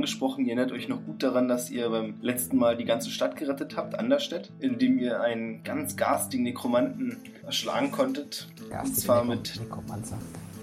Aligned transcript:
angesprochen. 0.00 0.46
Ihr 0.46 0.56
erinnert 0.56 0.72
euch 0.72 0.88
noch 0.88 1.04
gut 1.04 1.22
daran, 1.22 1.46
dass 1.46 1.70
ihr 1.70 1.90
beim 1.90 2.14
letzten 2.22 2.56
Mal 2.56 2.76
die 2.76 2.86
ganze 2.86 3.10
Stadt 3.10 3.36
gerettet 3.36 3.76
habt, 3.76 3.98
Anderstedt, 3.98 4.50
indem 4.58 4.98
ihr 4.98 5.20
einen 5.20 5.62
ganz 5.62 5.94
garstigen 5.96 6.42
Nekromanten 6.44 7.18
erschlagen 7.44 7.90
konntet. 7.92 8.48
und 8.82 8.96
zwar 8.96 9.24
mit, 9.24 9.60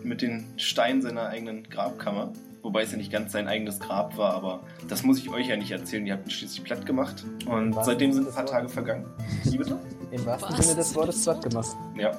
mit 0.04 0.24
den 0.24 0.46
Steinen 0.58 1.04
seiner 1.04 1.28
eigenen 1.28 1.70
Grabkammer. 1.70 2.34
Wobei 2.64 2.82
es 2.82 2.92
ja 2.92 2.98
nicht 2.98 3.12
ganz 3.12 3.32
sein 3.32 3.48
eigenes 3.48 3.80
Grab 3.80 4.18
war, 4.18 4.34
aber 4.34 4.62
das 4.90 5.04
muss 5.04 5.20
ich 5.20 5.30
euch 5.30 5.48
ja 5.48 5.56
nicht 5.56 5.72
erzählen. 5.72 6.06
Ihr 6.06 6.14
habt 6.14 6.26
ihn 6.26 6.32
schließlich 6.32 6.64
platt 6.64 6.86
gemacht. 6.86 7.24
Und 7.46 7.76
seitdem 7.86 8.12
sind 8.12 8.28
ein 8.28 8.34
paar 8.34 8.46
Tage 8.46 8.68
vergangen. 8.68 9.06
Wie 9.44 9.58
bitte? 9.58 9.80
Im 10.12 10.26
wahrsten? 10.26 10.56
Sinne 10.62 10.76
des 10.76 10.96
Wortes 10.96 11.24
platt 11.24 11.44
gemacht. 11.44 11.78
Ja. 11.96 12.12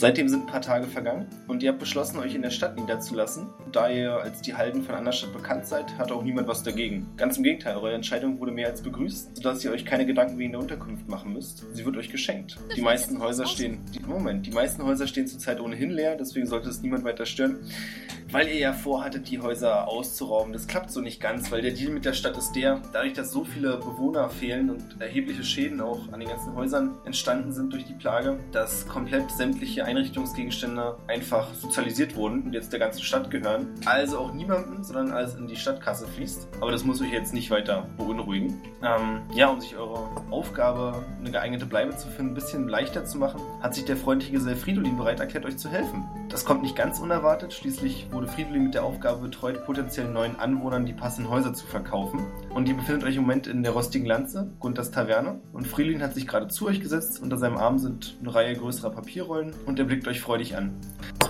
Seitdem 0.00 0.30
sind 0.30 0.44
ein 0.44 0.46
paar 0.46 0.62
Tage 0.62 0.86
vergangen 0.86 1.26
und 1.46 1.62
ihr 1.62 1.68
habt 1.68 1.78
beschlossen, 1.78 2.18
euch 2.20 2.34
in 2.34 2.40
der 2.40 2.48
Stadt 2.48 2.74
niederzulassen. 2.80 3.48
Da 3.70 3.90
ihr 3.90 4.14
als 4.14 4.40
die 4.40 4.54
Halden 4.54 4.82
von 4.82 4.94
Anderstadt 4.94 5.34
bekannt 5.34 5.66
seid, 5.66 5.98
hat 5.98 6.10
auch 6.10 6.22
niemand 6.22 6.48
was 6.48 6.62
dagegen. 6.62 7.06
Ganz 7.18 7.36
im 7.36 7.42
Gegenteil, 7.42 7.76
eure 7.76 7.92
Entscheidung 7.92 8.40
wurde 8.40 8.50
mehr 8.50 8.68
als 8.68 8.80
begrüßt, 8.80 9.36
sodass 9.36 9.62
ihr 9.62 9.70
euch 9.70 9.84
keine 9.84 10.06
Gedanken 10.06 10.38
wegen 10.38 10.52
der 10.52 10.62
Unterkunft 10.62 11.06
machen 11.06 11.34
müsst. 11.34 11.66
Sie 11.74 11.84
wird 11.84 11.98
euch 11.98 12.08
geschenkt. 12.08 12.56
Die 12.74 12.80
meisten 12.80 13.20
Häuser 13.20 13.44
stehen. 13.44 13.80
Die, 13.92 14.00
Moment, 14.00 14.46
die 14.46 14.52
meisten 14.52 14.82
Häuser 14.82 15.06
stehen 15.06 15.26
zurzeit 15.26 15.60
ohnehin 15.60 15.90
leer, 15.90 16.16
deswegen 16.16 16.46
sollte 16.46 16.70
es 16.70 16.80
niemand 16.80 17.04
weiter 17.04 17.26
stören. 17.26 17.58
Weil 18.32 18.46
ihr 18.48 18.58
ja 18.58 18.72
vorhattet, 18.72 19.28
die 19.28 19.40
Häuser 19.40 19.88
auszurauben. 19.88 20.52
Das 20.52 20.68
klappt 20.68 20.92
so 20.92 21.00
nicht 21.00 21.20
ganz, 21.20 21.50
weil 21.50 21.62
der 21.62 21.72
Deal 21.72 21.90
mit 21.90 22.04
der 22.04 22.12
Stadt 22.12 22.36
ist 22.36 22.52
der, 22.52 22.80
dadurch, 22.92 23.12
dass 23.12 23.32
so 23.32 23.44
viele 23.44 23.76
Bewohner 23.78 24.30
fehlen 24.30 24.70
und 24.70 25.00
erhebliche 25.00 25.42
Schäden 25.42 25.80
auch 25.80 26.12
an 26.12 26.20
den 26.20 26.28
ganzen 26.28 26.54
Häusern 26.54 26.96
entstanden 27.04 27.52
sind 27.52 27.72
durch 27.72 27.84
die 27.84 27.94
Plage, 27.94 28.38
dass 28.52 28.86
komplett 28.86 29.30
sämtliche 29.32 29.84
Einrichtungsgegenstände 29.84 30.96
einfach 31.08 31.52
sozialisiert 31.54 32.14
wurden 32.14 32.42
und 32.42 32.52
jetzt 32.52 32.72
der 32.72 32.78
ganzen 32.78 33.02
Stadt 33.02 33.30
gehören. 33.30 33.74
Also 33.84 34.18
auch 34.18 34.32
niemandem, 34.32 34.84
sondern 34.84 35.10
alles 35.10 35.34
in 35.34 35.48
die 35.48 35.56
Stadtkasse 35.56 36.06
fließt. 36.06 36.46
Aber 36.60 36.70
das 36.70 36.84
muss 36.84 37.00
euch 37.00 37.12
jetzt 37.12 37.34
nicht 37.34 37.50
weiter 37.50 37.88
beunruhigen. 37.96 38.60
Ähm, 38.82 39.22
ja, 39.34 39.48
um 39.48 39.60
sich 39.60 39.76
eure 39.76 40.08
Aufgabe, 40.30 41.04
eine 41.18 41.32
geeignete 41.32 41.66
Bleibe 41.66 41.96
zu 41.96 42.06
finden, 42.08 42.32
ein 42.32 42.34
bisschen 42.34 42.68
leichter 42.68 43.04
zu 43.04 43.18
machen, 43.18 43.40
hat 43.60 43.74
sich 43.74 43.84
der 43.84 43.96
freundliche 43.96 44.34
Gesell 44.34 44.54
Fridolin 44.54 44.96
bereit 44.96 45.18
erklärt, 45.18 45.44
euch 45.46 45.56
zu 45.56 45.68
helfen. 45.68 46.04
Das 46.28 46.44
kommt 46.44 46.62
nicht 46.62 46.76
ganz 46.76 47.00
unerwartet. 47.00 47.52
Schließlich 47.52 48.06
wurde 48.12 48.19
Fridolin 48.28 48.64
mit 48.64 48.74
der 48.74 48.84
Aufgabe 48.84 49.22
betreut, 49.22 49.64
potenziellen 49.64 50.12
neuen 50.12 50.36
Anwohnern 50.36 50.86
die 50.86 50.92
passenden 50.92 51.30
Häuser 51.30 51.54
zu 51.54 51.66
verkaufen. 51.66 52.26
Und 52.50 52.68
ihr 52.68 52.74
befindet 52.74 53.04
euch 53.04 53.16
im 53.16 53.22
Moment 53.22 53.46
in 53.46 53.62
der 53.62 53.72
rostigen 53.72 54.06
Lanze, 54.06 54.50
Gunthers 54.58 54.90
Taverne. 54.90 55.40
Und 55.52 55.66
Fridolin 55.66 56.02
hat 56.02 56.14
sich 56.14 56.26
gerade 56.26 56.48
zu 56.48 56.66
euch 56.66 56.80
gesetzt. 56.80 57.20
Unter 57.22 57.38
seinem 57.38 57.56
Arm 57.56 57.78
sind 57.78 58.16
eine 58.20 58.34
Reihe 58.34 58.56
größerer 58.56 58.90
Papierrollen 58.90 59.54
und 59.66 59.78
er 59.78 59.84
blickt 59.84 60.08
euch 60.08 60.20
freudig 60.20 60.56
an. 60.56 60.74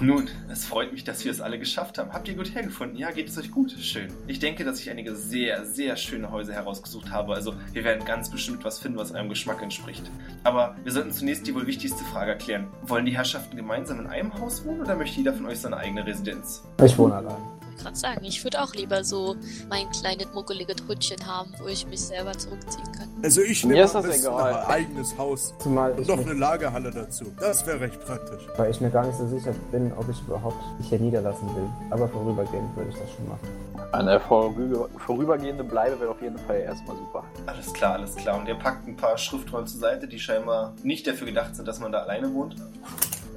Nun, 0.02 0.28
es 0.50 0.64
freut 0.64 0.92
mich, 0.92 1.04
dass 1.04 1.26
wir 1.26 1.30
es 1.30 1.42
alle 1.42 1.58
geschafft 1.58 1.98
haben. 1.98 2.14
Habt 2.14 2.26
ihr 2.26 2.34
gut 2.34 2.54
hergefunden? 2.54 2.96
Ja, 2.96 3.10
geht 3.10 3.28
es 3.28 3.36
euch 3.36 3.50
gut? 3.50 3.72
Schön. 3.72 4.08
Ich 4.26 4.38
denke, 4.38 4.64
dass 4.64 4.80
ich 4.80 4.88
einige 4.88 5.14
sehr, 5.14 5.66
sehr 5.66 5.94
schöne 5.96 6.30
Häuser 6.30 6.54
herausgesucht 6.54 7.10
habe. 7.10 7.34
Also 7.34 7.52
wir 7.74 7.84
werden 7.84 8.06
ganz 8.06 8.30
bestimmt 8.30 8.64
was 8.64 8.78
finden, 8.78 8.96
was 8.96 9.12
eurem 9.12 9.28
Geschmack 9.28 9.60
entspricht. 9.62 10.10
Aber 10.42 10.74
wir 10.84 10.92
sollten 10.92 11.12
zunächst 11.12 11.46
die 11.46 11.54
wohl 11.54 11.66
wichtigste 11.66 12.02
Frage 12.04 12.30
erklären. 12.30 12.68
Wollen 12.80 13.04
die 13.04 13.14
Herrschaften 13.14 13.58
gemeinsam 13.58 14.00
in 14.00 14.06
einem 14.06 14.32
Haus 14.40 14.64
wohnen 14.64 14.80
oder 14.80 14.96
möchte 14.96 15.18
jeder 15.18 15.34
von 15.34 15.44
euch 15.44 15.58
seine 15.58 15.76
eigene 15.76 16.06
Residenz? 16.06 16.62
Ich 16.84 16.98
wohne 16.98 17.14
allein. 17.16 17.36
Ich 17.80 17.84
wollte 17.86 17.92
gerade 17.94 17.96
sagen, 18.14 18.24
ich 18.26 18.44
würde 18.44 18.62
auch 18.62 18.74
lieber 18.74 19.02
so 19.04 19.36
mein 19.70 19.88
kleines 19.90 20.26
muckeliges 20.34 20.76
Hütchen 20.86 21.26
haben, 21.26 21.50
wo 21.62 21.66
ich 21.66 21.86
mich 21.86 22.00
selber 22.02 22.32
zurückziehen 22.32 22.84
kann. 22.92 23.08
Also 23.22 23.40
ich 23.40 23.64
Mir 23.64 23.72
nehme 23.72 23.84
ist 23.86 23.96
am 23.96 24.06
das 24.06 24.18
egal. 24.20 24.54
ein 24.54 24.66
eigenes 24.66 25.16
Haus. 25.16 25.54
Zumal 25.58 25.92
Und 25.92 26.02
ich, 26.02 26.08
noch 26.08 26.16
mir, 26.16 26.22
eine 26.24 26.34
Lagerhalle 26.34 26.90
dazu. 26.90 27.24
Das 27.40 27.66
wäre 27.66 27.80
recht 27.80 27.98
praktisch. 28.04 28.42
weil 28.58 28.70
ich 28.70 28.80
mir 28.82 28.90
gar 28.90 29.06
nicht 29.06 29.16
so 29.16 29.26
sicher 29.28 29.54
bin, 29.72 29.90
ob 29.96 30.06
ich 30.10 30.20
überhaupt 30.20 30.56
mich 30.78 30.90
hier 30.90 30.98
niederlassen 31.00 31.48
will. 31.56 31.68
Aber 31.88 32.06
vorübergehend 32.06 32.76
würde 32.76 32.90
ich 32.90 32.96
das 32.98 33.10
schon 33.12 33.26
machen. 33.28 33.48
Eine 33.92 34.20
vorüber 34.20 34.88
vorübergehende 34.98 35.64
Bleibe 35.64 35.98
wäre 36.00 36.10
auf 36.10 36.20
jeden 36.20 36.38
Fall 36.38 36.60
erstmal 36.60 36.96
super. 36.96 37.24
Alles 37.46 37.72
klar, 37.72 37.94
alles 37.94 38.14
klar. 38.14 38.38
Und 38.38 38.46
ihr 38.46 38.56
packt 38.56 38.86
ein 38.86 38.96
paar 38.96 39.16
Schriftrollen 39.16 39.66
zur 39.66 39.80
Seite, 39.80 40.06
die 40.06 40.18
scheinbar 40.18 40.74
nicht 40.82 41.06
dafür 41.06 41.26
gedacht 41.28 41.56
sind, 41.56 41.66
dass 41.66 41.80
man 41.80 41.90
da 41.92 42.00
alleine 42.02 42.32
wohnt. 42.34 42.56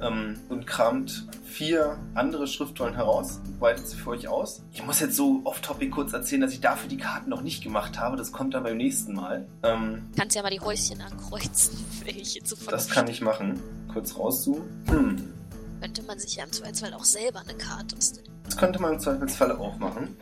Ähm, 0.00 0.38
und 0.48 0.66
kramt 0.66 1.26
vier 1.44 1.98
andere 2.14 2.46
Schriftrollen 2.46 2.94
heraus, 2.94 3.40
weitet 3.60 3.86
sie 3.86 3.96
für 3.96 4.10
euch 4.10 4.28
aus. 4.28 4.62
Ich 4.72 4.84
muss 4.84 5.00
jetzt 5.00 5.16
so 5.16 5.40
off-topic 5.44 5.90
kurz 5.90 6.12
erzählen, 6.12 6.40
dass 6.40 6.52
ich 6.52 6.60
dafür 6.60 6.88
die 6.88 6.96
Karten 6.96 7.30
noch 7.30 7.42
nicht 7.42 7.62
gemacht 7.62 7.98
habe. 7.98 8.16
Das 8.16 8.32
kommt 8.32 8.54
dann 8.54 8.64
beim 8.64 8.76
nächsten 8.76 9.14
Mal. 9.14 9.46
Ähm, 9.62 10.08
Kannst 10.16 10.34
ja 10.36 10.42
mal 10.42 10.50
die 10.50 10.60
Häuschen 10.60 11.00
ankreuzen, 11.00 11.78
welche 12.04 12.42
zu 12.42 12.56
das 12.68 12.88
kann 12.88 13.06
ich 13.08 13.20
machen. 13.20 13.60
Kurz 13.92 14.16
rauszoomen. 14.16 14.68
Hm. 14.88 15.32
Könnte 15.80 16.02
man 16.02 16.18
sich 16.18 16.36
ja 16.36 16.44
im 16.44 16.52
Zweifelsfall 16.52 16.94
auch 16.94 17.04
selber 17.04 17.40
eine 17.40 17.54
Karte 17.58 17.94
basteln. 17.94 18.26
Das 18.44 18.56
könnte 18.56 18.80
man 18.80 18.94
im 18.94 19.00
Zweifelsfall 19.00 19.52
auch 19.52 19.78
machen. 19.78 20.16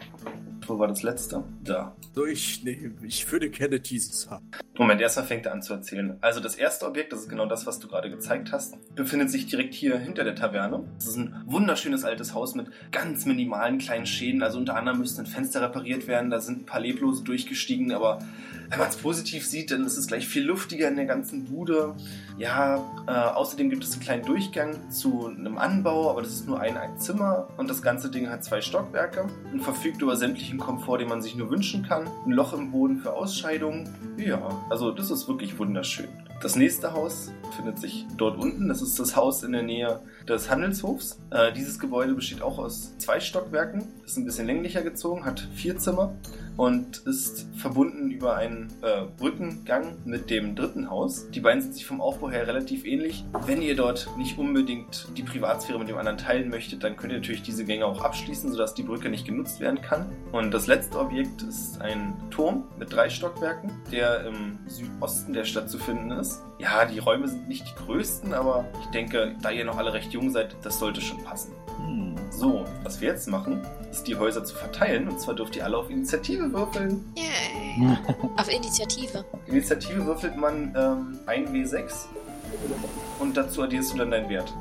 Wo 0.67 0.79
war 0.79 0.89
das 0.89 1.03
letzte? 1.03 1.45
Da. 1.65 1.95
So, 2.15 2.27
ich 2.27 2.63
nehme, 2.63 2.95
ich 3.03 3.31
würde 3.31 3.51
gerne 3.51 3.81
dieses 3.81 4.31
haben. 4.31 4.51
Moment, 4.79 5.01
erstmal 5.01 5.27
fängt 5.27 5.47
er 5.47 5.53
an 5.53 5.63
zu 5.63 5.73
erzählen. 5.73 6.17
Also 6.21 6.41
das 6.41 6.55
erste 6.55 6.87
Objekt, 6.87 7.13
das 7.13 7.21
ist 7.21 7.29
genau 7.29 7.47
das, 7.47 7.67
was 7.67 7.79
du 7.79 7.89
gerade 7.89 8.11
gezeigt 8.11 8.53
hast, 8.53 8.77
befindet 8.95 9.31
sich 9.31 9.47
direkt 9.47 9.75
hier 9.75 9.99
hinter 9.99 10.25
der 10.25 10.35
Taverne. 10.35 10.85
Das 10.95 11.07
ist 11.07 11.17
ein 11.17 11.43
wunderschönes 11.47 12.05
altes 12.05 12.35
Haus 12.35 12.55
mit 12.55 12.69
ganz 12.91 13.27
minimalen 13.27 13.79
kleinen 13.79 14.07
Schäden. 14.07 14.43
Also 14.43 14.59
unter 14.59 14.77
anderem 14.77 14.99
müssten 14.99 15.27
Fenster 15.27 15.63
repariert 15.63 16.07
werden, 16.07 16.31
da 16.31 16.41
sind 16.41 16.63
ein 16.63 16.67
paar 16.67 16.81
Leblose 16.81 17.25
durchgestiegen, 17.25 17.93
aber 17.93 18.21
wenn 18.73 18.79
man 18.79 18.89
es 18.89 18.97
positiv 18.97 19.47
sieht, 19.47 19.71
dann 19.71 19.85
ist 19.85 19.99
es 19.99 20.07
gleich 20.07 20.27
viel 20.27 20.45
luftiger 20.45 20.89
in 20.89 20.97
der 20.97 21.05
ganzen 21.05 21.45
Bude. 21.45 21.95
Ja, 22.39 22.77
äh, 23.07 23.11
außerdem 23.11 23.69
gibt 23.69 23.85
es 23.85 23.93
einen 23.93 24.01
kleinen 24.01 24.25
Durchgang 24.25 24.91
zu 24.91 25.27
einem 25.27 25.59
Anbau, 25.59 26.11
aber 26.11 26.23
das 26.23 26.33
ist 26.33 26.47
nur 26.47 26.59
ein, 26.59 26.79
ein 26.79 26.99
Zimmer 26.99 27.49
und 27.59 27.69
das 27.69 27.83
ganze 27.83 28.11
Ding 28.11 28.31
hat 28.31 28.43
zwei 28.43 28.63
Stockwerke 28.63 29.27
und 29.53 29.61
verfügt 29.61 30.01
über 30.01 30.17
sämtlichen 30.17 30.59
Komfort, 30.59 30.99
den 30.99 31.09
man 31.11 31.21
sich 31.21 31.37
nur 31.37 31.51
wünschen 31.51 31.87
kann. 31.87 32.09
Ein 32.25 32.33
Loch 32.33 32.55
im 32.55 32.71
Boden 32.71 33.01
für 33.01 33.13
Ausscheidungen. 33.13 33.91
Ja, 34.17 34.41
also 34.71 34.91
das 34.91 35.11
ist 35.11 35.29
wirklich 35.29 35.59
wunderschön. 35.59 36.09
Das 36.43 36.57
nächste 36.57 36.93
Haus 36.93 37.31
befindet 37.45 37.79
sich 37.79 38.05
dort 38.17 38.37
unten. 38.37 38.67
Das 38.67 38.83
ist 38.83 38.99
das 38.99 39.15
Haus 39.15 39.45
in 39.45 39.53
der 39.53 39.63
Nähe 39.63 40.01
des 40.29 40.51
Handelshofs. 40.51 41.21
Äh, 41.31 41.53
dieses 41.53 41.79
Gebäude 41.79 42.15
besteht 42.15 42.43
auch 42.43 42.59
aus 42.59 42.99
zwei 42.99 43.21
Stockwerken, 43.21 43.85
ist 44.05 44.17
ein 44.17 44.25
bisschen 44.25 44.47
länglicher 44.47 44.83
gezogen, 44.83 45.25
hat 45.25 45.49
vier 45.55 45.79
Zimmer 45.79 46.17
und 46.57 46.99
ist 47.07 47.47
verbunden 47.57 48.11
über 48.11 48.37
einen 48.37 48.73
äh, 48.83 49.05
Brückengang 49.17 49.97
mit 50.05 50.31
dem 50.31 50.55
dritten 50.55 50.91
Haus. 50.91 51.31
Die 51.31 51.41
beiden 51.41 51.63
sind 51.63 51.75
sich 51.75 51.87
vom 51.87 52.01
Aufbau 52.01 52.31
her 52.31 52.47
relativ 52.47 52.85
ähnlich. 52.85 53.25
Wenn 53.47 53.63
ihr 53.63 53.77
dort 53.77 54.09
nicht 54.19 54.39
unbedingt 54.39 55.09
die 55.17 55.23
Privatsphäre 55.23 55.79
mit 55.79 55.89
dem 55.89 55.97
anderen 55.97 56.19
teilen 56.19 56.51
möchtet, 56.51 56.85
dann 56.85 56.97
könnt 56.97 57.13
ihr 57.13 57.19
natürlich 57.19 57.43
diese 57.43 57.65
Gänge 57.65 57.87
auch 57.87 58.03
abschließen, 58.03 58.51
sodass 58.51 58.75
die 58.75 58.83
Brücke 58.83 59.09
nicht 59.09 59.27
genutzt 59.27 59.61
werden 59.61 59.81
kann. 59.81 60.11
Und 60.33 60.53
das 60.53 60.67
letzte 60.67 60.99
Objekt 60.99 61.43
ist 61.43 61.81
ein 61.81 62.15
Turm 62.31 62.65
mit 62.79 62.93
drei 62.93 63.09
Stockwerken, 63.09 63.71
der 63.91 64.27
im 64.27 64.59
Südosten 64.67 65.33
der 65.33 65.45
Stadt 65.45 65.71
zu 65.71 65.79
finden 65.79 66.11
ist. 66.11 66.32
Ja, 66.59 66.85
die 66.85 66.99
Räume 66.99 67.29
sind 67.29 67.49
nicht 67.49 67.67
die 67.67 67.85
größten, 67.85 68.33
aber 68.35 68.65
ich 68.81 68.87
denke, 68.89 69.35
da 69.43 69.51
ihr 69.51 69.65
noch 69.65 69.77
alle 69.79 69.93
recht 69.93 70.13
jung 70.13 70.31
seid, 70.31 70.55
das 70.63 70.79
sollte 70.79 71.01
schon 71.01 71.23
passen. 71.25 71.53
Hm. 71.85 72.15
So, 72.31 72.65
was 72.85 73.01
wir 73.01 73.09
jetzt 73.09 73.29
machen, 73.29 73.61
ist 73.91 74.05
die 74.07 74.17
Häuser 74.17 74.45
zu 74.45 74.55
verteilen. 74.55 75.09
Und 75.09 75.21
zwar 75.21 75.35
dürft 75.35 75.57
ihr 75.57 75.65
alle 75.65 75.77
auf 75.77 75.91
Initiative 75.91 76.53
würfeln. 76.53 77.05
Yay. 77.17 77.97
Auf 78.37 78.49
Initiative. 78.51 79.25
Initiative 79.47 80.07
würfelt 80.07 80.37
man 80.37 80.73
ähm, 80.77 81.19
1W6 81.27 81.91
und 83.19 83.37
dazu 83.37 83.63
addierst 83.63 83.93
du 83.93 83.99
dann 83.99 84.11
deinen 84.11 84.29
Wert. 84.29 84.53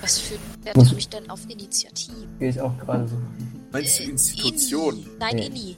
Was 0.00 0.18
für 0.18 0.34
ein 0.34 0.64
Wert 0.64 0.76
habe 0.76 0.98
ich 0.98 1.08
denn 1.08 1.28
auf 1.30 1.40
Initiative? 1.48 2.14
Gehe 2.38 2.50
ich 2.50 2.60
auch 2.60 2.76
gerade 2.78 3.08
so. 3.08 3.16
Meinst 3.72 3.98
du 3.98 4.02
Äh, 4.04 4.06
Institution? 4.10 4.94
Inni. 4.94 5.06
Nein, 5.18 5.36
Nee. 5.36 5.46
Inni. 5.46 5.76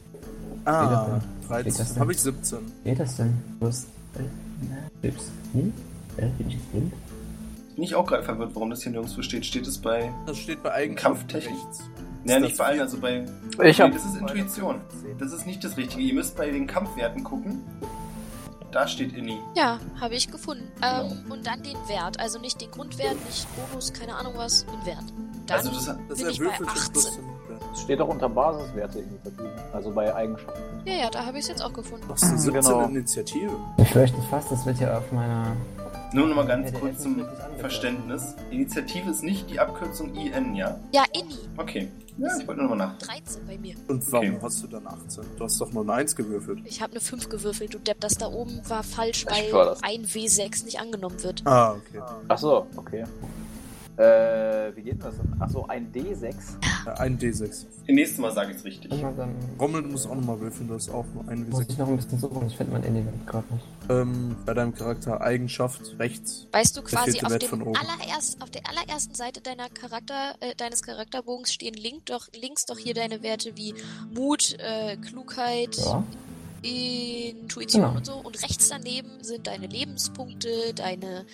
Ah, 0.64 1.20
Geht 1.62 1.66
das 1.68 1.76
13. 1.76 1.86
denn? 1.94 2.00
Habe 2.00 2.12
ich 2.12 2.20
17. 2.20 2.58
Geht 2.84 3.00
das 3.00 3.16
denn? 3.16 3.38
Du 3.60 3.66
hast. 3.66 3.86
Tipps. 5.02 5.30
Hm? 5.52 5.72
Äh, 6.16 6.26
bin 6.26 6.48
ich 6.48 6.58
blind? 6.58 6.92
Bin 7.74 7.84
ich 7.84 7.94
auch 7.94 8.06
gerade 8.06 8.22
verwirrt, 8.22 8.50
warum 8.54 8.70
das 8.70 8.82
hier 8.82 8.92
nirgendwo 8.92 9.22
steht. 9.22 9.46
Steht 9.46 9.66
es 9.66 9.78
bei. 9.78 10.12
Das 10.26 10.38
steht 10.38 10.62
bei 10.62 10.72
Eigenschaften 10.72 11.28
Kampftechnik? 11.28 11.58
Ja, 12.24 12.38
nicht 12.38 12.58
bei 12.58 12.64
allen, 12.66 12.80
also 12.80 12.98
bei. 12.98 13.24
Ich 13.62 13.78
Nee, 13.78 13.90
das 13.90 14.04
ist 14.04 14.16
Intuition. 14.16 14.80
Das 15.18 15.32
ist 15.32 15.46
nicht 15.46 15.64
das 15.64 15.76
Richtige. 15.76 16.02
Ihr 16.02 16.14
müsst 16.14 16.36
bei 16.36 16.50
den 16.50 16.66
Kampfwerten 16.66 17.24
gucken. 17.24 17.62
Da 18.72 18.86
steht 18.86 19.14
Inni. 19.14 19.38
Ja, 19.56 19.80
habe 20.00 20.14
ich 20.14 20.30
gefunden. 20.30 20.70
Ähm, 20.82 21.30
und 21.30 21.46
dann 21.46 21.62
den 21.62 21.76
Wert. 21.88 22.20
Also 22.20 22.38
nicht 22.38 22.60
den 22.60 22.70
Grundwert, 22.70 23.16
nicht 23.26 23.46
Bonus, 23.56 23.92
keine 23.92 24.14
Ahnung 24.14 24.34
was, 24.36 24.64
den 24.64 24.86
Wert. 24.86 25.04
Dann 25.46 25.58
Also 25.58 25.70
das, 25.70 25.86
Das 26.08 26.18
bin 26.18 26.30
ich 26.30 26.38
bei 26.38 26.44
erwürfelt 26.44 26.70
schon 26.70 26.92
plus 26.92 27.06
18. 27.06 27.22
den 27.22 27.30
Wert. 27.30 27.39
Es 27.72 27.80
steht 27.82 28.00
auch 28.00 28.08
unter 28.08 28.28
Basiswerte 28.28 28.98
Initiative. 29.00 29.48
Also 29.72 29.90
bei 29.92 30.14
Eigenschaften. 30.14 30.60
Ja, 30.84 30.94
ja, 30.94 31.10
da 31.10 31.24
habe 31.24 31.38
ich 31.38 31.44
es 31.44 31.48
jetzt 31.48 31.62
auch 31.62 31.72
gefunden. 31.72 32.04
Was 32.08 32.22
ist 32.22 32.42
17 32.42 32.52
Genau. 32.62 32.84
Initiative? 32.86 33.50
Ich 33.78 33.90
fürchte 33.90 34.20
fast, 34.30 34.50
das 34.50 34.66
wird 34.66 34.80
ja 34.80 34.98
auf 34.98 35.10
meiner. 35.12 35.56
nur 36.12 36.26
noch 36.26 36.36
mal 36.36 36.46
ganz 36.46 36.72
kurz 36.74 37.02
zum. 37.02 37.24
Verständnis. 37.58 38.34
Initiative 38.50 39.10
ist 39.10 39.22
nicht 39.22 39.48
die 39.50 39.60
Abkürzung 39.60 40.14
IN, 40.14 40.54
ja? 40.54 40.76
Ja, 40.92 41.04
Inni. 41.12 41.36
Okay. 41.58 41.88
Ja, 42.18 42.28
ich 42.38 42.46
wollte 42.46 42.62
nur 42.62 42.70
noch 42.70 42.76
mal 42.76 42.86
nach. 42.86 42.98
13 42.98 43.46
bei 43.46 43.56
mir. 43.58 43.74
Und 43.88 44.10
warum 44.12 44.28
Okay. 44.28 44.38
hast 44.42 44.62
du 44.62 44.66
dann 44.66 44.86
18? 44.86 45.24
Du 45.38 45.44
hast 45.44 45.60
doch 45.60 45.70
nur 45.72 45.82
eine 45.84 45.92
1 45.94 46.16
gewürfelt. 46.16 46.58
Ich 46.64 46.80
habe 46.82 46.92
eine 46.92 47.00
5 47.00 47.28
gewürfelt. 47.28 47.72
Du 47.74 47.78
Depp, 47.78 48.00
das 48.00 48.14
da 48.14 48.26
oben 48.28 48.60
war 48.68 48.82
falsch, 48.82 49.26
Ich 49.30 49.30
weil 49.30 49.52
war 49.52 49.76
ein 49.82 50.04
W6 50.06 50.64
nicht 50.64 50.80
angenommen 50.80 51.22
wird. 51.22 51.42
Ah, 51.46 51.72
okay. 51.72 52.00
Ach 52.28 52.38
so, 52.38 52.66
okay. 52.76 53.04
Äh, 54.00 54.74
wie 54.76 54.82
geht 54.82 54.94
denn 54.94 55.00
das? 55.00 55.14
Achso, 55.38 55.66
ein 55.66 55.92
D6. 55.92 56.24
Äh, 56.86 56.90
ein 57.00 57.18
D6. 57.18 57.66
Nächstes 57.86 58.18
Mal 58.18 58.32
sage 58.32 58.52
ich 58.52 58.56
es 58.56 58.64
richtig. 58.64 58.90
Immer 58.92 59.12
dann 59.12 59.34
Rommel, 59.58 59.82
du 59.82 59.90
musst 59.90 60.06
auch 60.06 60.14
nochmal 60.14 60.40
würfeln, 60.40 60.68
du 60.68 60.74
hast 60.74 60.88
auch 60.88 61.04
nur 61.12 61.28
ein 61.28 61.46
muss 61.50 61.60
W6. 61.60 61.70
ich 61.70 61.78
noch 61.78 61.88
ein 61.88 61.96
bisschen 61.96 62.18
suchen. 62.18 62.46
Ich 62.46 62.56
finde 62.56 62.72
mein 62.72 62.84
Element 62.84 63.26
gerade 63.26 63.52
nicht. 63.52 63.66
Ähm, 63.90 64.36
bei 64.46 64.54
deinem 64.54 64.74
Charakter 64.74 65.20
Eigenschaft 65.20 65.98
rechts. 65.98 66.46
Weißt 66.52 66.78
du 66.78 66.82
quasi, 66.82 67.20
auf, 67.20 67.36
dem 67.36 67.62
allererst, 67.76 68.40
auf 68.40 68.48
der 68.48 68.62
allerersten 68.70 69.14
Seite 69.14 69.42
deiner 69.42 69.68
Charakter, 69.68 70.34
äh, 70.40 70.54
deines 70.56 70.82
Charakterbogens 70.82 71.52
stehen 71.52 71.74
link 71.74 72.06
doch, 72.06 72.26
links 72.40 72.64
doch 72.64 72.78
hier 72.78 72.94
deine 72.94 73.22
Werte 73.22 73.54
wie 73.56 73.74
Mut, 74.14 74.56
äh, 74.60 74.96
Klugheit, 74.96 75.76
Ja. 75.76 76.04
Intuition 76.62 77.82
Genau. 77.82 77.96
und 77.96 78.06
so. 78.06 78.14
Und 78.14 78.42
rechts 78.42 78.68
daneben 78.68 79.10
sind 79.22 79.46
deine 79.46 79.66
Lebenspunkte, 79.66 80.48
deine, 80.74 81.24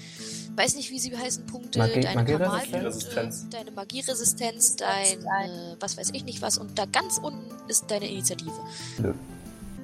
weiß 0.56 0.76
nicht 0.76 0.90
wie 0.90 0.99
sie 0.99 1.17
heißen, 1.17 1.46
Punkte, 1.46 1.78
Magie- 1.81 2.00
deine 2.00 2.38
Magieresistenz? 2.38 3.46
Deine 3.50 3.70
Magieresistenz, 3.73 4.76
dein, 4.76 5.20
äh, 5.20 5.76
was 5.81 5.96
weiß 5.96 6.11
ich 6.12 6.25
nicht 6.25 6.43
was. 6.43 6.58
Und 6.58 6.78
da 6.78 6.84
ganz 6.87 7.19
unten 7.19 7.40
ist 7.69 7.90
deine 7.90 8.08
Initiative. 8.08 8.52
Nö. 8.99 9.12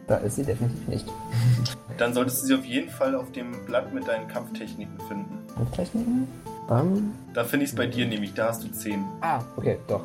Da 0.09 0.17
ist 0.17 0.37
sie 0.37 0.45
definitiv 0.45 0.89
nicht. 0.89 1.07
Dann 1.99 2.13
solltest 2.13 2.43
du 2.43 2.47
sie 2.47 2.55
auf 2.55 2.65
jeden 2.65 2.91
Fall 2.91 3.15
auf 3.15 3.31
dem 3.33 3.65
Blatt 3.67 3.93
mit 3.95 4.07
deinen 4.09 4.27
Kampftechniken 4.29 4.99
finden. 5.09 5.39
Handtechniken? 5.57 6.27
Ähm. 6.71 7.13
Da 7.35 7.45
finde 7.45 7.65
ich 7.65 7.71
es 7.71 7.77
bei 7.77 7.87
dir 7.87 8.07
nämlich, 8.07 8.35
da 8.35 8.49
hast 8.49 8.63
du 8.65 8.69
10. 8.71 9.05
Ah, 9.21 9.43
okay, 9.57 9.79
doch. 9.89 10.03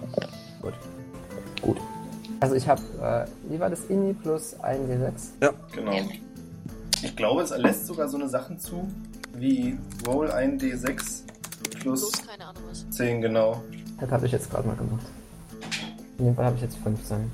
Gut. 0.61 0.73
Gut. 1.61 1.77
Also 2.39 2.55
ich 2.55 2.67
habe, 2.67 2.81
äh, 3.01 3.51
wie 3.51 3.59
war 3.59 3.69
das? 3.69 3.85
Inni 3.85 4.13
plus 4.13 4.59
1 4.59 4.89
D6. 4.89 5.53
Genau. 5.73 5.91
Ich 7.03 7.15
glaube, 7.15 7.41
es 7.41 7.55
lässt 7.55 7.87
sogar 7.87 8.07
so 8.07 8.17
eine 8.17 8.29
Sachen 8.29 8.59
zu, 8.59 8.87
wie 9.33 9.77
Roll 10.05 10.31
1 10.31 10.61
D6 10.61 10.95
plus 11.79 11.83
Bloß 11.83 12.27
keine 12.27 12.45
Ahnung 12.47 12.63
was. 12.69 12.89
10, 12.89 13.21
genau. 13.21 13.61
Das 13.99 14.11
habe 14.11 14.25
ich 14.25 14.31
jetzt 14.31 14.49
gerade 14.49 14.67
mal 14.67 14.75
gemacht. 14.75 15.05
In 16.19 16.25
dem 16.25 16.35
Fall 16.35 16.45
habe 16.45 16.55
ich 16.55 16.63
jetzt 16.63 16.77
15. 16.77 17.31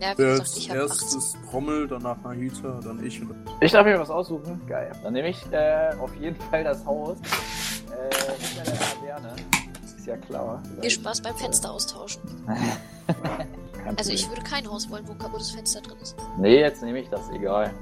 Ja, 0.00 0.14
als 0.16 0.56
ich 0.56 0.70
habe 0.70 0.80
18. 0.80 0.98
erstes 1.06 1.36
Rommel, 1.52 1.86
danach 1.86 2.16
Nahita, 2.22 2.80
dann 2.82 3.04
ich. 3.04 3.20
Ich 3.60 3.72
darf 3.72 3.84
mir 3.84 3.98
was 3.98 4.10
aussuchen. 4.10 4.60
Geil. 4.66 4.92
Dann 5.02 5.12
nehme 5.12 5.28
ich 5.28 5.44
äh, 5.52 5.90
auf 6.00 6.14
jeden 6.16 6.36
Fall 6.36 6.64
das 6.64 6.84
Haus. 6.86 7.18
Äh, 7.18 8.14
hinter 8.42 8.70
der 8.70 8.80
Taverne. 8.80 9.36
Ist 9.84 10.06
ja 10.06 10.16
klar. 10.16 10.62
Viel 10.80 10.90
Spaß 10.90 11.20
beim 11.20 11.36
Fenster 11.36 11.70
austauschen. 11.70 12.22
Also 13.96 14.12
ich 14.12 14.28
würde 14.28 14.42
kein 14.42 14.70
Haus 14.70 14.90
wollen, 14.90 15.06
wo 15.06 15.12
ein 15.12 15.18
kaputtes 15.18 15.50
Fenster 15.50 15.80
drin 15.80 15.96
ist. 16.00 16.16
Nee, 16.38 16.60
jetzt 16.60 16.82
nehme 16.82 17.00
ich 17.00 17.08
das, 17.08 17.28
egal. 17.30 17.72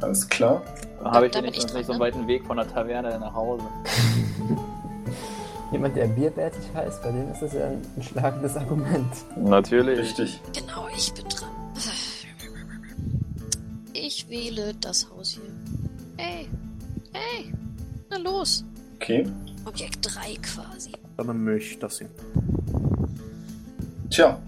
Alles 0.00 0.28
klar. 0.28 0.62
Dann 1.02 1.12
habe 1.12 1.26
ich 1.26 1.32
Da 1.32 1.40
ich 1.40 1.52
nicht 1.52 1.70
so 1.70 1.76
einen 1.76 1.86
ne? 1.86 1.98
weiten 2.00 2.26
Weg 2.26 2.44
von 2.46 2.56
der 2.56 2.68
Taverne 2.68 3.18
nach 3.18 3.34
Hause. 3.34 3.64
Jemand, 5.72 5.96
der 5.96 6.06
bierbärtig 6.06 6.62
heißt, 6.74 7.02
bei 7.02 7.10
dem 7.10 7.30
ist 7.32 7.42
das 7.42 7.52
ja 7.52 7.66
ein 7.66 8.02
schlagendes 8.02 8.56
Argument. 8.56 9.12
Natürlich. 9.36 9.98
Richtig. 9.98 10.40
Genau, 10.52 10.86
ich 10.94 11.12
bin 11.14 11.28
dran. 11.28 11.48
Ich 13.92 14.28
wähle 14.28 14.74
das 14.74 15.08
Haus 15.10 15.32
hier. 15.32 15.42
Hey, 16.16 16.48
hey, 17.12 17.52
na 18.10 18.18
los. 18.18 18.64
Okay. 18.96 19.26
Objekt 19.64 19.98
3 20.02 20.36
quasi. 20.42 20.92
dann 21.16 21.26
nehme 21.26 21.56
ich 21.56 21.78
das 21.78 21.98
hier. 21.98 22.10
Tja, 24.10 24.38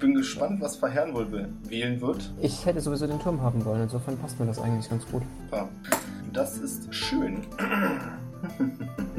bin 0.00 0.14
gespannt, 0.14 0.60
was 0.60 0.76
Verherrn 0.76 1.14
wohl 1.14 1.30
will- 1.30 1.48
wählen 1.68 2.00
wird. 2.00 2.32
Ich 2.40 2.66
hätte 2.66 2.80
sowieso 2.80 3.06
den 3.06 3.20
Turm 3.20 3.40
haben 3.40 3.64
wollen, 3.64 3.82
insofern 3.82 4.16
passt 4.18 4.40
mir 4.40 4.46
das 4.46 4.58
eigentlich 4.58 4.88
ganz 4.90 5.06
gut. 5.06 5.22
Ja, 5.52 5.68
Das 6.32 6.58
ist 6.58 6.92
schön. 6.94 7.42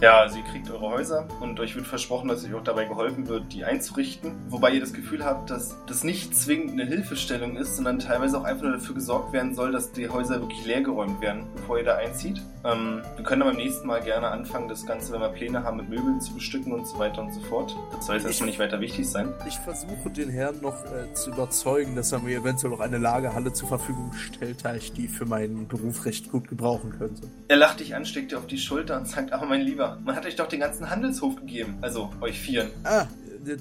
Ja, 0.00 0.18
also 0.18 0.38
ihr 0.38 0.44
kriegt 0.44 0.70
eure 0.70 0.90
Häuser 0.90 1.26
und 1.40 1.58
euch 1.60 1.74
wird 1.74 1.86
versprochen, 1.86 2.28
dass 2.28 2.44
euch 2.44 2.54
auch 2.54 2.62
dabei 2.62 2.84
geholfen 2.84 3.28
wird, 3.28 3.52
die 3.52 3.64
einzurichten. 3.64 4.32
Wobei 4.48 4.72
ihr 4.72 4.80
das 4.80 4.92
Gefühl 4.92 5.24
habt, 5.24 5.50
dass 5.50 5.76
das 5.86 6.04
nicht 6.04 6.36
zwingend 6.36 6.72
eine 6.72 6.84
Hilfestellung 6.84 7.56
ist, 7.56 7.76
sondern 7.76 7.98
teilweise 7.98 8.38
auch 8.38 8.44
einfach 8.44 8.64
nur 8.64 8.72
dafür 8.72 8.94
gesorgt 8.94 9.32
werden 9.32 9.54
soll, 9.54 9.72
dass 9.72 9.92
die 9.92 10.08
Häuser 10.08 10.40
wirklich 10.40 10.64
leergeräumt 10.64 11.20
werden, 11.20 11.46
bevor 11.54 11.78
ihr 11.78 11.84
da 11.84 11.96
einzieht. 11.96 12.42
Ähm, 12.64 13.02
wir 13.14 13.24
können 13.24 13.42
aber 13.42 13.52
beim 13.52 13.60
nächsten 13.60 13.86
Mal 13.86 14.02
gerne 14.02 14.28
anfangen, 14.28 14.68
das 14.68 14.84
Ganze, 14.84 15.12
wenn 15.12 15.20
wir 15.20 15.28
Pläne 15.28 15.62
haben, 15.62 15.76
mit 15.76 15.88
Möbeln 15.88 16.20
zu 16.20 16.34
bestücken 16.34 16.72
und 16.72 16.86
so 16.86 16.98
weiter 16.98 17.22
und 17.22 17.32
so 17.32 17.40
fort. 17.40 17.76
Das 17.92 18.06
soll 18.06 18.16
jetzt 18.16 18.26
erstmal 18.26 18.48
nicht 18.48 18.58
weiter 18.58 18.80
wichtig 18.80 19.08
sein. 19.08 19.32
Ich 19.46 19.56
versuche 19.58 20.10
den 20.10 20.30
Herrn 20.30 20.60
noch 20.60 20.84
äh, 20.84 21.12
zu 21.14 21.30
überzeugen, 21.30 21.94
dass 21.94 22.12
er 22.12 22.18
mir 22.18 22.38
eventuell 22.38 22.72
noch 22.72 22.80
eine 22.80 22.98
Lagerhalle 22.98 23.52
zur 23.52 23.68
Verfügung 23.68 24.12
stellt, 24.14 24.64
da 24.64 24.74
ich 24.74 24.92
die 24.92 25.08
für 25.08 25.26
meinen 25.26 25.68
Beruf 25.68 26.04
recht 26.04 26.32
gut 26.32 26.48
gebrauchen 26.48 26.90
könnte. 26.98 27.22
Er 27.48 27.56
lacht 27.56 27.80
dich 27.80 27.94
an, 27.94 28.04
steckt 28.04 28.32
dir 28.32 28.38
auf 28.38 28.46
die 28.46 28.58
Schulter 28.58 28.96
und 28.96 29.06
sagt, 29.06 29.32
aber 29.32 29.45
mein 29.46 29.62
Lieber, 29.62 29.98
man 30.04 30.16
hat 30.16 30.26
euch 30.26 30.36
doch 30.36 30.48
den 30.48 30.60
ganzen 30.60 30.90
Handelshof 30.90 31.36
gegeben. 31.36 31.78
Also, 31.80 32.10
euch 32.20 32.38
Vieren. 32.40 32.70
Ah, 32.84 33.06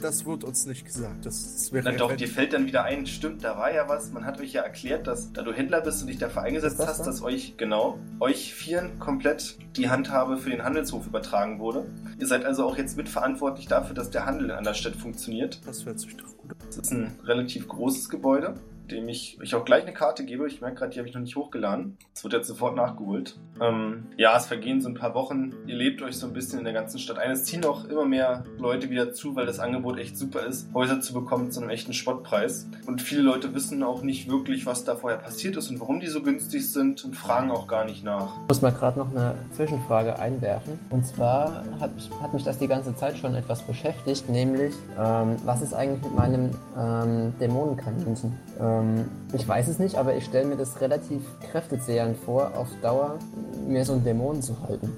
das 0.02 0.26
wird 0.26 0.44
uns 0.44 0.66
nicht 0.66 0.86
gesagt. 0.86 1.26
Das, 1.26 1.72
wäre 1.72 1.92
Na 1.92 1.98
doch, 1.98 2.16
dir 2.16 2.28
fällt 2.28 2.54
dann 2.54 2.66
wieder 2.66 2.84
ein, 2.84 3.06
stimmt, 3.06 3.44
da 3.44 3.58
war 3.58 3.74
ja 3.74 3.88
was. 3.88 4.12
Man 4.12 4.26
hat 4.26 4.40
euch 4.40 4.54
ja 4.54 4.62
erklärt, 4.62 5.08
dass 5.08 5.32
da 5.32 5.44
du 5.44 5.54
Händler 5.54 5.82
bist 5.82 6.02
und 6.02 6.08
dich 6.08 6.18
dafür 6.18 6.42
eingesetzt 6.44 6.80
das 6.80 6.88
hast, 6.88 6.98
so? 7.00 7.04
dass 7.06 7.22
euch, 7.22 7.56
genau, 7.58 8.00
euch 8.20 8.54
Vieren 8.54 8.98
komplett 9.00 9.58
die 9.78 9.90
Handhabe 9.90 10.38
für 10.38 10.50
den 10.50 10.64
Handelshof 10.64 11.06
übertragen 11.06 11.60
wurde. 11.60 11.86
Ihr 12.20 12.28
seid 12.28 12.46
also 12.46 12.66
auch 12.66 12.78
jetzt 12.78 12.98
mitverantwortlich 12.98 13.68
dafür, 13.68 13.94
dass 13.96 14.10
der 14.10 14.26
Handel 14.26 14.46
in 14.46 14.52
Anderstedt 14.52 14.96
funktioniert. 14.96 15.62
Das 15.66 15.86
hört 15.86 16.00
sich 16.00 16.16
doch 16.16 16.36
gut 16.38 16.52
an. 16.52 16.58
Das 16.68 16.78
ist 16.78 16.92
ein 16.92 17.20
relativ 17.24 17.68
großes 17.68 18.10
Gebäude, 18.10 18.56
dem 18.92 19.10
ich 19.10 19.38
euch 19.42 19.56
auch 19.56 19.66
gleich 19.66 19.84
eine 19.84 19.94
Karte 19.94 20.26
gebe. 20.26 20.48
Ich 20.48 20.62
merke 20.62 20.78
gerade, 20.78 20.92
die 20.92 21.00
habe 21.00 21.08
ich 21.08 21.16
noch 21.16 21.22
nicht 21.22 21.36
hochgeladen. 21.36 21.98
Das 22.14 22.24
wird 22.24 22.34
jetzt 22.34 22.48
sofort 22.48 22.76
nachgeholt. 22.76 23.38
Ähm, 23.62 24.08
ja, 24.18 24.38
es 24.38 24.46
vergehen 24.46 24.82
so 24.82 24.90
ein 24.90 24.96
paar 24.96 25.14
Wochen. 25.14 25.54
Ihr 25.66 25.76
lebt 25.76 26.02
euch 26.02 26.18
so 26.18 26.28
ein 26.28 26.34
bisschen 26.34 26.60
in 26.60 26.66
der 26.66 26.74
ganzen 26.74 27.00
Stadt 27.00 27.18
ein. 27.18 27.32
Es 27.32 27.46
ziehen 27.46 27.66
auch 27.66 27.86
immer 27.86 28.06
mehr 28.06 28.44
Leute 28.58 28.90
wieder 28.90 29.14
zu, 29.14 29.36
weil 29.36 29.46
das 29.46 29.60
Angebot 29.60 29.98
echt 29.98 30.18
super 30.18 30.46
ist, 30.46 30.74
Häuser 30.74 31.02
zu 31.02 31.14
bekommen 31.14 31.52
zu 31.52 31.62
einem 31.62 31.70
echten 31.70 31.94
Spottpreis. 31.94 32.68
Und 32.86 33.02
viele 33.02 33.22
Leute 33.22 33.54
wissen 33.54 33.82
auch 33.84 34.02
nicht 34.02 34.30
wirklich, 34.30 34.66
was 34.66 34.84
da 34.84 34.96
vorher 34.96 35.20
passiert 35.20 35.56
ist 35.58 35.70
und 35.70 35.80
warum 35.80 36.00
die 36.00 36.08
so 36.08 36.22
günstig 36.22 36.72
sind 36.72 37.04
und 37.06 37.16
fragen 37.16 37.52
auch 37.52 37.68
gar 37.68 37.86
nicht 37.86 38.04
nach. 38.04 38.34
Ich 38.44 38.48
muss 38.50 38.62
mal 38.62 38.72
gerade 38.72 39.00
noch 39.00 39.10
eine 39.12 39.36
Zwischenfrage 39.54 40.20
einwerfen. 40.20 40.80
Und 40.90 41.06
zwar 41.06 41.64
hat 41.80 41.92
hat 42.22 42.34
mich 42.34 42.44
das 42.44 42.58
die 42.58 42.68
ganze 42.68 42.96
Zeit 42.96 43.18
schon 43.18 43.36
etwas 43.36 43.62
beschäftigt, 43.62 44.30
nämlich 44.30 44.74
ähm, 45.00 45.36
was 45.46 45.62
ist 45.62 45.74
eigentlich 45.74 46.04
mit 46.04 46.16
meinem 46.16 46.52
ähm, 46.78 47.34
Dämonenkaninchen? 47.40 48.34
Ähm, 48.76 49.06
ich 49.34 49.48
weiß 49.48 49.68
es 49.68 49.80
nicht, 49.80 49.96
aber 49.96 50.16
ich 50.16 50.26
stelle 50.26 50.48
mir 50.48 50.58
das 50.58 50.80
relativ 50.82 51.22
kräftezehrend 51.52 52.18
vor, 52.18 52.52
auf 52.56 52.68
Dauer 52.82 53.18
mir 53.68 53.86
so 53.86 53.94
einen 53.94 54.04
Dämonen 54.04 54.42
zu 54.42 54.56
halten. 54.68 54.92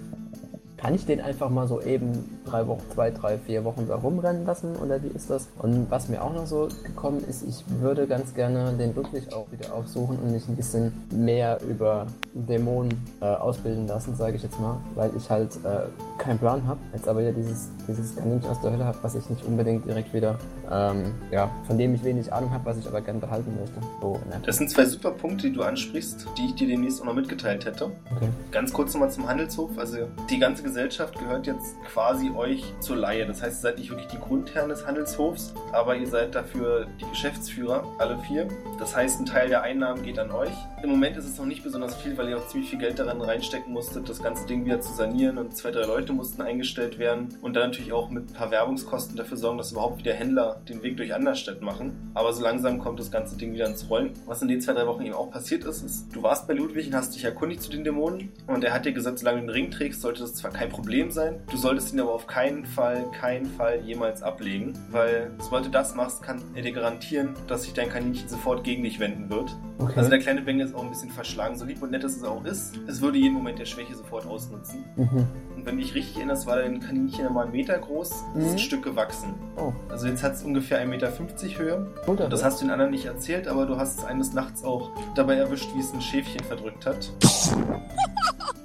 Kann 0.78 0.94
ich 0.94 1.08
den 1.08 1.22
einfach 1.22 1.50
mal 1.50 1.68
so 1.68 1.82
eben 1.82 2.40
drei 2.46 2.68
Wochen, 2.68 2.84
zwei, 2.94 3.10
drei, 3.10 3.40
vier 3.40 3.64
Wochen 3.66 3.88
da 3.88 3.96
rumrennen 3.96 4.46
lassen 4.46 4.76
oder 4.76 5.02
wie 5.02 5.08
ist 5.08 5.28
das? 5.28 5.48
Und 5.58 5.90
was 5.90 6.08
mir 6.08 6.24
auch 6.24 6.34
noch 6.34 6.46
so 6.46 6.68
gekommen 6.84 7.24
ist, 7.28 7.44
ich 7.48 7.66
würde 7.82 8.06
ganz 8.06 8.36
gerne 8.36 8.74
den 8.74 8.94
Ludwig 8.94 9.34
auch 9.34 9.52
wieder 9.52 9.74
aufsuchen 9.74 10.20
und 10.20 10.32
mich 10.32 10.48
ein 10.48 10.56
bisschen 10.56 10.94
mehr 11.12 11.60
über 11.68 12.06
Dämonen 12.36 12.94
äh, 13.22 13.26
ausbilden 13.26 13.88
lassen, 13.88 14.16
sage 14.16 14.36
ich 14.36 14.44
jetzt 14.44 14.60
mal, 14.60 14.78
weil 14.94 15.10
ich 15.18 15.28
halt 15.32 15.56
äh, 15.64 15.88
keinen 16.20 16.38
Plan 16.38 16.68
habe. 16.68 16.80
Jetzt 16.94 17.08
aber 17.08 17.22
ja 17.22 17.32
dieses, 17.32 17.70
dieses 17.88 18.16
Kaninchen 18.16 18.48
aus 18.48 18.62
der 18.62 18.72
Hölle 18.72 18.86
habe, 18.86 19.00
was 19.02 19.16
ich 19.16 19.28
nicht 19.32 19.44
unbedingt 19.46 19.84
direkt 19.88 20.14
wieder, 20.14 20.38
ähm, 20.72 21.16
ja, 21.32 21.50
von 21.66 21.78
dem 21.78 21.96
ich 21.96 22.04
wenig 22.04 22.32
Ahnung 22.32 22.52
habe, 22.52 22.66
was 22.66 22.78
ich 22.78 22.88
aber 22.88 23.02
gerne 23.02 23.20
behalten 23.20 23.56
möchte. 23.60 23.80
So, 24.02 24.20
der 24.32 24.40
Das 24.40 24.58
sind 24.58 24.70
zwei 24.70 24.86
super 24.86 25.12
Punkte, 25.12 25.48
die 25.48 25.54
du 25.54 25.64
ansprichst, 25.64 26.28
die 26.38 26.46
ich 26.46 26.56
dir 26.56 26.68
demnächst 26.68 27.02
auch 27.02 27.06
noch 27.06 27.14
mitgeteilt 27.14 27.66
hätte. 27.66 27.86
Okay. 27.86 28.30
Ganz 28.52 28.74
kurz 28.74 28.94
nochmal 28.94 29.12
zum 29.12 29.28
Handelshof. 29.28 29.78
Also 29.78 29.98
die 30.30 30.40
ganze 30.40 30.64
Gesellschaft 30.64 31.18
gehört 31.18 31.48
jetzt 31.48 31.76
quasi 31.94 32.32
euch 32.32 32.64
zur 32.80 32.98
Leihe. 32.98 33.26
Das 33.26 33.42
heißt, 33.42 33.60
ihr 33.60 33.62
seid 33.62 33.78
nicht 33.78 33.90
wirklich 33.90 34.08
die 34.08 34.20
Grundherren 34.20 34.70
des 34.70 34.86
Handelshofs, 34.86 35.54
aber 35.72 35.96
ihr 35.96 36.08
seid 36.08 36.36
dafür 36.36 36.88
die 37.00 37.06
Geschäftsführer, 37.10 37.84
alle 37.98 38.18
vier. 38.20 38.48
Das 38.80 38.96
heißt, 38.96 39.20
ein 39.20 39.26
Teil 39.26 39.50
der 39.50 39.62
Einnahmen 39.62 40.04
geht 40.04 40.20
an 40.20 40.32
euch. 40.32 40.54
Im 40.84 40.90
Moment 40.90 41.18
ist 41.18 41.26
es 41.26 41.38
noch 41.38 41.46
nicht 41.46 41.64
besonders 41.64 41.96
viel, 41.96 42.18
weil 42.18 42.30
ihr 42.30 42.38
auch 42.38 42.48
ziemlich 42.48 42.70
viel 42.70 42.80
Geld 42.80 43.00
daran 43.00 43.22
reinstecken 43.22 43.74
musstet, 43.74 44.08
das 44.10 44.22
ganze 44.22 44.46
Ding 44.46 44.66
wieder 44.66 44.80
zu 44.82 44.94
sanieren 44.94 45.38
und 45.38 45.56
zwei, 45.56 45.72
drei 45.72 45.86
Leute 45.86 46.14
mussten 46.14 46.42
eingestellt 46.42 47.00
werden 47.00 47.30
und 47.42 47.56
dann 47.56 47.70
natürlich 47.70 47.94
auch 47.94 48.10
mit 48.10 48.30
ein 48.30 48.34
paar 48.34 48.52
Werbungskosten 48.52 49.16
dafür 49.16 49.38
sorgen, 49.38 49.58
dass 49.58 49.72
überhaupt 49.72 50.00
wieder 50.00 50.14
Händler 50.14 50.57
den 50.66 50.84
Weg 50.84 50.98
durch 50.98 51.14
Anderstedt 51.14 51.62
machen. 51.62 52.12
Aber 52.14 52.34
so 52.34 52.42
langsam 52.44 52.80
kommt 52.80 53.00
das 53.00 53.12
ganze 53.12 53.38
Ding 53.38 53.54
wieder 53.54 53.68
ins 53.68 53.90
Rollen. 53.90 54.14
Was 54.26 54.42
in 54.42 54.48
den 54.48 54.62
zwei, 54.62 54.74
drei 54.74 54.88
Wochen 54.88 55.04
eben 55.04 55.16
auch 55.16 55.32
passiert 55.32 55.64
ist, 55.64 55.84
ist, 55.84 56.08
du 56.14 56.24
warst 56.24 56.48
bei 56.48 56.54
Ludwig 56.54 56.88
und 56.88 56.96
hast 56.96 57.16
dich 57.16 57.24
erkundigt 57.24 57.62
zu 57.62 57.72
den 57.72 57.84
Dämonen 57.84 58.32
und 58.48 58.64
er 58.64 58.74
hat 58.74 58.86
dir 58.86 58.94
gesagt, 58.94 59.20
solange 59.20 59.42
du 59.42 59.48
den 59.48 59.50
Ring 59.52 59.72
trägst, 59.72 60.02
sollte 60.02 60.22
das 60.22 60.34
zwar 60.36 60.52
kein 60.52 60.70
Problem 60.70 61.12
sein, 61.12 61.42
du 61.50 61.58
solltest 61.58 61.94
ihn 61.94 62.00
aber 62.00 62.14
auf 62.14 62.28
keinen 62.28 62.66
Fall, 62.66 63.06
keinen 63.12 63.46
Fall 63.46 63.82
jemals 63.82 64.24
ablegen, 64.24 64.74
weil 64.92 65.32
sobald 65.40 65.66
du 65.66 65.70
das 65.70 65.96
machst, 65.96 66.22
kann 66.24 66.42
er 66.56 66.62
dir 66.62 66.72
garantieren, 66.72 67.36
dass 67.48 67.64
sich 67.64 67.74
dein 67.74 67.90
Kaninchen 67.90 68.28
sofort 68.28 68.64
gegen 68.64 68.84
dich 68.84 69.00
wenden 69.00 69.30
wird. 69.30 69.56
Okay. 69.80 69.94
Also 69.96 70.10
der 70.10 70.20
kleine 70.20 70.42
Bengel 70.42 70.66
ist 70.66 70.76
auch 70.76 70.84
ein 70.84 70.90
bisschen 70.90 71.12
verschlagen, 71.12 71.56
so 71.58 71.66
lieb 71.66 71.82
und 71.82 71.92
nett 71.92 72.04
es 72.04 72.24
auch 72.24 72.44
ist. 72.46 72.80
Es 72.88 73.02
würde 73.02 73.18
jeden 73.18 73.34
Moment 73.34 73.60
der 73.60 73.66
Schwäche 73.66 73.96
sofort 73.96 74.26
ausnutzen. 74.26 74.84
mhm. 74.96 75.28
Wenn 75.68 75.76
du 75.76 75.84
dich 75.84 75.96
richtig 75.96 76.16
erinnerst, 76.16 76.48
war 76.48 76.56
dein 76.56 76.80
Kaninchen 76.80 77.26
immer 77.26 77.42
einen 77.42 77.52
Meter 77.52 77.78
groß, 77.78 78.08
es 78.10 78.16
ist 78.16 78.26
Mhm. 78.36 78.52
ein 78.52 78.58
Stück 78.60 78.84
gewachsen. 78.84 79.34
Oh, 79.58 79.74
Also 79.90 80.08
jetzt 80.08 80.24
hat 80.24 80.36
es 80.36 80.44
ungefähr 80.44 80.80
1,50 80.80 80.88
Meter 80.88 81.60
Höhe. 81.60 81.88
Und 82.06 82.22
das 82.32 82.42
hast 82.42 82.62
du 82.62 82.66
den 82.66 82.72
anderen 82.72 82.92
nicht 82.92 83.04
erzählt, 83.06 83.50
aber 83.50 83.66
du 83.66 83.76
hast 83.76 84.00
es 84.00 84.06
eines 84.06 84.32
Nachts 84.32 84.64
auch 84.64 84.92
dabei 85.14 85.36
erwischt, 85.36 85.68
wie 85.76 85.82
es 85.82 85.92
ein 85.94 86.00
Schäfchen 86.00 86.42
verdrückt 86.46 86.86
hat. 86.86 87.12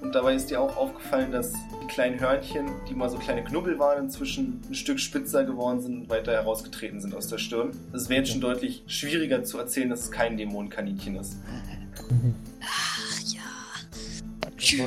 Und 0.00 0.14
dabei 0.14 0.36
ist 0.36 0.50
dir 0.50 0.60
auch 0.60 0.76
aufgefallen, 0.76 1.32
dass 1.32 1.52
die 1.82 1.86
kleinen 1.88 2.20
Hörnchen, 2.20 2.66
die 2.88 2.94
mal 2.94 3.10
so 3.10 3.18
kleine 3.18 3.42
Knubbel 3.42 3.80
waren, 3.80 4.04
inzwischen 4.04 4.60
ein 4.70 4.74
Stück 4.76 5.00
spitzer 5.00 5.42
geworden 5.42 5.80
sind 5.80 6.02
und 6.02 6.08
weiter 6.08 6.30
herausgetreten 6.30 7.00
sind 7.00 7.16
aus 7.16 7.26
der 7.26 7.38
Stirn. 7.38 7.72
Es 7.92 8.10
wäre 8.10 8.20
jetzt 8.20 8.30
schon 8.30 8.40
deutlich 8.40 8.84
schwieriger 8.86 9.42
zu 9.42 9.58
erzählen, 9.58 9.90
dass 9.90 10.02
es 10.04 10.12
kein 10.12 10.36
Dämonenkaninchen 10.36 11.16
ist. 11.16 11.34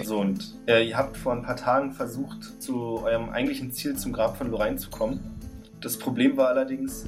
So, 0.03 0.19
und 0.19 0.55
äh, 0.67 0.87
ihr 0.87 0.97
habt 0.97 1.17
vor 1.17 1.33
ein 1.33 1.43
paar 1.43 1.57
Tagen 1.57 1.91
versucht, 1.91 2.61
zu 2.61 3.03
eurem 3.03 3.29
eigentlichen 3.29 3.71
Ziel 3.71 3.95
zum 3.95 4.13
Grab 4.13 4.37
von 4.37 4.49
Lorraine 4.49 4.77
zu 4.77 4.89
kommen. 4.89 5.19
Das 5.81 5.99
Problem 5.99 6.37
war 6.37 6.47
allerdings, 6.47 7.05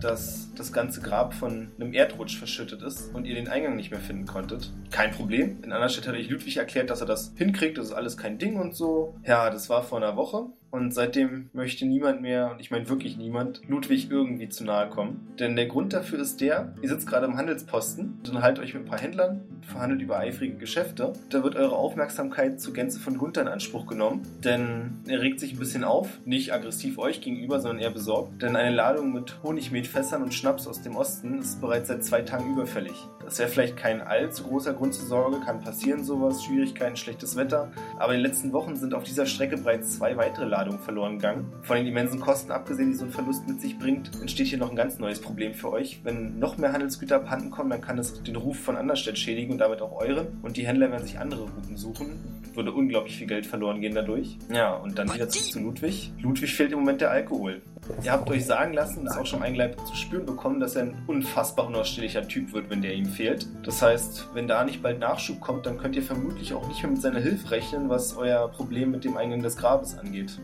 dass 0.00 0.51
das 0.56 0.72
ganze 0.72 1.00
Grab 1.00 1.34
von 1.34 1.68
einem 1.78 1.92
Erdrutsch 1.92 2.38
verschüttet 2.38 2.82
ist 2.82 3.14
und 3.14 3.24
ihr 3.24 3.34
den 3.34 3.48
Eingang 3.48 3.76
nicht 3.76 3.90
mehr 3.90 4.00
finden 4.00 4.26
konntet. 4.26 4.72
Kein 4.90 5.12
Problem. 5.12 5.58
In 5.62 5.72
einer 5.72 5.88
Stadt 5.88 6.08
hat 6.08 6.14
euch 6.14 6.30
Ludwig 6.30 6.56
erklärt, 6.56 6.90
dass 6.90 7.00
er 7.00 7.06
das 7.06 7.32
hinkriegt, 7.36 7.78
das 7.78 7.86
ist 7.86 7.92
alles 7.92 8.16
kein 8.16 8.38
Ding 8.38 8.60
und 8.60 8.74
so. 8.74 9.14
Ja, 9.24 9.50
das 9.50 9.68
war 9.68 9.82
vor 9.82 9.98
einer 9.98 10.16
Woche. 10.16 10.46
Und 10.72 10.94
seitdem 10.94 11.50
möchte 11.52 11.84
niemand 11.84 12.22
mehr, 12.22 12.50
und 12.50 12.60
ich 12.60 12.70
meine 12.70 12.88
wirklich 12.88 13.18
niemand, 13.18 13.60
Ludwig 13.68 14.10
irgendwie 14.10 14.48
zu 14.48 14.64
nahe 14.64 14.88
kommen. 14.88 15.28
Denn 15.38 15.54
der 15.54 15.66
Grund 15.66 15.92
dafür 15.92 16.18
ist 16.18 16.40
der, 16.40 16.74
ihr 16.80 16.88
sitzt 16.88 17.06
gerade 17.06 17.26
im 17.26 17.36
Handelsposten, 17.36 18.22
unterhaltet 18.26 18.64
euch 18.64 18.72
mit 18.72 18.84
ein 18.84 18.88
paar 18.88 18.98
Händlern, 18.98 19.42
verhandelt 19.60 20.00
über 20.00 20.16
eifrige 20.16 20.56
Geschäfte. 20.56 21.12
Da 21.28 21.44
wird 21.44 21.56
eure 21.56 21.76
Aufmerksamkeit 21.76 22.58
zur 22.58 22.72
Gänze 22.72 23.00
von 23.00 23.20
Hunter 23.20 23.42
in 23.42 23.48
Anspruch 23.48 23.86
genommen. 23.86 24.26
Denn 24.42 25.02
er 25.06 25.20
regt 25.20 25.40
sich 25.40 25.52
ein 25.52 25.58
bisschen 25.58 25.84
auf, 25.84 26.08
nicht 26.24 26.54
aggressiv 26.54 26.96
euch 26.96 27.20
gegenüber, 27.20 27.60
sondern 27.60 27.80
eher 27.80 27.90
besorgt. 27.90 28.40
Denn 28.40 28.56
eine 28.56 28.74
Ladung 28.74 29.12
mit 29.12 29.42
Honigmetfässern 29.42 30.22
und 30.22 30.32
Schnaps 30.42 30.66
aus 30.66 30.82
dem 30.82 30.96
Osten 30.96 31.38
ist 31.38 31.60
bereits 31.60 31.86
seit 31.86 32.02
zwei 32.02 32.20
Tagen 32.20 32.54
überfällig. 32.54 33.06
Das 33.24 33.38
wäre 33.38 33.48
vielleicht 33.48 33.76
kein 33.76 34.00
allzu 34.00 34.42
großer 34.42 34.74
Grund 34.74 34.92
zur 34.92 35.06
Sorge, 35.06 35.38
kann 35.38 35.60
passieren 35.60 36.02
sowas, 36.02 36.42
Schwierigkeiten, 36.42 36.96
schlechtes 36.96 37.36
Wetter. 37.36 37.70
Aber 37.96 38.12
in 38.12 38.18
den 38.18 38.26
letzten 38.28 38.52
Wochen 38.52 38.74
sind 38.74 38.92
auf 38.92 39.04
dieser 39.04 39.24
Strecke 39.24 39.56
bereits 39.56 39.98
zwei 39.98 40.16
weitere 40.16 40.46
Ladungen 40.46 40.80
verloren 40.80 41.18
gegangen. 41.18 41.52
Von 41.62 41.76
den 41.76 41.86
immensen 41.86 42.18
Kosten 42.18 42.50
abgesehen, 42.50 42.90
die 42.90 42.96
so 42.96 43.04
ein 43.04 43.12
Verlust 43.12 43.46
mit 43.46 43.60
sich 43.60 43.78
bringt, 43.78 44.10
entsteht 44.20 44.48
hier 44.48 44.58
noch 44.58 44.70
ein 44.70 44.74
ganz 44.74 44.98
neues 44.98 45.20
Problem 45.20 45.54
für 45.54 45.70
euch. 45.70 46.00
Wenn 46.02 46.40
noch 46.40 46.58
mehr 46.58 46.72
Handelsgüter 46.72 47.14
abhanden 47.14 47.52
kommen, 47.52 47.70
dann 47.70 47.80
kann 47.80 47.96
es 48.00 48.20
den 48.24 48.34
Ruf 48.34 48.58
von 48.58 48.76
Anderstedt 48.76 49.18
schädigen 49.18 49.52
und 49.52 49.58
damit 49.58 49.80
auch 49.80 49.92
euren. 49.92 50.26
Und 50.42 50.56
die 50.56 50.66
Händler 50.66 50.90
werden 50.90 51.06
sich 51.06 51.20
andere 51.20 51.42
Routen 51.42 51.76
suchen. 51.76 52.18
Würde 52.54 52.72
unglaublich 52.72 53.16
viel 53.16 53.28
Geld 53.28 53.46
verloren 53.46 53.80
gehen 53.80 53.94
dadurch. 53.94 54.38
Ja, 54.52 54.74
und 54.74 54.98
dann 54.98 55.14
wieder 55.14 55.28
zurück 55.28 55.52
zu 55.52 55.60
Ludwig. 55.60 56.12
Ludwig 56.20 56.52
fehlt 56.52 56.72
im 56.72 56.80
Moment 56.80 57.00
der 57.00 57.12
Alkohol. 57.12 57.62
Ihr 58.02 58.12
habt 58.12 58.28
euch 58.30 58.44
sagen 58.44 58.72
lassen 58.72 59.00
und 59.00 59.06
es 59.06 59.16
auch 59.16 59.26
schon 59.26 59.42
Eigenleib 59.42 59.78
zu 59.86 59.94
spüren 59.94 60.26
bekommen, 60.26 60.60
dass 60.60 60.76
er 60.76 60.82
ein 60.82 61.02
unfassbar 61.06 61.66
unausstehlicher 61.66 62.26
Typ 62.26 62.52
wird, 62.52 62.70
wenn 62.70 62.82
der 62.82 62.94
ihm 62.94 63.06
fehlt. 63.06 63.46
Das 63.64 63.82
heißt, 63.82 64.28
wenn 64.34 64.48
da 64.48 64.64
nicht 64.64 64.82
bald 64.82 64.98
Nachschub 64.98 65.40
kommt, 65.40 65.66
dann 65.66 65.78
könnt 65.78 65.94
ihr 65.96 66.02
vermutlich 66.02 66.54
auch 66.54 66.66
nicht 66.68 66.82
mehr 66.82 66.92
mit 66.92 67.02
seiner 67.02 67.20
Hilfe 67.20 67.50
rechnen, 67.50 67.88
was 67.88 68.16
euer 68.16 68.48
Problem 68.48 68.90
mit 68.90 69.04
dem 69.04 69.16
Eingang 69.16 69.42
des 69.42 69.56
Grabes 69.56 69.96
angeht. 69.98 70.38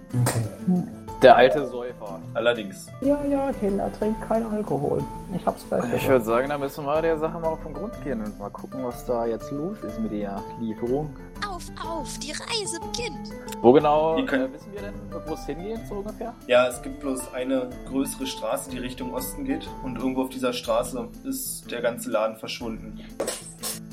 Der 1.23 1.35
alte 1.35 1.67
Säufer. 1.67 2.21
Allerdings. 2.35 2.87
Ja, 3.00 3.19
ja, 3.25 3.50
Kinder, 3.59 3.90
trinkt 3.99 4.23
keinen 4.23 4.47
Alkohol. 4.52 5.02
Ich 5.37 5.45
hab's 5.45 5.67
gleich 5.69 5.83
Ich 5.97 6.09
würde 6.09 6.25
sagen, 6.25 6.49
da 6.49 6.59
müssen 6.59 6.85
wir 6.85 7.02
der 7.02 7.19
Sache 7.19 7.40
mal 7.40 7.49
auf 7.49 7.62
den 7.64 7.75
Grund 7.75 7.93
gehen 8.05 8.21
und 8.25 8.38
mal 8.38 8.50
gucken, 8.50 8.85
was 8.85 9.05
da 9.05 9.26
jetzt 9.26 9.50
los 9.50 9.76
ist 9.81 9.99
mit 9.99 10.12
der 10.12 10.40
Lieferung. 10.61 11.11
Auf, 11.47 11.64
auf, 11.85 12.18
die 12.18 12.33
Reise 12.33 12.80
beginnt. 12.80 13.30
Wo 13.61 13.73
genau 13.73 14.18
äh, 14.18 14.52
wissen 14.52 14.73
wir 14.73 14.83
denn, 14.83 14.95
wo 15.26 15.35
es 15.35 15.47
hingeht, 15.47 15.87
so 15.88 15.97
ungefähr? 15.97 16.35
Ja, 16.47 16.68
es 16.68 16.80
gibt 16.83 17.00
bloß 17.00 17.33
eine 17.33 17.68
größere 17.88 18.26
Straße, 18.26 18.71
die 18.71 18.78
Richtung 18.78 19.12
Osten 19.14 19.45
geht. 19.45 19.68
Und 19.83 19.97
irgendwo 19.97 20.23
auf 20.23 20.30
dieser 20.30 20.52
Straße 20.52 21.09
ist 21.25 21.71
der 21.71 21.80
ganze 21.80 22.11
Laden 22.11 22.37
verschwunden. 22.37 22.99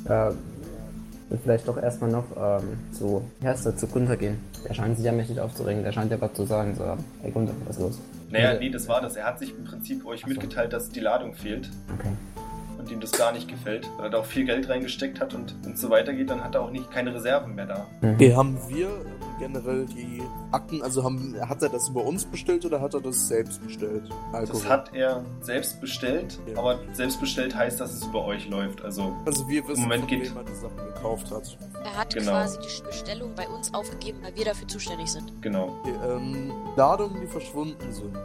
Äh, 0.06 0.32
will 1.30 1.40
vielleicht 1.44 1.68
doch 1.68 1.78
erstmal 1.78 2.12
noch 2.12 2.26
ähm, 2.38 2.78
zu, 2.92 3.24
wie 3.40 3.48
heißt 3.48 3.66
der, 3.66 3.76
zu 3.76 3.88
Gunther 3.88 4.18
gehen. 4.18 4.40
Der 4.68 4.74
scheint 4.74 4.98
sich 4.98 5.06
ja 5.06 5.12
mächtig 5.12 5.40
aufzuregen. 5.40 5.84
Der 5.84 5.92
scheint 5.92 6.12
ja 6.12 6.22
was 6.22 6.34
zu 6.34 6.46
sagen 6.46 6.76
zu 6.76 6.86
haben. 6.86 7.04
Hey 7.22 7.32
Gunther, 7.32 7.54
was 7.66 7.78
ist 7.78 7.82
los? 7.82 8.00
Naja, 8.30 8.54
nee, 8.60 8.70
das 8.70 8.88
war 8.88 9.02
das. 9.02 9.16
Er 9.16 9.26
hat 9.26 9.40
sich 9.40 9.52
im 9.52 9.64
Prinzip 9.66 10.06
euch 10.06 10.22
Ach 10.24 10.28
so. 10.28 10.34
mitgeteilt, 10.34 10.74
dass 10.74 10.90
die 10.90 11.00
Ladung 11.00 11.34
fehlt 11.34 11.70
Okay. 11.98 12.10
Und 12.86 12.92
ihm 12.92 13.00
das 13.00 13.12
gar 13.12 13.32
nicht 13.32 13.48
gefällt, 13.48 13.90
weil 13.98 14.06
er 14.06 14.10
da 14.12 14.18
auch 14.20 14.26
viel 14.26 14.46
Geld 14.46 14.70
reingesteckt 14.70 15.20
hat 15.20 15.34
und 15.34 15.56
wenn 15.64 15.74
es 15.74 15.82
so 15.82 15.90
weitergeht, 15.90 16.30
dann 16.30 16.44
hat 16.44 16.54
er 16.54 16.62
auch 16.62 16.70
nicht 16.70 16.92
keine 16.92 17.14
Reserven 17.14 17.56
mehr 17.56 17.66
da. 17.66 17.88
Mhm. 18.02 18.14
Okay, 18.14 18.36
haben 18.36 18.58
wir 18.68 18.90
generell 19.40 19.86
die 19.86 20.22
Akten, 20.52 20.82
also 20.82 21.04
haben, 21.04 21.36
hat 21.48 21.62
er 21.62 21.70
das 21.70 21.90
über 21.90 22.04
uns 22.04 22.26
bestellt 22.26 22.66
oder 22.66 22.82
hat 22.82 22.94
er 22.94 23.02
das 23.02 23.28
selbst 23.28 23.64
bestellt? 23.64 24.04
Alkohol. 24.32 24.62
Das 24.62 24.70
hat 24.70 24.94
er 24.94 25.24
selbst 25.42 25.82
bestellt, 25.82 26.40
Ja. 26.48 26.58
aber 26.60 26.80
selbst 26.94 27.20
bestellt 27.20 27.56
heißt, 27.56 27.80
dass 27.80 27.94
es 27.94 28.04
über 28.06 28.26
euch 28.26 28.48
läuft. 28.50 28.84
Also 28.84 29.14
also 29.26 29.48
wir 29.48 29.68
wissen, 29.68 29.84
Moment 29.84 30.02
von 30.02 30.10
geht- 30.10 30.30
wem 30.32 30.38
er 30.38 30.44
die 30.44 30.56
Sachen 30.56 30.78
gekauft 30.94 31.32
hat. 31.32 31.58
Er 31.84 31.98
hat 31.98 32.14
Genau. 32.14 32.32
quasi 32.32 32.58
die 32.60 32.84
Bestellung 32.84 33.32
bei 33.36 33.48
uns 33.48 33.74
aufgegeben, 33.74 34.20
weil 34.24 34.36
wir 34.36 34.46
dafür 34.46 34.68
zuständig 34.68 35.12
sind. 35.12 35.32
genau. 35.42 35.76
Okay, 35.84 35.94
ähm, 36.08 36.52
Ladungen, 36.76 37.22
die 37.22 37.28
verschwunden 37.28 37.92
sind, 37.92 38.16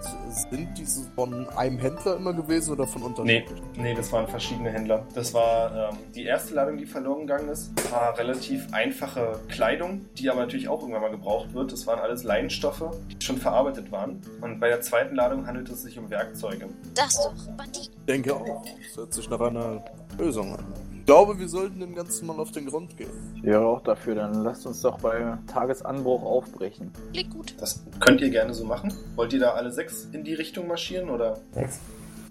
sind 0.50 0.68
diese 0.78 1.10
von 1.14 1.48
einem 1.50 1.78
Händler 1.78 2.16
immer 2.16 2.32
gewesen 2.32 2.72
oder 2.72 2.86
von 2.86 3.02
Nee, 3.02 3.08
unterschiedlichen? 3.08 3.64
nee, 3.76 3.94
das 3.94 4.12
waren 4.12 4.26
verschiedene 4.28 4.70
Händler. 4.70 5.04
Das 5.14 5.34
war 5.34 5.90
ähm, 5.90 5.96
die 6.14 6.24
erste 6.24 6.54
Ladung, 6.54 6.76
die 6.78 6.86
verloren 6.86 7.26
gegangen 7.26 7.48
ist. 7.48 7.70
War 7.92 8.16
relativ 8.18 8.66
einfache 8.72 9.38
Kleidung, 9.48 10.06
die 10.16 10.30
aber 10.30 10.40
natürlich 10.40 10.68
auch 10.68 10.80
irgendwann 10.80 10.99
mal 11.00 11.10
gebraucht 11.10 11.52
wird. 11.54 11.72
Das 11.72 11.86
waren 11.86 11.98
alles 11.98 12.22
Leinstoffe, 12.24 12.84
die 13.10 13.24
schon 13.24 13.38
verarbeitet 13.38 13.90
waren. 13.90 14.20
Und 14.40 14.60
bei 14.60 14.68
der 14.68 14.80
zweiten 14.80 15.14
Ladung 15.16 15.46
handelt 15.46 15.68
es 15.70 15.82
sich 15.82 15.98
um 15.98 16.08
Werkzeuge. 16.10 16.68
Das 16.94 17.14
doch, 17.16 17.32
Bandit. 17.56 17.90
Ich 17.90 18.04
denke 18.06 18.34
auch. 18.34 18.64
Das 18.64 18.96
hört 18.96 19.12
sich 19.14 19.28
nach 19.30 19.40
einer 19.40 19.84
Lösung 20.18 20.54
an. 20.56 20.64
Ich 20.98 21.06
glaube, 21.06 21.38
wir 21.38 21.48
sollten 21.48 21.80
dem 21.80 21.94
Ganzen 21.94 22.26
mal 22.28 22.38
auf 22.38 22.52
den 22.52 22.66
Grund 22.66 22.96
gehen. 22.96 23.10
Ich 23.36 23.42
wäre 23.42 23.64
auch 23.66 23.82
dafür, 23.82 24.14
dann 24.14 24.44
lasst 24.44 24.64
uns 24.66 24.80
doch 24.82 24.98
bei 24.98 25.36
Tagesanbruch 25.48 26.22
aufbrechen. 26.22 26.92
Klingt 27.12 27.30
gut. 27.30 27.54
Das 27.58 27.82
könnt 27.98 28.20
ihr 28.20 28.30
gerne 28.30 28.54
so 28.54 28.64
machen. 28.64 28.92
Wollt 29.16 29.32
ihr 29.32 29.40
da 29.40 29.52
alle 29.52 29.72
sechs 29.72 30.06
in 30.12 30.22
die 30.22 30.34
Richtung 30.34 30.68
marschieren 30.68 31.10
oder? 31.10 31.38
Sechs. 31.52 31.80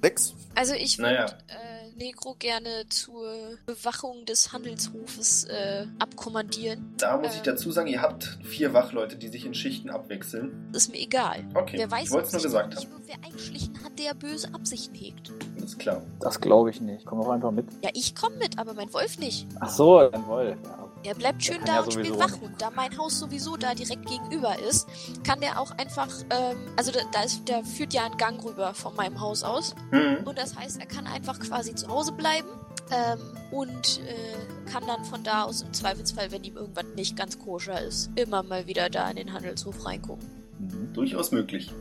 Sechs? 0.02 0.34
Also 0.56 0.76
ich 0.76 0.98
würde 0.98 1.12
Naja. 1.14 1.26
äh, 1.26 1.69
Negro 2.00 2.36
gerne 2.40 2.86
zur 2.90 3.32
Bewachung 3.68 4.26
des 4.26 4.52
Handelshofes 4.52 5.44
äh, 5.44 5.86
abkommandieren. 6.00 6.94
Da 6.98 7.18
muss 7.18 7.32
ich 7.34 7.38
Ähm. 7.38 7.44
dazu 7.46 7.72
sagen, 7.72 7.88
ihr 7.88 8.02
habt 8.02 8.40
vier 8.44 8.74
Wachleute, 8.74 9.18
die 9.18 9.28
sich 9.28 9.46
in 9.46 9.54
Schichten 9.54 9.90
abwechseln. 9.90 10.70
Ist 10.74 10.90
mir 10.92 10.98
egal. 11.00 11.46
Okay, 11.54 11.78
Wer 11.78 11.92
weiß, 11.92 12.06
ich 12.06 12.12
wollte 12.12 12.28
es 12.28 12.34
nur 12.34 12.42
gesagt 12.42 12.70
nicht 12.74 12.86
haben. 12.86 12.92
irgendwer 13.04 13.28
einschlichen 13.30 13.84
hat, 13.84 14.00
der 14.00 14.14
böse 14.14 14.54
Absichten 14.54 14.96
hegt. 14.96 15.32
Alles 15.58 15.78
klar. 15.78 16.02
Das 16.22 16.40
glaube 16.42 16.70
ich 16.72 16.82
nicht. 16.82 17.06
Komm 17.06 17.20
doch 17.22 17.30
einfach 17.30 17.52
mit. 17.52 17.66
Ja, 17.84 17.90
ich 17.94 18.16
komme 18.16 18.38
mit, 18.38 18.58
aber 18.58 18.74
mein 18.74 18.92
Wolf 18.94 19.20
nicht. 19.20 19.46
Ach 19.60 19.70
so, 19.70 20.10
dann 20.10 20.26
Wolf. 20.28 20.58
Ja. 20.64 20.89
Der 21.06 21.14
bleibt 21.14 21.44
schön 21.44 21.60
da 21.66 21.76
ja 21.76 21.82
und 21.82 21.94
spielt 21.94 22.08
sowieso 22.08 22.24
wach. 22.24 22.32
nicht. 22.32 22.44
Und 22.44 22.62
da 22.62 22.70
mein 22.72 22.98
Haus 22.98 23.20
sowieso 23.20 23.58
da 23.58 23.74
direkt 23.74 24.06
gegenüber 24.06 24.58
ist, 24.60 24.88
kann 25.24 25.40
der 25.40 25.60
auch 25.60 25.72
einfach, 25.78 26.10
ähm, 26.30 26.58
also 26.76 26.92
da, 26.92 27.00
da 27.12 27.24
ist, 27.24 27.48
der 27.48 27.64
führt 27.64 27.94
ja 27.94 28.06
einen 28.06 28.18
Gang 28.18 28.44
rüber 28.44 28.74
von 28.74 28.96
meinem 28.96 29.20
Haus 29.20 29.44
aus. 29.44 29.76
Mhm. 29.92 30.26
Und 30.26 30.38
das 30.38 30.56
heißt, 30.58 30.80
er 30.80 30.86
kann 30.86 31.08
einfach 31.08 31.40
quasi 31.40 31.74
zu 31.76 31.88
Hause 31.88 32.12
bleiben 32.12 32.48
ähm, 32.92 33.20
und 33.52 34.02
äh, 34.08 34.70
kann 34.72 34.84
dann 34.88 35.06
von 35.06 35.24
da 35.24 35.44
aus 35.44 35.62
im 35.62 35.74
Zweifelsfall, 35.74 36.32
wenn 36.32 36.44
ihm 36.44 36.58
irgendwas 36.58 36.86
nicht 36.96 37.16
ganz 37.16 37.40
koscher 37.40 37.82
ist, 37.82 38.10
immer 38.16 38.44
mal 38.44 38.68
wieder 38.68 38.90
da 38.90 39.10
in 39.10 39.16
den 39.16 39.34
Handelshof 39.34 39.86
reingucken. 39.86 40.28
Mhm. 40.60 40.94
Durchaus 40.94 41.32
möglich. 41.32 41.72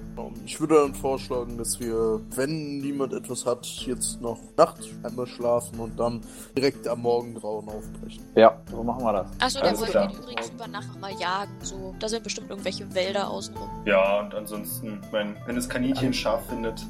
Ich 0.45 0.59
würde 0.61 0.77
dann 0.77 0.95
vorschlagen, 0.95 1.59
dass 1.59 1.79
wir, 1.81 2.21
wenn 2.35 2.79
niemand 2.79 3.13
etwas 3.13 3.47
hat, 3.47 3.67
jetzt 3.67 4.21
noch 4.21 4.39
Nacht 4.57 4.79
einmal 5.03 5.27
schlafen 5.27 5.79
und 5.81 5.99
dann 5.99 6.21
direkt 6.57 6.87
am 6.89 7.03
Morgengrauen 7.03 7.69
aufbrechen. 7.69 8.25
Ja, 8.35 8.61
so 8.71 8.83
machen 8.83 9.05
wir 9.05 9.13
das. 9.13 9.27
Achso, 9.41 9.61
der 9.87 10.07
geht 10.07 10.19
übrigens 10.19 10.51
über 10.51 10.67
Nacht 10.67 10.89
noch 10.89 10.99
mal 11.01 11.13
jagen. 11.19 11.53
So, 11.63 11.95
da 11.99 12.09
sind 12.09 12.25
bestimmt 12.25 12.51
irgendwelche 12.51 12.93
Wälder 12.95 13.29
außenrum. 13.29 13.69
Ja, 13.85 14.21
und 14.21 14.35
ansonsten, 14.35 15.01
ich 15.05 15.13
meine, 15.13 15.35
wenn 15.47 15.57
das 15.57 15.69
Kaninchen 15.69 16.13
scharf 16.13 16.47
findet. 16.49 16.85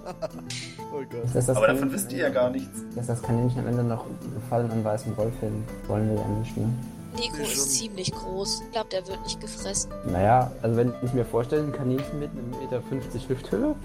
Oh 0.93 1.01
das 1.33 1.50
Aber 1.50 1.67
davon 1.67 1.91
wisst 1.91 2.12
ihr 2.12 2.19
ja 2.19 2.29
gar 2.29 2.51
nichts. 2.51 2.81
Dass 2.95 3.07
das 3.07 3.22
Kaninchen 3.22 3.62
am 3.62 3.67
Ende 3.67 3.83
noch 3.83 4.05
Gefallen 4.36 4.69
an 4.72 4.83
weißen 4.83 5.17
Wolf 5.17 5.33
finden, 5.39 5.65
wollen 5.88 6.07
wir 6.07 6.15
ja 6.15 6.27
nicht, 6.27 6.55
ne? 6.55 6.72
Negro 7.15 7.38
Ich 7.41 7.50
schon. 7.50 7.58
ist 7.58 7.74
ziemlich 7.77 8.12
groß. 8.12 8.62
Ich 8.65 8.72
glaube, 8.72 8.89
der 8.89 9.08
wird 9.08 9.24
nicht 9.24 9.39
gefressen. 9.39 9.91
Naja, 10.05 10.51
also 10.62 10.75
wenn 10.75 10.93
ich 11.03 11.13
mir 11.13 11.25
vorstelle, 11.25 11.63
ein 11.63 11.72
Kaninchen 11.72 12.20
mit 12.20 12.32
einem 12.32 12.50
Meter 12.51 12.82
50 12.82 13.29
Hüfthöhe, 13.29 13.75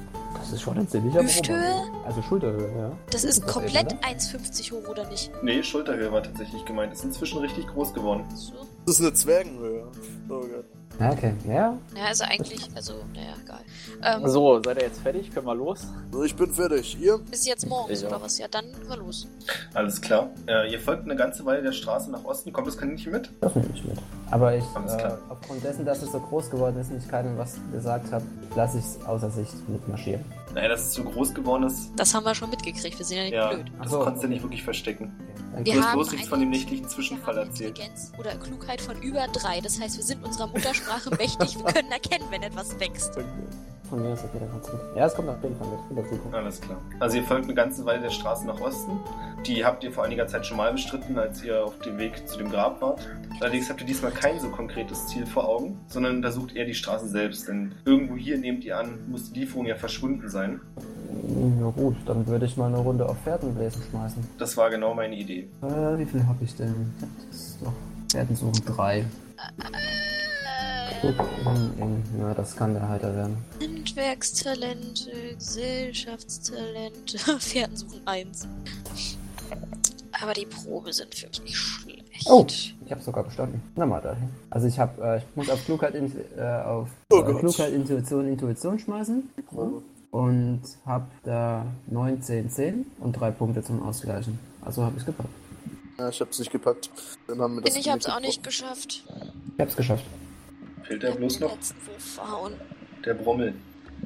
das 0.41 0.53
ist 0.53 0.63
schon 0.63 0.79
ein 0.79 0.89
ziemlicher 0.89 1.23
Hüfthöhe? 1.23 1.83
Also 2.07 2.23
Schulterhöhe, 2.23 2.71
ja. 2.77 2.93
Das 3.11 3.25
ist 3.25 3.43
das 3.43 3.53
komplett 3.53 3.93
eben, 3.93 4.01
1,50 4.03 4.73
hoch, 4.73 4.89
oder 4.89 5.09
nicht? 5.09 5.31
Nee, 5.43 5.63
Schulterhöhe 5.63 6.11
war 6.13 6.23
tatsächlich 6.23 6.65
gemeint. 6.65 6.93
Ist 6.93 7.05
inzwischen 7.05 7.39
richtig 7.39 7.67
groß 7.69 7.93
geworden. 7.95 8.25
So. 8.35 8.53
Das 8.87 8.95
ist 8.97 9.01
eine 9.01 9.13
Zwergenhöhe. 9.13 9.85
Oh 10.29 10.41
Gott. 10.41 10.65
Ja, 11.01 11.13
okay, 11.13 11.33
ja. 11.47 11.79
Ja, 11.97 12.05
also 12.07 12.25
eigentlich, 12.25 12.69
also, 12.75 12.95
naja, 13.15 13.35
egal. 13.45 13.61
Ähm, 14.03 14.29
So, 14.29 14.61
seid 14.65 14.79
ihr 14.79 14.83
jetzt 14.83 15.01
fertig? 15.01 15.31
Können 15.33 15.47
wir 15.47 15.55
los? 15.55 15.87
So, 16.11 16.25
ich 16.25 16.35
bin 16.35 16.53
fertig. 16.53 16.99
Ihr? 17.01 17.19
Bis 17.19 17.47
jetzt 17.47 17.69
morgens, 17.69 18.03
oder 18.05 18.21
was? 18.21 18.37
Ja, 18.39 18.49
dann 18.49 18.65
mal 18.89 18.99
los. 18.99 19.29
Alles 19.75 20.01
klar. 20.01 20.31
Äh, 20.47 20.73
ihr 20.73 20.81
folgt 20.81 21.05
eine 21.05 21.15
ganze 21.15 21.45
Weile 21.45 21.63
der 21.63 21.73
Straße 21.73 22.11
nach 22.11 22.25
Osten. 22.25 22.53
Kommt 22.53 22.67
das 22.67 22.77
Kaninchen 22.77 23.13
mit? 23.13 23.31
Das 23.41 23.55
nehme 23.55 23.69
ich 23.75 23.85
mit. 23.85 23.99
Aber 24.31 24.55
ich, 24.57 24.65
Alles 24.75 24.95
äh, 24.95 24.97
klar. 24.99 25.19
aufgrund 25.29 25.63
dessen, 25.63 25.85
dass 25.85 26.03
es 26.03 26.11
so 26.11 26.19
groß 26.19 26.51
geworden 26.51 26.79
ist 26.81 26.91
und 26.91 26.99
ich 26.99 27.09
keinem 27.09 27.39
was 27.39 27.59
gesagt 27.73 28.11
habe, 28.13 28.25
lasse 28.57 28.79
ich 28.79 28.85
es 28.85 28.99
außer 29.07 29.31
Sicht 29.31 29.69
mitmarschieren. 29.69 30.25
Naja, 30.55 30.69
dass 30.69 30.87
es 30.87 30.95
so 30.95 31.05
groß 31.05 31.35
geworden 31.35 31.65
ist, 31.65 31.91
Das 31.97 32.15
haben 32.15 32.25
wir 32.25 32.35
schon 32.35 32.51
mitgekriegt. 32.51 32.99
Wir 32.99 33.05
sind 33.05 33.17
ja 33.17 33.23
nicht 33.25 33.33
ja, 33.35 33.49
blöd. 33.53 33.67
das 33.83 33.91
so, 33.91 34.01
konntest 34.01 34.25
du 34.25 34.29
nicht 34.29 34.43
wirklich 34.43 34.63
verstecken. 34.63 35.13
Okay. 35.53 35.65
Wir 35.65 35.73
Du 35.75 35.79
hast 35.81 35.87
haben 35.89 35.95
bloß 35.95 36.13
nichts 36.13 36.29
von 36.29 36.41
dem 36.41 36.51
nächtlichen 36.51 36.89
Zwischenfall 36.89 37.35
wir 37.35 37.41
haben 37.43 37.49
erzählt. 37.49 37.71
Intelligenz 37.71 38.13
oder 38.19 38.35
Klugheit 38.37 38.81
von 38.81 39.01
über 39.03 39.27
drei. 39.33 39.61
Das 39.61 39.81
heißt, 39.81 39.97
wir 39.97 40.05
sind 40.05 40.25
unserer 40.25 40.47
Muttersprache 40.47 41.11
mächtig. 41.19 41.57
Wir 41.57 41.73
können 41.73 41.91
erkennen, 41.91 42.25
wenn 42.31 42.43
etwas 42.43 42.79
wächst. 42.79 43.19
Von 43.89 44.03
mir 44.03 44.13
ist 44.13 44.23
okay, 44.23 44.37
dann 44.39 44.51
kannst 44.51 44.69
du. 44.69 44.73
Ja, 44.99 45.07
es 45.07 45.15
kommt 45.15 45.31
auf 45.31 45.43
jeden 45.43 45.57
Fall 45.57 45.67
mit. 45.91 46.35
Alles 46.35 46.61
klar. 46.61 46.79
Also 47.01 47.17
ihr 47.17 47.23
folgt 47.23 47.45
eine 47.45 47.55
ganze 47.55 47.87
Weile 47.87 48.03
der 48.03 48.11
Straße 48.11 48.47
nach 48.47 48.61
Osten. 48.61 49.01
Die 49.47 49.65
habt 49.65 49.83
ihr 49.83 49.91
vor 49.93 50.05
einiger 50.05 50.27
Zeit 50.27 50.45
schon 50.45 50.59
mal 50.59 50.71
bestritten, 50.73 51.19
als 51.19 51.43
ihr 51.43 51.65
auf 51.65 51.79
dem 51.79 51.97
Weg 51.97 52.29
zu 52.29 52.37
dem 52.37 52.51
Grab 52.51 52.83
wart. 52.83 53.01
Allerdings 53.41 53.71
habt 53.71 53.81
ihr 53.81 53.87
diesmal 53.87 54.11
kein 54.11 54.39
so 54.41 54.51
konkretes 54.51 55.07
Ziel 55.07 55.25
vor 55.25 55.49
Augen, 55.49 55.81
sondern 55.87 56.21
da 56.21 56.31
sucht 56.31 56.55
eher 56.55 56.67
die 56.67 56.75
Straße 56.75 57.09
selbst. 57.09 57.49
Denn 57.49 57.75
irgendwo 57.87 58.17
hier, 58.17 58.37
nehmt 58.37 58.63
ihr 58.65 58.77
an, 58.77 58.99
muss 59.09 59.33
die 59.33 59.41
Lieferung 59.41 59.65
ja 59.65 59.77
verschwunden 59.77 60.29
sein. 60.29 60.38
Na 61.61 61.71
gut, 61.71 61.97
dann 62.07 62.27
würde 62.27 62.47
ich 62.47 62.57
mal 62.57 62.67
eine 62.67 62.79
Runde 62.79 63.09
auf 63.09 63.17
Pferdenbläsen 63.25 63.83
schmeißen. 63.91 64.23
Das 64.39 64.57
war 64.57 64.71
genau 64.71 64.95
meine 64.95 65.17
Idee. 65.17 65.49
Äh, 65.63 65.99
wie 65.99 66.05
viel 66.07 66.27
habe 66.27 66.45
ich 66.45 66.55
denn? 66.55 66.93
Doch. 67.63 67.73
Pferden 68.11 68.37
suchen 68.37 68.65
drei. 68.65 69.05
Na, 72.19 72.35
das 72.35 72.57
kann 72.57 72.75
der 72.75 72.89
Heiter 72.89 73.15
werden. 73.15 73.37
Handwerkstalente, 73.61 75.11
Gesellschaftstalente, 75.37 77.19
Pferden 77.39 77.77
suchen 77.77 78.01
eins. 78.07 78.49
Aber 80.21 80.33
die 80.33 80.47
Probe 80.47 80.93
sind 80.93 81.15
für 81.15 81.29
mich 81.43 81.57
schlecht. 81.57 82.27
Oh, 82.27 82.45
ich 82.49 82.75
habe 82.91 83.01
sogar 83.03 83.23
bestanden. 83.25 83.63
Na 83.77 83.87
mal 83.87 84.01
dahin. 84.01 84.29
Also 84.51 84.67
ich 84.67 84.79
habe, 84.79 85.01
äh, 85.03 85.19
ich 85.19 85.25
muss 85.37 85.49
auf 85.51 85.65
Klugheit, 85.65 85.95
äh, 85.95 86.43
auf 86.65 86.89
Oh 87.13 87.21
äh. 87.21 87.35
Klugheit, 87.39 87.73
Intuition, 87.73 88.27
Intuition 88.27 88.79
schmeißen. 88.79 89.29
Und 90.11 90.63
habe 90.87 91.07
da 91.23 91.67
9, 91.87 92.23
10, 92.23 92.51
10 92.51 92.87
und 93.01 93.13
drei 93.13 93.31
Punkte 93.31 93.63
zum 93.63 93.83
Ausgleichen. 93.83 94.39
Also 94.63 94.83
habe 94.83 94.97
ich 94.99 95.05
gepackt. 95.05 95.29
Ja, 95.99 96.09
ich 96.09 96.21
hab's 96.21 96.39
nicht 96.39 96.51
gepackt. 96.51 96.91
Dann 97.27 97.41
haben 97.41 97.57
wir 97.57 97.63
das 97.63 97.77
ich 97.77 97.89
hab's 97.91 98.05
Genick 98.05 98.17
auch 98.17 98.21
nicht 98.21 98.45
geschafft. 98.45 99.05
Ich 99.55 99.61
hab's 99.61 99.77
geschafft. 99.77 100.05
Fehlt 100.85 101.03
der 101.03 101.11
bloß 101.11 101.41
noch? 101.41 101.59
Der 103.05 103.15
Brommel. 103.15 103.55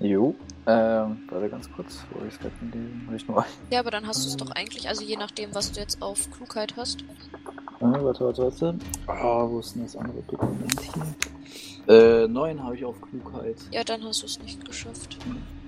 Jo. 0.01 0.35
Ähm, 0.67 1.19
warte 1.29 1.49
ganz 1.49 1.71
kurz, 1.73 1.99
wo 2.13 2.25
ich 2.25 2.35
es 2.35 2.41
gerade 2.41 2.55
gelesen? 2.61 3.05
Hab 3.07 3.15
ich 3.15 3.29
nur 3.29 3.47
Ja, 3.71 3.81
aber 3.81 3.91
dann 3.91 4.07
hast 4.07 4.25
du 4.25 4.29
es 4.29 4.37
doch 4.37 4.51
eigentlich, 4.53 4.89
also 4.89 5.03
je 5.03 5.17
nachdem, 5.17 5.55
was 5.55 5.73
du 5.73 5.81
jetzt 5.81 6.01
auf 6.01 6.31
Klugheit 6.31 6.77
hast. 6.77 7.05
Ah, 7.81 7.93
warte, 8.01 8.25
warte, 8.25 8.43
warte. 8.43 8.79
Ah, 9.09 9.45
wo 9.49 9.59
ist 9.59 9.75
denn 9.75 9.83
das 9.83 9.97
andere 9.97 10.23
Dokument 10.23 10.81
hier? 10.81 12.25
Äh, 12.25 12.29
9 12.29 12.63
habe 12.63 12.77
ich 12.77 12.85
auf 12.85 13.01
Klugheit. 13.01 13.57
Ja, 13.73 13.83
dann 13.83 14.05
hast 14.05 14.23
du 14.23 14.27
es 14.27 14.41
nicht 14.41 14.65
geschafft. 14.65 15.19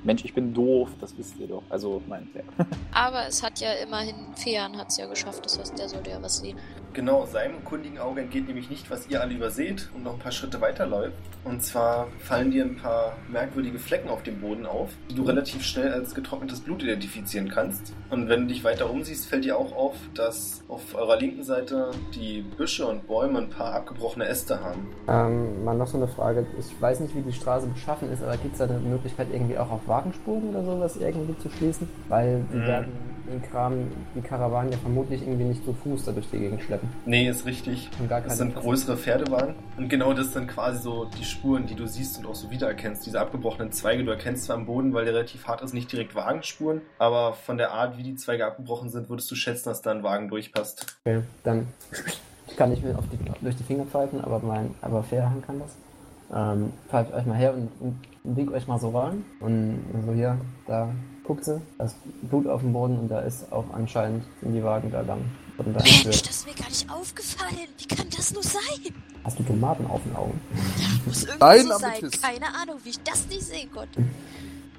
Mensch, 0.04 0.24
ich 0.24 0.34
bin 0.34 0.52
doof, 0.52 0.90
das 1.00 1.16
wisst 1.16 1.38
ihr 1.40 1.46
doch. 1.46 1.62
Also, 1.70 2.02
mein 2.06 2.26
Pferd. 2.28 2.44
Aber 2.92 3.26
es 3.26 3.42
hat 3.42 3.60
ja 3.60 3.72
immerhin, 3.72 4.14
Fean 4.36 4.76
hat 4.76 4.90
es 4.90 4.98
ja 4.98 5.06
geschafft, 5.06 5.44
das 5.44 5.58
heißt, 5.58 5.78
der 5.78 5.88
sollte 5.88 6.10
ja 6.10 6.22
was 6.22 6.38
sehen. 6.38 6.58
Genau, 6.94 7.26
seinem 7.26 7.64
kundigen 7.64 7.98
Auge 7.98 8.20
entgeht 8.20 8.46
nämlich 8.46 8.70
nicht, 8.70 8.88
was 8.88 9.08
ihr 9.08 9.20
alle 9.20 9.34
überseht 9.34 9.90
und 9.96 10.04
noch 10.04 10.12
ein 10.12 10.20
paar 10.20 10.30
Schritte 10.30 10.60
weiterläuft. 10.60 11.18
Und 11.42 11.60
zwar 11.60 12.06
fallen 12.20 12.52
dir 12.52 12.64
ein 12.64 12.76
paar 12.76 13.16
merkwürdige 13.28 13.80
Flecken 13.80 14.08
auf 14.08 14.22
dem 14.22 14.40
Boden 14.40 14.64
auf, 14.64 14.90
die 15.10 15.16
du 15.16 15.24
relativ 15.24 15.64
schnell 15.64 15.92
als 15.92 16.14
getrocknetes 16.14 16.60
Blut 16.60 16.84
identifizieren 16.84 17.48
kannst. 17.48 17.92
Und 18.10 18.28
wenn 18.28 18.42
du 18.42 18.46
dich 18.46 18.62
weiter 18.62 18.88
umsiehst, 18.88 19.26
fällt 19.26 19.44
dir 19.44 19.58
auch 19.58 19.72
auf, 19.72 19.96
dass 20.14 20.62
auf 20.68 20.94
eurer 20.94 21.16
linken 21.16 21.42
Seite 21.42 21.90
die 22.14 22.42
Büsche 22.42 22.86
und 22.86 23.08
Bäume 23.08 23.40
ein 23.40 23.50
paar 23.50 23.74
abgebrochene 23.74 24.26
Äste 24.26 24.60
haben. 24.60 24.88
Ähm, 25.08 25.64
mal 25.64 25.76
noch 25.76 25.88
so 25.88 25.96
eine 25.96 26.06
Frage. 26.06 26.46
Ich 26.60 26.80
weiß 26.80 27.00
nicht, 27.00 27.16
wie 27.16 27.22
die 27.22 27.32
Straße 27.32 27.66
beschaffen 27.66 28.12
ist, 28.12 28.22
aber 28.22 28.36
gibt 28.36 28.52
es 28.52 28.58
da 28.58 28.66
eine 28.66 28.78
Möglichkeit, 28.78 29.26
irgendwie 29.32 29.58
auch 29.58 29.72
auf 29.72 29.88
Wagenspuren 29.94 30.48
oder 30.50 30.64
sowas 30.64 30.96
irgendwie 30.96 31.38
zu 31.38 31.48
schließen? 31.50 31.88
Weil 32.08 32.42
die 32.52 32.56
Mhm. 32.56 32.66
werden 32.66 32.92
den 33.30 33.42
Kram, 33.42 33.72
die 34.14 34.20
Karawanen 34.20 34.70
ja 34.70 34.76
vermutlich 34.78 35.22
irgendwie 35.22 35.44
nicht 35.44 35.64
zu 35.64 35.72
Fuß 35.72 36.04
da 36.04 36.12
durch 36.12 36.28
die 36.30 36.38
Gegend 36.38 36.62
schleppen. 36.62 36.88
Nee, 37.06 37.26
ist 37.28 37.46
richtig. 37.46 37.88
Das 38.08 38.36
sind 38.36 38.54
größere 38.54 38.96
Pferdewagen. 38.98 39.54
Und 39.78 39.88
genau 39.88 40.12
das 40.12 40.32
sind 40.34 40.46
quasi 40.48 40.82
so 40.82 41.06
die 41.18 41.24
Spuren, 41.24 41.66
die 41.66 41.74
du 41.74 41.86
siehst 41.86 42.18
und 42.18 42.26
auch 42.26 42.34
so 42.34 42.50
wiedererkennst. 42.50 43.06
Diese 43.06 43.20
abgebrochenen 43.20 43.72
Zweige, 43.72 44.04
du 44.04 44.10
erkennst 44.10 44.44
zwar 44.44 44.56
am 44.56 44.66
Boden, 44.66 44.92
weil 44.92 45.06
der 45.06 45.14
relativ 45.14 45.46
hart 45.46 45.62
ist, 45.62 45.72
nicht 45.72 45.90
direkt 45.90 46.14
Wagenspuren, 46.14 46.82
aber 46.98 47.32
von 47.32 47.56
der 47.56 47.72
Art, 47.72 47.96
wie 47.96 48.02
die 48.02 48.16
Zweige 48.16 48.44
abgebrochen 48.46 48.90
sind, 48.90 49.08
würdest 49.08 49.30
du 49.30 49.34
schätzen, 49.36 49.70
dass 49.70 49.80
da 49.80 49.90
ein 49.92 50.02
Wagen 50.02 50.28
durchpasst. 50.28 50.98
Okay, 51.06 51.22
dann 51.44 51.68
kann 52.58 52.72
ich 52.72 52.82
mir 52.82 52.98
auf 52.98 53.04
die, 53.10 53.18
durch 53.42 53.56
die 53.56 53.64
Finger 53.64 53.84
pfeifen, 53.86 54.22
aber 54.22 54.40
mein, 54.40 54.74
aber 54.82 55.02
Fairhand 55.02 55.46
kann 55.46 55.60
das. 55.60 55.74
Ähm, 56.34 56.72
pfeift 56.90 57.12
euch 57.14 57.24
mal 57.26 57.36
her 57.38 57.54
und, 57.54 57.70
und, 57.80 57.96
wink 58.24 58.52
euch 58.52 58.66
mal 58.66 58.78
so 58.78 58.90
ran. 58.90 59.24
Und 59.40 59.80
so 60.06 60.12
hier, 60.12 60.38
da 60.66 60.90
guckt 61.24 61.44
sie, 61.44 61.60
da 61.78 61.84
ist 61.84 61.96
Blut 62.28 62.46
auf 62.46 62.62
dem 62.62 62.72
Boden 62.72 62.98
und 62.98 63.08
da 63.08 63.20
ist 63.20 63.50
auch 63.52 63.64
anscheinend 63.72 64.24
sind 64.42 64.52
die 64.52 64.64
Wagen 64.64 64.90
da 64.90 65.02
lang. 65.02 65.20
Und 65.56 65.72
da 65.74 65.82
Mensch, 65.82 66.04
wird, 66.04 66.26
das 66.26 66.36
ist 66.36 66.46
mir 66.46 66.54
gar 66.54 66.68
nicht 66.68 66.90
aufgefallen. 66.90 67.68
Wie 67.78 67.86
kann 67.86 68.06
das 68.14 68.32
nur 68.32 68.42
sein? 68.42 68.94
hast 69.24 69.38
du 69.38 69.42
Tomaten 69.42 69.86
auf 69.86 70.02
den 70.02 70.14
Augen? 70.16 70.40
Muss 71.06 71.24
irgendwie 71.24 71.44
Nein, 71.44 71.62
so 71.62 71.78
sein. 71.78 71.90
Amethyst. 71.90 72.22
Keine 72.22 72.46
Ahnung, 72.54 72.76
wie 72.84 72.90
ich 72.90 73.00
das 73.02 73.26
nicht 73.28 73.42
sehen 73.42 73.70
konnte. 73.72 74.04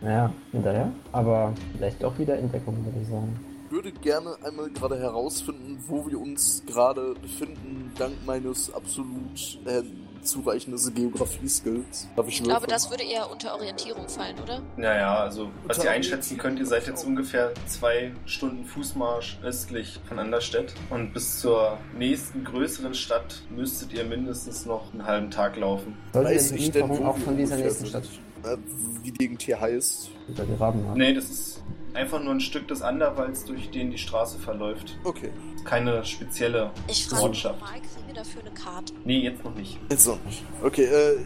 Naja, 0.02 0.32
hinterher. 0.52 0.92
Aber 1.12 1.54
vielleicht 1.76 2.04
doch 2.04 2.18
wieder 2.20 2.38
Entdeckung, 2.38 2.84
würde 2.86 3.00
ich 3.02 3.08
sagen. 3.08 3.40
Ich 3.66 3.72
würde 3.72 3.92
gerne 3.92 4.36
einmal 4.44 4.70
gerade 4.70 5.00
herausfinden, 5.00 5.80
wo 5.88 6.08
wir 6.08 6.20
uns 6.20 6.62
gerade 6.68 7.16
befinden, 7.16 7.92
dank 7.98 8.14
meines 8.26 8.72
absolut 8.74 9.60
äh, 9.66 9.82
zureichenden 10.26 10.94
Geografie-Skills. 10.94 12.08
Ich 12.18 12.28
Ich 12.28 12.44
glaube, 12.44 12.62
würfeln? 12.62 12.70
das 12.70 12.90
würde 12.90 13.04
eher 13.04 13.30
unter 13.32 13.54
Orientierung 13.56 14.08
fallen, 14.10 14.38
oder? 14.42 14.62
Naja, 14.78 15.20
also 15.20 15.50
was 15.66 15.84
ihr 15.84 15.92
einschätzen 15.92 16.38
könnt, 16.38 16.60
ihr 16.60 16.66
seid 16.66 16.88
jetzt 16.88 17.06
ungefähr 17.06 17.52
zwei 17.68 18.12
Stunden 18.26 18.66
Fußmarsch 18.66 19.40
östlich 19.44 20.00
von 20.08 20.20
Anderstedt 20.20 20.74
und 20.90 21.14
bis 21.14 21.40
zur 21.40 21.78
nächsten 21.98 22.44
größeren 22.44 22.94
Stadt 22.94 23.42
müsstet 23.50 23.94
ihr 23.94 24.04
mindestens 24.04 24.66
noch 24.66 24.92
einen 24.94 25.06
halben 25.06 25.32
Tag 25.32 25.56
laufen. 25.58 25.98
Sollte 26.14 26.30
Weiß 26.30 26.50
die 26.50 26.56
ich 26.56 26.72
denn, 26.72 26.90
auch 27.06 27.18
von 27.18 27.38
dieser 27.38 27.58
nächsten? 27.58 27.86
Stadt 27.86 28.04
Äh, 28.44 28.58
wie 29.02 29.12
die 29.12 29.18
Gegend 29.18 29.42
hier 29.42 29.60
heißt. 29.60 30.10
Über 30.28 30.44
die 30.44 30.54
Raben 30.54 30.86
haben? 30.88 30.98
Nee, 30.98 31.14
das 31.14 31.26
ist 31.30 31.62
einfach 31.94 32.22
nur 32.22 32.34
ein 32.34 32.40
Stück 32.42 32.68
des 32.68 32.82
Anderwalds, 32.82 33.46
durch 33.46 33.70
den 33.70 33.92
die 33.92 33.98
Straße 33.98 34.38
verläuft. 34.40 34.98
Okay, 35.04 35.30
Keine 35.64 36.04
spezielle 36.06 36.70
Ich 36.88 37.08
frage 37.08 37.24
Ortschaft. 37.24 37.62
mal, 37.62 37.70
kriegen 37.74 38.08
wir 38.08 38.14
dafür 38.16 38.42
eine 38.42 38.52
Karte? 38.52 38.94
Nee, 39.06 39.20
jetzt 39.20 39.44
noch 39.44 39.56
nicht. 39.56 39.80
jetzt 39.90 40.06
noch 40.08 40.18
nicht. 40.26 40.44
Okay, 40.64 40.84
äh, 40.86 41.18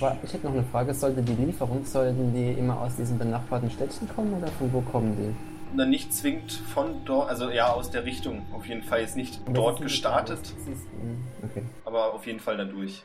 wa- 0.00 0.16
ich 0.22 0.32
hätte 0.32 0.46
noch 0.46 0.54
eine 0.54 0.64
Frage. 0.64 0.94
Sollte 0.94 1.22
die 1.22 1.34
Lieferung, 1.34 1.84
sollten 1.84 2.32
die 2.32 2.52
immer 2.52 2.80
aus 2.80 2.94
diesen 2.96 3.18
benachbarten 3.18 3.70
Städtchen 3.70 4.08
kommen 4.14 4.32
oder 4.34 4.46
von 4.52 4.72
wo 4.72 4.80
kommen 4.80 5.16
die? 5.16 5.55
Dann 5.76 5.90
nicht 5.90 6.12
zwingend 6.12 6.52
von 6.52 7.04
dort, 7.04 7.28
also 7.28 7.50
ja, 7.50 7.72
aus 7.72 7.90
der 7.90 8.04
Richtung. 8.04 8.46
Auf 8.54 8.66
jeden 8.66 8.82
Fall 8.82 9.02
ist 9.02 9.16
nicht 9.16 9.40
dort 9.52 9.80
gestartet, 9.82 10.40
Okay. 11.44 11.62
aber 11.84 12.14
auf 12.14 12.26
jeden 12.26 12.40
Fall 12.40 12.56
dadurch. 12.56 13.02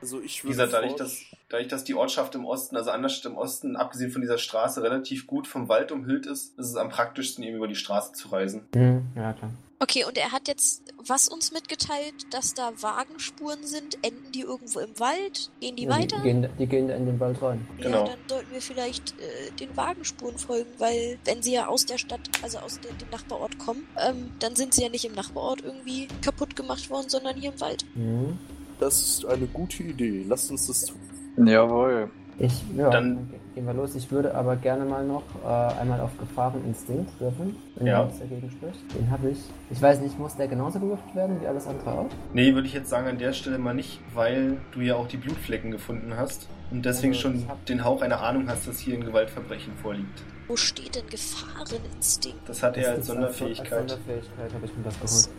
also 0.00 0.20
ich 0.20 0.42
Wie 0.42 0.48
würde 0.48 0.52
gesagt, 0.56 0.72
dadurch, 0.72 0.96
dass, 0.96 1.20
dadurch, 1.48 1.68
dass 1.68 1.84
die 1.84 1.94
Ortschaft 1.94 2.34
im 2.34 2.44
Osten, 2.44 2.76
also 2.76 2.90
Anderstedt 2.90 3.32
im 3.32 3.36
Osten, 3.38 3.76
abgesehen 3.76 4.10
von 4.10 4.22
dieser 4.22 4.38
Straße, 4.38 4.82
relativ 4.82 5.26
gut 5.26 5.46
vom 5.46 5.68
Wald 5.68 5.92
umhüllt 5.92 6.26
ist, 6.26 6.58
ist 6.58 6.68
es 6.70 6.76
am 6.76 6.88
praktischsten, 6.88 7.44
eben 7.44 7.56
über 7.56 7.68
die 7.68 7.74
Straße 7.76 8.12
zu 8.12 8.28
reisen. 8.28 8.66
Hm, 8.74 9.06
ja, 9.14 9.32
klar. 9.34 9.50
Okay, 9.78 10.04
und 10.04 10.16
er 10.16 10.32
hat 10.32 10.48
jetzt 10.48 10.82
was 10.96 11.28
uns 11.28 11.52
mitgeteilt, 11.52 12.14
dass 12.30 12.54
da 12.54 12.72
Wagenspuren 12.80 13.64
sind. 13.66 13.98
Enden 14.02 14.32
die 14.32 14.40
irgendwo 14.40 14.80
im 14.80 14.98
Wald? 14.98 15.50
Gehen 15.60 15.76
die 15.76 15.84
Ja, 15.84 15.90
weiter? 15.90 16.16
Die 16.16 16.22
gehen, 16.22 16.42
da- 16.42 16.48
die 16.58 16.66
gehen 16.66 16.88
in 16.88 17.04
den 17.06 17.20
Wald 17.20 17.40
rein. 17.42 17.66
Genau. 17.78 17.98
Ja, 17.98 18.04
dann 18.12 18.18
sollten 18.26 18.52
wir 18.52 18.62
vielleicht 18.62 19.10
äh, 19.20 19.50
den 19.60 19.76
Wagenspuren 19.76 20.38
folgen, 20.38 20.70
weil 20.78 21.18
wenn 21.26 21.42
sie 21.42 21.52
ja 21.52 21.66
aus 21.66 21.84
der 21.84 21.98
Stadt, 21.98 22.20
also 22.42 22.58
aus 22.58 22.80
de 22.80 22.90
dem 23.00 23.10
Nachbarort 23.10 23.58
kommen, 23.58 23.86
ähm, 23.98 24.30
dann 24.38 24.56
sind 24.56 24.72
sie 24.72 24.82
ja 24.82 24.88
nicht 24.88 25.04
im 25.04 25.12
Nachbarort 25.14 25.60
irgendwie 25.62 26.08
kaputt 26.22 26.56
gemacht 26.56 26.88
worden, 26.88 27.08
sondern 27.10 27.36
hier 27.36 27.52
im 27.52 27.60
Wald. 27.60 27.84
Hm. 27.94 28.38
Das 28.80 29.00
ist 29.02 29.24
eine 29.26 29.46
gute 29.46 29.82
Idee. 29.82 30.24
Lasst 30.26 30.50
uns 30.50 30.66
das 30.66 30.86
tun. 30.86 31.46
Jawohl. 31.46 32.10
Ich, 32.38 32.62
ja, 32.76 32.90
Dann- 32.90 33.14
dann 33.16 33.28
ge- 33.30 33.38
gehen 33.54 33.66
wir 33.66 33.72
los. 33.72 33.94
Ich 33.94 34.10
würde 34.10 34.34
aber 34.34 34.56
gerne 34.56 34.84
mal 34.84 35.06
noch 35.06 35.22
äh, 35.42 35.80
einmal 35.80 36.00
auf 36.00 36.10
Gefahreninstinkt 36.18 37.18
würfeln, 37.18 37.56
wenn 37.76 37.86
Ja. 37.86 38.04
nichts 38.04 38.18
dagegen 38.20 38.50
spricht. 38.50 38.94
Den 38.94 39.10
habe 39.10 39.30
ich. 39.30 39.38
Ich 39.70 39.80
weiß 39.80 40.00
nicht, 40.00 40.18
muss 40.18 40.36
der 40.36 40.46
genauso 40.46 40.78
gewürfelt 40.78 41.14
werden 41.14 41.40
wie 41.40 41.46
alles 41.46 41.66
andere 41.66 41.90
auch? 41.92 42.06
Nee, 42.34 42.52
würde 42.54 42.66
ich 42.68 42.74
jetzt 42.74 42.90
sagen 42.90 43.06
an 43.08 43.16
der 43.18 43.32
Stelle 43.32 43.56
mal 43.58 43.72
nicht, 43.72 44.00
weil 44.14 44.58
du 44.72 44.80
ja 44.82 44.96
auch 44.96 45.08
die 45.08 45.16
Blutflecken 45.16 45.70
gefunden 45.70 46.12
hast 46.14 46.46
und 46.70 46.84
deswegen 46.84 47.14
Also, 47.14 47.22
schon 47.30 47.46
den 47.68 47.84
Hauch 47.84 48.02
einer 48.02 48.20
Ahnung 48.20 48.48
hast, 48.48 48.68
dass 48.68 48.78
hier 48.80 48.96
ein 48.98 49.04
Gewaltverbrechen 49.04 49.72
vorliegt. 49.80 50.22
Wo 50.48 50.56
steht 50.56 50.94
denn 50.94 51.06
Gefahreninstinkt? 51.08 52.46
Das 52.46 52.62
hat 52.62 52.76
er 52.76 52.90
als 52.92 53.06
Sonderfähigkeit. 53.06 53.72
Als 53.72 53.92
Sonderfähigkeit 53.92 54.52
habe 54.54 54.66
ich 54.66 54.76
mir 54.76 54.84
das 54.84 54.94
geholt. 55.00 55.30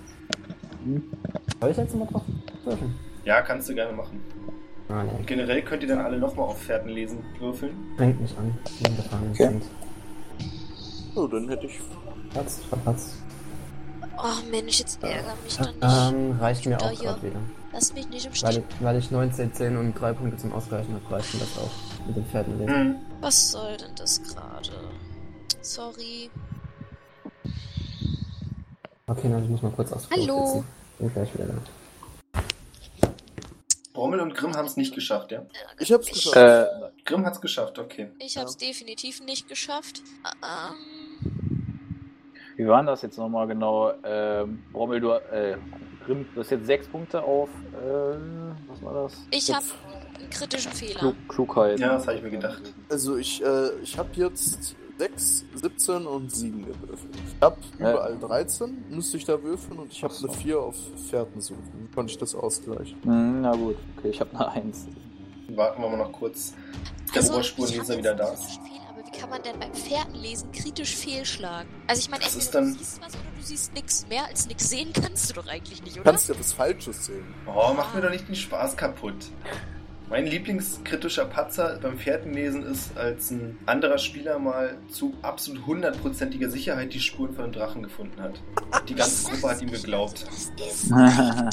Soll 1.62 1.69
ich 1.71 1.77
jetzt 1.77 1.95
mal 1.95 2.05
drauf 2.07 2.23
würfeln? 2.65 2.95
Ja, 3.23 3.41
kannst 3.41 3.69
du 3.69 3.75
gerne 3.75 3.95
machen. 3.95 4.19
Ah, 4.89 5.04
nee. 5.04 5.23
Generell 5.26 5.62
könnt 5.63 5.84
ihr 5.84 5.89
dann 5.89 6.00
alle 6.00 6.17
nochmal 6.17 6.47
auf 6.47 6.62
Pferden 6.62 6.89
lesen 6.89 7.23
würfeln. 7.39 7.76
Bringt 7.97 8.21
mich 8.21 8.38
an. 8.38 8.58
Den 8.80 8.95
Gefahreninstinkt. 8.95 9.65
Oh, 11.15 11.28
dann 11.28 11.50
hätte 11.50 11.65
ich. 11.65 11.80
Platz, 12.32 12.60
verpatzt. 12.69 13.15
Oh 14.17 14.50
Mensch, 14.50 14.80
jetzt 14.80 15.04
ärger 15.04 15.34
mich 15.43 15.58
doch 15.58 15.65
nicht. 15.67 15.78
Ähm, 15.82 16.38
reicht 16.39 16.65
mir 16.65 16.78
auch 16.82 16.93
gerade 16.93 17.21
wieder. 17.21 17.39
Lass 17.73 17.93
mich 17.93 18.10
nicht 18.10 18.26
im 18.26 18.32
Weil 18.32 18.52
Stich. 18.54 18.63
ich, 18.69 18.84
weil 18.84 18.97
ich 18.97 19.12
19, 19.12 19.54
10 19.54 19.78
und 19.78 19.93
3 19.93 20.13
Punkte 20.13 20.38
zum 20.38 20.54
Ausgleichen 20.54 20.95
habe, 20.95 21.15
reicht 21.15 21.34
mir 21.34 21.41
das 21.41 21.58
auch 21.58 22.08
mit 22.08 22.15
den 22.15 22.26
Pferden 22.26 22.58
lesen. 22.58 22.73
Hm. 22.73 22.95
Was 23.21 23.52
soll 23.52 23.78
denn 23.78 23.95
das 23.95 24.21
gerade? 24.23 24.71
Sorry. 25.62 26.32
Okay, 29.08 29.30
dann 29.30 29.47
muss 29.50 29.58
ich 29.58 29.63
mal 29.63 29.71
kurz 29.71 29.89
Klo 29.89 30.00
Hallo. 30.12 30.63
Bin 31.00 31.13
gleich 31.13 31.34
wieder 31.34 31.45
da. 31.45 31.54
Brommel 33.97 34.19
und 34.19 34.36
Grimm 34.36 34.55
haben 34.55 34.67
es 34.67 34.77
nicht 34.77 34.93
geschafft, 34.93 35.31
ja? 35.31 35.41
Ich 35.79 35.91
hab's 35.91 36.05
geschafft. 36.05 36.36
Äh, 36.36 36.67
Grimm 37.03 37.25
hat's 37.25 37.41
geschafft, 37.41 37.79
okay. 37.79 38.12
Ich 38.19 38.38
habe 38.38 38.47
es 38.47 38.55
definitiv 38.55 39.21
nicht 39.21 39.49
geschafft. 39.49 40.03
Ähm, 40.43 40.75
wie 42.57 42.67
war 42.67 42.77
denn 42.77 42.86
das 42.86 43.01
jetzt 43.01 43.17
nochmal 43.17 43.47
genau? 43.47 43.91
Ähm, 44.03 44.63
Brommel, 44.71 44.99
du, 44.99 45.13
äh, 45.13 45.57
Grimm, 46.05 46.27
du 46.36 46.41
hast 46.41 46.51
jetzt 46.51 46.67
sechs 46.67 46.88
Punkte 46.88 47.23
auf, 47.23 47.49
äh, 47.73 48.19
was 48.67 48.83
war 48.83 48.93
das? 48.93 49.25
ich 49.31 49.51
habe 49.51 49.65
einen 50.19 50.29
kritischen 50.29 50.73
Fehler. 50.73 50.99
Klug, 50.99 51.15
Klugheit. 51.27 51.79
Ja, 51.79 51.93
das 51.93 52.05
habe 52.05 52.17
ich 52.17 52.23
mir 52.23 52.29
gedacht. 52.29 52.62
Also 52.89 53.17
ich, 53.17 53.43
äh, 53.43 53.69
ich 53.81 53.97
habe 53.97 54.10
jetzt 54.13 54.75
6, 54.97 55.45
17 55.55 56.07
und 56.07 56.33
7 56.36 56.65
gewürfelt. 56.65 57.15
Ich 57.15 57.41
habe 57.41 57.57
überall 57.77 58.17
13, 58.17 58.86
müsste 58.89 59.17
ich 59.17 59.25
da 59.25 59.41
würfeln 59.41 59.79
und 59.79 59.91
ich 59.91 60.03
habe 60.03 60.13
eine 60.23 60.33
4 60.33 60.60
auf 60.60 60.75
Fährten 61.10 61.39
suchen. 61.39 61.89
Konnte 61.93 62.12
ich 62.12 62.17
das 62.17 62.33
ausgleichen? 62.36 62.97
Hm, 63.03 63.41
na 63.41 63.51
gut, 63.55 63.75
okay, 63.97 64.10
ich 64.10 64.19
habe 64.19 64.31
eine 64.36 64.49
Eins. 64.51 64.86
Warten 65.49 65.81
wir 65.81 65.89
mal 65.89 65.97
noch 65.97 66.12
kurz, 66.12 66.53
der 67.13 67.21
Also, 67.21 67.33
Oberspurleser 67.33 67.93
ich 67.93 67.99
wieder 67.99 68.12
hab 68.12 68.17
da 68.17 68.33
ist. 68.33 68.43
Fehler, 68.43 68.89
aber 68.89 69.05
wie 69.07 69.17
kann 69.17 69.29
man 69.29 69.41
denn 69.43 69.60
beim 69.60 69.73
Pferdenlesen 69.73 70.51
kritisch 70.51 70.95
fehlschlagen? 70.95 71.69
Also 71.88 71.99
ich 72.01 72.10
meine, 72.10 72.23
entweder 72.23 72.41
ist 72.43 72.53
dann- 72.55 72.73
du 72.73 72.79
siehst 72.79 73.01
was 73.01 73.13
oder 73.13 73.23
du 73.39 73.43
siehst 73.45 73.73
nichts. 73.73 74.07
Mehr 74.10 74.25
als 74.25 74.47
nichts 74.47 74.69
sehen 74.69 74.91
kannst 74.93 75.29
du 75.29 75.33
doch 75.36 75.47
eigentlich 75.47 75.81
nicht, 75.83 75.95
Du 75.95 76.01
oder? 76.01 76.12
kannst 76.12 76.27
ja 76.27 76.36
was 76.38 76.51
Falsches 76.53 77.05
sehen. 77.05 77.23
Oh, 77.45 77.71
mach 77.77 77.93
mir 77.93 78.01
doch 78.01 78.10
nicht 78.10 78.27
den 78.27 78.36
Spaß 78.36 78.75
kaputt. 78.75 79.15
Mein 80.10 80.26
Lieblingskritischer 80.26 81.26
Patzer 81.26 81.80
beim 81.82 81.98
Pferdenlesen 81.98 82.65
ist, 82.65 82.98
als 82.98 83.30
ein 83.30 83.58
anderer 83.65 83.98
Spieler 83.98 84.39
mal 84.39 84.78
zu 84.89 85.13
absolut 85.22 85.65
hundertprozentiger 85.65 86.50
Sicherheit 86.50 86.93
die 86.93 87.02
Spuren 87.02 87.34
von 87.34 87.43
einem 87.43 87.54
Drachen 87.54 87.84
gefunden 87.84 88.22
hat. 88.22 88.41
Die 88.88 88.96
ganze 88.96 89.30
Gruppe 89.30 89.50
hat 89.50 89.62
ihm 89.62 89.70
geglaubt. 89.70 90.26
Das 90.26 90.74
ist 90.76 90.91
ein 90.93 91.13
Drache. 91.13 91.50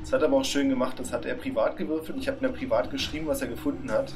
Das 0.00 0.12
hat 0.12 0.22
er 0.22 0.28
aber 0.28 0.38
auch 0.38 0.44
schön 0.46 0.70
gemacht. 0.70 0.98
Das 0.98 1.12
hat 1.12 1.26
er 1.26 1.34
privat 1.34 1.76
gewürfelt. 1.76 2.16
Ich 2.18 2.28
habe 2.28 2.38
mir 2.40 2.52
privat 2.54 2.90
geschrieben, 2.90 3.26
was 3.26 3.42
er 3.42 3.48
gefunden 3.48 3.90
hat. 3.90 4.14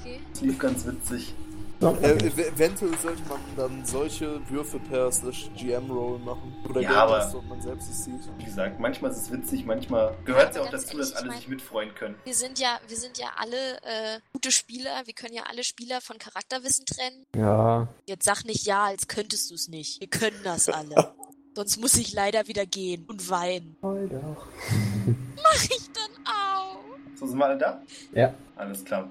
Okay. 0.00 0.18
Das 0.32 0.40
lief 0.40 0.58
ganz 0.58 0.84
witzig. 0.84 1.34
Äh, 1.82 1.86
okay. 1.86 2.28
ev- 2.28 2.38
eventuell 2.54 2.96
sollte 2.98 3.22
man 3.28 3.40
dann 3.56 3.84
solche 3.84 4.40
Würfe 4.48 4.78
per 4.78 5.10
slash 5.10 5.50
GM-Roll 5.56 6.18
machen. 6.20 6.54
Oder 6.68 6.80
Ja, 6.80 6.90
aber- 7.04 7.32
ob 7.34 7.44
man 7.48 7.60
selbst 7.60 7.90
es 7.90 8.04
sieht. 8.04 8.20
Wie 8.38 8.44
gesagt, 8.44 8.78
manchmal 8.78 9.10
ist 9.10 9.18
es 9.18 9.32
witzig, 9.32 9.64
manchmal 9.66 10.16
gehört 10.24 10.50
es 10.50 10.56
ja 10.56 10.62
auch 10.62 10.70
dazu, 10.70 10.96
dass 10.96 11.12
alle 11.14 11.24
ich 11.24 11.28
mein- 11.30 11.38
sich 11.38 11.48
mitfreuen 11.48 11.94
können. 11.94 12.14
Wir 12.24 12.34
sind 12.34 12.58
ja, 12.58 12.78
wir 12.88 12.96
sind 12.96 13.18
ja 13.18 13.26
alle 13.36 13.56
äh, 13.82 14.20
gute 14.32 14.52
Spieler. 14.52 15.02
Wir 15.04 15.14
können 15.14 15.34
ja 15.34 15.42
alle 15.50 15.64
Spieler 15.64 16.00
von 16.00 16.18
Charakterwissen 16.18 16.86
trennen. 16.86 17.26
Ja, 17.36 17.88
Jetzt 18.06 18.24
sag 18.24 18.44
nicht 18.44 18.64
ja, 18.66 18.84
als 18.84 19.08
könntest 19.08 19.50
du 19.50 19.54
es 19.54 19.68
nicht. 19.68 20.00
Wir 20.00 20.08
können 20.08 20.40
das 20.44 20.68
alle. 20.68 21.12
Sonst 21.54 21.76
muss 21.78 21.94
ich 21.96 22.12
leider 22.14 22.46
wieder 22.48 22.64
gehen 22.64 23.04
und 23.08 23.28
weinen. 23.28 23.76
voll 23.80 24.08
doch. 24.08 24.46
Mach 25.42 25.64
ich 25.64 25.90
dann 25.92 26.26
auch. 26.26 26.78
So, 27.14 27.26
sind 27.26 27.36
wir 27.38 27.44
alle 27.44 27.58
da? 27.58 27.82
Ja. 28.14 28.32
Alles 28.56 28.82
klar. 28.84 29.10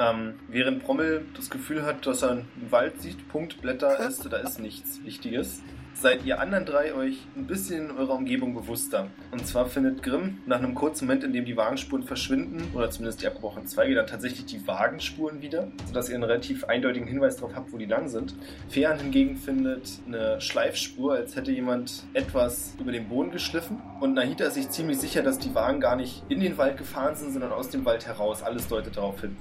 Ähm, 0.00 0.34
während 0.48 0.82
Prommel 0.82 1.26
das 1.36 1.50
Gefühl 1.50 1.82
hat, 1.82 2.06
dass 2.06 2.22
er 2.22 2.30
einen 2.30 2.46
Wald 2.70 3.02
sieht, 3.02 3.28
Punkt, 3.28 3.60
Blätter, 3.60 4.00
Äste, 4.00 4.30
da 4.30 4.38
ist 4.38 4.58
nichts 4.58 5.04
Wichtiges, 5.04 5.62
seid 5.92 6.24
ihr 6.24 6.40
anderen 6.40 6.64
drei 6.64 6.94
euch 6.94 7.18
ein 7.36 7.46
bisschen 7.46 7.90
in 7.90 7.96
eurer 7.98 8.14
Umgebung 8.14 8.54
bewusster. 8.54 9.08
Und 9.30 9.46
zwar 9.46 9.66
findet 9.66 10.02
Grimm 10.02 10.38
nach 10.46 10.56
einem 10.56 10.74
kurzen 10.74 11.04
Moment, 11.04 11.24
in 11.24 11.34
dem 11.34 11.44
die 11.44 11.58
Wagenspuren 11.58 12.04
verschwinden, 12.04 12.74
oder 12.74 12.90
zumindest 12.90 13.20
die 13.20 13.26
abgebrochenen 13.26 13.66
Zweige, 13.66 13.94
dann 13.94 14.06
tatsächlich 14.06 14.46
die 14.46 14.66
Wagenspuren 14.66 15.42
wieder, 15.42 15.68
sodass 15.86 16.08
ihr 16.08 16.14
einen 16.14 16.24
relativ 16.24 16.64
eindeutigen 16.64 17.06
Hinweis 17.06 17.36
darauf 17.36 17.54
habt, 17.54 17.70
wo 17.70 17.76
die 17.76 17.84
lang 17.84 18.08
sind. 18.08 18.34
Fean 18.70 18.98
hingegen 18.98 19.36
findet 19.36 20.00
eine 20.06 20.40
Schleifspur, 20.40 21.12
als 21.12 21.36
hätte 21.36 21.52
jemand 21.52 22.04
etwas 22.14 22.74
über 22.80 22.92
den 22.92 23.06
Boden 23.10 23.32
geschliffen. 23.32 23.82
Und 24.00 24.14
Nahita 24.14 24.46
ist 24.46 24.54
sich 24.54 24.70
ziemlich 24.70 24.98
sicher, 24.98 25.22
dass 25.22 25.38
die 25.38 25.54
Wagen 25.54 25.80
gar 25.80 25.96
nicht 25.96 26.22
in 26.30 26.40
den 26.40 26.56
Wald 26.56 26.78
gefahren 26.78 27.16
sind, 27.16 27.32
sondern 27.32 27.52
aus 27.52 27.68
dem 27.68 27.84
Wald 27.84 28.06
heraus. 28.06 28.42
Alles 28.42 28.66
deutet 28.66 28.96
darauf 28.96 29.20
hin. 29.20 29.36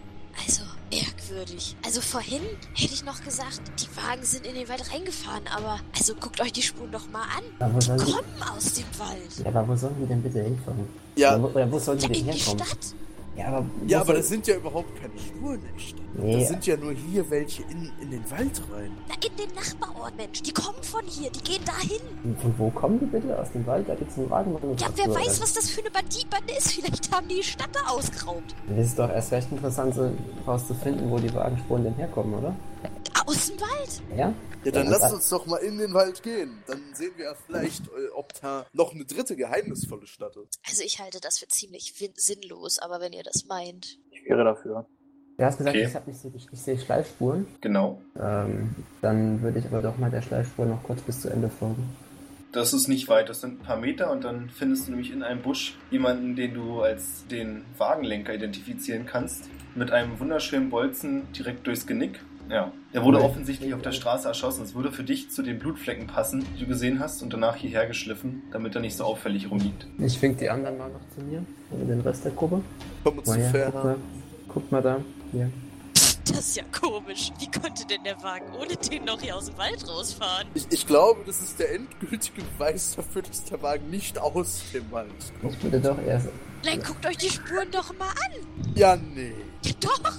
Also, 0.46 0.62
merkwürdig. 0.92 1.76
Also 1.86 2.02
vorhin 2.02 2.42
hätte 2.74 2.94
ich 2.94 3.04
noch 3.04 3.24
gesagt, 3.24 3.62
die 3.80 3.88
Wagen 3.98 4.24
sind 4.24 4.46
in 4.46 4.56
den 4.56 4.68
Wald 4.70 4.92
reingefahren, 4.92 5.44
aber 5.56 5.80
also 5.98 6.16
guckt 6.16 6.40
euch 6.42 6.52
die 6.54 6.62
Spuren 6.62 6.92
doch 6.92 7.08
mal 7.10 7.24
an. 7.24 7.44
Aber 7.60 7.74
wo 7.76 7.80
Die 7.80 7.86
sollen 7.86 8.00
die, 8.06 8.12
kommen 8.12 8.44
aus 8.56 8.74
dem 8.74 8.86
Wald. 8.98 9.38
ja, 9.44 9.46
aber 9.46 9.68
wo 9.68 9.76
sollen 9.76 9.96
die 10.02 10.06
denn 10.08 10.22
bitte 10.24 10.42
hinfahren? 10.42 10.88
Ja, 11.16 11.38
Oder 11.38 11.72
wo, 11.72 11.78
sollen 11.80 12.00
Ja, 12.00 12.08
die 12.08 12.14
denn 12.14 12.26
in 12.28 12.32
die 12.34 12.40
herkommen? 12.40 12.66
Stadt. 12.66 12.78
Ja, 13.40 13.48
aber, 13.48 13.66
ja 13.88 14.02
aber 14.02 14.14
das 14.14 14.28
sind 14.28 14.46
ja 14.48 14.56
überhaupt 14.56 14.94
keine 15.02 15.18
Spuren 15.18 15.62
Stadt. 15.78 16.00
Nee. 16.16 16.40
Das 16.40 16.50
sind 16.50 16.66
ja 16.66 16.76
nur 16.76 16.92
hier 16.92 17.30
welche 17.30 17.64
in, 17.64 17.90
in 18.02 18.12
den 18.12 18.32
Wald 18.32 18.62
rein. 18.74 18.92
Na, 19.08 19.16
in 19.16 19.36
den 19.38 19.56
Nachbarort, 19.56 20.18
Mensch. 20.18 20.42
Die 20.42 20.52
kommen 20.52 20.82
von 20.82 21.06
hier. 21.06 21.30
Die 21.32 21.42
gehen 21.42 21.64
dahin. 21.66 22.36
Von 22.38 22.54
wo 22.58 22.70
kommen 22.70 23.00
die 23.00 23.06
bitte? 23.06 23.40
Aus 23.40 23.52
dem 23.52 23.66
Wald? 23.66 23.88
Da 23.88 23.96
gibt's 23.96 24.18
einen 24.18 24.30
Wagen. 24.30 24.58
Ja, 24.78 24.88
wer 24.96 25.16
weiß, 25.16 25.42
was 25.42 25.54
das 25.54 25.70
für 25.70 25.82
eine 25.82 25.92
Banditbande 25.92 26.54
ist. 26.58 26.72
Vielleicht 26.74 27.12
haben 27.16 27.28
die 27.28 27.40
die 27.40 27.44
Stadt 27.44 27.70
da 27.72 27.92
ausgeraubt. 27.92 28.54
Das 28.68 28.86
ist 28.86 29.00
doch 29.00 29.10
erst 29.10 29.32
recht 29.32 29.52
interessant, 29.52 29.96
so 29.96 30.12
rauszufinden, 30.46 31.10
wo 31.10 31.20
die 31.20 31.34
Wagenspuren 31.34 31.84
denn 31.84 31.96
herkommen, 31.96 32.34
oder? 32.34 32.54
Aus 33.30 33.48
dem 33.48 33.62
Wald. 33.62 34.02
Ja? 34.18 34.34
Ja, 34.66 34.72
dann 34.72 34.86
Ja, 34.86 34.92
lasst 34.92 35.04
das- 35.04 35.14
uns 35.14 35.30
doch 35.30 35.46
mal 35.46 35.58
in 35.58 35.78
den 35.78 35.94
Wald 35.94 36.24
gehen. 36.24 36.64
Dann 36.68 36.82
sehen 36.94 37.12
wir 37.16 37.26
ja 37.26 37.36
vielleicht, 37.46 37.86
äh, 37.88 38.10
ob 38.16 38.34
da 38.42 38.66
noch 38.74 38.94
eine 38.94 39.06
dritte 39.06 39.36
geheimnisvolle 39.36 40.08
Stadt 40.08 40.36
ist. 40.36 40.60
Also 40.68 40.84
ich 40.84 41.00
halte 41.00 41.20
das 41.22 41.38
für 41.38 41.48
ziemlich 41.48 41.94
sinnlos, 42.16 42.80
aber 42.80 43.00
wenn 43.00 43.14
ihr 43.14 43.24
das 43.24 43.46
meint. 43.46 43.98
Ich 44.12 44.26
wäre 44.28 44.44
dafür. 44.44 44.86
Du 45.38 45.46
hast 45.46 45.58
gesagt, 45.60 45.76
Okay. 45.78 45.86
ich, 45.88 45.96
hab 45.96 46.08
nicht, 46.08 46.20
so- 46.20 46.32
ich, 46.36 46.48
ich 46.52 46.60
sehe 46.60 46.78
Schleifspuren. 46.78 47.48
Genau. 47.62 48.02
Ähm, 48.20 48.76
dann 49.02 49.42
würde 49.42 49.60
ich 49.60 49.66
aber 49.66 49.82
doch 49.82 49.98
mal 49.98 50.10
der 50.12 50.22
Schleifspur 50.22 50.66
noch 50.66 50.84
kurz 50.84 51.02
bis 51.02 51.22
zu 51.22 51.30
Ende 51.30 51.50
folgen. 51.50 51.96
Das 52.52 52.74
ist 52.74 52.88
nicht 52.88 53.08
weit, 53.10 53.30
das 53.30 53.42
sind 53.42 53.62
ein 53.62 53.64
paar 53.64 53.78
Meter 53.78 54.12
und 54.12 54.24
dann 54.24 54.50
findest 54.50 54.88
du 54.88 54.92
nämlich 54.92 55.12
in 55.12 55.22
einem 55.22 55.42
Busch 55.44 55.78
jemanden, 55.92 56.36
den 56.36 56.56
du 56.56 56.82
als 56.82 57.26
den 57.28 57.64
Wagenlenker 57.78 58.34
identifizieren 58.34 59.06
kannst. 59.06 59.44
Mit 59.76 59.92
einem 59.92 60.20
wunderschönen 60.20 60.72
Bolzen 60.72 61.32
direkt 61.32 61.68
durchs 61.68 61.86
Genick. 61.86 62.20
Ja, 62.50 62.72
er 62.94 63.04
wurde 63.04 63.22
offensichtlich 63.22 63.74
auf 63.76 63.82
der 63.82 63.92
Straße 63.92 64.28
erschossen. 64.28 64.64
Es 64.64 64.74
würde 64.74 64.92
für 64.92 65.04
dich 65.04 65.30
zu 65.30 65.44
den 65.44 65.60
Blutflecken 65.60 66.08
passen, 66.08 66.46
die 66.56 66.62
du 66.62 66.68
gesehen 66.68 67.00
hast 67.00 67.22
und 67.22 67.32
danach 67.32 67.56
hierher 67.56 67.86
geschliffen, 67.86 68.42
damit 68.52 68.74
er 68.74 68.82
nicht 68.82 68.98
so 68.98 69.04
auffällig 69.04 69.52
rumliegt. 69.52 69.86
Ich 70.00 70.20
wink 70.22 70.40
die 70.40 70.50
anderen 70.50 70.78
mal 70.78 70.90
noch 70.90 71.08
zu 71.16 71.24
mir. 71.24 71.46
Oder 71.72 71.86
den 71.86 72.02
Rest 72.02 72.26
der 72.26 72.32
Gruppe. 72.32 72.62
Mal 73.04 73.24
zu 73.24 73.36
her, 73.36 73.52
guck 73.52 73.52
Ferner. 73.52 73.84
mal. 73.84 73.96
Guckt 74.48 74.72
mal 74.72 74.82
da. 74.82 75.00
Hier. 75.32 75.52
Das 75.94 76.40
ist 76.40 76.58
ja 76.58 76.64
komisch. 76.72 77.32
Wie 77.40 77.50
konnte 77.60 77.86
denn 77.88 78.04
der 78.04 78.22
Wagen 78.24 78.46
ohne 78.60 78.76
den 78.76 79.06
noch 79.06 79.22
hier 79.22 79.36
aus 79.36 79.46
dem 79.46 79.58
Wald 79.58 79.88
rausfahren? 79.88 80.48
Ich, 80.54 80.68
ich 80.72 80.88
glaube, 80.88 81.22
das 81.26 81.42
ist 81.42 81.60
der 81.60 81.74
endgültige 81.74 82.42
Beweis 82.42 82.96
dafür, 82.96 83.22
dass 83.22 83.44
der 83.46 83.62
Wagen 83.62 83.90
nicht 83.90 84.18
aus 84.18 84.64
dem 84.74 84.92
Wald 84.92 85.10
kommt. 85.42 85.54
Ich 85.54 85.64
würde 85.64 85.80
doch 85.80 85.98
erst. 86.06 86.30
Nein, 86.64 86.82
guckt 86.86 87.06
euch 87.06 87.18
die 87.18 87.30
Spuren 87.30 87.70
doch 87.72 87.98
mal 87.98 88.10
an. 88.10 88.76
Ja, 88.76 88.96
nee. 88.96 89.34
Ja, 89.64 89.72
doch. 89.80 90.14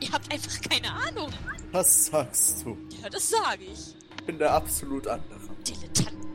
Ihr 0.00 0.10
habt 0.12 0.32
einfach 0.32 0.60
keine 0.68 0.92
Ahnung. 0.92 1.30
Was 1.72 2.06
sagst 2.06 2.64
du? 2.64 2.76
Ja, 3.02 3.08
das 3.08 3.30
sage 3.30 3.64
ich. 3.64 3.94
Ich 4.18 4.24
bin 4.24 4.38
der 4.38 4.52
absolut 4.52 5.06
andere. 5.06 5.38
Dilettanten. 5.66 6.26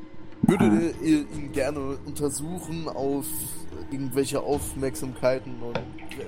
Würde 0.43 0.93
ihr 1.03 1.19
ihn 1.31 1.51
gerne 1.51 1.97
untersuchen 2.05 2.87
auf 2.89 3.25
irgendwelche 3.91 4.41
Aufmerksamkeiten 4.41 5.61
und 5.61 5.79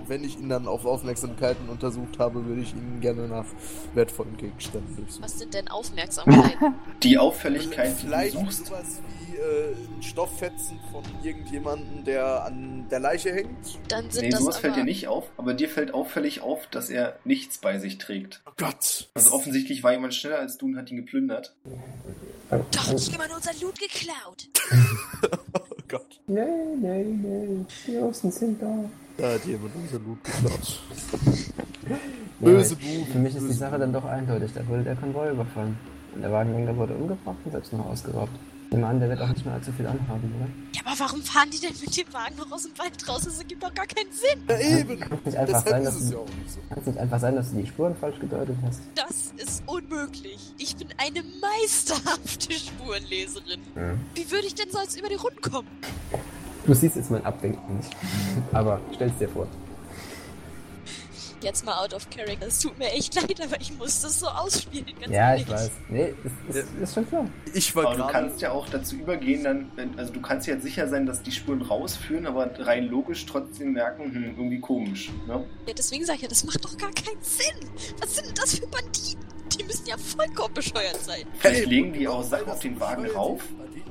wenn 0.08 0.24
ich 0.24 0.38
ihn 0.38 0.50
dann 0.50 0.68
auf 0.68 0.86
Aufmerksamkeiten 0.86 1.70
untersucht 1.70 2.20
habe, 2.20 2.46
würde 2.46 2.62
ich 2.62 2.74
ihn 2.74 3.00
gerne 3.00 3.28
nach 3.28 3.46
wertvollen 3.94 4.38
Gegenständen 4.38 4.96
durchsuchen. 4.96 5.24
Was 5.24 5.40
sind 5.40 5.54
denn 5.54 5.68
Aufmerksamkeiten? 5.68 6.76
Die 7.02 7.18
Auffälligkeit, 7.18 7.88
die 7.88 8.02
du 8.04 8.08
Vielleicht 8.08 8.38
suchst, 8.38 8.66
sowas 8.68 9.02
wie 9.08 9.13
äh, 9.36 9.74
ein 9.98 10.02
Stofffetzen 10.04 10.80
von 10.92 11.04
irgendjemandem, 11.24 12.04
der 12.04 12.46
an 12.46 12.88
der 12.90 13.00
Leiche 13.00 13.34
hängt. 13.34 13.80
Dann 13.88 14.10
sind 14.10 14.24
nee, 14.24 14.30
das 14.30 14.40
sowas 14.42 14.58
fällt 14.58 14.76
dir 14.76 14.84
nicht 14.84 15.08
auf, 15.08 15.30
aber 15.38 15.54
dir 15.54 15.70
fällt 15.70 15.94
auffällig 15.94 16.42
auf, 16.42 16.68
dass 16.68 16.90
er 16.90 17.20
nichts 17.24 17.58
bei 17.58 17.80
sich 17.80 17.98
trägt. 17.98 18.42
Oh 18.46 18.52
Gott. 18.58 19.10
Also 19.14 19.32
offensichtlich 19.32 19.84
war 19.84 19.92
jemand 19.94 20.14
schneller 20.14 20.40
als 20.40 20.58
du 20.58 20.68
und 20.68 20.78
hat 20.78 20.90
ihn 20.92 20.98
geplündert. 20.98 21.56
Doch, 22.50 23.00
jemand 23.00 23.34
unser 23.36 23.52
Loot 23.62 23.80
geklaut. 23.80 24.50
Oh 25.56 26.00
Gott. 26.00 26.20
Nee, 26.28 26.42
nee, 26.80 27.04
nee. 27.04 27.66
Die 27.86 27.98
Russen 27.98 28.32
sind 28.32 28.60
da. 28.62 28.86
Da 29.18 29.34
hat 29.34 29.46
jemand 29.46 29.76
unser 29.76 30.00
Loot 30.00 30.24
geklaut. 30.24 30.80
Böse 32.40 32.76
Buben. 32.76 33.06
Für 33.12 33.20
mich 33.20 33.36
ist 33.36 33.48
die 33.48 33.54
Sache 33.54 33.78
dann 33.78 33.94
doch 33.94 34.06
eindeutig. 34.06 34.52
Da 34.56 34.66
wurde 34.68 34.84
der 34.84 34.96
Konvoi 34.96 35.30
überfallen. 35.30 35.78
Und 36.16 36.22
der 36.22 36.32
Wagenlenker 36.32 36.76
wurde 36.78 36.94
umgebracht 36.96 37.38
und 37.46 37.52
selbst 37.52 37.74
noch 37.74 37.86
ausgeraubt. 37.86 38.32
Nehme 38.74 38.88
an, 38.88 39.00
der 39.00 39.08
wird 39.08 39.22
auch 39.22 39.28
nicht 39.28 39.46
mehr 39.46 39.54
allzu 39.54 39.72
viel 39.72 39.86
anhaben, 39.86 40.34
oder? 40.36 40.48
Ja, 40.74 40.82
aber 40.84 41.00
warum 41.00 41.22
fahren 41.22 41.48
die 41.52 41.60
denn 41.60 41.74
mit 41.80 41.96
dem 41.96 42.12
Wagen 42.12 42.36
noch 42.38 42.52
aus 42.52 42.64
dem 42.64 42.76
Wald 42.80 43.08
raus? 43.08 43.22
Das 43.24 43.38
ergibt 43.38 43.62
doch 43.62 43.72
gar 43.74 43.86
keinen 43.86 44.12
Sinn. 44.12 44.44
Ja, 44.50 44.80
eben. 44.80 45.00
Kann 45.00 45.20
nicht 45.24 45.38
einfach 45.38 45.64
Deshalb 45.64 45.70
sein, 45.70 45.82
ist 45.84 45.88
dass 45.88 45.96
es 46.02 46.10
du, 46.10 46.14
ja 46.16 46.20
auch 46.22 46.26
nicht 46.28 46.52
so. 46.52 46.60
kann 46.70 46.78
es 46.80 46.86
nicht 46.88 46.98
einfach 46.98 47.20
sein, 47.20 47.36
dass 47.36 47.52
du 47.52 47.58
die 47.62 47.68
Spuren 47.68 47.96
falsch 47.96 48.20
gedeutet 48.20 48.58
hast. 48.66 48.82
Das 48.96 49.32
ist 49.38 49.64
unmöglich. 49.68 50.40
Ich 50.58 50.76
bin 50.76 50.88
eine 50.98 51.24
meisterhafte 51.40 52.52
Spurenleserin. 52.54 53.60
Ja. 53.76 53.94
Wie 54.16 54.32
würde 54.32 54.48
ich 54.48 54.56
denn 54.56 54.72
sonst 54.72 54.98
über 54.98 55.10
die 55.10 55.16
Runden 55.16 55.42
kommen? 55.42 55.68
Du 56.66 56.74
siehst 56.74 56.96
jetzt 56.96 57.12
mein 57.12 57.24
Abwinken 57.26 57.78
nicht. 57.78 57.96
Aber 58.54 58.80
stell's 58.96 59.16
dir 59.20 59.30
vor. 59.30 59.48
Jetzt 61.44 61.66
mal 61.66 61.78
out 61.84 61.94
of 61.94 62.10
character. 62.10 62.48
Es 62.48 62.60
tut 62.60 62.78
mir 62.80 62.90
echt 62.92 63.14
leid, 63.22 63.40
aber 63.42 63.60
ich 63.60 63.78
muss 63.78 64.02
das 64.02 64.20
so 64.20 64.28
ausspielen. 64.28 64.86
Ganz 65.00 65.14
Ja, 65.14 65.30
ehrlich. 65.32 65.44
ich 65.46 65.50
weiß. 65.52 65.72
Nee, 65.90 66.14
ist, 66.50 66.56
ist, 66.58 66.68
ist 66.82 66.94
schon 66.94 67.08
klar. 67.08 67.26
Ich 67.54 67.76
war 67.76 67.86
Aber 67.88 67.96
du 67.96 68.08
kannst 68.08 68.42
ja 68.42 68.52
auch 68.52 68.68
dazu 68.70 68.96
übergehen, 68.96 69.44
dann, 69.44 69.72
wenn- 69.76 69.98
also 70.00 70.14
du 70.14 70.22
kannst 70.22 70.48
ja 70.48 70.60
sicher 70.60 70.88
sein, 70.88 71.06
dass 71.06 71.22
die 71.22 71.32
Spuren 71.32 71.62
rausführen, 71.62 72.26
aber 72.26 72.50
rein 72.60 72.88
logisch 72.88 73.26
trotzdem 73.26 73.74
merken, 73.74 74.06
hm, 74.14 74.24
irgendwie 74.38 74.60
komisch. 74.60 75.12
Ne? 75.28 75.46
Ja, 75.68 75.74
deswegen 75.74 76.06
sage 76.06 76.18
ich 76.18 76.22
ja, 76.24 76.30
das 76.30 76.44
macht 76.46 76.64
doch 76.64 76.78
gar 76.78 76.92
keinen 76.92 77.22
Sinn. 77.22 77.70
Was 78.00 78.16
sind 78.16 78.28
denn 78.28 78.36
das 78.36 78.56
für 78.60 78.68
Banditen? 78.68 79.24
Die 79.58 79.64
müssen 79.66 79.86
ja 79.86 79.98
vollkommen 79.98 80.54
bescheuert 80.54 81.00
sein. 81.04 81.26
Vielleicht 81.38 81.68
legen 81.68 81.94
die 81.94 82.08
auch 82.08 82.24
Sachen 82.24 82.50
auf 82.50 82.60
den 82.60 82.80
Wagen 82.80 83.06
rauf. 83.12 83.42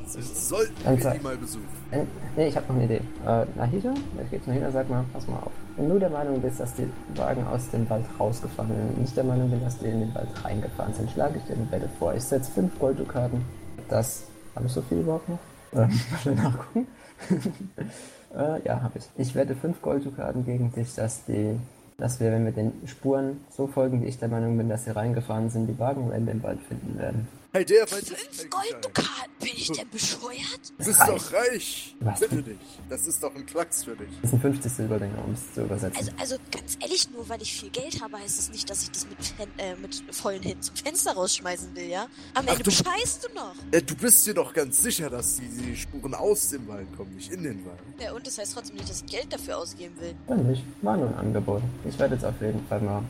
Sollten 0.07 0.75
wir 0.85 1.11
die 1.11 1.21
mal 1.21 1.37
besuchen. 1.37 1.69
Äh, 1.91 2.05
Nee, 2.37 2.49
ich 2.49 2.57
habe 2.57 2.67
noch 2.69 2.77
eine 2.77 2.85
Idee. 2.85 3.01
Äh, 3.27 3.45
Nahida, 3.57 3.93
ich 4.25 4.31
gehe 4.31 4.43
zu 4.43 4.51
Nahida, 4.51 4.71
sag 4.71 4.89
mal, 4.89 5.05
pass 5.13 5.27
mal 5.29 5.37
auf. 5.37 5.53
Wenn 5.77 5.89
du 5.89 5.99
der 5.99 6.09
Meinung 6.11 6.41
bist, 6.41 6.61
dass 6.61 6.75
die 6.75 6.89
Wagen 7.15 7.47
aus 7.47 7.71
dem 7.71 7.89
Wald 7.91 8.05
rausgefahren 8.19 8.71
sind 8.75 8.89
und 8.89 9.01
nicht 9.01 9.17
der 9.17 9.25
Meinung 9.25 9.51
bin, 9.51 9.61
dass 9.63 9.79
die 9.79 9.87
in 9.87 10.01
den 10.01 10.15
Wald 10.15 10.29
reingefahren 10.43 10.95
sind, 10.95 11.11
schlage 11.11 11.39
ich 11.39 11.45
dir 11.45 11.55
eine 11.55 11.71
Wette 11.71 11.89
vor. 11.99 12.15
Ich 12.15 12.23
setze 12.25 12.51
fünf 12.53 12.79
Golddukaten. 12.79 13.45
Das. 13.89 14.25
Habe 14.55 14.67
ich 14.67 14.73
so 14.73 14.83
viel 14.83 14.99
überhaupt 14.99 15.29
noch? 15.29 15.39
Äh, 15.73 15.89
mal 16.25 16.35
nachgucken. 16.35 16.87
äh, 18.35 18.63
ja, 18.65 18.83
habe 18.83 18.99
ich. 18.99 19.05
Ich 19.17 19.35
wette 19.35 19.55
fünf 19.55 19.81
Golddukaten 19.83 20.45
gegen 20.45 20.73
dich, 20.73 20.95
dass 20.95 21.25
die. 21.27 21.59
Dass 21.99 22.19
wir, 22.19 22.33
wenn 22.33 22.47
wir 22.47 22.53
den 22.53 22.73
Spuren 22.87 23.41
so 23.51 23.67
folgen, 23.67 24.03
wie 24.03 24.07
ich 24.07 24.19
der 24.19 24.29
Meinung 24.29 24.57
bin, 24.57 24.69
dass 24.69 24.85
sie 24.85 24.91
reingefahren 24.91 25.51
sind, 25.51 25.67
die 25.69 25.79
Wagen 25.79 26.05
am 26.05 26.13
Ende 26.13 26.33
im 26.33 26.43
Wald 26.43 26.59
finden 26.61 26.99
werden. 26.99 27.29
Hey, 27.55 27.67
der 27.67 27.85
ist 27.85 27.93
Fünf 28.09 28.49
Golddukaten. 28.51 29.31
Bin 29.39 29.51
ich 29.55 29.71
denn 29.71 29.87
bescheuert? 29.91 30.73
Du 30.79 30.85
bist 30.87 31.01
doch 31.01 31.33
reich. 31.35 31.95
Was? 32.01 32.21
Bitte 32.21 32.43
dich. 32.43 32.57
Das 32.89 33.07
ist 33.07 33.23
doch 33.23 33.35
ein 33.35 33.45
Klacks 33.45 33.85
für 33.85 33.95
dich. 33.95 34.09
Das 34.23 34.31
sind 34.31 34.41
50 34.41 34.73
Silberdinger, 34.73 35.23
um 35.23 35.35
es 35.35 35.53
zu 35.53 35.61
übersetzen. 35.63 35.99
Also, 35.99 36.13
also 36.19 36.37
ganz 36.51 36.79
ehrlich, 36.81 37.11
nur 37.11 37.29
weil 37.29 37.43
ich 37.43 37.53
viel 37.53 37.69
Geld 37.69 38.01
habe, 38.03 38.17
heißt 38.17 38.39
es 38.39 38.49
nicht, 38.51 38.71
dass 38.71 38.85
ich 38.85 38.91
das 38.93 39.07
mit, 39.07 39.23
Fen 39.23 39.49
äh, 39.59 39.75
mit 39.77 40.03
vollen 40.13 40.43
Händen 40.43 40.63
zum 40.63 40.77
Fenster 40.77 41.13
rausschmeißen 41.13 41.77
will, 41.77 41.89
ja? 41.91 42.05
Am 42.33 42.45
Ach, 42.47 42.53
Ende 42.53 42.63
du- 42.63 42.71
bescheißt 42.71 43.29
du 43.29 43.35
noch. 43.35 43.55
Äh, 43.71 43.83
du 43.83 43.97
bist 43.97 44.27
dir 44.27 44.33
doch 44.33 44.55
ganz 44.55 44.81
sicher, 44.81 45.11
dass 45.11 45.37
die, 45.37 45.49
die 45.49 45.77
Spuren 45.77 46.15
aus 46.15 46.49
dem 46.49 46.67
Wald 46.69 46.87
kommen, 46.97 47.15
nicht 47.17 47.31
in 47.33 47.43
den 47.43 47.67
Wald. 47.67 47.79
Ja, 48.01 48.13
und 48.15 48.27
das 48.27 48.39
heißt 48.39 48.55
trotzdem 48.55 48.77
nicht, 48.77 48.89
dass 48.89 49.03
ich 49.03 49.07
Geld 49.11 49.31
dafür 49.31 49.59
ausgeben 49.59 49.95
will. 50.01 50.15
Ja, 50.27 50.37
nicht. 50.37 50.63
War 50.81 50.97
nur 50.97 51.09
ein 51.09 51.17
Angebot. 51.17 51.63
Ich 51.87 51.99
werde 51.99 52.15
jetzt 52.15 52.25
auf 52.25 52.41
jeden 52.41 52.67
Fall 52.69 52.81
mal 52.81 53.03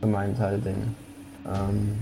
für 0.00 0.06
meinen 0.08 0.36
Teil 0.36 0.60
den, 0.60 0.94
ähm, 1.46 1.96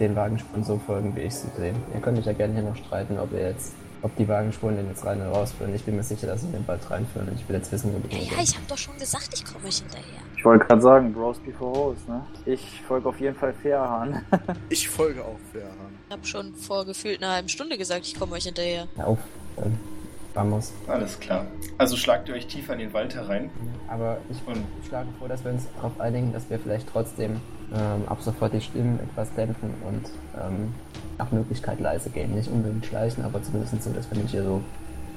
den 0.00 0.14
Wagenspuren 0.16 0.64
so 0.64 0.78
folgen, 0.78 1.14
wie 1.16 1.20
ich 1.20 1.34
sie 1.34 1.48
sehe. 1.56 1.74
Ihr 1.94 2.00
könnt 2.00 2.16
mich 2.16 2.26
ja 2.26 2.32
gerne 2.32 2.54
hier 2.54 2.62
noch 2.62 2.76
streiten, 2.76 3.18
ob 3.18 3.32
ihr 3.32 3.48
jetzt, 3.48 3.74
ob 4.02 4.14
die 4.16 4.28
Wagenspuren 4.28 4.76
den 4.76 4.88
jetzt 4.88 5.04
rein 5.04 5.20
oder 5.20 5.30
rausführen. 5.30 5.74
Ich 5.74 5.84
bin 5.84 5.96
mir 5.96 6.02
sicher, 6.02 6.26
dass 6.26 6.42
sie 6.42 6.48
den 6.48 6.66
Wald 6.68 6.88
reinführen 6.90 7.28
und 7.28 7.34
ich 7.34 7.48
will 7.48 7.56
jetzt 7.56 7.72
wissen, 7.72 7.92
wo 7.92 7.98
die 8.06 8.16
Ja, 8.16 8.22
ja, 8.36 8.42
ich 8.42 8.54
habe 8.54 8.66
doch 8.68 8.78
schon 8.78 8.96
gesagt, 8.98 9.30
ich 9.34 9.44
komme 9.44 9.66
euch 9.66 9.78
hinterher. 9.78 10.20
Ich 10.36 10.44
wollte 10.44 10.64
gerade 10.66 10.80
sagen, 10.80 11.12
Bros 11.12 11.38
before 11.38 11.76
Hoes, 11.76 11.98
ne? 12.06 12.24
Ich 12.46 12.80
folge 12.86 13.08
auf 13.08 13.18
jeden 13.20 13.34
Fall 13.36 13.52
Fairhahn. 13.62 14.22
Ich 14.68 14.88
folge 14.88 15.22
auch 15.22 15.38
Fairhahn. 15.52 15.98
Ich 16.06 16.12
habe 16.12 16.26
schon 16.26 16.54
vor 16.54 16.84
gefühlt 16.84 17.22
einer 17.22 17.32
halben 17.32 17.48
Stunde 17.48 17.76
gesagt, 17.76 18.06
ich 18.06 18.18
komme 18.18 18.32
euch 18.34 18.44
hinterher. 18.44 18.86
Hör 18.96 19.08
auf. 19.08 19.18
Dann 19.56 19.78
vamos. 20.34 20.72
Alles 20.86 21.18
klar. 21.18 21.46
Also 21.78 21.96
schlagt 21.96 22.28
ihr 22.28 22.34
euch 22.36 22.46
tiefer 22.46 22.74
in 22.74 22.78
den 22.78 22.92
Wald 22.92 23.14
herein. 23.16 23.50
Aber 23.88 24.18
ich 24.30 24.38
Und 24.46 24.64
schlage 24.86 25.08
vor, 25.18 25.28
dass 25.28 25.42
wir 25.44 25.50
uns 25.50 25.64
darauf 25.76 25.98
einigen, 26.00 26.32
dass 26.32 26.48
wir 26.48 26.58
vielleicht 26.60 26.88
trotzdem 26.88 27.40
ähm, 27.74 28.02
ab 28.06 28.18
sofort 28.20 28.52
die 28.52 28.60
Stimmen 28.60 28.98
etwas 29.00 29.32
dämpfen 29.34 29.70
und 29.86 30.04
ähm, 30.40 30.74
nach 31.18 31.30
Möglichkeit 31.32 31.80
leise 31.80 32.10
gehen. 32.10 32.34
Nicht 32.34 32.50
unbedingt 32.50 32.86
schleichen, 32.86 33.24
aber 33.24 33.42
zumindest 33.42 33.82
so, 33.82 33.90
dass 33.90 34.10
wir 34.10 34.18
nicht 34.18 34.30
hier 34.30 34.44
so 34.44 34.62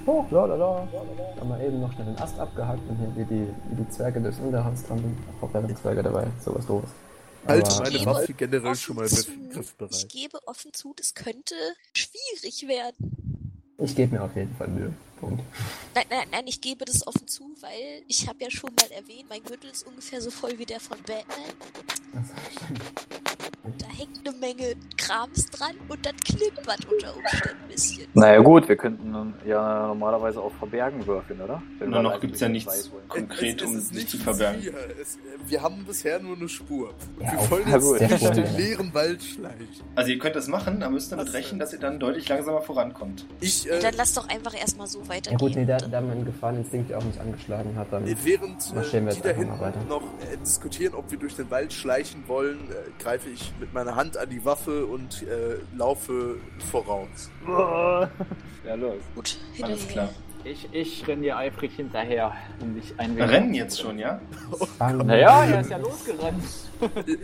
oh, 0.05 0.25
la 0.31 0.45
la 0.45 0.55
la, 0.55 0.87
haben 1.39 1.49
wir 1.49 1.59
eben 1.59 1.79
noch 1.79 1.93
schnell 1.93 2.05
den 2.05 2.17
Ast 2.17 2.39
abgehackt 2.39 2.81
und 2.89 2.97
hier 2.97 3.15
wie 3.15 3.25
die, 3.25 3.47
wie 3.69 3.83
die 3.83 3.89
Zwerge 3.89 4.21
durchs 4.21 4.39
Unterholz 4.39 4.83
trampeln. 4.83 5.17
Auch 5.41 5.49
da 5.51 5.61
sind 5.61 5.77
Zwerge 5.77 6.03
dabei, 6.03 6.27
sowas 6.43 6.65
doofes. 6.65 6.89
Aber- 7.45 7.83
meine 7.83 8.05
Waffe 8.05 8.33
generell 8.33 8.75
schon 8.75 8.95
mal 8.97 9.07
griffbereit. 9.07 9.95
ich 9.95 10.07
gebe 10.07 10.37
offen 10.45 10.73
zu, 10.73 10.93
das 10.95 11.13
könnte 11.13 11.55
schwierig 11.95 12.67
werden. 12.67 13.41
Ich 13.79 13.95
gebe 13.95 14.15
mir 14.15 14.23
auf 14.23 14.35
jeden 14.35 14.55
Fall 14.55 14.67
Mühe. 14.67 14.93
Punkt. 15.21 15.43
Nein, 15.95 16.05
nein, 16.09 16.27
nein, 16.31 16.43
ich 16.47 16.59
gebe 16.59 16.83
das 16.83 17.05
offen 17.07 17.27
zu, 17.27 17.43
weil 17.61 18.03
ich 18.07 18.27
habe 18.27 18.43
ja 18.43 18.51
schon 18.51 18.71
mal 18.75 18.91
erwähnt, 18.91 19.25
mein 19.29 19.43
Gürtel 19.43 19.69
ist 19.71 19.85
ungefähr 19.87 20.19
so 20.21 20.29
voll 20.31 20.57
wie 20.59 20.65
der 20.65 20.79
von 20.79 20.97
Batman. 20.99 21.55
Also. 22.13 22.33
Da 23.77 23.85
hängt 23.95 24.27
eine 24.27 24.35
Menge 24.37 24.73
Krams 24.97 25.45
dran 25.51 25.75
und 25.87 26.03
das 26.03 26.13
klimpert 26.25 26.79
unter 26.91 27.15
Umständen 27.15 27.61
ein 27.63 27.67
bisschen. 27.69 28.07
Naja 28.15 28.39
gut, 28.41 28.67
wir 28.67 28.75
könnten 28.75 29.35
ja 29.45 29.87
normalerweise 29.87 30.41
auch 30.41 30.51
verbergen 30.55 31.05
würfeln, 31.05 31.39
oder? 31.41 31.61
Wenn 31.77 31.91
Nur 31.91 32.01
noch 32.01 32.09
leise 32.13 32.21
gibt's 32.21 32.39
ja 32.39 32.47
durch 32.49 32.63
den 32.65 32.73
nichts. 32.73 32.91
Konkret, 33.07 33.61
Es- 33.61 33.67
es 33.67 33.69
um 33.69 33.77
ist 33.77 33.87
sich 33.89 33.95
nichts 33.97 34.11
zu 34.11 34.17
verbergen. 34.17 34.75
Es, 34.99 35.19
wir 35.47 35.61
haben 35.61 35.85
bisher 35.85 36.19
nur 36.19 36.35
eine 36.35 36.49
Spur. 36.49 36.89
Und 37.19 37.23
Ja, 37.23 37.33
wir 37.33 37.51
wollen 37.51 37.67
Ja, 37.69 37.77
jetzt. 37.77 37.99
Der 38.01 38.31
durch 38.33 38.47
den 38.47 38.57
leeren 38.57 38.93
Wald 38.95 39.23
schleichen. 39.23 39.67
Also 39.95 40.09
ihr 40.11 40.17
könnt 40.19 40.35
das 40.35 40.47
machen, 40.47 40.79
da 40.79 40.89
müsst 40.89 41.13
ihr 41.13 41.17
damit 41.17 41.31
rechnen, 41.33 41.59
dass 41.59 41.71
ihr 41.71 41.79
dann 41.79 41.99
deutlich 41.99 42.27
langsamer 42.29 42.61
vorankommt. 42.63 43.25
Ich, 43.41 43.65
Ja, 43.65 43.75
äh, 43.75 43.79
dann 43.79 43.93
lass 43.95 44.13
doch 44.13 44.27
einfach 44.27 44.59
erstmal 44.59 44.87
so 44.87 45.03
Ja 45.11 45.17
weitergehen. 45.17 45.37
gut, 45.37 45.55
nee, 45.55 45.65
da, 45.65 45.77
da 45.77 46.01
mein 46.01 46.25
Gefahreninstinkt 46.25 46.89
ja 46.89 46.97
auch 46.97 47.03
nicht 47.03 47.19
angeschlagen 47.19 47.75
hat, 47.75 47.87
dann... 47.91 48.05
während 48.05 48.75
Marschieren 48.75 49.05
wir 49.05 49.11
äh, 49.11 49.15
die 49.15 49.21
jetzt 49.21 49.25
da 49.25 49.29
hinten 49.29 49.59
weiter. 49.59 49.79
noch 49.87 50.03
äh, 50.03 50.37
diskutieren, 50.37 50.93
ob 50.95 51.11
wir 51.11 51.19
durch 51.19 51.35
den 51.35 51.49
Wald 51.51 51.73
schleichen 51.73 52.23
wollen, 52.27 52.59
äh, 52.69 53.03
greife 53.03 53.29
ich 53.29 53.51
mit 53.59 53.73
meiner 53.73 53.95
Hand 53.95 54.17
an 54.17 54.29
die 54.29 54.43
Waffe 54.45 54.85
und 54.85 55.23
äh, 55.23 55.57
laufe 55.75 56.37
voraus. 56.71 57.29
Ja, 57.47 58.75
los. 58.75 58.95
Gut, 59.15 59.37
Alles 59.61 59.87
klar. 59.87 60.09
Ich, 60.43 60.67
ich 60.71 61.07
renne 61.07 61.21
dir 61.21 61.37
eifrig 61.37 61.75
hinterher, 61.75 62.33
um 62.61 62.73
dich 62.73 62.93
ein 62.97 63.15
Wir 63.15 63.29
rennen 63.29 63.53
jetzt 63.53 63.79
schon, 63.79 63.99
ja? 63.99 64.19
Bam. 64.79 64.97
Naja, 64.97 65.45
er 65.45 65.61
ist 65.61 65.69
ja 65.69 65.77
losgerannt. 65.77 66.43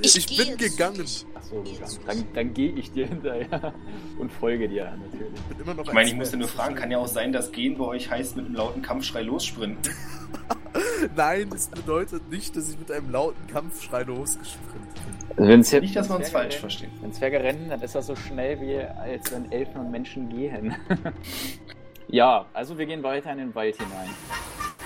Ich, 0.01 0.15
Ich 0.15 0.37
bin 0.37 0.57
gegangen. 0.57 1.05
Achso, 1.33 1.63
Geh 1.63 1.77
dann, 2.05 2.23
dann, 2.33 2.53
gehe 2.53 2.71
ich 2.73 2.91
dir 2.91 3.07
hinterher 3.07 3.73
und 4.19 4.31
folge 4.31 4.69
dir 4.69 4.95
natürlich. 5.03 5.33
Ich 5.33 5.55
bin 5.55 5.59
immer 5.61 5.73
noch 5.73 5.85
Ich 5.87 5.93
meine, 5.93 6.07
ein 6.07 6.13
ich 6.13 6.15
musste 6.15 6.37
nur 6.37 6.47
fragen, 6.47 6.75
kann 6.75 6.91
ja 6.91 6.99
auch 6.99 7.07
sein, 7.07 7.31
dass 7.33 7.51
Gehen 7.51 7.77
bei 7.77 7.85
euch 7.85 8.09
heißt 8.09 8.35
mit 8.35 8.45
einem 8.45 8.55
lauten 8.55 8.81
Kampfschrei 8.83 9.23
lossprinten. 9.23 9.91
Nein, 11.15 11.49
das 11.49 11.69
bedeutet 11.69 12.29
nicht, 12.29 12.55
dass 12.55 12.69
ich 12.69 12.77
mit 12.77 12.91
einem 12.91 13.11
lauten 13.11 13.47
Kampfschrei 13.47 14.03
losgesprintet 14.03 14.93
bin. 14.93 15.37
Also 15.37 15.49
wenn's 15.49 15.71
jetzt, 15.71 15.81
Nicht, 15.81 15.95
dass 15.95 16.09
wir 16.09 16.15
uns 16.17 16.29
falsch 16.29 16.57
verstehen. 16.57 16.91
Wenn 17.01 17.13
Zwerge 17.13 17.41
rennen, 17.41 17.69
dann 17.69 17.81
ist 17.81 17.95
das 17.95 18.05
so 18.05 18.15
schnell, 18.15 18.61
wie 18.61 18.77
als 18.77 19.31
wenn 19.31 19.51
Elfen 19.51 19.81
und 19.81 19.91
Menschen 19.91 20.29
gehen. 20.29 20.75
ja, 22.07 22.45
also 22.53 22.77
wir 22.77 22.85
gehen 22.85 23.03
weiter 23.03 23.31
in 23.31 23.37
den 23.37 23.55
Wald 23.55 23.75
hinein. 23.77 24.09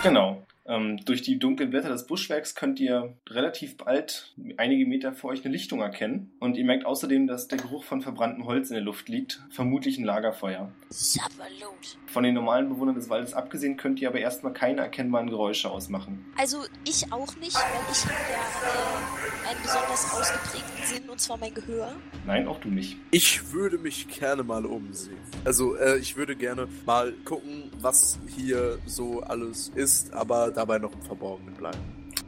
Genau. 0.03 0.45
Ähm, 0.65 0.97
durch 1.06 1.21
die 1.21 1.39
dunklen 1.39 1.69
Blätter 1.69 1.89
des 1.89 2.06
Buschwerks 2.06 2.56
könnt 2.56 2.80
ihr 2.80 3.15
relativ 3.30 3.78
bald 3.78 4.34
einige 4.58 4.86
Meter 4.86 5.13
vor 5.13 5.32
euch 5.32 5.43
eine 5.43 5.52
Lichtung 5.52 5.82
erkennen. 5.82 6.32
Und 6.39 6.56
ihr 6.56 6.65
merkt 6.65 6.86
außerdem, 6.86 7.28
dass 7.28 7.47
der 7.47 7.58
Geruch 7.58 7.84
von 7.84 8.02
verbranntem 8.02 8.45
Holz 8.45 8.69
in 8.69 8.76
der 8.76 8.84
Luft 8.84 9.10
liegt. 9.10 9.41
Vermutlich 9.50 9.97
ein 9.97 10.06
Lagerfeuer. 10.06 10.71
Sapperlot. 10.89 11.97
Von 12.06 12.24
den 12.24 12.36
normalen 12.36 12.69
Bewohnern 12.69 12.95
des 12.95 13.10
Waldes 13.10 13.34
abgesehen 13.34 13.78
könnt 13.78 14.02
ihr 14.02 14.10
aber 14.10 14.19
erstmal 14.19 14.54
keine 14.54 14.82
erkennbaren 14.82 15.30
Geräusche 15.30 15.69
ausmachen. 15.69 16.26
Also 16.38 16.60
ich 16.86 17.12
auch 17.12 17.36
nicht, 17.38 17.56
weil 17.56 17.91
ich 17.91 18.04
habe 18.06 18.13
ja 18.32 19.47
äh, 19.47 19.50
einen 19.50 19.62
besonders 19.62 20.13
ausgeprägten 20.13 20.84
Sinn, 20.84 21.10
und 21.10 21.19
zwar 21.19 21.38
mein 21.38 21.54
Gehör. 21.54 21.93
Nein, 22.26 22.47
auch 22.47 22.60
du 22.60 22.69
nicht. 22.69 22.97
Ich 23.12 23.52
würde 23.52 23.78
mich 23.78 24.08
gerne 24.08 24.43
mal 24.43 24.65
umsehen. 24.65 25.17
Also, 25.43 25.76
äh, 25.76 25.97
ich 25.97 26.15
würde 26.15 26.36
gerne 26.36 26.67
mal 26.86 27.13
gucken, 27.26 27.71
was 27.80 28.19
hier 28.36 28.78
so 28.86 29.21
alles 29.21 29.69
ist, 29.69 30.13
aber 30.13 30.50
dabei 30.51 30.79
noch 30.79 30.93
im 30.93 31.01
Verborgenen 31.01 31.53
bleiben. 31.53 31.79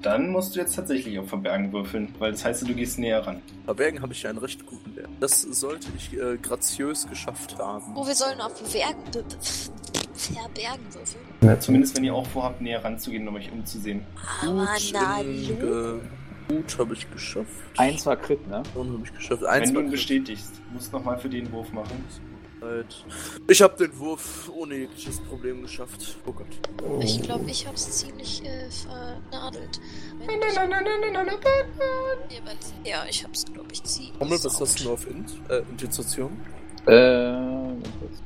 Dann 0.01 0.29
musst 0.29 0.55
du 0.55 0.59
jetzt 0.59 0.75
tatsächlich 0.75 1.17
auf 1.17 1.29
Verbergen 1.29 1.71
würfeln, 1.71 2.13
weil 2.19 2.31
das 2.31 2.43
heißt, 2.43 2.67
du 2.67 2.73
gehst 2.73 2.99
näher 2.99 3.25
ran. 3.25 3.41
Verbergen 3.63 4.01
habe 4.01 4.11
ich 4.11 4.23
ja 4.23 4.29
einen 4.29 4.39
recht 4.39 4.65
guten 4.65 4.95
Wert. 4.97 5.07
Das 5.21 5.41
sollte 5.41 5.87
ich 5.97 6.13
äh, 6.13 6.37
graziös 6.37 7.07
geschafft 7.07 7.57
haben. 7.57 7.95
Wo 7.95 8.05
wir 8.05 8.13
sollen 8.13 8.41
auf 8.41 8.57
verbergen 8.57 9.03
würfeln. 10.91 11.21
Ja, 11.41 11.59
Zumindest 11.59 11.95
wenn 11.97 12.03
ihr 12.03 12.13
auch 12.13 12.27
vorhabt, 12.27 12.61
näher 12.61 12.83
ranzugehen, 12.83 13.27
um 13.27 13.35
euch 13.35 13.51
umzusehen. 13.51 14.05
Aber 14.41 14.67
na, 14.91 15.21
in, 15.21 15.49
äh, 15.49 15.99
gut 16.47 16.77
habe 16.77 16.93
ich 16.93 17.09
geschafft. 17.11 17.49
Eins 17.77 18.05
war 18.05 18.17
Crit, 18.17 18.45
ne? 18.47 18.61
Und 18.75 18.93
habe 18.93 19.03
ich 19.05 19.13
geschafft. 19.13 19.45
Eins 19.45 19.69
Wenn 19.69 19.75
du 19.75 19.81
ihn 19.81 19.91
bestätigst, 19.91 20.61
musst 20.73 20.91
nochmal 20.91 21.17
für 21.17 21.29
den 21.29 21.51
Wurf 21.51 21.71
machen. 21.71 22.03
Zeit. 22.63 23.05
Ich 23.49 23.61
habe 23.61 23.75
den 23.77 23.97
Wurf 23.99 24.49
ohne 24.55 24.75
jegliches 24.75 25.19
Problem 25.21 25.61
geschafft. 25.61 26.17
Oh 26.25 26.31
Gott. 26.31 26.47
Ich 27.01 27.21
glaube, 27.21 27.49
ich 27.49 27.67
hab's 27.67 27.89
ziemlich 27.99 28.43
äh, 28.45 28.69
vernadelt. 28.69 29.79
Nein, 30.19 30.39
nein, 30.39 30.51
nein, 30.55 30.69
nein, 30.69 30.83
nein, 30.83 31.13
nein, 31.13 31.25
nein, 31.25 31.39
nein. 32.45 32.57
Ja, 32.85 33.05
ich 33.09 33.23
hab's, 33.23 33.45
glaube 33.45 33.67
ich, 33.71 33.83
ziemlich. 33.83 34.19
Rommel, 34.19 34.43
was 34.43 34.59
hast 34.59 34.79
du 34.79 34.83
nur 34.85 34.93
auf 34.93 35.07
Int? 35.07 35.31
Äh, 35.49 35.61
Intuition? 35.71 36.39
Äh, 36.85 37.75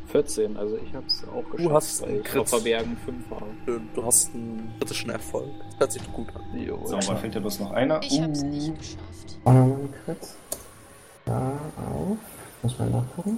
14, 0.08 0.58
also 0.58 0.78
ich 0.78 0.93
hab's 0.93 1.23
auch 1.26 1.43
geschafft. 1.52 1.73
hast 1.73 2.02
weil 2.02 2.10
einen 2.10 2.23
Crit. 2.23 2.50
Verbergen 2.50 2.97
5 3.06 3.30
habe. 3.30 3.45
Schön. 3.65 3.89
Du 3.93 4.04
hast 4.06 4.34
einen 4.34 4.73
kritischen 4.80 5.10
Erfolg. 5.12 5.50
Das 5.71 5.80
hört 5.80 5.91
sich 5.91 6.13
gut 6.13 6.28
an. 6.36 6.60
Jo, 6.60 6.82
So, 6.86 6.97
da 6.97 7.15
fehlt 7.17 7.36
ja 7.36 7.39
bloß 7.41 7.60
noch 7.60 7.71
einer. 7.71 8.02
Ich 8.02 8.19
hab's 8.19 8.41
nicht 8.41 8.76
geschafft. 8.78 9.38
Auch 9.43 9.54
nochmal 9.54 9.80
ein 9.82 9.93
Crit. 10.06 10.17
Da 11.26 11.52
auf. 11.78 12.17
Muss 12.63 12.80
man 12.80 12.91
nachgucken. 12.91 13.38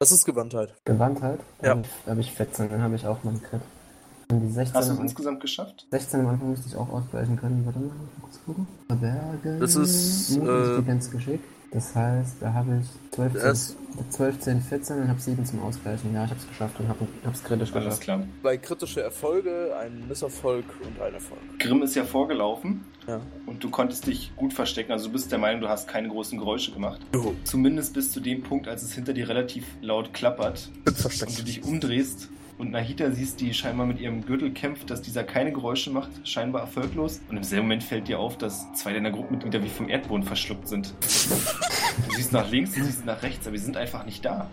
Das 0.00 0.12
ist 0.12 0.24
Gewandtheit. 0.24 0.72
Gewandtheit. 0.84 1.40
Ja. 1.60 1.74
Dann 1.74 1.84
habe 2.06 2.20
ich 2.20 2.30
14, 2.30 2.70
dann 2.70 2.82
habe 2.82 2.94
ich 2.94 3.04
auch 3.04 3.24
mal 3.24 3.30
einen 3.30 3.42
Crit. 3.42 3.60
Und 4.30 4.42
die 4.42 4.52
16 4.52 4.76
Hast 4.76 4.88
du 4.88 4.92
es 4.92 4.98
am, 4.98 5.04
insgesamt 5.04 5.40
geschafft? 5.40 5.86
16 5.90 6.20
am 6.20 6.26
Anfang 6.28 6.50
müsste 6.50 6.68
ich 6.68 6.76
auch 6.76 6.88
ausgleichen 6.88 7.36
können. 7.36 7.66
Warte 7.66 7.80
mal, 7.80 7.90
kurz 8.20 8.38
gucken. 8.46 8.68
Verbergen. 8.86 9.58
Das 9.58 9.74
ist, 9.74 10.36
Mut, 10.36 10.48
äh, 10.48 10.58
Intelligenz, 10.58 11.10
Geschick. 11.10 11.40
Das 11.70 11.94
heißt, 11.94 12.36
da 12.40 12.54
habe 12.54 12.80
ich 12.80 12.88
12, 13.14 13.32
10, 13.34 13.42
Das- 13.42 13.76
12, 14.10 14.38
10, 14.40 14.60
14 14.62 15.02
und 15.02 15.08
habe 15.08 15.20
7 15.20 15.44
zum 15.44 15.62
Ausgleichen. 15.62 16.14
Ja, 16.14 16.24
ich 16.24 16.30
habe 16.30 16.40
es 16.40 16.48
geschafft 16.48 16.80
und 16.80 16.88
habe 16.88 17.06
es 17.30 17.44
kritisch 17.44 17.72
Alles 17.74 17.84
geschafft. 17.84 18.00
klar. 18.02 18.22
Bei 18.42 18.56
kritische 18.56 19.02
Erfolge 19.02 19.76
ein 19.78 20.08
Misserfolg 20.08 20.64
und 20.82 21.00
ein 21.02 21.12
Erfolg. 21.14 21.40
Grimm 21.58 21.82
ist 21.82 21.94
ja 21.94 22.04
vorgelaufen 22.04 22.84
Ja. 23.06 23.20
und 23.44 23.62
du 23.62 23.68
konntest 23.70 24.06
dich 24.06 24.32
gut 24.36 24.54
verstecken. 24.54 24.92
Also 24.92 25.08
du 25.08 25.12
bist 25.12 25.30
der 25.30 25.38
Meinung, 25.38 25.60
du 25.60 25.68
hast 25.68 25.88
keine 25.88 26.08
großen 26.08 26.38
Geräusche 26.38 26.72
gemacht. 26.72 27.00
Jo. 27.14 27.34
Zumindest 27.44 27.92
bis 27.92 28.12
zu 28.12 28.20
dem 28.20 28.42
Punkt, 28.42 28.66
als 28.66 28.82
es 28.82 28.92
hinter 28.94 29.12
dir 29.12 29.28
relativ 29.28 29.66
laut 29.82 30.14
klappert 30.14 30.70
und 30.86 31.38
du 31.38 31.42
dich 31.42 31.64
umdrehst 31.64 32.28
und 32.58 32.72
Nahita 32.72 33.10
siehst, 33.12 33.40
die 33.40 33.54
scheinbar 33.54 33.86
mit 33.86 34.00
ihrem 34.00 34.26
Gürtel 34.26 34.50
kämpft, 34.50 34.90
dass 34.90 35.00
dieser 35.00 35.24
keine 35.24 35.52
Geräusche 35.52 35.90
macht, 35.90 36.10
scheinbar 36.24 36.62
erfolglos. 36.62 37.20
Und 37.28 37.36
im 37.36 37.42
selben 37.44 37.66
Moment 37.66 37.84
fällt 37.84 38.08
dir 38.08 38.18
auf, 38.18 38.36
dass 38.36 38.72
zwei 38.74 38.92
deiner 38.92 39.10
Gruppenmitglieder 39.10 39.62
wie 39.62 39.68
vom 39.68 39.88
Erdboden 39.88 40.24
verschluckt 40.24 40.68
sind. 40.68 40.92
Du 41.00 42.14
siehst 42.16 42.32
nach 42.32 42.50
links, 42.50 42.72
du 42.72 42.84
siehst 42.84 43.06
nach 43.06 43.22
rechts, 43.22 43.46
aber 43.46 43.56
die 43.56 43.62
sind 43.62 43.76
einfach 43.76 44.04
nicht 44.04 44.24
da. 44.24 44.50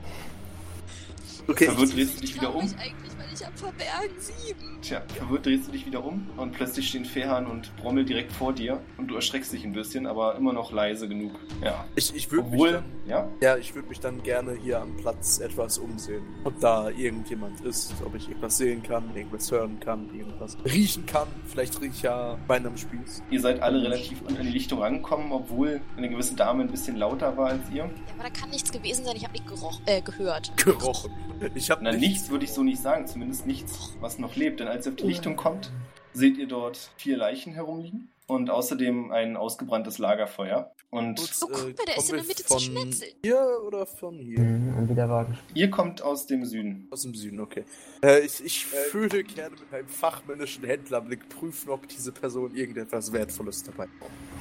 Okay, 1.47 1.65
Verwirrt 1.65 1.95
drehst 1.95 2.17
du 2.17 2.21
dich 2.21 2.35
wieder 2.35 2.53
um. 2.55 2.65
ich 2.65 2.77
eigentlich, 2.77 3.14
ich 3.35 3.45
hab 3.45 3.57
Verbergen 3.59 4.15
sieben. 4.17 4.77
Tja, 4.81 5.01
verwirrt 5.07 5.45
drehst 5.45 5.67
du 5.67 5.71
dich 5.71 5.85
wieder 5.85 6.03
um 6.03 6.29
und 6.37 6.53
plötzlich 6.53 6.87
stehen 6.87 7.05
Fehan 7.05 7.47
und 7.47 7.75
Brommel 7.77 8.05
direkt 8.05 8.31
vor 8.31 8.53
dir 8.53 8.81
und 8.97 9.07
du 9.07 9.15
erschreckst 9.15 9.51
dich 9.51 9.65
ein 9.65 9.73
bisschen, 9.73 10.07
aber 10.07 10.35
immer 10.35 10.53
noch 10.53 10.71
leise 10.71 11.07
genug. 11.09 11.33
Ja. 11.61 11.85
ich, 11.95 12.15
ich 12.15 12.31
würde 12.31 12.49
mich 12.49 12.53
Obwohl, 12.53 12.71
dann, 12.73 12.85
ja, 13.05 13.27
ja, 13.41 13.57
ich 13.57 13.75
würde 13.75 13.89
mich 13.89 13.99
dann 13.99 14.23
gerne 14.23 14.53
hier 14.53 14.79
am 14.79 14.95
Platz 14.95 15.39
etwas 15.39 15.77
umsehen. 15.77 16.23
Ob 16.45 16.59
da 16.59 16.89
irgendjemand 16.89 17.59
ist, 17.61 17.93
ob 18.05 18.15
ich 18.15 18.29
irgendwas 18.29 18.57
sehen 18.57 18.81
kann, 18.83 19.03
irgendwas 19.15 19.51
hören 19.51 19.79
kann, 19.79 20.09
irgendwas 20.13 20.57
riechen 20.63 21.05
kann. 21.05 21.27
Vielleicht 21.45 21.81
rieche 21.81 21.91
ich 21.93 22.01
ja 22.03 22.37
Bein 22.47 22.65
am 22.65 22.77
Spieß. 22.77 23.23
ihr 23.29 23.41
seid 23.41 23.61
alle 23.61 23.81
relativ 23.81 24.25
an 24.27 24.37
die 24.41 24.49
Lichtung 24.49 24.79
rangekommen, 24.79 25.31
obwohl 25.31 25.81
eine 25.97 26.09
gewisse 26.09 26.35
Dame 26.35 26.63
ein 26.63 26.71
bisschen 26.71 26.95
lauter 26.95 27.35
war 27.35 27.49
als 27.49 27.69
ihr. 27.69 27.83
Ja, 27.85 27.89
aber 28.17 28.23
da 28.23 28.29
kann 28.29 28.49
nichts 28.49 28.71
gewesen 28.71 29.03
sein, 29.03 29.15
ich 29.17 29.23
habe 29.23 29.33
nicht 29.33 29.47
geroch 29.47 29.81
äh, 29.85 30.01
gehört. 30.01 30.55
Gerochen. 30.57 31.11
Ich 31.53 31.69
habe 31.69 31.83
Na, 31.83 31.91
nichts 31.91 32.29
würde 32.29 32.45
ich 32.45 32.53
so 32.53 32.63
nicht 32.63 32.81
sagen, 32.81 33.05
zumindest 33.07 33.24
nichts, 33.45 33.95
was 33.99 34.19
noch 34.19 34.35
lebt. 34.35 34.59
Denn 34.59 34.67
als 34.67 34.85
ihr 34.85 34.91
auf 34.91 34.97
die 34.97 35.07
Lichtung 35.07 35.35
kommt, 35.35 35.71
seht 36.13 36.37
ihr 36.37 36.47
dort 36.47 36.91
vier 36.97 37.17
Leichen 37.17 37.53
herumliegen 37.53 38.09
und 38.27 38.49
außerdem 38.49 39.11
ein 39.11 39.37
ausgebranntes 39.37 39.97
Lagerfeuer. 39.97 40.71
Und 40.91 41.19
Oh, 41.19 41.47
guck 41.47 41.51
mal, 41.51 41.73
der 41.73 41.97
ist 41.97 42.09
in 42.09 42.15
der 42.15 42.25
Mitte 42.25 42.43
zu 42.45 42.53
von. 42.53 42.93
Hier 43.23 43.47
oder 43.67 43.85
von 43.85 44.17
hier? 44.17 44.39
Mhm, 44.39 44.77
und 44.77 44.89
wieder 44.89 45.09
Wagen. 45.09 45.37
ihr 45.53 45.69
kommt 45.69 46.01
aus 46.01 46.25
dem 46.25 46.45
Süden. 46.45 46.87
Aus 46.89 47.01
dem 47.01 47.13
Süden, 47.13 47.39
okay. 47.41 47.65
Äh, 48.01 48.19
ich 48.21 48.43
ich 48.45 48.65
würde 48.93 49.23
gerne 49.23 49.55
mit 49.55 49.73
einem 49.73 49.87
fachmännischen 49.89 50.63
Händlerblick 50.63 51.27
prüfen, 51.27 51.69
ob 51.69 51.87
diese 51.87 52.11
Person 52.13 52.55
irgendetwas 52.55 53.11
Wertvolles 53.11 53.63
dabei 53.63 53.87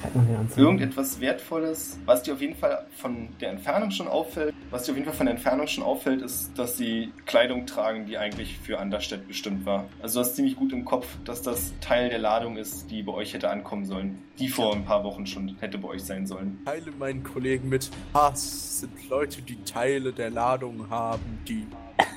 hat. 0.01 0.57
Irgendetwas 0.57 1.19
Wertvolles, 1.19 1.97
was 2.05 2.23
dir 2.23 2.33
auf 2.35 2.41
jeden 2.41 2.55
Fall 2.55 2.85
von 2.97 3.27
der 3.41 3.49
Entfernung 3.51 3.91
schon 3.91 4.07
auffällt. 4.07 4.53
Was 4.69 4.83
dir 4.83 4.91
auf 4.91 4.97
jeden 4.97 5.07
Fall 5.07 5.17
von 5.17 5.25
der 5.25 5.35
Entfernung 5.35 5.67
schon 5.67 5.83
auffällt, 5.83 6.21
ist, 6.21 6.57
dass 6.57 6.77
sie 6.77 7.11
Kleidung 7.25 7.65
tragen, 7.65 8.05
die 8.05 8.17
eigentlich 8.17 8.57
für 8.59 8.79
Anderstedt 8.79 9.27
bestimmt 9.27 9.65
war. 9.65 9.89
Also 10.01 10.19
du 10.21 10.25
hast 10.25 10.35
ziemlich 10.35 10.55
gut 10.55 10.71
im 10.73 10.85
Kopf, 10.85 11.07
dass 11.25 11.41
das 11.41 11.73
Teil 11.81 12.09
der 12.09 12.19
Ladung 12.19 12.57
ist, 12.57 12.89
die 12.91 13.03
bei 13.03 13.13
euch 13.13 13.33
hätte 13.33 13.49
ankommen 13.49 13.85
sollen. 13.85 14.21
Die 14.39 14.49
vor 14.49 14.73
ein 14.75 14.83
paar 14.83 15.03
Wochen 15.03 15.25
schon 15.25 15.55
hätte 15.59 15.77
bei 15.77 15.87
euch 15.89 16.03
sein 16.03 16.27
sollen. 16.27 16.59
Teile 16.65 16.91
meinen 16.99 17.23
Kollegen 17.23 17.69
mit, 17.69 17.89
es 18.33 18.79
sind 18.81 19.09
Leute, 19.09 19.41
die 19.41 19.55
Teile 19.63 20.11
der 20.11 20.29
Ladung 20.29 20.89
haben, 20.89 21.39
die 21.47 21.65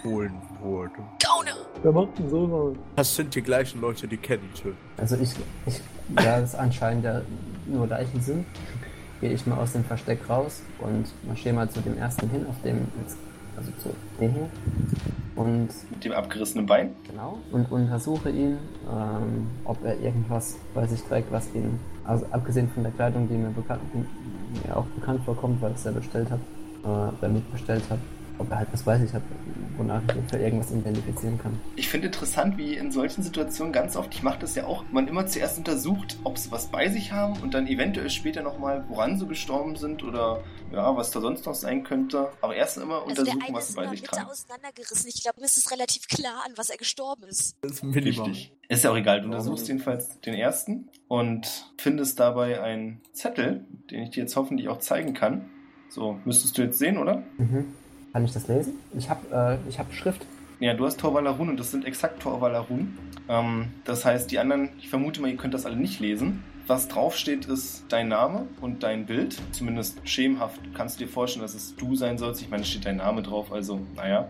holen 0.02 0.34
wurde. 0.60 0.90
Gauner! 1.22 1.56
Wer 1.82 1.92
macht 1.92 2.18
denn 2.18 2.28
so 2.28 2.76
Das 2.96 3.14
sind 3.14 3.34
die 3.34 3.42
gleichen 3.42 3.80
Leute, 3.80 4.08
die 4.08 4.16
Kenny 4.16 4.48
töten. 4.54 4.76
Also 4.96 5.16
ich, 5.16 5.30
ich, 5.66 5.80
da 6.08 6.40
es 6.40 6.54
anscheinend 6.56 7.04
ja 7.04 7.22
nur 7.66 7.86
Leichen 7.86 8.20
sind, 8.20 8.44
gehe 9.20 9.32
ich 9.32 9.46
mal 9.46 9.58
aus 9.58 9.72
dem 9.72 9.84
Versteck 9.84 10.28
raus 10.28 10.62
und 10.80 11.06
marschiere 11.26 11.54
mal 11.54 11.70
zu 11.70 11.80
dem 11.80 11.96
ersten 11.98 12.28
hin, 12.30 12.46
auf 12.48 12.60
dem, 12.62 12.88
jetzt- 13.00 13.18
also 13.56 13.70
zu 13.78 13.94
dem 14.20 14.32
hier. 14.32 14.50
Und 15.38 15.68
Mit 15.90 16.04
dem 16.04 16.12
abgerissenen 16.12 16.66
Bein. 16.66 16.94
genau. 17.08 17.38
Und 17.52 17.70
untersuche 17.70 18.28
ihn, 18.30 18.58
ähm, 18.90 19.46
ob 19.64 19.84
er 19.84 19.98
irgendwas 20.00 20.56
bei 20.74 20.84
sich 20.86 21.00
trägt, 21.02 21.30
was 21.30 21.54
ihn, 21.54 21.78
also 22.04 22.26
abgesehen 22.32 22.68
von 22.68 22.82
der 22.82 22.90
Kleidung, 22.92 23.28
die 23.28 23.34
mir 23.34 23.50
bekannt, 23.50 23.82
die 23.94 24.66
mir 24.68 24.76
auch 24.76 24.86
bekannt 24.86 25.20
vorkommt, 25.24 25.62
weil 25.62 25.70
ich 25.70 25.76
es 25.78 25.84
ja 25.84 25.92
bestellt 25.92 26.28
habe, 26.30 26.40
äh, 26.84 27.16
oder 27.18 27.28
mitbestellt 27.28 27.84
habe, 27.88 28.00
ob 28.38 28.50
er 28.50 28.58
halt 28.58 28.68
was 28.72 28.82
bei 28.82 28.98
sich 28.98 29.12
hat, 29.12 29.22
wonach 29.76 30.02
ich 30.08 30.30
für 30.30 30.38
irgendwas 30.38 30.70
identifizieren 30.70 31.38
kann. 31.38 31.58
Ich 31.76 31.88
finde 31.88 32.06
interessant, 32.08 32.58
wie 32.58 32.74
in 32.74 32.90
solchen 32.90 33.22
Situationen 33.22 33.72
ganz 33.72 33.96
oft, 33.96 34.14
ich 34.14 34.22
mache 34.22 34.38
das 34.40 34.54
ja 34.54 34.66
auch, 34.66 34.84
man 34.90 35.08
immer 35.08 35.26
zuerst 35.26 35.58
untersucht, 35.58 36.16
ob 36.24 36.38
sie 36.38 36.50
was 36.50 36.66
bei 36.66 36.88
sich 36.88 37.12
haben 37.12 37.40
und 37.42 37.54
dann 37.54 37.66
eventuell 37.66 38.10
später 38.10 38.42
nochmal, 38.42 38.84
woran 38.88 39.18
sie 39.18 39.26
gestorben 39.26 39.76
sind 39.76 40.02
oder 40.02 40.42
ja, 40.72 40.96
was 40.96 41.10
da 41.10 41.20
sonst 41.20 41.46
noch 41.46 41.54
sein 41.54 41.82
könnte. 41.84 42.28
Aber 42.40 42.54
erst 42.54 42.76
immer 42.78 43.02
Also 43.06 43.22
untersuchen, 43.22 43.54
was 43.54 43.64
ist 43.64 43.70
sie 43.70 43.76
bei 43.76 43.82
der 43.82 43.90
sich 43.92 44.02
tragen. 44.02 44.28
auseinandergerissen. 44.28 45.08
Ich 45.08 45.22
glaube, 45.22 45.40
mir 45.40 45.46
ist 45.46 45.56
es 45.58 45.70
relativ 45.70 46.06
klar, 46.08 46.42
an 46.46 46.52
was 46.56 46.70
er 46.70 46.76
gestorben 46.76 47.24
ist. 47.24 47.56
Das 47.62 47.72
ist 47.72 47.84
minimal. 47.84 48.28
Richtig. 48.28 48.52
Ist 48.68 48.84
ja 48.84 48.90
auch 48.90 48.96
egal. 48.96 49.20
Du 49.20 49.26
untersuchst 49.26 49.66
jedenfalls 49.68 50.20
den 50.20 50.34
ersten 50.34 50.88
und 51.08 51.72
findest 51.78 52.20
dabei 52.20 52.60
einen 52.60 53.00
Zettel, 53.12 53.64
den 53.90 54.02
ich 54.02 54.10
dir 54.10 54.20
jetzt 54.20 54.36
hoffentlich 54.36 54.68
auch 54.68 54.78
zeigen 54.78 55.14
kann. 55.14 55.48
So, 55.88 56.18
müsstest 56.26 56.58
du 56.58 56.62
jetzt 56.62 56.78
sehen, 56.78 56.98
oder? 56.98 57.22
Mhm. 57.38 57.72
Kann 58.12 58.24
ich 58.24 58.32
das 58.32 58.48
lesen? 58.48 58.74
Ich 58.96 59.10
habe 59.10 59.58
äh, 59.68 59.72
hab 59.78 59.92
Schrift. 59.92 60.24
Ja, 60.60 60.74
du 60.74 60.86
hast 60.86 60.98
Torvalarun 60.98 61.50
und 61.50 61.60
das 61.60 61.70
sind 61.70 61.84
exakt 61.84 62.22
Torvalarun. 62.22 62.98
Ähm, 63.28 63.66
das 63.84 64.04
heißt, 64.04 64.30
die 64.30 64.38
anderen, 64.38 64.70
ich 64.78 64.88
vermute 64.88 65.20
mal, 65.20 65.30
ihr 65.30 65.36
könnt 65.36 65.54
das 65.54 65.66
alle 65.66 65.76
nicht 65.76 66.00
lesen. 66.00 66.42
Was 66.66 66.88
draufsteht, 66.88 67.46
ist 67.46 67.84
dein 67.88 68.08
Name 68.08 68.46
und 68.60 68.82
dein 68.82 69.06
Bild. 69.06 69.38
Zumindest 69.52 70.00
schemenhaft 70.04 70.60
kannst 70.74 71.00
du 71.00 71.04
dir 71.04 71.10
vorstellen, 71.10 71.42
dass 71.42 71.54
es 71.54 71.76
du 71.76 71.94
sein 71.94 72.18
sollst. 72.18 72.42
Ich 72.42 72.50
meine, 72.50 72.62
es 72.62 72.68
steht 72.68 72.84
dein 72.84 72.96
Name 72.96 73.22
drauf, 73.22 73.52
also 73.52 73.80
naja. 73.94 74.28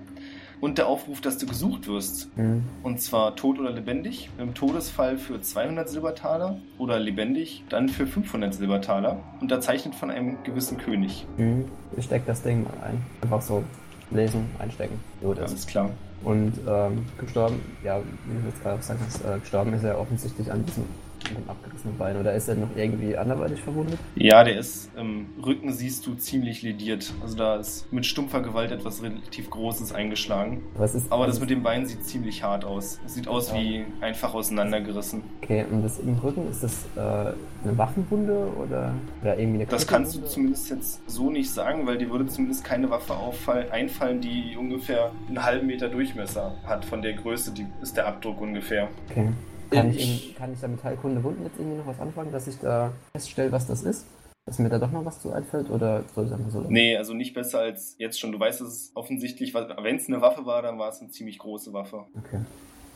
Und 0.61 0.79
der 0.79 0.89
Aufruf, 0.89 1.21
dass 1.21 1.39
du 1.39 1.47
gesucht 1.47 1.87
wirst. 1.87 2.37
Mhm. 2.37 2.65
Und 2.83 3.01
zwar 3.01 3.37
tot 3.37 3.59
oder 3.59 3.71
lebendig. 3.71 4.31
Im 4.39 4.55
Todesfall 4.55 5.19
für 5.19 5.41
200 5.41 5.89
Silbertaler 5.89 6.59
oder 6.79 6.99
lebendig 6.99 7.65
dann 7.69 7.89
für 7.89 8.07
500 8.07 8.55
Silbertaler. 8.55 9.19
Unterzeichnet 9.41 9.95
von 9.95 10.11
einem 10.11 10.43
gewissen 10.43 10.79
König. 10.79 11.27
Mhm. 11.37 11.67
Ich 11.97 12.07
steck 12.07 12.27
das 12.27 12.43
Ding 12.43 12.65
mal 12.65 12.75
ein. 12.85 13.03
Einfach 13.23 13.43
so 13.43 13.63
lesen, 14.11 14.47
einstecken. 14.59 14.99
So, 15.23 15.35
das. 15.35 15.51
Alles 15.51 15.67
klar. 15.67 15.91
Und 16.25 16.55
ähm, 16.67 17.07
gestorben, 17.19 17.61
ja, 17.85 18.01
wie 18.27 18.43
du 18.43 18.49
jetzt 18.49 18.63
gerade 18.63 18.79
auch 18.79 18.83
sagst, 18.83 19.25
äh, 19.25 19.39
gestorben 19.39 19.73
ist 19.73 19.85
er 19.85 20.01
offensichtlich 20.01 20.51
an 20.51 20.65
diesem, 20.65 20.85
an 21.29 21.35
dem 21.35 21.51
abgerissenen 21.51 21.97
Bein. 21.97 22.17
Oder 22.17 22.35
ist 22.35 22.49
er 22.49 22.55
noch 22.55 22.75
irgendwie 22.77 23.17
anderweitig 23.17 23.61
verwundet? 23.61 23.99
Ja, 24.15 24.45
der 24.45 24.59
ist 24.59 24.91
im 24.97 25.27
Rücken, 25.45 25.73
siehst 25.73 26.07
du, 26.07 26.15
ziemlich 26.15 26.63
lediert. 26.63 27.13
Also 27.23 27.37
da 27.37 27.57
ist 27.57 27.93
mit 27.93 28.07
stumpfer 28.07 28.41
Gewalt 28.41 28.73
etwas 28.73 29.03
relativ 29.03 29.51
Großes 29.51 29.93
eingeschlagen. 29.93 30.63
Aber, 30.75 30.85
es 30.85 30.95
ist, 30.95 31.13
Aber 31.13 31.27
das 31.27 31.41
mit 31.41 31.51
dem 31.51 31.63
Bein 31.63 31.87
sieht 31.87 32.05
ziemlich 32.05 32.43
hart 32.43 32.65
aus. 32.65 33.01
Es 33.07 33.15
sieht 33.15 33.29
aus 33.29 33.55
wie 33.55 33.85
einfach 34.01 34.35
auseinandergerissen. 34.35 35.23
Okay, 35.43 35.65
und 35.71 35.83
das 35.83 35.99
im 35.99 36.15
Rücken, 36.19 36.51
ist 36.51 36.63
das 36.63 36.87
äh, 36.97 37.01
eine 37.01 37.77
Waffenwunde 37.77 38.53
oder, 38.57 38.95
oder 39.23 39.39
irgendwie 39.39 39.61
eine 39.61 39.67
Das 39.67 39.87
kannst 39.87 40.15
du 40.15 40.25
zumindest 40.25 40.71
jetzt 40.71 41.09
so 41.09 41.31
nicht 41.31 41.51
sagen, 41.51 41.87
weil 41.87 41.99
dir 41.99 42.11
würde 42.11 42.27
zumindest 42.27 42.65
keine 42.65 42.91
Waffe 42.91 43.15
auffall, 43.15 43.71
einfallen, 43.71 44.21
die 44.21 44.57
ungefähr 44.57 45.13
einen 45.29 45.43
halben 45.43 45.67
Meter 45.67 45.89
Durchmesser 45.89 46.55
hat. 46.65 46.85
Von 46.85 47.03
der 47.03 47.15
Größe 47.15 47.53
die 47.53 47.67
ist 47.83 47.97
der 47.97 48.07
Abdruck 48.07 48.41
ungefähr. 48.41 48.89
Okay. 49.11 49.29
Kann 49.71 49.91
ich, 49.91 49.97
Ich- 49.97 50.09
irgendwie- 50.23 50.33
kann 50.35 50.53
ich 50.53 50.61
da 50.61 50.69
mit 50.69 50.83
Heilkunde 50.85 51.23
Wunden 51.23 51.43
jetzt 51.45 51.59
irgendwie 51.59 51.79
noch 51.79 51.87
was 51.87 52.01
anfangen, 52.01 52.33
dass 52.33 52.47
ich 52.47 52.59
da 52.59 52.93
feststelle, 53.13 53.53
was 53.53 53.67
das 53.67 53.83
ist? 53.83 54.07
Dass 54.47 54.59
mir 54.59 54.71
da 54.71 54.79
doch 54.79 54.91
noch 54.91 55.05
was 55.05 55.21
zu 55.21 55.31
einfällt 55.31 55.69
oder 55.69 56.03
soll 56.15 56.25
es 56.25 56.33
einfach 56.33 56.51
so? 56.51 56.61
Nee, 56.63 56.97
also 56.97 57.13
nicht 57.13 57.35
besser 57.35 57.61
als 57.61 57.97
jetzt 57.99 58.19
schon. 58.19 58.33
Du 58.33 58.41
weißt, 58.41 58.63
dass 58.63 58.69
es 58.69 58.93
offensichtlich, 58.95 59.53
wenn 59.53 59.97
es 59.97 60.09
eine 60.09 60.23
Waffe 60.23 60.47
war, 60.47 60.63
dann 60.63 60.79
war 60.79 60.89
es 60.89 61.01
eine 61.01 61.11
ziemlich 61.11 61.39
große 61.39 61.73
Waffe. 61.75 62.07
Okay. 62.17 62.41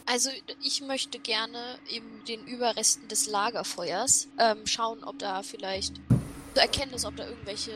Also 0.06 0.30
ich 0.64 0.82
möchte 0.82 1.18
gerne 1.18 1.58
in 1.94 2.02
den 2.26 2.44
Überresten 2.46 3.06
des 3.08 3.28
Lagerfeuers 3.28 4.28
ähm, 4.38 4.66
schauen, 4.66 5.04
ob 5.04 5.18
da 5.18 5.42
vielleicht 5.42 5.96
zu 6.54 6.60
erkennen 6.60 6.94
ist, 6.94 7.04
ob 7.04 7.16
da 7.16 7.26
irgendwelche 7.28 7.70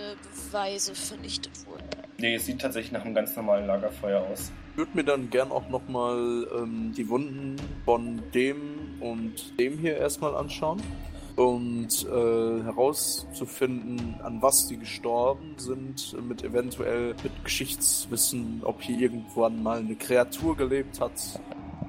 Beweise 0.51 0.95
vernichtet 0.95 1.53
wurden. 1.67 1.85
Nee, 2.19 2.35
es 2.35 2.47
sieht 2.47 2.61
tatsächlich 2.61 2.93
nach 2.93 3.05
einem 3.05 3.15
ganz 3.15 3.37
normalen 3.37 3.67
Lagerfeuer 3.67 4.23
aus. 4.23 4.51
Würde 4.77 4.91
mir 4.93 5.05
dann 5.05 5.31
gern 5.31 5.51
auch 5.51 5.69
nochmal 5.71 6.47
ähm, 6.55 6.93
die 6.95 7.09
Wunden 7.09 7.57
von 7.87 8.23
dem 8.35 9.01
und 9.01 9.59
dem 9.59 9.79
hier 9.79 9.97
erstmal 9.97 10.37
anschauen 10.37 10.83
und 11.37 12.07
äh, 12.07 12.63
herauszufinden, 12.63 14.17
an 14.23 14.43
was 14.43 14.67
die 14.69 14.77
gestorben 14.79 15.55
sind, 15.57 16.15
mit 16.29 16.45
eventuell 16.45 17.15
mit 17.23 17.45
Geschichtswissen, 17.45 18.61
ob 18.65 18.83
hier 18.83 18.99
irgendwann 18.99 19.63
mal 19.63 19.79
eine 19.79 19.95
Kreatur 19.95 20.55
gelebt 20.57 21.01
hat 21.01 21.13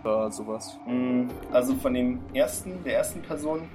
oder 0.03 0.31
sowas. 0.31 0.77
Mm, 0.85 1.27
Also 1.51 1.75
von 1.75 1.93
dem 1.93 2.19
ersten, 2.33 2.83
der 2.85 2.97
ersten 2.97 3.21
Person, 3.21 3.67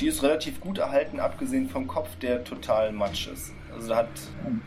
die 0.00 0.08
ist 0.08 0.22
relativ 0.22 0.60
gut 0.60 0.78
erhalten, 0.78 1.20
abgesehen 1.20 1.68
vom 1.68 1.86
Kopf, 1.86 2.08
der 2.20 2.44
total 2.44 2.92
matsch 2.92 3.28
ist. 3.28 3.52
Also 3.74 3.94
hat, 3.96 4.06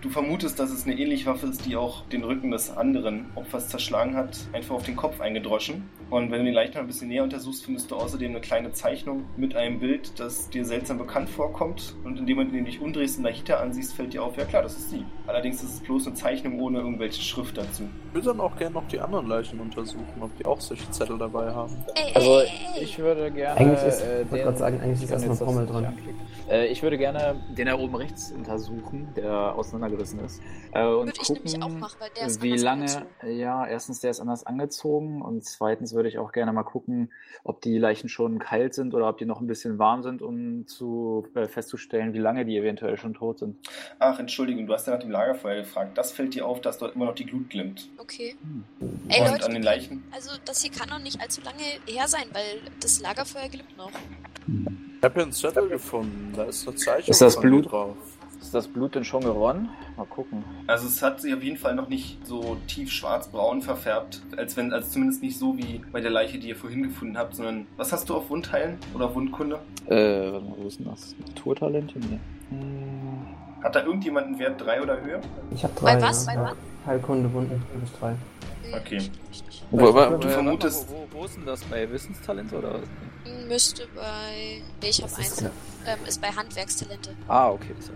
du 0.02 0.10
vermutest, 0.10 0.60
dass 0.60 0.70
es 0.72 0.86
eine 0.86 0.98
ähnliche 1.00 1.26
Waffe 1.28 1.48
ist, 1.48 1.66
die 1.66 1.76
auch 1.76 2.06
den 2.08 2.24
Rücken 2.24 2.52
des 2.52 2.76
anderen 2.76 3.26
Opfers 3.36 3.70
zerschlagen 3.70 4.16
hat, 4.16 4.38
einfach 4.54 4.76
auf 4.76 4.84
den 4.84 4.96
Kopf 4.96 5.22
eingedroschen. 5.22 5.90
Und 6.10 6.32
wenn 6.32 6.40
du 6.40 6.46
den 6.46 6.54
Leichnam 6.54 6.84
ein 6.84 6.88
bisschen 6.88 7.08
näher 7.10 7.24
untersuchst, 7.24 7.66
findest 7.66 7.92
du 7.92 7.96
außerdem 7.96 8.32
eine 8.32 8.40
kleine 8.42 8.72
Zeichnung 8.72 9.24
mit 9.36 9.56
einem 9.56 9.80
Bild, 9.80 10.20
das 10.20 10.50
dir 10.50 10.66
seltsam 10.66 10.98
bekannt 10.98 11.30
vorkommt. 11.30 11.96
Und 12.04 12.20
in 12.20 12.26
dem 12.26 12.36
Moment, 12.38 12.52
in 12.54 12.58
dem 12.60 12.66
du 12.66 12.72
dich 12.72 12.82
umdrehst 12.82 13.18
und 13.18 13.24
dahinter 13.24 13.60
ansiehst, 13.60 13.94
fällt 13.94 14.14
dir 14.14 14.24
auf, 14.24 14.38
ja 14.38 14.46
klar, 14.46 14.62
das 14.64 14.78
ist 14.78 14.90
sie. 14.92 15.04
Allerdings 15.26 15.64
ist 15.64 15.74
es 15.74 15.80
bloß 15.82 16.08
eine 16.08 16.16
Zeichnung 16.16 16.60
ohne 16.62 16.80
irgendwelche 16.80 17.22
Schrift 17.22 17.58
dazu. 17.58 17.84
Ich 18.10 18.14
würde 18.16 18.28
dann 18.28 18.40
auch 18.40 18.56
gerne 18.58 18.74
noch 18.76 18.88
die 18.88 19.00
anderen 19.00 19.28
Leichen 19.28 19.60
untersuchen, 19.60 20.06
ob 20.22 20.36
die 20.38 20.46
auch 20.46 20.60
solche 20.62 20.90
Zettel 20.92 21.18
dabei 21.18 21.52
haben. 21.52 21.76
Also 22.14 22.42
ich 22.82 22.98
würde 23.00 23.32
gerne. 23.32 23.60
Eigentlich 23.60 23.84
ist- 23.88 24.02
äh, 24.02 24.22
ich 24.24 24.32
wollte 24.32 24.44
gerade 24.46 24.58
sagen, 24.58 24.82
eigentlich 24.82 25.04
ist 25.04 25.12
erstmal 25.12 25.38
Pommel 25.38 25.64
nicht 25.64 25.74
dran. 25.74 25.86
anklicken. 25.86 26.22
Äh, 26.50 26.68
ich 26.68 26.82
würde 26.82 26.98
gerne 26.98 27.36
den 27.58 27.66
da 27.68 27.78
oben 27.78 27.96
rechts 27.96 28.32
untersuchen, 28.32 28.97
der 29.16 29.56
auseinandergerissen 29.56 30.20
ist. 30.20 30.42
Äh, 30.72 30.86
und 30.86 31.08
Würde 31.08 31.20
ich 31.22 31.28
gucken, 31.28 31.44
nämlich 31.44 31.62
auch 31.64 31.70
machen, 31.70 31.96
weil 32.00 32.10
der 32.18 32.28
ist 32.28 32.42
wie 32.42 32.52
anders 32.52 32.64
lange. 32.64 32.84
angezogen. 32.84 33.38
Ja, 33.40 33.68
erstens, 33.68 34.00
der 34.02 34.12
ist 34.12 34.20
anders 34.20 34.46
angezogen 34.46 35.22
und 35.22 35.46
zweitens 35.46 35.94
würde 35.94 36.10
ich 36.10 36.18
auch 36.18 36.32
gerne 36.32 36.52
mal 36.54 36.64
gucken, 36.64 37.12
ob 37.44 37.62
die 37.62 37.78
Leichen 37.78 38.10
schon 38.10 38.40
kalt 38.40 38.74
sind 38.74 38.94
oder 38.94 39.08
ob 39.10 39.18
die 39.18 39.26
noch 39.26 39.42
ein 39.42 39.48
bisschen 39.48 39.78
warm 39.80 40.04
sind, 40.04 40.22
um 40.22 40.68
zu 40.68 41.28
äh, 41.36 41.48
festzustellen, 41.48 42.14
wie 42.14 42.20
lange 42.20 42.46
die 42.46 42.58
eventuell 42.58 42.98
schon 42.98 43.14
tot 43.14 43.40
sind. 43.40 43.58
Ach, 44.00 44.20
Entschuldigung, 44.20 44.68
du 44.68 44.74
hast 44.74 44.88
ja 44.88 44.94
nach 44.94 45.00
dem 45.02 45.12
Lagerfeuer 45.12 45.62
gefragt. 45.62 45.98
Das 45.98 46.12
fällt 46.12 46.34
dir 46.34 46.46
auf, 46.46 46.62
dass 46.62 46.78
dort 46.78 46.96
immer 46.96 47.06
noch 47.06 47.16
die 47.16 47.26
Glut 47.26 47.50
glimmt. 47.50 47.90
Okay. 47.98 48.36
Hm. 48.42 48.64
Ey, 49.10 49.22
und 49.22 49.32
Leute, 49.32 49.46
an 49.46 49.54
den 49.54 49.64
Leichen. 49.64 50.04
Also 50.12 50.32
das 50.46 50.62
hier 50.62 50.72
kann 50.72 50.90
doch 50.90 51.00
nicht 51.00 51.22
allzu 51.22 51.42
lange 51.42 51.64
her 51.88 52.08
sein, 52.08 52.26
weil 52.34 52.62
das 52.82 53.00
Lagerfeuer 53.00 53.50
glüht 53.50 53.78
noch. 53.78 53.92
Ich 54.48 55.04
habe 55.04 55.14
hier 55.14 55.24
einen 55.24 55.32
Zettel 55.32 55.70
gefunden, 55.70 56.34
da 56.36 56.46
ist 56.46 56.68
eine 56.68 56.76
Zeichnung 56.76 57.10
Ist 57.12 57.22
das 57.22 57.40
Blut? 57.40 57.72
drauf. 57.72 57.96
Ist 58.40 58.54
das 58.54 58.68
Blut 58.68 58.96
denn 58.96 59.04
schon 59.04 59.22
geronnen? 59.24 59.70
Mal 59.98 60.06
gucken. 60.06 60.44
Also 60.68 60.88
es 60.88 61.02
hat 61.02 61.22
sich 61.22 61.34
auf 61.34 61.44
jeden 61.44 61.58
Fall 61.58 61.76
noch 61.76 61.90
nicht 61.90 62.26
so 62.26 62.58
tief 62.68 62.92
schwarz-braun 62.92 63.62
verfärbt, 63.62 64.22
als 64.38 64.56
wenn, 64.56 64.72
also 64.72 64.90
zumindest 64.90 65.24
nicht 65.24 65.38
so 65.38 65.58
wie 65.58 65.82
bei 65.92 66.02
der 66.02 66.12
Leiche, 66.12 66.38
die 66.38 66.50
ihr 66.50 66.56
vorhin 66.56 66.84
gefunden 66.84 67.18
habt, 67.18 67.36
sondern 67.36 67.68
was 67.78 67.92
hast 67.92 68.10
du 68.10 68.16
auf 68.16 68.30
Wundheilen 68.30 68.78
oder 68.94 69.14
Wundkunde? 69.14 69.60
Äh, 69.88 70.32
warte 70.32 70.46
mal, 70.46 70.56
wo 70.58 70.68
ist 70.68 70.80
denn 70.80 70.86
das? 70.86 71.16
Naturtalente? 71.28 72.00
Nee. 72.00 72.20
Hm. 72.50 73.28
Hat 73.64 73.76
da 73.76 73.84
irgendjemand 73.84 74.28
einen 74.28 74.40
Wert 74.40 74.62
3 74.62 74.82
oder 74.82 75.02
höher? 75.02 75.20
Ich 75.52 75.64
habe 75.64 75.74
drei. 75.76 75.96
Bei 75.96 76.02
was? 76.04 76.26
Ja. 76.28 76.34
Bei 76.36 76.42
was? 76.42 76.56
Heilkunde, 76.86 77.34
Wunden, 77.34 77.62
ich 77.84 77.92
drei. 78.00 78.16
Okay. 78.74 79.02
Wo, 79.72 79.94
wo, 79.94 80.18
Du 80.18 80.28
vermutest- 80.30 80.88
Wo, 80.90 81.08
wo, 81.12 81.20
wo 81.22 81.26
ist 81.26 81.36
denn 81.36 81.46
das? 81.46 81.64
Bei 81.66 81.90
Wissenstalent 81.92 82.54
oder 82.54 82.76
was? 82.76 82.88
Müsste 83.48 83.88
bei. 83.96 84.62
Nee, 84.82 84.90
ich 84.90 85.02
habe 85.02 85.16
eins. 85.16 85.42
Ähm, 85.42 85.50
ist 86.08 86.22
bei 86.22 86.30
Handwerkstalente. 86.30 87.16
Ah, 87.28 87.50
okay. 87.50 87.74
Das. 87.76 87.92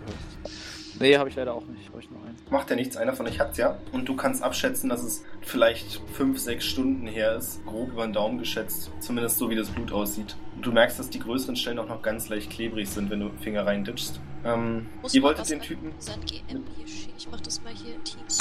Nee, 0.98 1.16
habe 1.16 1.28
ich 1.30 1.36
leider 1.36 1.54
auch 1.54 1.64
nicht. 1.64 1.88
Habe 1.88 2.00
ich 2.00 2.10
nur 2.10 2.22
eins. 2.24 2.38
Macht 2.50 2.68
ja 2.68 2.76
nichts, 2.76 2.96
einer 2.98 3.14
von 3.14 3.26
euch 3.26 3.40
hat's 3.40 3.56
ja. 3.56 3.78
Und 3.92 4.06
du 4.08 4.14
kannst 4.14 4.42
abschätzen, 4.42 4.90
dass 4.90 5.02
es 5.02 5.24
vielleicht 5.40 6.00
5, 6.12 6.38
6 6.38 6.64
Stunden 6.64 7.06
her 7.06 7.36
ist, 7.36 7.64
grob 7.64 7.90
über 7.90 8.04
den 8.06 8.12
Daumen 8.12 8.38
geschätzt. 8.38 8.90
Zumindest 9.00 9.38
so, 9.38 9.48
wie 9.48 9.56
das 9.56 9.68
Blut 9.70 9.90
aussieht. 9.90 10.36
Und 10.54 10.66
du 10.66 10.70
merkst, 10.72 10.98
dass 10.98 11.08
die 11.08 11.18
größeren 11.18 11.56
Stellen 11.56 11.78
auch 11.78 11.88
noch 11.88 12.02
ganz 12.02 12.28
leicht 12.28 12.50
klebrig 12.50 12.88
sind, 12.90 13.08
wenn 13.10 13.20
du 13.20 13.30
Finger 13.40 13.64
reinditschst. 13.66 14.20
Ähm, 14.44 14.86
Muss 15.00 15.14
ihr 15.14 15.22
wolltet 15.22 15.48
den 15.48 15.60
Typen... 15.62 15.92
Sand 15.98 16.26
GM 16.26 16.62
hier. 16.76 16.86
Ich 17.16 17.28
mach 17.30 17.40
das 17.40 17.62
mal 17.62 17.72
hier 17.72 17.94
in 17.94 18.04
Teams. 18.04 18.38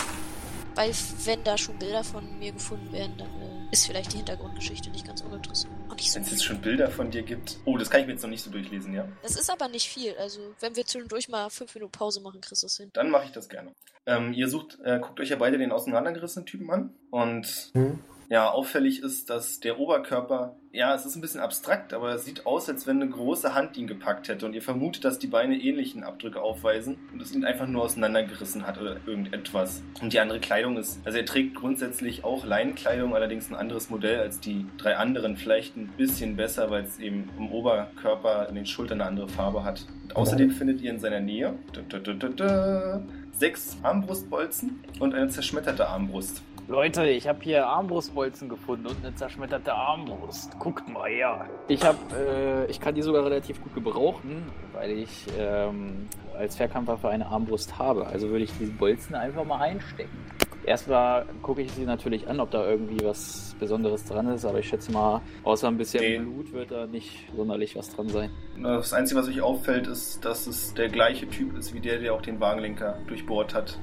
Weil 0.75 0.91
wenn 1.25 1.43
da 1.43 1.57
schon 1.57 1.77
Bilder 1.77 2.03
von 2.03 2.39
mir 2.39 2.51
gefunden 2.51 2.91
werden, 2.91 3.13
dann 3.17 3.27
äh, 3.41 3.71
ist 3.71 3.87
vielleicht 3.87 4.13
die 4.13 4.17
Hintergrundgeschichte 4.17 4.89
nicht 4.89 5.05
ganz 5.05 5.21
uninteressant. 5.21 5.73
So 5.99 6.15
Wenn 6.15 6.23
es 6.23 6.31
jetzt 6.31 6.43
schon 6.45 6.59
Bilder 6.61 6.89
von 6.89 7.11
dir 7.11 7.21
gibt. 7.21 7.57
Oh, 7.65 7.77
das 7.77 7.89
kann 7.89 8.01
ich 8.01 8.07
mir 8.07 8.13
jetzt 8.13 8.23
noch 8.23 8.29
nicht 8.29 8.43
so 8.43 8.49
durchlesen, 8.49 8.93
ja? 8.93 9.07
Das 9.21 9.35
ist 9.35 9.49
aber 9.51 9.67
nicht 9.67 9.87
viel. 9.87 10.15
Also 10.17 10.39
wenn 10.59 10.75
wir 10.75 10.85
zwischendurch 10.85 11.29
mal 11.29 11.49
fünf 11.49 11.75
Minuten 11.75 11.91
Pause 11.91 12.21
machen, 12.21 12.41
kriegst 12.41 12.63
du 12.63 12.67
es 12.67 12.77
hin. 12.77 12.89
Dann 12.93 13.09
mache 13.11 13.25
ich 13.25 13.31
das 13.31 13.49
gerne. 13.49 13.71
Ähm, 14.07 14.33
ihr 14.33 14.49
sucht, 14.49 14.79
äh, 14.83 14.99
guckt 14.99 15.19
euch 15.19 15.29
ja 15.29 15.35
beide 15.35 15.57
den 15.59 15.71
auseinandergerissenen 15.71 16.45
Typen 16.47 16.71
an. 16.71 16.93
Und 17.11 17.71
Hm? 17.73 17.99
Ja, 18.31 18.49
auffällig 18.49 19.03
ist, 19.03 19.29
dass 19.29 19.59
der 19.59 19.77
Oberkörper, 19.77 20.55
ja, 20.71 20.95
es 20.95 21.05
ist 21.05 21.17
ein 21.17 21.21
bisschen 21.21 21.41
abstrakt, 21.41 21.93
aber 21.93 22.15
es 22.15 22.23
sieht 22.23 22.45
aus, 22.45 22.69
als 22.69 22.87
wenn 22.87 23.01
eine 23.01 23.11
große 23.11 23.53
Hand 23.53 23.75
ihn 23.75 23.87
gepackt 23.87 24.29
hätte. 24.29 24.45
Und 24.45 24.53
ihr 24.53 24.61
vermutet, 24.61 25.03
dass 25.03 25.19
die 25.19 25.27
Beine 25.27 25.57
ähnlichen 25.57 26.05
Abdrücke 26.05 26.41
aufweisen 26.41 26.97
und 27.11 27.21
es 27.21 27.35
ihn 27.35 27.43
einfach 27.43 27.67
nur 27.67 27.83
auseinandergerissen 27.83 28.65
hat 28.65 28.79
oder 28.79 28.95
irgendetwas. 29.05 29.83
Und 30.01 30.13
die 30.13 30.21
andere 30.21 30.39
Kleidung 30.39 30.77
ist, 30.77 31.01
also 31.03 31.17
er 31.17 31.25
trägt 31.25 31.55
grundsätzlich 31.55 32.23
auch 32.23 32.45
Leinenkleidung, 32.45 33.13
allerdings 33.15 33.49
ein 33.49 33.55
anderes 33.55 33.89
Modell 33.89 34.21
als 34.21 34.39
die 34.39 34.65
drei 34.77 34.95
anderen. 34.95 35.35
Vielleicht 35.35 35.75
ein 35.75 35.89
bisschen 35.97 36.37
besser, 36.37 36.71
weil 36.71 36.85
es 36.85 36.99
eben 36.99 37.29
im 37.37 37.51
Oberkörper 37.51 38.47
in 38.47 38.55
den 38.55 38.65
Schultern 38.65 39.01
eine 39.01 39.09
andere 39.09 39.27
Farbe 39.27 39.65
hat. 39.65 39.85
Und 40.03 40.15
außerdem 40.15 40.51
findet 40.51 40.79
ihr 40.79 40.91
in 40.91 40.99
seiner 40.99 41.19
Nähe 41.19 41.55
da, 41.73 41.99
da, 41.99 42.13
da, 42.13 43.03
sechs 43.33 43.77
Armbrustbolzen 43.83 44.79
und 44.99 45.15
eine 45.15 45.27
zerschmetterte 45.27 45.89
Armbrust. 45.89 46.41
Leute, 46.71 47.05
ich 47.09 47.27
habe 47.27 47.39
hier 47.41 47.67
Armbrustbolzen 47.67 48.47
gefunden 48.47 48.87
und 48.87 49.03
eine 49.03 49.13
zerschmetterte 49.13 49.73
Armbrust. 49.73 50.57
Guckt 50.57 50.87
mal 50.87 51.09
her. 51.09 51.49
Ich 51.67 51.83
habe, 51.83 51.97
äh, 52.17 52.71
ich 52.71 52.79
kann 52.79 52.95
die 52.95 53.01
sogar 53.01 53.25
relativ 53.25 53.61
gut 53.61 53.75
gebrauchen, 53.75 54.45
weil 54.71 54.91
ich 54.91 55.25
ähm, 55.37 56.07
als 56.39 56.55
Fernkampfwaffe 56.55 57.09
eine 57.09 57.25
Armbrust 57.25 57.77
habe. 57.77 58.07
Also 58.07 58.29
würde 58.29 58.45
ich 58.45 58.53
diese 58.57 58.71
Bolzen 58.71 59.15
einfach 59.15 59.43
mal 59.43 59.59
einstecken. 59.59 60.17
Erstmal 60.65 61.25
gucke 61.41 61.61
ich 61.61 61.73
sie 61.73 61.83
natürlich 61.83 62.29
an, 62.29 62.39
ob 62.39 62.51
da 62.51 62.65
irgendwie 62.65 63.03
was 63.03 63.53
Besonderes 63.59 64.05
dran 64.05 64.29
ist, 64.29 64.45
aber 64.45 64.59
ich 64.59 64.69
schätze 64.69 64.93
mal, 64.93 65.19
außer 65.43 65.67
ein 65.67 65.77
bisschen 65.77 66.01
Nee. 66.01 66.19
Blut 66.19 66.53
wird 66.53 66.71
da 66.71 66.87
nicht 66.87 67.27
sonderlich 67.35 67.75
was 67.75 67.93
dran 67.93 68.07
sein. 68.07 68.29
Das 68.63 68.93
Einzige, 68.93 69.19
was 69.19 69.27
euch 69.27 69.41
auffällt, 69.41 69.87
ist, 69.87 70.23
dass 70.23 70.47
es 70.47 70.73
der 70.73 70.87
gleiche 70.87 71.27
Typ 71.27 71.57
ist 71.57 71.73
wie 71.73 71.81
der, 71.81 71.99
der 71.99 72.13
auch 72.13 72.21
den 72.21 72.39
Wagenlenker 72.39 72.97
durchbohrt 73.07 73.53
hat. 73.53 73.77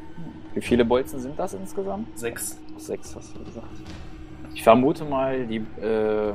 Wie 0.55 0.61
viele 0.61 0.85
Bolzen 0.85 1.21
sind 1.21 1.39
das 1.39 1.55
insgesamt? 1.55 2.19
Sechs. 2.19 2.59
Sechs, 2.79 3.15
hast 3.15 3.37
du 3.37 3.45
gesagt. 3.45 3.67
Ich 4.55 4.63
vermute 4.63 5.05
mal, 5.05 5.47
die, 5.47 5.59
äh, 5.81 6.33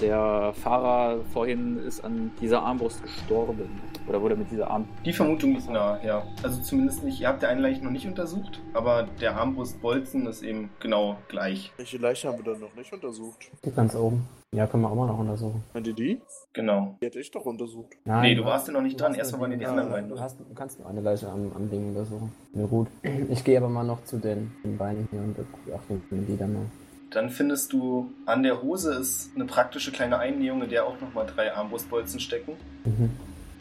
der 0.00 0.52
Fahrer 0.54 1.24
vorhin 1.32 1.78
ist 1.78 2.04
an 2.04 2.30
dieser 2.40 2.62
Armbrust 2.62 3.02
gestorben. 3.02 3.80
Oder 4.06 4.20
wurde 4.20 4.36
mit 4.36 4.50
dieser 4.50 4.70
Arm. 4.70 4.88
Die 5.04 5.12
Vermutung 5.12 5.52
liegt 5.52 5.70
nahe, 5.70 6.00
ja. 6.04 6.22
Also 6.42 6.60
zumindest 6.62 7.04
nicht, 7.04 7.20
ihr 7.20 7.28
habt 7.28 7.42
der 7.42 7.48
einen 7.48 7.60
Leichen 7.60 7.84
noch 7.84 7.90
nicht 7.90 8.06
untersucht, 8.06 8.60
aber 8.74 9.04
der 9.20 9.36
Armbrustbolzen 9.36 10.26
ist 10.26 10.42
eben 10.42 10.70
genau 10.80 11.16
gleich. 11.28 11.72
Welche 11.76 11.98
Leiche 11.98 12.28
haben 12.28 12.38
wir 12.38 12.52
dann 12.52 12.60
noch 12.60 12.74
nicht 12.74 12.92
untersucht? 12.92 13.50
Die 13.64 13.70
ganz 13.70 13.94
oben. 13.94 14.26
Ja, 14.52 14.66
können 14.66 14.82
wir 14.82 14.90
auch 14.90 14.96
mal 14.96 15.06
noch 15.06 15.18
untersuchen. 15.20 15.62
Meint 15.74 15.86
ihr 15.86 15.92
die? 15.92 16.20
Genau. 16.54 16.96
Die 17.00 17.06
hätte 17.06 17.20
ich 17.20 17.30
doch 17.30 17.44
untersucht. 17.44 17.90
Nein, 18.04 18.22
Nee, 18.22 18.34
du 18.34 18.44
warst 18.44 18.66
ja 18.66 18.72
noch 18.72 18.82
nicht 18.82 19.00
dran. 19.00 19.14
Erstmal 19.14 19.42
waren 19.42 19.56
die 19.56 19.64
anderen 19.64 19.90
beiden. 19.90 20.08
Du, 20.08 20.18
hast, 20.18 20.40
du 20.40 20.54
kannst 20.56 20.80
nur 20.80 20.88
eine 20.88 21.00
Leiche 21.00 21.28
am, 21.28 21.52
am 21.54 21.70
Ding 21.70 21.90
untersuchen. 21.90 22.32
Na 22.52 22.66
gut. 22.66 22.88
Ich 23.28 23.44
gehe 23.44 23.58
aber 23.58 23.68
mal 23.68 23.84
noch 23.84 24.02
zu 24.02 24.18
den, 24.18 24.50
den 24.64 24.76
Beinen 24.76 25.06
hier 25.12 25.20
und 25.20 25.36
beachte 25.36 26.00
die 26.10 26.36
dann 26.36 26.54
mal. 26.54 26.62
Dann 27.10 27.30
findest 27.30 27.72
du, 27.72 28.10
an 28.26 28.42
der 28.42 28.60
Hose 28.60 28.92
ist 28.94 29.30
eine 29.36 29.44
praktische 29.44 29.92
kleine 29.92 30.18
Einnähung, 30.18 30.62
in 30.62 30.70
der 30.70 30.84
auch 30.84 31.00
nochmal 31.00 31.26
drei 31.26 31.54
Armbrustbolzen 31.54 32.18
stecken. 32.18 32.54
Mhm. 32.84 33.10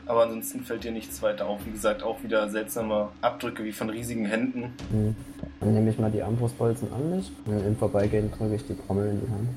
Aber 0.08 0.24
ansonsten 0.24 0.62
fällt 0.62 0.84
dir 0.84 0.92
nichts 0.92 1.22
weiter 1.22 1.48
auf. 1.48 1.68
Wie 1.68 1.72
gesagt, 1.72 2.02
auch 2.02 2.24
wieder 2.24 2.50
seltsame 2.50 3.10
Abdrücke 3.22 3.64
wie 3.64 3.74
von 3.74 3.92
riesigen 3.92 4.26
Händen. 4.26 4.74
Mhm. 4.92 5.16
Dann 5.60 5.72
nehme 5.76 5.92
ich 5.92 6.00
mal 6.00 6.10
die 6.10 6.24
Armbrustbolzen 6.24 6.92
an 6.92 7.16
mich 7.16 7.32
und 7.46 7.64
im 7.64 7.76
Vorbeigehen 7.76 8.32
drücke 8.32 8.56
ich 8.56 8.66
die 8.66 8.76
Trommel 8.76 9.12
in 9.12 9.22
die 9.22 9.32
Hand. 9.32 9.50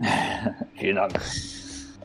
Vielen 0.74 0.96
Dank. 0.96 1.18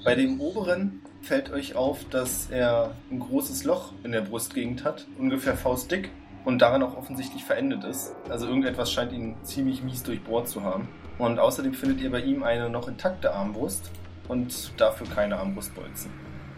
Bei 0.04 0.16
dem 0.16 0.40
oberen 0.40 1.02
fällt 1.22 1.52
euch 1.52 1.76
auf, 1.76 2.06
dass 2.10 2.50
er 2.52 2.94
ein 3.10 3.20
großes 3.20 3.64
Loch 3.64 3.94
in 4.04 4.12
der 4.12 4.22
Brustgegend 4.22 4.84
hat, 4.84 5.08
ungefähr 5.18 5.56
faustdick 5.56 6.12
und 6.44 6.62
daran 6.62 6.84
auch 6.84 6.96
offensichtlich 6.96 7.44
verendet 7.44 7.84
ist. 7.84 8.14
Also 8.30 8.48
irgendetwas 8.48 8.92
scheint 8.92 9.12
ihn 9.12 9.36
ziemlich 9.44 9.82
mies 9.84 10.04
durchbohrt 10.04 10.48
zu 10.48 10.64
haben. 10.64 10.88
Und 11.18 11.40
außerdem 11.40 11.74
findet 11.74 12.02
ihr 12.02 12.12
bei 12.12 12.20
ihm 12.20 12.44
eine 12.44 12.70
noch 12.70 12.88
intakte 12.88 13.34
Armbrust 13.34 13.90
und 14.28 14.80
dafür 14.80 15.08
keine 15.08 15.38
Armbrustbolzen. 15.38 16.12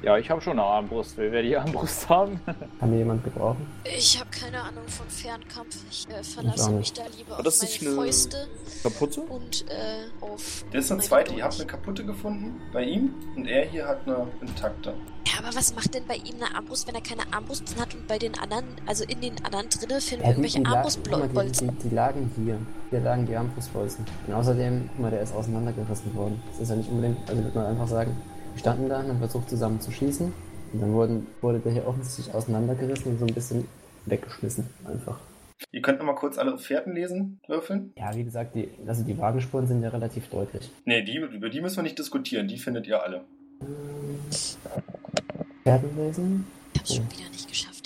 Ja, 0.03 0.15
ich 0.17 0.29
habe 0.29 0.39
schon 0.41 0.53
eine 0.59 0.63
Armbrust. 0.63 1.17
Will 1.17 1.31
wer 1.31 1.41
die 1.41 1.57
Armbrust 1.57 2.07
haben? 2.07 2.39
Kann 2.79 2.91
mir 2.91 2.97
jemand 2.99 3.23
gebrauchen? 3.23 3.65
Ich 3.83 4.19
habe 4.19 4.29
keine 4.29 4.61
Ahnung 4.61 4.87
von 4.87 5.07
Fernkampf. 5.09 5.75
Ich 5.89 6.07
äh, 6.09 6.23
verlasse 6.23 6.69
mich 6.71 6.93
da 6.93 7.01
lieber 7.17 7.31
War 7.31 7.37
auf 7.39 7.43
das 7.43 7.59
meine 7.81 7.91
eine- 7.93 7.95
Fäuste 8.01 8.47
Kaputte? 8.83 9.21
und 9.21 9.65
äh, 9.69 10.23
auf. 10.23 10.63
Der 10.71 10.81
ist 10.81 10.91
eine 10.91 11.01
zweite. 11.01 11.33
Ihr 11.33 11.43
habt 11.43 11.55
eine 11.55 11.65
kaputte 11.65 12.05
gefunden 12.05 12.61
bei 12.71 12.83
ihm 12.83 13.11
und 13.35 13.47
er 13.47 13.65
hier 13.65 13.87
hat 13.87 14.01
eine 14.05 14.27
intakte. 14.41 14.93
Ja, 15.25 15.39
aber 15.43 15.55
was 15.55 15.73
macht 15.75 15.93
denn 15.95 16.05
bei 16.07 16.15
ihm 16.15 16.35
eine 16.35 16.55
Armbrust, 16.55 16.87
wenn 16.87 16.95
er 16.95 17.01
keine 17.01 17.23
Armbrust 17.33 17.75
hat 17.79 17.93
und 17.95 18.07
bei 18.07 18.19
den 18.19 18.37
anderen, 18.39 18.65
also 18.85 19.03
in 19.03 19.19
den 19.19 19.33
anderen 19.43 19.67
drinne 19.69 19.99
finden 19.99 20.23
wir 20.25 20.29
Ja, 20.29 20.35
die, 20.35 20.41
irgendwelche 20.41 20.61
mal, 20.61 20.69
die, 20.69 21.11
Armbrustbolzen? 21.11 21.77
die, 21.81 21.89
die 21.89 21.95
lagen 21.95 22.31
hier. 22.35 22.59
Hier 22.91 22.99
lagen 23.01 23.25
die 23.25 23.35
Armbrustbolzen. 23.35 24.05
Und 24.27 24.33
außerdem, 24.33 24.89
guck 24.93 24.99
mal, 24.99 25.11
der 25.11 25.21
ist 25.21 25.33
auseinandergerissen 25.33 26.13
worden. 26.15 26.41
Das 26.51 26.61
ist 26.61 26.69
ja 26.69 26.75
nicht 26.75 26.89
unbedingt, 26.89 27.17
also 27.27 27.43
würde 27.43 27.57
man 27.57 27.65
einfach 27.67 27.87
sagen, 27.87 28.15
wir 28.57 28.61
standen 28.61 28.89
da 28.89 28.99
und 29.01 29.07
haben 29.07 29.19
versucht 29.19 29.49
zusammen 29.49 29.79
zu 29.79 29.91
schießen. 29.91 30.33
Und 30.73 30.81
dann 30.81 30.91
wurden, 30.93 31.27
wurde 31.41 31.59
der 31.59 31.73
hier 31.73 31.87
offensichtlich 31.87 32.33
auseinandergerissen 32.33 33.11
und 33.11 33.19
so 33.19 33.25
ein 33.25 33.33
bisschen 33.33 33.67
weggeschmissen. 34.07 34.67
Einfach. 34.83 35.19
Ihr 35.71 35.81
könnt 35.83 35.99
nochmal 35.99 36.15
kurz 36.15 36.39
alle 36.39 36.57
Fährten 36.57 36.93
lesen, 36.93 37.39
würfeln. 37.47 37.93
Ja, 37.95 38.15
wie 38.15 38.23
gesagt, 38.23 38.55
die, 38.55 38.67
also 38.87 39.03
die 39.03 39.17
Wagenspuren 39.17 39.67
sind 39.67 39.83
ja 39.83 39.89
relativ 39.89 40.27
deutlich. 40.29 40.71
Nee, 40.85 41.03
die, 41.03 41.17
über 41.17 41.49
die 41.49 41.61
müssen 41.61 41.77
wir 41.77 41.83
nicht 41.83 41.99
diskutieren. 41.99 42.47
Die 42.47 42.57
findet 42.57 42.87
ihr 42.87 43.01
alle. 43.01 43.25
Pferden 45.63 45.95
lesen? 45.95 46.47
Ich 46.73 46.79
hab's 46.79 46.95
schon 46.95 47.11
wieder 47.11 47.29
nicht 47.29 47.47
geschafft, 47.47 47.76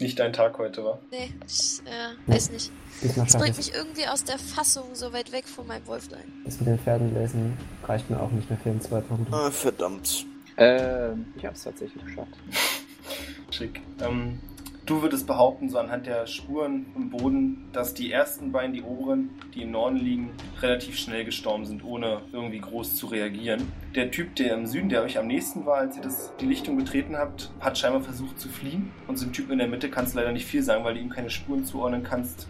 Nicht 0.00 0.18
dein 0.18 0.32
Tag 0.32 0.58
heute, 0.58 0.84
war. 0.84 0.98
Nee, 1.10 1.32
ich 1.46 1.80
äh, 1.84 2.30
weiß 2.30 2.50
nicht. 2.50 2.70
Das 3.16 3.36
bringt 3.36 3.50
ich 3.50 3.56
mich 3.56 3.74
irgendwie 3.74 4.06
aus 4.06 4.24
der 4.24 4.38
Fassung 4.38 4.94
so 4.94 5.12
weit 5.12 5.32
weg 5.32 5.46
von 5.46 5.66
meinem 5.66 5.86
Wolflein. 5.86 6.32
Das 6.44 6.58
mit 6.58 6.68
den 6.68 6.78
Pferden 6.78 7.14
lesen 7.14 7.56
reicht 7.84 8.08
mir 8.10 8.20
auch 8.20 8.30
nicht 8.30 8.48
mehr 8.50 8.58
fehlen 8.58 8.80
zwei 8.80 9.00
Punkte. 9.00 9.32
Ah, 9.32 9.50
verdammt. 9.50 10.26
Ähm, 10.56 11.26
ich 11.36 11.44
hab's 11.44 11.64
tatsächlich 11.64 12.04
geschafft. 12.04 12.32
Schick. 13.50 13.80
Ähm, 14.00 14.38
du 14.86 15.02
würdest 15.02 15.26
behaupten, 15.26 15.68
so 15.68 15.78
anhand 15.78 16.06
der 16.06 16.26
Spuren 16.26 16.86
im 16.94 17.10
Boden, 17.10 17.68
dass 17.72 17.92
die 17.92 18.10
ersten 18.10 18.52
beiden, 18.52 18.72
die 18.72 18.82
oberen, 18.82 19.30
die 19.54 19.62
im 19.62 19.72
Norden 19.72 19.96
liegen, 19.96 20.30
relativ 20.62 20.96
schnell 20.96 21.24
gestorben 21.24 21.66
sind, 21.66 21.84
ohne 21.84 22.22
irgendwie 22.32 22.60
groß 22.60 22.94
zu 22.94 23.06
reagieren. 23.06 23.70
Der 23.94 24.10
Typ, 24.10 24.36
der 24.36 24.54
im 24.54 24.66
Süden, 24.66 24.88
der 24.88 25.02
euch 25.02 25.18
am 25.18 25.26
nächsten 25.26 25.66
war, 25.66 25.78
als 25.78 25.96
ihr 25.96 26.02
das, 26.02 26.32
die 26.40 26.46
Lichtung 26.46 26.76
betreten 26.76 27.16
habt, 27.16 27.50
hat 27.60 27.76
scheinbar 27.76 28.02
versucht 28.02 28.40
zu 28.40 28.48
fliehen. 28.48 28.92
Und 29.08 29.18
so 29.18 29.26
ein 29.26 29.32
Typ 29.32 29.50
in 29.50 29.58
der 29.58 29.68
Mitte 29.68 29.90
kannst 29.90 30.14
du 30.14 30.18
leider 30.18 30.32
nicht 30.32 30.46
viel 30.46 30.62
sagen, 30.62 30.84
weil 30.84 30.94
du 30.94 31.00
ihm 31.00 31.10
keine 31.10 31.30
Spuren 31.30 31.64
zuordnen 31.64 32.04
kannst. 32.04 32.46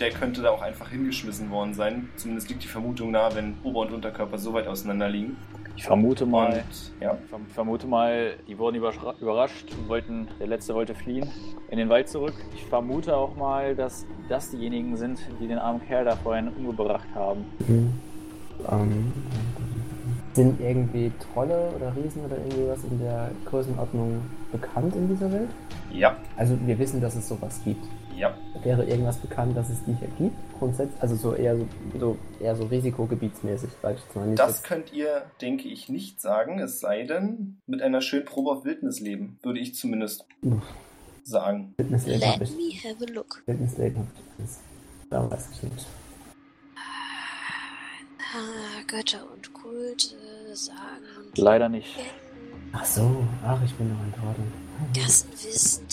Der 0.00 0.10
könnte 0.10 0.42
da 0.42 0.50
auch 0.50 0.62
einfach 0.62 0.90
hingeschmissen 0.90 1.50
worden 1.50 1.74
sein. 1.74 2.08
Zumindest 2.16 2.48
liegt 2.48 2.62
die 2.62 2.68
Vermutung 2.68 3.10
nahe, 3.10 3.34
wenn 3.34 3.54
Ober- 3.64 3.80
und 3.80 3.92
Unterkörper 3.92 4.38
so 4.38 4.52
weit 4.52 4.68
auseinander 4.68 5.08
liegen. 5.08 5.36
Ich 5.78 5.84
vermute 5.84 6.26
mal, 6.26 6.54
Und 6.54 7.00
ja, 7.00 7.16
ich 7.24 7.32
verm- 7.32 7.46
vermute 7.54 7.86
mal, 7.86 8.32
die 8.48 8.58
wurden 8.58 8.74
überrascht 8.74 9.72
und 9.78 9.88
wollten, 9.88 10.26
der 10.40 10.48
letzte 10.48 10.74
wollte 10.74 10.92
fliehen 10.92 11.28
in 11.70 11.78
den 11.78 11.88
Wald 11.88 12.08
zurück. 12.08 12.34
Ich 12.52 12.64
vermute 12.64 13.16
auch 13.16 13.36
mal, 13.36 13.76
dass 13.76 14.04
das 14.28 14.50
diejenigen 14.50 14.96
sind, 14.96 15.20
die 15.40 15.46
den 15.46 15.58
armen 15.58 15.80
Kerl 15.86 16.04
da 16.04 16.16
vorhin 16.16 16.48
umgebracht 16.48 17.06
haben. 17.14 17.44
Mhm. 17.68 17.92
Ähm, 18.68 19.12
sind 20.32 20.60
irgendwie 20.60 21.12
Trolle 21.32 21.70
oder 21.76 21.94
Riesen 21.94 22.24
oder 22.24 22.38
irgendwie 22.38 22.68
was 22.70 22.82
in 22.82 22.98
der 22.98 23.30
Größenordnung 23.44 24.20
bekannt 24.50 24.96
in 24.96 25.06
dieser 25.08 25.30
Welt? 25.30 25.48
ja, 25.92 26.16
Also 26.36 26.58
wir 26.66 26.76
wissen, 26.80 27.00
dass 27.00 27.14
es 27.14 27.28
sowas 27.28 27.60
gibt. 27.64 27.84
Ja. 28.18 28.36
Wäre 28.62 28.84
irgendwas 28.84 29.16
bekannt, 29.18 29.56
dass 29.56 29.70
es 29.70 29.84
die 29.84 29.94
hier 29.94 30.08
gibt? 30.18 30.36
Grundsätzlich, 30.58 31.00
also 31.00 31.14
so 31.16 31.34
eher 31.34 31.56
so, 31.56 31.66
so 31.98 32.16
eher 32.40 32.56
so 32.56 32.64
risikogebietsmäßig, 32.66 33.70
sag 33.80 33.94
ich 33.96 34.02
jetzt 34.04 34.16
mal 34.16 34.26
nicht. 34.26 34.38
Das 34.38 34.48
jetzt- 34.58 34.64
könnt 34.64 34.92
ihr, 34.92 35.22
denke 35.40 35.68
ich, 35.68 35.88
nicht 35.88 36.20
sagen, 36.20 36.58
es 36.58 36.80
sei 36.80 37.04
denn, 37.04 37.58
mit 37.66 37.80
einer 37.82 38.00
schönen 38.00 38.24
Probe 38.24 38.50
auf 38.50 38.64
Wildnis 38.64 39.00
leben, 39.00 39.38
würde 39.42 39.60
ich 39.60 39.74
zumindest 39.74 40.24
Uff. 40.42 40.62
sagen. 41.24 41.74
Wildnisleben 41.78 42.20
Let 42.20 42.28
habe 42.34 42.44
ich. 42.44 42.50
me 42.50 42.90
have 42.90 43.04
a 43.04 43.12
look. 43.12 43.42
Wildnisleben 43.46 43.98
habe 43.98 44.08
ich. 44.44 44.50
Da 45.10 45.30
weiß 45.30 45.48
ich 45.52 45.62
nicht. 45.62 45.86
Ah, 48.34 48.82
Götter 48.86 49.20
und 49.32 49.52
Kulte, 49.54 50.16
Sagen 50.52 50.82
und 51.26 51.38
Leider 51.38 51.68
nicht. 51.68 51.96
Ach 52.72 52.84
so, 52.84 53.24
ach, 53.42 53.58
ich 53.64 53.72
bin 53.74 53.88
noch 53.90 53.98
ein 54.00 54.12
Trottel. 54.12 54.44
Gassenwissen, 54.94 55.86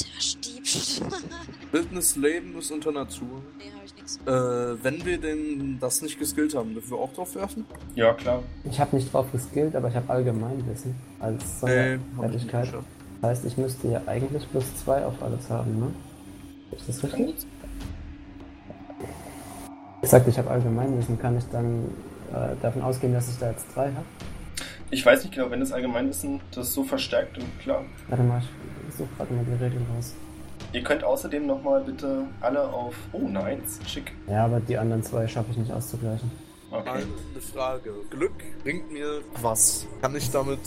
Diebstahl. 1.75 1.83
Wildnisleben 1.83 2.57
ist 2.57 2.71
unter 2.71 2.91
Natur. 2.91 3.41
nee, 3.57 3.65
hab 3.75 3.85
ich 3.85 3.95
nix. 3.95 4.17
Äh, 4.25 4.83
wenn 4.83 5.05
wir 5.05 5.19
denn 5.19 5.77
das 5.79 6.01
nicht 6.01 6.17
geskillt 6.19 6.55
haben, 6.55 6.73
dürfen 6.73 6.91
wir 6.91 6.97
auch 6.97 7.13
drauf 7.13 7.35
werfen? 7.35 7.65
Ja, 7.95 8.13
klar. 8.13 8.43
Ich 8.63 8.79
habe 8.79 8.95
nicht 8.95 9.13
drauf 9.13 9.31
geskillt, 9.31 9.75
aber 9.75 9.89
ich 9.89 9.95
habe 9.95 10.09
Allgemeinwissen 10.09 10.95
als 11.19 11.59
Sonderfertigkeit. 11.59 12.73
Das 13.21 13.29
heißt, 13.31 13.45
ich 13.45 13.57
müsste 13.57 13.87
ja 13.87 14.01
eigentlich 14.05 14.49
plus 14.51 14.65
zwei 14.77 15.05
auf 15.05 15.21
alles 15.21 15.49
haben, 15.49 15.79
ne? 15.79 15.91
Ist 16.71 16.89
das 16.89 17.03
richtig? 17.03 17.35
Ich 20.01 20.09
sagte, 20.09 20.29
ich 20.29 20.37
habe 20.37 20.49
Allgemeinwissen. 20.49 21.19
Kann 21.19 21.37
ich 21.37 21.45
dann 21.51 21.85
äh, 22.31 22.55
davon 22.61 22.81
ausgehen, 22.81 23.13
dass 23.13 23.29
ich 23.29 23.37
da 23.37 23.51
jetzt 23.51 23.71
zwei 23.71 23.85
habe? 23.85 24.05
Ich 24.91 25.05
weiß 25.05 25.23
nicht 25.23 25.33
genau, 25.33 25.49
wenn 25.49 25.59
das 25.59 25.71
Allgemeinwissen 25.71 26.41
das 26.53 26.73
so 26.73 26.83
verstärkt 26.83 27.37
und 27.37 27.59
klar. 27.59 27.83
Warte 28.07 28.23
mal, 28.23 28.39
ich, 28.39 28.89
ich 28.89 28.95
suche 28.95 29.09
gerade 29.17 29.33
mal 29.33 29.43
die 29.45 29.63
Regeln 29.63 29.85
raus. 29.95 30.13
Ihr 30.75 30.83
könnt 30.83 31.05
außerdem 31.05 31.45
nochmal 31.47 31.81
bitte 31.85 32.25
alle 32.41 32.61
auf. 32.67 32.95
Oh, 33.13 33.25
Eins. 33.37 33.79
Schick. 33.87 34.11
Ja, 34.29 34.43
aber 34.43 34.59
die 34.59 34.77
anderen 34.77 35.01
zwei 35.03 35.25
schaffe 35.25 35.51
ich 35.51 35.57
nicht 35.57 35.71
auszugleichen. 35.71 36.29
Mal 36.69 36.81
Okay. 36.81 36.89
eine 37.31 37.41
Frage. 37.41 37.93
Glück 38.09 38.33
bringt 38.61 38.91
mir 38.91 39.21
was? 39.41 39.87
Kann 40.01 40.13
ich 40.17 40.29
damit 40.31 40.59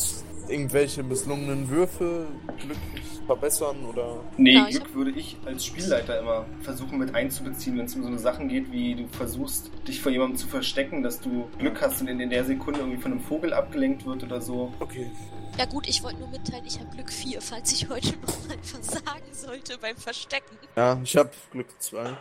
irgendwelche 0.48 1.02
misslungenen 1.02 1.68
Würfe 1.68 2.24
glücklich 2.56 3.20
verbessern 3.26 3.76
oder? 3.84 4.20
Nee, 4.38 4.54
Ja, 4.54 4.66
ich 4.66 4.76
Glück 4.76 4.94
würde 4.94 5.10
ich 5.10 5.36
als 5.44 5.66
Spielleiter 5.66 6.18
immer 6.20 6.46
versuchen 6.62 6.98
mit 6.98 7.14
einzubeziehen, 7.14 7.76
wenn 7.76 7.84
es 7.84 7.94
um 7.94 8.00
so 8.02 8.08
eine 8.08 8.18
Sachen 8.18 8.48
geht, 8.48 8.72
wie 8.72 8.94
du 8.94 9.06
versuchst, 9.08 9.70
dich 9.86 10.00
vor 10.00 10.10
jemandem 10.10 10.38
zu 10.38 10.48
verstecken, 10.48 11.02
dass 11.02 11.20
du 11.20 11.48
Glück 11.58 11.82
hast 11.82 12.00
und 12.00 12.08
in 12.08 12.30
der 12.30 12.44
Sekunde 12.44 12.80
irgendwie 12.80 12.98
von 13.02 13.12
einem 13.12 13.20
Vogel 13.20 13.52
abgelenkt 13.52 14.06
wird 14.06 14.22
oder 14.24 14.40
so. 14.40 14.72
Okay. 14.80 15.10
Ja 15.56 15.64
gut, 15.64 15.88
ich 15.88 16.02
wollte 16.02 16.18
nur 16.20 16.28
mitteilen, 16.28 16.64
ich 16.66 16.78
habe 16.78 16.88
Glück 16.94 17.10
4, 17.10 17.40
falls 17.40 17.72
ich 17.72 17.88
heute 17.88 18.10
nochmal 18.26 18.58
versagen 18.62 19.32
sollte 19.32 19.78
beim 19.78 19.96
Verstecken. 19.96 20.56
Ja, 20.76 20.98
ich 21.02 21.16
habe 21.16 21.30
Glück 21.50 21.68
2. 21.80 22.04
Ja, 22.04 22.16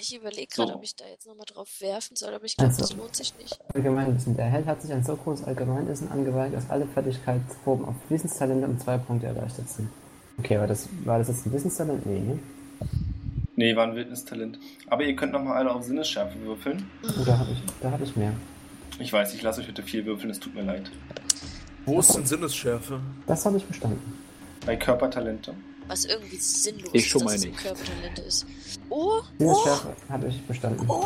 Ich 0.00 0.16
überlege 0.16 0.46
gerade, 0.46 0.70
So. 0.72 0.76
ob 0.76 0.82
ich 0.82 0.96
da 0.96 1.04
jetzt 1.06 1.26
nochmal 1.26 1.44
drauf 1.46 1.68
werfen 1.80 2.16
soll, 2.16 2.32
aber 2.34 2.44
ich 2.44 2.56
glaube, 2.56 2.70
Also. 2.70 2.82
das 2.82 2.96
lohnt 2.96 3.14
sich 3.16 3.36
nicht. 3.38 3.58
Allgemeinwissen. 3.74 4.36
Der 4.36 4.46
Held 4.46 4.66
hat 4.66 4.80
sich 4.80 4.92
ein 4.92 5.04
so 5.04 5.14
großes 5.16 5.46
Allgemeinwissen 5.46 6.10
angewandt, 6.10 6.54
dass 6.54 6.70
alle 6.70 6.86
Fertigkeitsproben 6.86 7.84
auf 7.86 7.94
Wissenstalente 8.08 8.66
um 8.66 8.78
zwei 8.78 8.96
Punkte 8.96 9.26
erleichtert 9.26 9.68
sind. 9.68 9.90
Okay, 10.38 10.56
aber 10.56 10.66
das, 10.66 10.88
war 11.04 11.18
das 11.18 11.28
jetzt 11.28 11.46
ein 11.46 11.52
Wissenstalent? 11.52 12.06
Nee, 12.06 12.20
ne? 12.20 12.38
Nee, 13.56 13.76
war 13.76 13.84
ein 13.86 13.94
Wildnistalent. 13.94 14.58
Aber 14.88 15.04
ihr 15.04 15.14
könnt 15.14 15.32
nochmal 15.32 15.58
alle 15.58 15.70
auf 15.72 15.84
Sinnesschärfe 15.84 16.40
würfeln. 16.40 16.90
Oder 17.20 17.38
habe 17.38 17.52
ich, 17.52 17.58
da 17.80 17.90
habe 17.90 18.02
ich 18.02 18.16
mehr. 18.16 18.32
Ich 18.98 19.12
weiß, 19.12 19.32
ich 19.34 19.42
lasse 19.42 19.60
euch 19.60 19.68
heute 19.68 19.82
viel 19.84 20.04
würfeln, 20.06 20.30
es 20.30 20.40
tut 20.40 20.54
mir 20.54 20.62
leid. 20.62 20.90
Wo 21.86 22.00
ist 22.00 22.14
denn 22.14 22.26
Sinnesschärfe? 22.26 23.00
Das 23.26 23.44
habe 23.44 23.56
ich 23.58 23.64
bestanden. 23.64 24.00
Bei 24.64 24.76
Körpertalente. 24.76 25.54
Was 25.86 26.06
irgendwie 26.06 26.36
sinnlos 26.36 26.88
Ich 26.94 27.04
ist, 27.04 27.10
schon 27.10 27.24
mal 27.24 27.34
es 27.34 27.44
ein 27.44 27.50
nicht. 27.50 27.62
Körpertalent 27.62 28.18
ist. 28.20 28.46
Oh, 28.88 29.20
oh, 29.20 29.22
Sinnesschärfe 29.38 29.88
habe 30.08 30.28
ich 30.28 30.42
bestanden. 30.46 30.84
oh, 30.88 31.04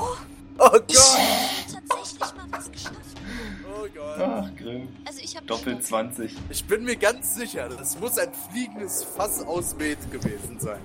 Oh 0.61 0.71
ich 0.89 0.97
Gott! 0.97 1.19
habe 1.19 1.83
tatsächlich 1.89 2.21
mal 2.21 2.47
was 2.51 2.73
geschafft. 2.73 2.97
Oh 3.65 3.87
Gott! 3.95 4.19
Ach, 4.19 4.51
Grimm. 4.57 4.89
Also 5.05 5.21
ich 5.23 5.37
habe 5.37 5.47
Doppelt 5.47 5.85
20. 5.87 6.35
Ich 6.51 6.65
bin 6.65 6.83
mir 6.85 6.97
ganz 6.97 7.37
sicher, 7.37 7.69
das 7.69 7.99
muss 8.01 8.19
ein 8.19 8.31
fliegendes 8.51 9.05
Fass 9.05 9.41
aus 9.47 9.77
Met 9.77 9.99
gewesen 10.11 10.59
sein. 10.59 10.81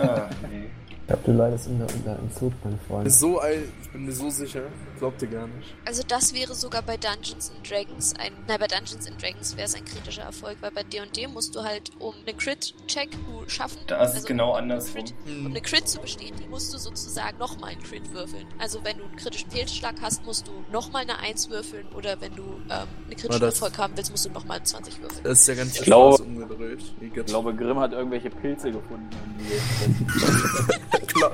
Ah, 0.00 0.28
nee. 0.50 0.66
Ich 0.88 1.06
glaube, 1.08 1.22
du 1.26 1.32
leidest 1.32 1.66
unter, 1.66 1.86
unter 1.92 2.18
Entzug, 2.20 2.52
mein 2.62 2.78
Freund. 2.86 3.12
So 3.12 3.40
ein, 3.40 3.64
ich 3.82 3.83
bin 3.94 4.04
mir 4.06 4.12
so 4.12 4.28
sicher. 4.28 4.62
Glaubt 4.98 5.22
ihr 5.22 5.28
gar 5.28 5.46
nicht. 5.46 5.72
Also 5.86 6.02
das 6.06 6.34
wäre 6.34 6.54
sogar 6.54 6.82
bei 6.82 6.96
Dungeons 6.96 7.50
and 7.54 7.70
Dragons 7.70 8.12
ein, 8.18 8.32
nein, 8.48 8.58
bei 8.58 8.66
Dungeons 8.66 9.06
and 9.06 9.22
Dragons 9.22 9.56
wäre 9.56 9.66
es 9.66 9.74
ein 9.74 9.84
kritischer 9.84 10.22
Erfolg, 10.24 10.58
weil 10.60 10.72
bei 10.72 10.82
D&D 10.82 11.26
musst 11.28 11.54
du 11.54 11.62
halt, 11.62 11.90
um 12.00 12.12
einen 12.26 12.36
Crit-Check 12.36 13.12
zu 13.12 13.48
schaffen, 13.48 13.78
Da 13.86 14.02
ist 14.02 14.10
es 14.10 14.14
also 14.16 14.26
genau 14.26 14.50
um 14.50 14.56
andersrum. 14.56 15.04
Crit, 15.04 15.14
um 15.26 15.46
eine 15.46 15.60
Crit 15.62 15.88
zu 15.88 16.00
bestehen, 16.00 16.34
die 16.42 16.48
musst 16.48 16.74
du 16.74 16.78
sozusagen 16.78 17.38
nochmal 17.38 17.70
einen 17.70 17.82
Crit 17.82 18.12
würfeln. 18.12 18.46
Also 18.58 18.82
wenn 18.84 18.98
du 18.98 19.04
einen 19.04 19.16
kritischen 19.16 19.50
Fehlschlag 19.50 19.94
hast, 20.02 20.24
musst 20.26 20.48
du 20.48 20.52
nochmal 20.72 21.02
eine 21.02 21.18
1 21.20 21.48
würfeln 21.50 21.86
oder 21.94 22.20
wenn 22.20 22.34
du 22.34 22.42
ähm, 22.42 22.68
einen 22.68 23.10
kritischen 23.10 23.34
Ah, 23.34 23.38
das- 23.38 23.54
Erfolg 23.54 23.78
haben 23.78 23.92
willst, 23.96 24.10
musst 24.10 24.26
du 24.26 24.30
nochmal 24.30 24.60
20 24.62 25.00
würfeln. 25.00 25.22
Das 25.22 25.40
ist 25.40 25.46
ja 25.46 25.54
ganz 25.54 25.76
Ich 25.76 25.82
glaube- 25.82 26.22
umgedreht. 26.22 26.80
Ich 27.00 27.12
glaube, 27.26 27.54
Grimm 27.54 27.78
hat 27.78 27.92
irgendwelche 27.92 28.30
Pilze 28.30 28.72
gefunden. 28.72 29.08
Klar. 31.14 31.32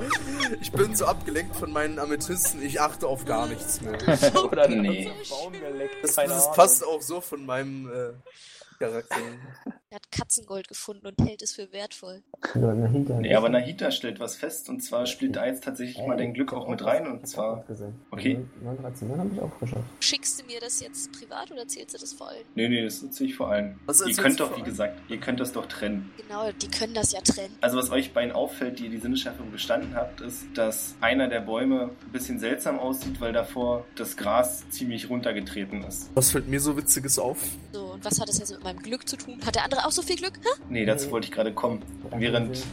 Ich 0.61 0.71
bin 0.71 0.95
so 0.95 1.05
abgelenkt 1.05 1.55
von 1.55 1.71
meinen 1.71 1.99
Amethysten, 1.99 2.61
ich 2.61 2.79
achte 2.81 3.07
auf 3.07 3.25
gar 3.25 3.47
nichts 3.47 3.81
mehr. 3.81 3.97
Oder 4.43 4.67
der 4.67 4.81
Nee. 4.81 5.11
Das, 6.01 6.15
das 6.15 6.51
passt 6.53 6.85
auch 6.85 7.01
so 7.01 7.21
von 7.21 7.45
meinem 7.45 7.89
äh, 7.89 8.13
Charakter. 8.81 9.15
Er 9.91 9.95
hat 9.95 10.11
Katzengold 10.11 10.67
gefunden 10.69 11.05
und 11.05 11.21
hält 11.27 11.41
es 11.41 11.53
für 11.53 11.71
wertvoll. 11.73 12.23
Nee, 12.55 13.35
aber 13.35 13.49
Nahita 13.49 13.91
stellt 13.91 14.19
was 14.19 14.37
fest 14.37 14.69
und 14.69 14.81
zwar 14.81 15.05
spielt 15.05 15.37
eins 15.37 15.59
tatsächlich 15.59 16.03
mal 16.07 16.15
dein 16.17 16.33
Glück 16.33 16.53
auch 16.53 16.67
mit 16.67 16.83
rein 16.83 17.05
und 17.07 17.27
zwar. 17.27 17.65
Okay. 18.09 18.39
913 18.63 19.17
habe 19.17 19.29
ich 19.33 19.41
auch 19.41 19.59
geschafft. 19.59 19.83
Schickst 19.99 20.41
du 20.41 20.45
mir 20.45 20.59
das 20.61 20.79
jetzt 20.79 21.11
privat 21.11 21.51
oder 21.51 21.67
zählst 21.67 21.93
du 21.93 21.99
das 21.99 22.13
vor 22.13 22.29
allem? 22.29 22.43
Nee, 22.55 22.69
nee, 22.69 22.83
das 22.83 23.01
nutze 23.01 23.25
ich 23.25 23.35
vor 23.35 23.49
allem. 23.49 23.79
Was 23.85 24.05
Ihr 24.05 24.15
könnt 24.15 24.39
doch, 24.39 24.57
wie 24.57 24.63
gesagt, 24.63 24.97
ihr 25.09 25.19
könnt 25.19 25.39
das 25.41 25.51
doch 25.51 25.65
trennen. 25.65 26.09
Genau, 26.17 26.49
die 26.53 26.69
können 26.69 26.93
das 26.93 27.11
ja 27.11 27.19
trennen. 27.19 27.53
Also 27.59 27.77
was 27.77 27.91
euch 27.91 28.13
beiden 28.13 28.31
auffällt, 28.31 28.79
die 28.79 28.85
ihr 28.85 28.91
die 28.91 28.97
Sinnesschärfung 28.97 29.51
bestanden 29.51 29.95
habt, 29.95 30.21
ist, 30.21 30.45
dass 30.55 30.95
einer 31.01 31.27
der 31.27 31.41
Bäume 31.41 31.91
ein 32.05 32.11
bisschen 32.11 32.39
seltsam 32.39 32.79
aussieht, 32.79 33.19
weil 33.19 33.33
davor 33.33 33.85
das 33.95 34.15
Gras 34.15 34.63
ziemlich 34.69 35.09
runtergetreten 35.09 35.83
ist. 35.83 36.09
Was 36.15 36.31
fällt 36.31 36.47
mir 36.47 36.61
so 36.61 36.77
Witziges 36.77 37.19
auf? 37.19 37.37
So, 37.73 37.91
und 37.91 38.05
was 38.05 38.19
hat 38.19 38.29
das 38.29 38.39
jetzt 38.39 38.51
mit 38.51 38.63
meinem 38.63 38.70
Glück 38.77 39.07
zu 39.07 39.17
tun? 39.17 39.39
Hat 39.45 39.55
der 39.55 39.63
andere 39.63 39.85
auch 39.85 39.91
so 39.91 40.01
viel 40.01 40.15
Glück? 40.15 40.33
Hä? 40.41 40.61
Nee, 40.69 40.85
dazu 40.85 41.11
wollte 41.11 41.25
ich 41.25 41.31
gerade 41.31 41.53
kommen. 41.53 41.81
Während, 42.17 42.63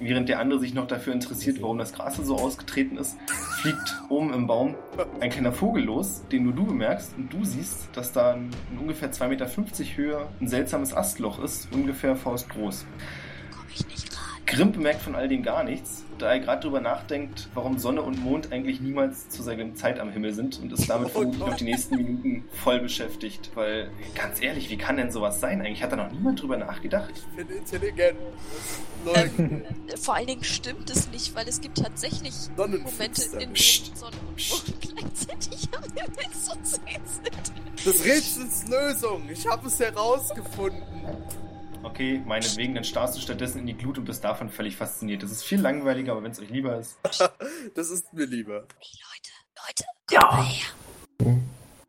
während 0.00 0.28
der 0.28 0.38
andere 0.40 0.58
sich 0.60 0.74
noch 0.74 0.86
dafür 0.86 1.12
interessiert, 1.12 1.62
warum 1.62 1.78
das 1.78 1.92
Gras 1.92 2.16
so 2.16 2.36
ausgetreten 2.36 2.96
ist, 2.98 3.16
fliegt 3.60 3.96
oben 4.08 4.32
im 4.32 4.46
Baum 4.46 4.74
ein 5.20 5.30
kleiner 5.30 5.52
Vogel 5.52 5.84
los, 5.84 6.22
den 6.30 6.44
nur 6.44 6.52
du 6.52 6.66
bemerkst 6.66 7.14
und 7.16 7.32
du 7.32 7.44
siehst, 7.44 7.88
dass 7.94 8.12
da 8.12 8.34
in 8.34 8.50
ungefähr 8.78 9.12
2,50 9.12 9.28
Meter 9.28 9.48
Höhe 9.96 10.28
ein 10.40 10.48
seltsames 10.48 10.94
Astloch 10.94 11.42
ist, 11.42 11.68
ungefähr 11.72 12.16
faustgroß. 12.16 12.86
Komm 13.50 13.66
ich 13.72 13.86
nicht 13.86 14.12
ran. 14.16 14.42
Grimm 14.46 14.72
bemerkt 14.72 15.02
von 15.02 15.14
all 15.14 15.28
dem 15.28 15.42
gar 15.42 15.64
nichts, 15.64 16.01
da 16.22 16.32
er 16.32 16.38
gerade 16.38 16.62
drüber 16.62 16.80
nachdenkt, 16.80 17.48
warum 17.54 17.78
Sonne 17.78 18.02
und 18.02 18.22
Mond 18.22 18.52
eigentlich 18.52 18.80
niemals 18.80 19.28
zur 19.28 19.44
selben 19.44 19.74
Zeit 19.74 19.98
am 19.98 20.10
Himmel 20.10 20.32
sind 20.32 20.60
und 20.60 20.72
ist 20.72 20.88
damit 20.88 21.08
Oh 21.08 21.20
vermutlich 21.20 21.40
noch 21.40 21.56
die 21.56 21.64
nächsten 21.64 21.96
Minuten 21.96 22.44
voll 22.52 22.80
beschäftigt. 22.80 23.50
Weil, 23.54 23.90
ganz 24.14 24.40
ehrlich, 24.40 24.70
wie 24.70 24.78
kann 24.78 24.96
denn 24.96 25.10
sowas 25.10 25.40
sein? 25.40 25.60
Eigentlich 25.60 25.82
hat 25.82 25.92
da 25.92 25.96
noch 25.96 26.12
niemand 26.12 26.40
drüber 26.40 26.56
nachgedacht. 26.56 27.10
Ich 27.14 27.36
bin 27.36 27.56
intelligent. 27.56 28.18
Leugnen. 29.04 29.64
Vor 30.00 30.14
allen 30.14 30.28
Dingen 30.28 30.44
stimmt 30.44 30.88
es 30.90 31.10
nicht, 31.10 31.34
weil 31.34 31.48
es 31.48 31.60
gibt 31.60 31.78
tatsächlich 31.78 32.34
Momente, 32.56 33.22
in 33.32 33.38
denen 33.40 33.56
Sonne 33.56 34.16
und 34.28 34.48
Mond 34.48 34.74
gleichzeitig 34.80 35.68
am 35.76 35.82
Himmel 35.82 36.32
zu 36.32 36.56
sehen 36.62 37.02
sind. 37.04 37.52
Das 37.84 38.04
Rätsels 38.04 38.64
Lösung. 38.68 39.28
Ich 39.28 39.44
habe 39.48 39.66
es 39.66 39.80
herausgefunden. 39.80 40.82
Okay, 41.84 42.22
meinetwegen, 42.24 42.74
dann 42.74 42.84
starrst 42.84 43.16
du 43.16 43.20
stattdessen 43.20 43.58
in 43.58 43.66
die 43.66 43.76
Glut 43.76 43.98
und 43.98 44.04
bist 44.04 44.22
davon 44.22 44.48
völlig 44.48 44.76
fasziniert. 44.76 45.22
Das 45.22 45.32
ist 45.32 45.42
viel 45.42 45.60
langweiliger, 45.60 46.12
aber 46.12 46.22
wenn 46.22 46.30
es 46.30 46.40
euch 46.40 46.50
lieber 46.50 46.78
ist. 46.78 46.98
Das 47.74 47.90
ist 47.90 48.12
mir 48.12 48.26
lieber. 48.26 48.60
Leute, 48.60 49.30
Leute, 49.66 49.84
kommt 50.06 50.32
mal 50.32 50.44
her. 50.44 50.66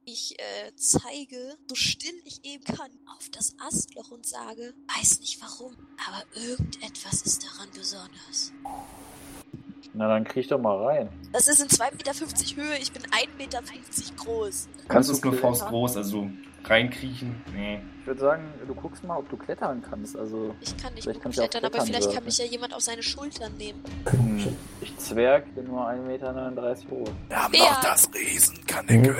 Ich 0.05 0.37
äh, 0.39 0.71
zeige, 0.75 1.57
so 1.67 1.75
still 1.75 2.15
ich 2.25 2.43
eben 2.43 2.63
kann, 2.63 2.91
auf 3.17 3.29
das 3.31 3.55
Astloch 3.59 4.11
und 4.11 4.25
sage, 4.25 4.73
weiß 4.95 5.19
nicht 5.19 5.41
warum, 5.41 5.75
aber 6.07 6.23
irgendetwas 6.35 7.21
ist 7.21 7.43
daran 7.43 7.69
besonders. 7.73 8.51
Na, 9.93 10.07
dann 10.07 10.23
krieg 10.23 10.47
doch 10.47 10.59
mal 10.59 10.83
rein. 10.85 11.09
Das 11.33 11.47
ist 11.47 11.59
in 11.59 11.67
2,50 11.67 11.91
Meter 11.97 12.13
Höhe, 12.63 12.77
ich 12.79 12.91
bin 12.91 13.01
1,50 13.01 13.37
Meter 13.39 13.61
groß. 14.17 14.67
Kannst 14.87 15.09
du 15.09 15.13
es 15.13 15.23
nur 15.23 15.33
klettern? 15.33 15.55
faustgroß, 15.55 15.97
also 15.97 16.29
reinkriechen? 16.63 17.41
Nee. 17.53 17.81
Ich 18.01 18.07
würde 18.07 18.19
sagen, 18.19 18.43
du 18.67 18.75
guckst 18.75 19.01
mal, 19.05 19.17
ob 19.17 19.29
du 19.29 19.37
klettern 19.37 19.81
kannst. 19.89 20.17
Also, 20.17 20.53
Ich 20.59 20.75
kann 20.75 20.93
nicht 20.93 21.07
auch 21.07 21.13
klettern, 21.13 21.63
aber 21.63 21.69
klettern 21.69 21.87
vielleicht 21.87 22.03
kann 22.03 22.11
dürfen. 22.11 22.25
mich 22.25 22.37
ja 22.37 22.43
jemand 22.45 22.73
auf 22.73 22.81
seine 22.81 23.01
Schultern 23.01 23.55
nehmen. 23.57 23.81
hm, 24.09 24.57
ich 24.81 24.97
Zwerg 24.97 25.55
bin 25.55 25.67
nur 25.67 25.87
1,39 25.87 26.01
Meter 26.07 26.33
hoch. 26.91 27.07
Wir 27.29 27.43
haben 27.43 27.53
Wer? 27.53 27.61
noch 27.61 27.81
das 27.81 28.09
Riesenkanickel. 28.13 29.15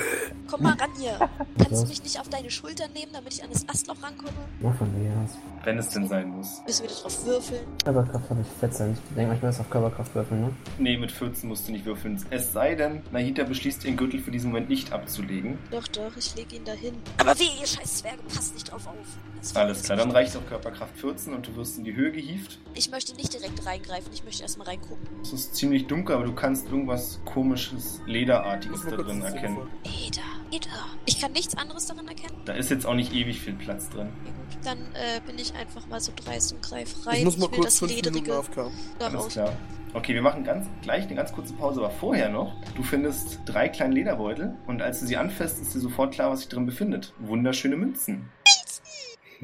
Komm 0.51 0.64
mal 0.64 0.74
ran 0.74 0.89
hier. 0.99 1.18
Kannst 1.57 1.84
du 1.84 1.88
mich 1.88 2.03
nicht 2.03 2.20
auf 2.20 2.28
deine 2.28 2.51
Schultern 2.51 2.91
nehmen, 2.91 3.14
damit 3.14 3.34
ich 3.34 3.41
an 3.43 3.49
das 3.53 3.68
Astloch 3.70 4.03
rankomme? 4.03 4.32
Ja, 4.61 4.72
von 4.74 5.01
mir 5.01 5.11
aus. 5.24 5.38
Wenn 5.64 5.78
es 5.78 5.88
denn 5.88 6.05
sein 6.09 6.28
muss. 6.30 6.61
Müssen 6.66 6.84
wir 6.84 6.89
da 6.89 6.95
drauf 7.03 7.26
würfeln? 7.26 7.61
Körperkraft 7.86 8.30
habe 8.30 8.41
ich 8.41 8.47
14. 8.59 8.91
Ich 8.91 9.16
denke 9.16 9.30
mal, 9.30 9.38
ich 9.38 9.43
muss 9.43 9.59
auf 9.61 9.70
Körperkraft 9.70 10.14
würfeln, 10.14 10.41
ne? 10.41 10.49
Nee, 10.78 10.97
mit 10.97 11.09
14 11.11 11.47
musst 11.47 11.70
du 11.70 11.72
nicht 11.72 11.86
würfeln. 11.86 12.03
Es 12.30 12.54
sei 12.54 12.76
denn, 12.76 13.01
Nahita 13.12 13.43
beschließt, 13.43 13.86
ihren 13.86 13.97
Gürtel 13.97 14.20
für 14.20 14.32
diesen 14.32 14.51
Moment 14.51 14.70
nicht 14.70 14.91
abzulegen. 14.91 15.58
Doch, 15.72 15.88
doch, 15.88 16.16
ich 16.18 16.36
leg 16.36 16.51
ihn 16.54 16.66
dahin. 16.66 16.95
Aber 17.18 17.38
wie, 17.39 17.49
ihr 17.60 17.68
scheiß 17.68 17.97
Zwerge, 17.99 18.24
passt 18.24 18.54
nicht 18.54 18.72
drauf 18.72 18.88
auf. 18.88 19.56
Alles 19.56 19.84
klar, 19.84 19.97
dann 19.97 20.12
reicht. 20.12 20.36
auch 20.38 20.45
Körperkraft 20.45 20.97
14 20.97 21.34
und 21.34 21.47
du 21.47 21.56
wirst 21.56 21.78
in 21.78 21.84
die 21.84 21.95
Höhe 21.95 22.12
gehievt. 22.12 22.60
Ich 22.76 22.89
möchte 22.89 23.16
nicht 23.16 23.34
direkt 23.34 23.66
reingreifen, 23.66 24.12
ich 24.14 24.24
möchte 24.24 24.43
erstmal 24.43 24.68
reingucken. 24.68 25.06
Es 25.22 25.34
ist 25.34 25.56
ziemlich 25.56 25.88
dunkel, 25.88 26.16
aber 26.16 26.26
du 26.26 26.34
kannst 26.34 26.68
irgendwas 26.68 27.20
komisches, 27.26 28.01
lederartiges 28.06 28.84
da 28.84 28.95
drin 28.95 29.22
erkennen. 29.22 29.58
Eda. 29.84 30.22
Ich 31.06 31.20
kann 31.20 31.32
nichts 31.32 31.58
anderes 31.58 31.88
darin 31.88 32.08
erkennen. 32.08 32.36
Da 32.45 32.54
ist 32.54 32.70
jetzt 32.70 32.86
auch 32.86 32.93
nicht 32.93 33.14
ewig 33.14 33.39
viel 33.39 33.54
Platz 33.54 33.89
drin. 33.89 34.10
Dann 34.64 34.78
äh, 34.93 35.20
bin 35.26 35.38
ich 35.38 35.54
einfach 35.56 35.86
mal 35.88 35.99
so 35.99 36.12
dreist 36.16 36.54
und 36.54 36.62
greif 36.62 37.06
rein. 37.06 37.18
Ich 37.18 37.26
muss 37.26 37.38
mal 37.38 37.51
will 37.51 37.58
kurz 37.58 37.66
das 37.66 37.80
fünf 37.80 37.91
Minuten 37.91 38.14
Ledrige 38.14 38.36
AFK. 38.38 38.72
da 38.99 39.08
Alles 39.08 39.28
klar. 39.30 39.54
Okay, 39.93 40.14
wir 40.14 40.22
machen 40.22 40.43
ganz, 40.43 40.68
gleich 40.82 41.06
eine 41.06 41.16
ganz 41.16 41.32
kurze 41.32 41.54
Pause, 41.54 41.82
aber 41.82 41.91
vorher 41.94 42.30
noch. 42.30 42.54
Du 42.76 42.84
findest 42.84 43.39
drei 43.46 43.70
kleine 43.70 43.94
Lederbeutel 43.94 44.56
und 44.68 44.82
als 44.82 45.00
du 45.00 45.06
sie 45.06 45.18
anfasst, 45.18 45.62
ist 45.62 45.74
dir 45.76 45.80
sofort 45.80 46.14
klar, 46.14 46.32
was 46.32 46.39
sich 46.41 46.50
drin 46.50 46.66
befindet. 46.66 47.14
Wunderschöne 47.20 47.76
Münzen. 47.78 48.30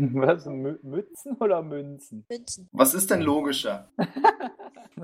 Was? 0.02 0.46
Mü 0.46 0.80
Mützen 0.82 1.34
oder 1.42 1.62
Münzen? 1.62 2.24
Münzen. 2.30 2.70
Was 2.72 2.94
ist 2.94 3.10
denn 3.12 3.22
logischer? 3.22 3.90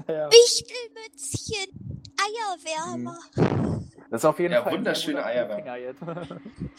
Naja. 0.08 0.30
Wichtelmützchen. 0.30 2.02
Eierwärmer. 2.20 3.18
Das 4.10 4.22
ist 4.22 4.26
auf 4.26 4.40
jeden 4.40 4.54
Ja, 4.54 4.62
Fall 4.64 4.74
ein 4.74 4.80
wunderschöne 4.80 5.18
guter 5.18 5.28
Eier. 5.28 5.56
Finger 5.56 5.78
jetzt. 5.78 6.02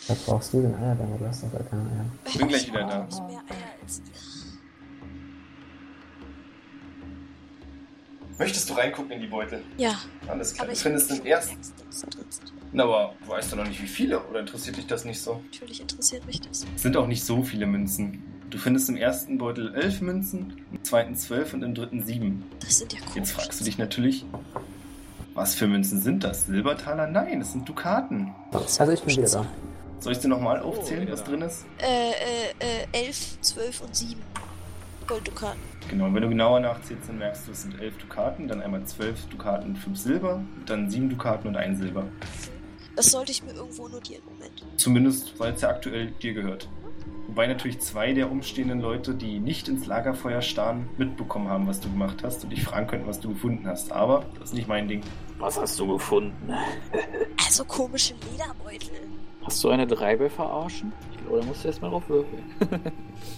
Was 0.08 0.18
brauchst 0.26 0.52
du 0.52 0.60
denn 0.62 0.74
Eierwärmer? 0.74 1.16
Du 1.18 1.26
hast 1.26 1.42
doch 1.44 1.52
gar 1.52 1.62
keine 1.62 1.82
Eier. 1.82 2.04
Ich 2.26 2.36
bin 2.38 2.48
gleich 2.48 2.66
wieder 2.68 2.80
Ich 2.80 2.86
da. 2.88 3.04
nicht 3.04 3.20
mehr 3.20 3.38
Eier 3.38 3.82
als 3.82 3.98
ihr. 4.00 4.35
Möchtest 8.38 8.68
du 8.68 8.74
reingucken 8.74 9.12
in 9.12 9.20
die 9.20 9.26
Beutel? 9.28 9.62
Ja, 9.78 9.98
Alles 10.28 10.52
klar. 10.52 10.64
aber 10.64 10.72
Du 10.72 10.76
ich 10.76 10.82
findest 10.82 11.10
den 11.10 11.24
ersten. 11.26 11.56
Na, 12.72 12.82
aber 12.84 13.14
du 13.24 13.30
weißt 13.30 13.52
doch 13.52 13.56
noch 13.56 13.66
nicht, 13.66 13.80
wie 13.82 13.86
viele, 13.86 14.20
oder 14.26 14.40
interessiert 14.40 14.76
dich 14.76 14.86
das 14.86 15.04
nicht 15.04 15.20
so? 15.20 15.40
Natürlich 15.52 15.80
interessiert 15.80 16.26
mich 16.26 16.40
das. 16.42 16.66
Es 16.76 16.82
sind 16.82 16.96
auch 16.96 17.06
nicht 17.06 17.24
so 17.24 17.42
viele 17.42 17.66
Münzen. 17.66 18.22
Du 18.50 18.58
findest 18.58 18.88
im 18.88 18.96
ersten 18.96 19.38
Beutel 19.38 19.74
elf 19.74 20.00
Münzen, 20.02 20.52
im 20.70 20.84
zweiten 20.84 21.16
zwölf 21.16 21.54
und 21.54 21.62
im 21.62 21.74
dritten 21.74 22.02
sieben. 22.02 22.44
Das 22.60 22.78
sind 22.78 22.92
ja 22.92 23.00
komisch. 23.00 23.16
Jetzt 23.16 23.32
fragst 23.32 23.60
du 23.60 23.64
dich 23.64 23.78
natürlich, 23.78 24.24
was 25.34 25.54
für 25.54 25.66
Münzen 25.66 26.00
sind 26.00 26.22
das? 26.22 26.46
Silbertaler? 26.46 27.06
Nein, 27.06 27.40
das 27.40 27.52
sind 27.52 27.68
Dukaten. 27.68 28.34
Also 28.52 28.92
ich 28.92 29.02
bin 29.02 29.16
wieder 29.16 29.28
da. 29.30 29.46
Soll 29.98 30.12
ich 30.12 30.18
dir 30.18 30.28
nochmal 30.28 30.60
aufzählen, 30.60 31.08
Oh, 31.08 31.12
was 31.12 31.20
ja. 31.20 31.26
drin 31.26 31.40
ist? 31.42 31.64
Äh, 31.78 32.10
äh, 32.10 32.82
äh, 32.92 33.06
11, 33.06 33.40
12 33.40 33.80
und 33.80 33.96
7 35.06 35.08
Golddukaten. 35.08 35.60
Genau, 35.88 36.12
wenn 36.12 36.22
du 36.22 36.28
genauer 36.28 36.60
nachzählst, 36.60 37.08
dann 37.08 37.18
merkst 37.18 37.46
du, 37.46 37.52
es 37.52 37.62
sind 37.62 37.80
elf 37.80 37.96
Dukaten, 37.98 38.48
dann 38.48 38.60
einmal 38.60 38.84
zwölf 38.84 39.26
Dukaten 39.26 39.70
und 39.70 39.76
fünf 39.76 39.98
Silber, 39.98 40.42
dann 40.66 40.90
sieben 40.90 41.08
Dukaten 41.08 41.48
und 41.48 41.56
ein 41.56 41.76
Silber. 41.76 42.04
Das 42.96 43.10
sollte 43.10 43.30
ich 43.30 43.42
mir 43.42 43.52
irgendwo 43.52 43.88
notieren. 43.88 44.22
Moment. 44.24 44.64
Zumindest, 44.76 45.38
weil 45.38 45.52
es 45.52 45.60
ja 45.60 45.68
aktuell 45.68 46.10
dir 46.22 46.34
gehört. 46.34 46.68
Wobei 47.28 47.46
natürlich 47.46 47.80
zwei 47.80 48.12
der 48.12 48.30
umstehenden 48.30 48.80
Leute, 48.80 49.14
die 49.14 49.38
nicht 49.38 49.68
ins 49.68 49.86
Lagerfeuer 49.86 50.40
starren, 50.40 50.88
mitbekommen 50.96 51.48
haben, 51.48 51.66
was 51.66 51.80
du 51.80 51.90
gemacht 51.90 52.22
hast 52.22 52.44
und 52.44 52.50
dich 52.50 52.62
fragen 52.62 52.86
könnten, 52.86 53.06
was 53.06 53.20
du 53.20 53.30
gefunden 53.30 53.66
hast. 53.66 53.92
Aber 53.92 54.24
das 54.38 54.50
ist 54.50 54.54
nicht 54.54 54.68
mein 54.68 54.88
Ding. 54.88 55.02
Was 55.38 55.60
hast 55.60 55.78
du 55.78 55.86
gefunden? 55.88 56.54
Also 57.44 57.64
komische 57.64 58.14
Lederbeutel. 58.32 58.90
Hast 59.46 59.62
du 59.62 59.68
eine 59.68 59.86
Dreibe 59.86 60.28
verarschen? 60.28 60.92
Ich 61.12 61.18
glaube, 61.18 61.38
da 61.38 61.46
musst 61.46 61.62
du 61.62 61.68
erstmal 61.68 61.90
drauf 61.90 62.08
würfeln. 62.08 62.42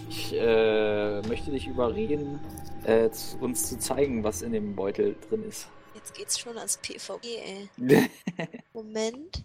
ich 0.09 0.35
äh, 0.35 1.21
möchte 1.29 1.51
dich 1.51 1.67
überreden, 1.67 2.41
äh, 2.85 3.11
zu- 3.11 3.37
uns 3.41 3.69
zu 3.69 3.79
zeigen, 3.79 4.25
was 4.25 4.41
in 4.41 4.53
dem 4.53 4.75
Beutel 4.75 5.17
drin 5.29 5.45
ist. 5.45 5.69
Jetzt 5.95 6.15
geht's 6.15 6.39
schon 6.39 6.57
ans 6.57 6.79
PvE, 6.79 7.19
ey. 7.23 7.69
Moment. 8.73 9.45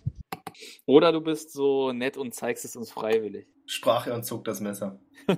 Oder 0.86 1.12
du 1.12 1.20
bist 1.20 1.52
so 1.52 1.92
nett 1.92 2.16
und 2.16 2.34
zeigst 2.34 2.64
es 2.64 2.78
uns 2.78 2.92
freiwillig. 2.92 3.46
Sprach 3.66 4.08
er 4.08 4.16
und 4.16 4.26
zog 4.26 4.44
das 4.46 4.60
Messer. 4.60 4.98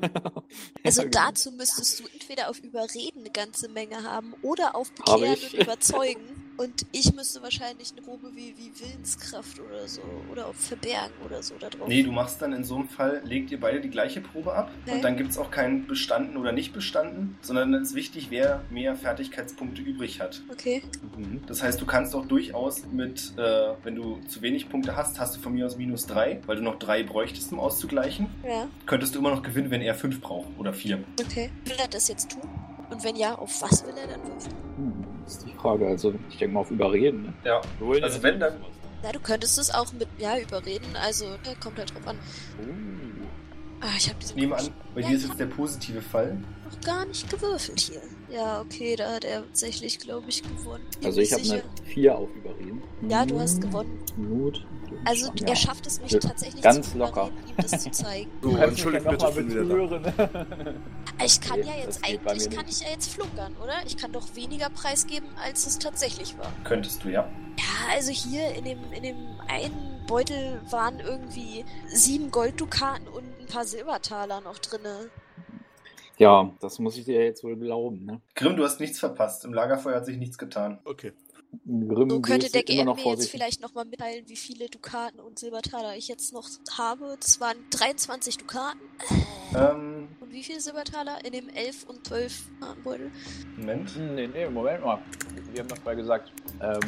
Also 0.84 1.02
Ja, 1.02 1.08
genau. 1.10 1.26
dazu 1.28 1.52
müsstest 1.52 2.00
du 2.00 2.04
entweder 2.14 2.50
auf 2.50 2.60
Überreden 2.60 3.20
eine 3.20 3.30
ganze 3.32 3.70
Menge 3.70 4.04
haben 4.04 4.34
oder 4.42 4.76
auf 4.76 4.92
Bekehren 4.92 5.34
und 5.34 5.54
Überzeugen. 5.54 6.22
Und 6.58 6.86
ich 6.94 7.14
müsste 7.14 7.42
wahrscheinlich 7.44 7.92
eine 7.92 8.02
Probe 8.02 8.30
wie, 8.34 8.56
wie 8.58 8.72
Willenskraft 8.80 9.60
oder 9.60 9.90
so 9.90 10.02
oder 10.32 10.48
auf 10.48 10.56
Verbergen 10.56 11.14
oder 11.26 11.44
so 11.44 11.56
da 11.60 11.70
drauf. 11.70 11.88
Nee, 11.90 12.02
du 12.04 12.14
machst 12.14 12.42
dann 12.42 12.54
in 12.54 12.64
so 12.64 12.76
einem 12.78 12.88
Fall, 12.88 13.22
legt 13.26 13.52
ihr 13.52 13.60
beide 13.60 13.82
die 13.82 13.90
gleiche 13.90 14.22
Probe 14.22 14.54
ab 14.54 14.72
Nee. 14.86 14.94
und 14.94 15.02
dann 15.04 15.18
gibt 15.18 15.32
es 15.32 15.38
auch 15.38 15.52
kein 15.52 15.86
bestanden 15.86 16.38
oder 16.38 16.54
nicht 16.54 16.72
bestanden, 16.72 17.38
sondern 17.42 17.74
dann 17.74 17.82
ist 17.82 17.94
wichtig, 17.94 18.28
wer 18.30 18.64
mehr 18.70 18.96
Fertigkeitspunkte 18.96 19.82
übrig 19.82 20.22
hat. 20.22 20.44
Okay. 20.50 20.82
Mhm. 21.18 21.42
Das 21.46 21.62
heißt, 21.62 21.82
du 21.82 21.86
kannst 21.86 22.16
auch 22.16 22.26
durchaus 22.26 22.86
mit, 22.86 23.34
äh, 23.38 23.74
wenn 23.84 23.96
du 23.96 24.22
zu 24.30 24.42
wenig 24.42 24.70
Punkte 24.70 24.96
hast, 24.96 25.20
hast 25.20 25.36
du 25.36 25.42
von 25.42 25.54
mir 25.56 25.66
aus 25.66 25.76
minus 25.76 26.06
drei, 26.08 26.40
weil 26.46 26.56
du 26.56 26.62
noch 26.64 26.80
drei 26.80 27.04
bräuchtest, 27.04 27.52
um 27.52 27.60
auszugleichen. 27.60 28.15
Ja, 28.44 28.68
Könntest 28.86 29.16
du 29.16 29.20
immer 29.20 29.32
noch 29.32 29.44
gewinnen, 29.44 29.72
wenn 29.72 29.82
er 29.82 29.96
fünf 29.96 30.22
braucht 30.22 30.48
oder 30.58 30.74
vier. 30.74 31.04
okay. 31.20 31.50
Will 31.66 31.76
er 31.78 31.88
das 31.88 32.08
jetzt 32.08 32.32
tun? 32.32 32.42
Und 32.90 33.04
wenn 33.04 33.16
ja, 33.16 33.36
auf 33.36 33.62
was 33.62 33.86
will 33.86 33.96
er 33.98 34.08
dann 34.08 34.22
würfeln? 34.24 34.56
Hm, 34.78 35.06
das 35.24 35.34
ist 35.38 35.46
die 35.46 35.54
Frage. 35.54 35.88
Also, 35.88 36.14
ich 36.30 36.38
denke 36.38 36.54
mal 36.54 36.60
auf 36.62 36.72
Überreden. 36.72 37.24
Ne? 37.24 37.34
Ja. 37.44 37.62
Also 38.02 38.22
wenn 38.24 38.40
dann-. 38.40 38.54
Na, 39.04 39.12
du 39.12 39.20
könntest 39.20 39.58
es 39.58 39.74
auch 39.74 39.92
mit, 39.94 40.08
ja, 40.18 40.38
überreden. 40.38 40.96
Also, 41.04 41.26
kommt 41.62 41.78
halt 41.78 41.94
drauf 41.94 42.08
an. 42.08 42.18
Uh. 42.60 43.25
Ah, 43.88 43.96
ich 43.98 44.10
habe 44.10 44.20
diesen 44.20 44.36
Ich 44.38 44.42
nehme 44.44 44.56
an, 44.58 44.68
bei 44.96 45.02
Ja, 45.02 45.10
dir 45.10 45.18
ist 45.18 45.28
jetzt 45.28 45.40
der 45.40 45.46
positive 45.46 46.02
Fall. 46.02 46.38
noch 46.64 46.82
gar 46.82 47.06
nicht 47.06 47.30
gewürfelt 47.30 47.80
hier. 47.80 48.02
Ja, 48.32 48.62
okay, 48.62 48.96
da 48.96 49.14
hat 49.14 49.24
er 49.24 49.44
tatsächlich, 49.44 50.00
glaube 50.00 50.28
ich, 50.28 50.42
gewonnen. 50.42 50.84
Bin 50.98 51.06
Also, 51.06 51.22
ich 51.22 51.32
habe 51.32 51.42
eine 51.44 51.52
sicher. 51.52 51.64
4 51.86 52.18
auf 52.18 52.30
Überreden. 52.36 52.82
Ja, 53.08 53.26
du 53.26 53.40
hast 53.40 53.62
gewonnen. 53.62 54.00
Mut. 54.18 54.66
Also, 55.06 55.28
ja. 55.36 55.48
er 55.50 55.56
schafft 55.56 55.86
es 55.86 56.02
mich 56.02 56.12
Ja, 56.12 56.20
tatsächlich 56.20 56.62
ganz 56.64 56.92
zu 56.92 56.98
locker. 56.98 57.30
ihm 57.48 57.54
das 57.58 57.84
zu 57.84 57.92
zeigen. 57.92 58.32
So, 58.42 58.56
entschuldigt 58.58 59.08
bitte, 59.08 59.24
ja 59.24 59.30
ich 59.30 59.36
bin 59.36 59.48
noch 59.68 59.76
wieder 59.76 60.00
da. 60.00 60.28
betören. 60.28 60.84
Ich 61.24 61.42
kann 61.42 61.60
Nee, 61.60 61.66
ja 61.68 61.74
jetzt 61.84 62.00
eigentlich, 62.04 62.50
kann 62.50 62.66
ich 62.68 62.80
ja 62.82 62.90
jetzt 62.90 63.10
flunkern, 63.14 63.56
oder? 63.64 63.74
Ich 63.86 63.98
kann 63.98 64.12
doch 64.12 64.36
weniger 64.36 64.70
preisgeben, 64.70 65.30
als 65.44 65.68
es 65.68 65.78
tatsächlich 65.80 66.36
war. 66.40 66.52
Könntest 66.64 67.04
du, 67.04 67.10
ja. 67.10 67.30
Ja, 67.58 67.94
also 67.94 68.12
hier 68.12 68.54
in 68.56 68.66
dem, 68.66 68.80
in 68.92 69.04
dem 69.04 69.16
einen 69.48 70.02
Beutel 70.08 70.60
waren 70.70 71.00
irgendwie 71.00 71.64
sieben 71.88 72.30
Golddukaten 72.32 73.08
und 73.08 73.24
ein 73.46 73.54
paar 73.54 73.66
Silbertaler 73.66 74.42
noch 74.42 74.58
drinne. 74.60 75.10
Ja, 76.18 76.52
das 76.62 76.80
muss 76.80 76.98
ich 76.98 77.06
dir 77.06 77.24
jetzt 77.24 77.44
wohl 77.44 77.58
glauben. 77.58 78.06
Ne? 78.06 78.22
Grimm, 78.36 78.56
du 78.56 78.64
hast 78.64 78.80
nichts 78.80 79.00
verpasst. 79.00 79.44
Im 79.46 79.54
Lagerfeuer 79.54 79.98
hat 79.98 80.06
sich 80.06 80.18
nichts 80.18 80.38
getan. 80.38 80.80
Okay. 80.86 81.14
Grimm 81.66 82.10
So 82.10 82.20
könnte 82.22 82.52
der 82.52 82.64
GM 82.64 82.86
noch 82.86 82.96
mir 82.98 83.12
jetzt 83.12 83.30
vielleicht 83.30 83.62
nochmal 83.62 83.86
mitteilen, 83.86 84.24
wie 84.28 84.36
viele 84.36 84.68
Dukaten 84.70 85.20
und 85.20 85.40
Silbertaler 85.40 85.96
ich 85.96 86.08
jetzt 86.08 86.34
noch 86.34 86.48
habe. 86.78 87.16
Das 87.20 87.40
waren 87.40 87.58
23 87.72 88.38
Dukaten. 88.38 88.80
Ähm, 89.56 90.08
Und 90.20 90.32
wie 90.34 90.44
viele 90.44 90.60
Silbertaler 90.60 91.24
in 91.24 91.32
dem 91.34 91.50
11 91.50 91.84
und 91.88 92.06
12 92.08 92.44
Beutel? 92.84 93.12
Moment. 93.58 93.92
Nee, 93.98 94.28
nee, 94.28 94.50
Moment 94.50 94.84
mal. 94.84 95.00
Wir 95.54 95.62
haben 95.62 95.70
doch 95.70 95.84
mal 95.86 95.96
gesagt, 95.96 96.32
ähm, 96.62 96.80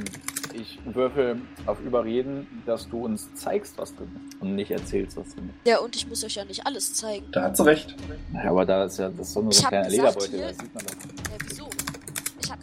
ich 0.53 0.79
würfel 0.85 1.41
auf 1.65 1.79
Überreden, 1.81 2.63
dass 2.65 2.87
du 2.89 3.05
uns 3.05 3.33
zeigst, 3.35 3.77
was 3.77 3.95
drin 3.95 4.09
ist 4.29 4.41
und 4.41 4.55
nicht 4.55 4.71
erzählst, 4.71 5.15
was 5.17 5.33
drin 5.35 5.49
ist. 5.49 5.67
Ja, 5.69 5.79
und 5.79 5.95
ich 5.95 6.07
muss 6.07 6.23
euch 6.23 6.35
ja 6.35 6.45
nicht 6.45 6.65
alles 6.65 6.93
zeigen. 6.93 7.25
Da 7.31 7.43
hat 7.43 7.57
sie 7.57 7.65
recht. 7.65 7.95
Ja, 8.33 8.49
aber 8.49 8.65
da 8.65 8.85
ist 8.85 8.97
ja 8.97 9.09
das 9.09 9.27
ist 9.27 9.33
so 9.33 9.47
Ich 9.49 9.59
ein 9.59 9.63
hab 9.63 9.69
kleiner 9.69 9.89
gesagt, 9.89 10.21
Lederbeutel, 10.31 10.39
hier- 10.39 10.47
da 10.47 10.53
sieht 10.53 10.75
man 10.75 10.85
das. 10.85 10.93
Ja, 10.95 11.37
wieso? 11.47 11.69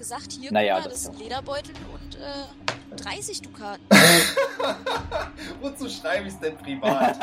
Ich 0.04 0.10
habe 0.12 0.20
gesagt, 0.22 0.32
hier, 0.32 0.52
Naja, 0.52 0.74
guck 0.76 0.84
mal, 0.84 0.90
das 0.90 0.92
das 0.92 1.02
sind 1.04 1.14
doch. 1.14 1.22
Lederbeutel 1.22 1.74
und 1.94 2.16
äh, 2.16 3.02
30 3.02 3.40
Dukaten. 3.42 3.82
Wozu 5.62 5.88
schreibe 5.88 6.28
ich 6.28 6.34
es 6.34 6.40
denn 6.40 6.56
privat? 6.58 7.18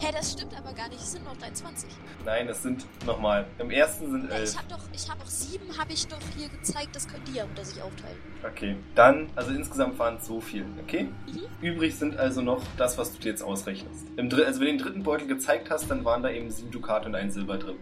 Hä, 0.00 0.08
das 0.12 0.32
stimmt 0.32 0.58
aber 0.58 0.72
gar 0.72 0.88
nicht. 0.88 1.00
Es 1.00 1.12
sind 1.12 1.24
noch 1.24 1.36
23. 1.36 1.88
Nein, 2.24 2.48
es 2.48 2.62
sind 2.62 2.84
nochmal. 3.06 3.46
Im 3.58 3.70
ersten 3.70 4.10
sind 4.10 4.24
Ja, 4.30 4.34
ich 4.36 4.40
elf. 4.40 4.56
habe 4.58 4.66
doch, 4.68 4.80
ich 4.92 5.08
habe 5.08 5.20
doch 5.20 5.28
sieben, 5.30 5.78
habe 5.78 5.92
ich 5.92 6.06
doch 6.08 6.18
hier 6.36 6.48
gezeigt. 6.48 6.94
Das 6.96 7.06
könnt 7.06 7.28
ihr 7.28 7.36
ja 7.36 7.44
unter 7.44 7.64
sich 7.64 7.80
aufteilen. 7.80 8.16
Okay. 8.44 8.76
Dann, 8.96 9.30
also 9.36 9.52
insgesamt 9.52 9.96
waren 9.98 10.16
es 10.16 10.26
so 10.26 10.40
viel, 10.40 10.66
okay? 10.82 11.04
Mhm. 11.04 11.40
Übrig 11.62 11.96
sind 11.96 12.18
also 12.18 12.42
noch 12.42 12.60
das, 12.78 12.98
was 12.98 13.12
du 13.12 13.20
dir 13.20 13.30
jetzt 13.30 13.42
ausrechnest. 13.42 14.06
Im 14.16 14.28
Dr 14.28 14.44
also 14.44 14.60
wenn 14.60 14.66
du 14.66 14.72
den 14.72 14.78
dritten 14.86 15.02
Beutel 15.04 15.28
gezeigt 15.28 15.70
hast, 15.70 15.88
dann 15.90 16.04
waren 16.04 16.22
da 16.24 16.30
eben 16.30 16.50
sieben 16.50 16.72
Dukat 16.72 17.06
und 17.06 17.14
ein 17.14 17.30
Silber 17.30 17.58
drin. 17.58 17.76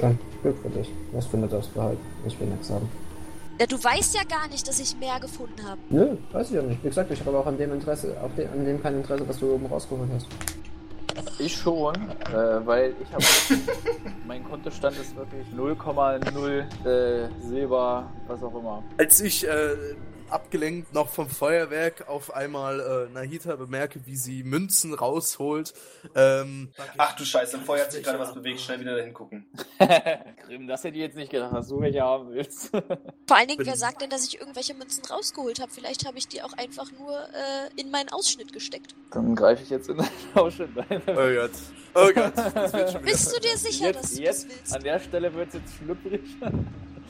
Ja, 0.00 0.12
Glück 0.42 0.58
für 0.62 0.68
dich. 0.68 0.88
Was 1.12 1.26
für 1.26 1.38
eine 1.38 1.48
darfst 1.48 1.72
behalten? 1.74 2.04
Ich 2.26 2.38
will 2.38 2.46
nichts 2.46 2.68
sagen. 2.68 2.88
Ja, 3.60 3.66
du 3.66 3.76
weißt 3.76 4.14
ja 4.14 4.22
gar 4.24 4.48
nicht, 4.48 4.66
dass 4.66 4.80
ich 4.80 4.96
mehr 4.96 5.20
gefunden 5.20 5.62
habe. 5.68 5.78
Nö, 5.90 6.16
weiß 6.32 6.48
ich 6.48 6.56
ja 6.56 6.62
nicht. 6.62 6.82
Wie 6.82 6.88
gesagt, 6.88 7.10
ich 7.10 7.20
habe 7.20 7.28
aber 7.28 7.40
auch 7.40 7.46
an 7.46 7.58
dem 7.58 7.74
Interesse, 7.74 8.16
auf 8.22 8.34
dem, 8.34 8.50
an 8.50 8.64
dem 8.64 8.82
kein 8.82 8.96
Interesse, 8.96 9.28
was 9.28 9.38
du 9.38 9.52
oben 9.52 9.66
rausgeholt 9.66 10.08
hast. 10.14 10.26
Ich 11.38 11.54
schon, 11.54 11.94
äh, 11.94 12.64
weil 12.64 12.94
ich 13.02 13.12
habe. 13.12 13.22
mein 14.26 14.42
Kontostand 14.44 14.96
ist 14.96 15.14
wirklich 15.14 15.46
0,0 15.54 16.86
äh, 16.86 17.28
Silber, 17.42 18.10
was 18.28 18.42
auch 18.42 18.54
immer. 18.54 18.82
Als 18.96 19.20
ich 19.20 19.46
äh, 19.46 19.76
abgelenkt 20.32 20.92
noch 20.94 21.08
vom 21.08 21.28
Feuerwerk 21.28 22.08
auf 22.08 22.34
einmal 22.34 22.80
äh, 23.08 23.12
Nahita 23.12 23.56
bemerke, 23.56 24.00
wie 24.06 24.16
sie 24.16 24.42
Münzen 24.42 24.94
rausholt. 24.94 25.72
Ähm, 26.14 26.70
Ach 26.98 27.14
du 27.16 27.24
Scheiße, 27.24 27.56
im 27.58 27.64
Feuer 27.64 27.82
hat 27.84 27.92
sich 27.92 28.02
gerade 28.02 28.18
was 28.18 28.32
bewegt. 28.34 28.60
Schnell 28.60 28.80
wieder 28.80 28.96
dahin 28.96 29.12
gucken. 29.14 29.46
Grimm, 30.46 30.66
das 30.68 30.84
hätte 30.84 30.96
ich 30.96 31.02
jetzt 31.02 31.16
nicht 31.16 31.30
gedacht, 31.30 31.54
dass 31.54 31.68
du 31.68 31.80
welche 31.80 32.00
haben 32.02 32.30
willst. 32.30 32.68
Vor 33.26 33.36
allen 33.36 33.48
Dingen, 33.48 33.58
Bin- 33.58 33.66
wer 33.66 33.76
sagt 33.76 34.02
denn, 34.02 34.10
dass 34.10 34.26
ich 34.26 34.38
irgendwelche 34.40 34.74
Münzen 34.74 35.04
rausgeholt 35.04 35.60
habe? 35.60 35.70
Vielleicht 35.72 36.06
habe 36.06 36.18
ich 36.18 36.28
die 36.28 36.42
auch 36.42 36.52
einfach 36.54 36.90
nur 36.98 37.18
äh, 37.18 37.80
in 37.80 37.90
meinen 37.90 38.08
Ausschnitt 38.10 38.52
gesteckt. 38.52 38.94
Dann 39.12 39.34
greife 39.34 39.62
ich 39.62 39.70
jetzt 39.70 39.88
in 39.88 39.98
deinen 39.98 40.08
Ausschnitt 40.34 40.70
ein. 40.88 41.02
Oh 41.06 41.14
Gott. 41.14 41.50
Oh 41.94 42.08
Gott. 42.14 42.32
Das 42.36 42.72
wird 42.72 42.92
schon 42.92 43.02
wieder 43.02 43.12
Bist 43.12 43.36
du 43.36 43.40
dir 43.40 43.56
sicher, 43.56 43.92
dass 43.92 44.16
Jetzt, 44.16 44.18
du 44.18 44.22
jetzt, 44.22 44.44
das 44.44 44.56
willst? 44.58 44.74
an 44.76 44.82
der 44.84 45.00
Stelle 45.00 45.34
wird 45.34 45.48
es 45.48 45.54
jetzt 45.54 45.74
schlüpfrig. 45.76 46.20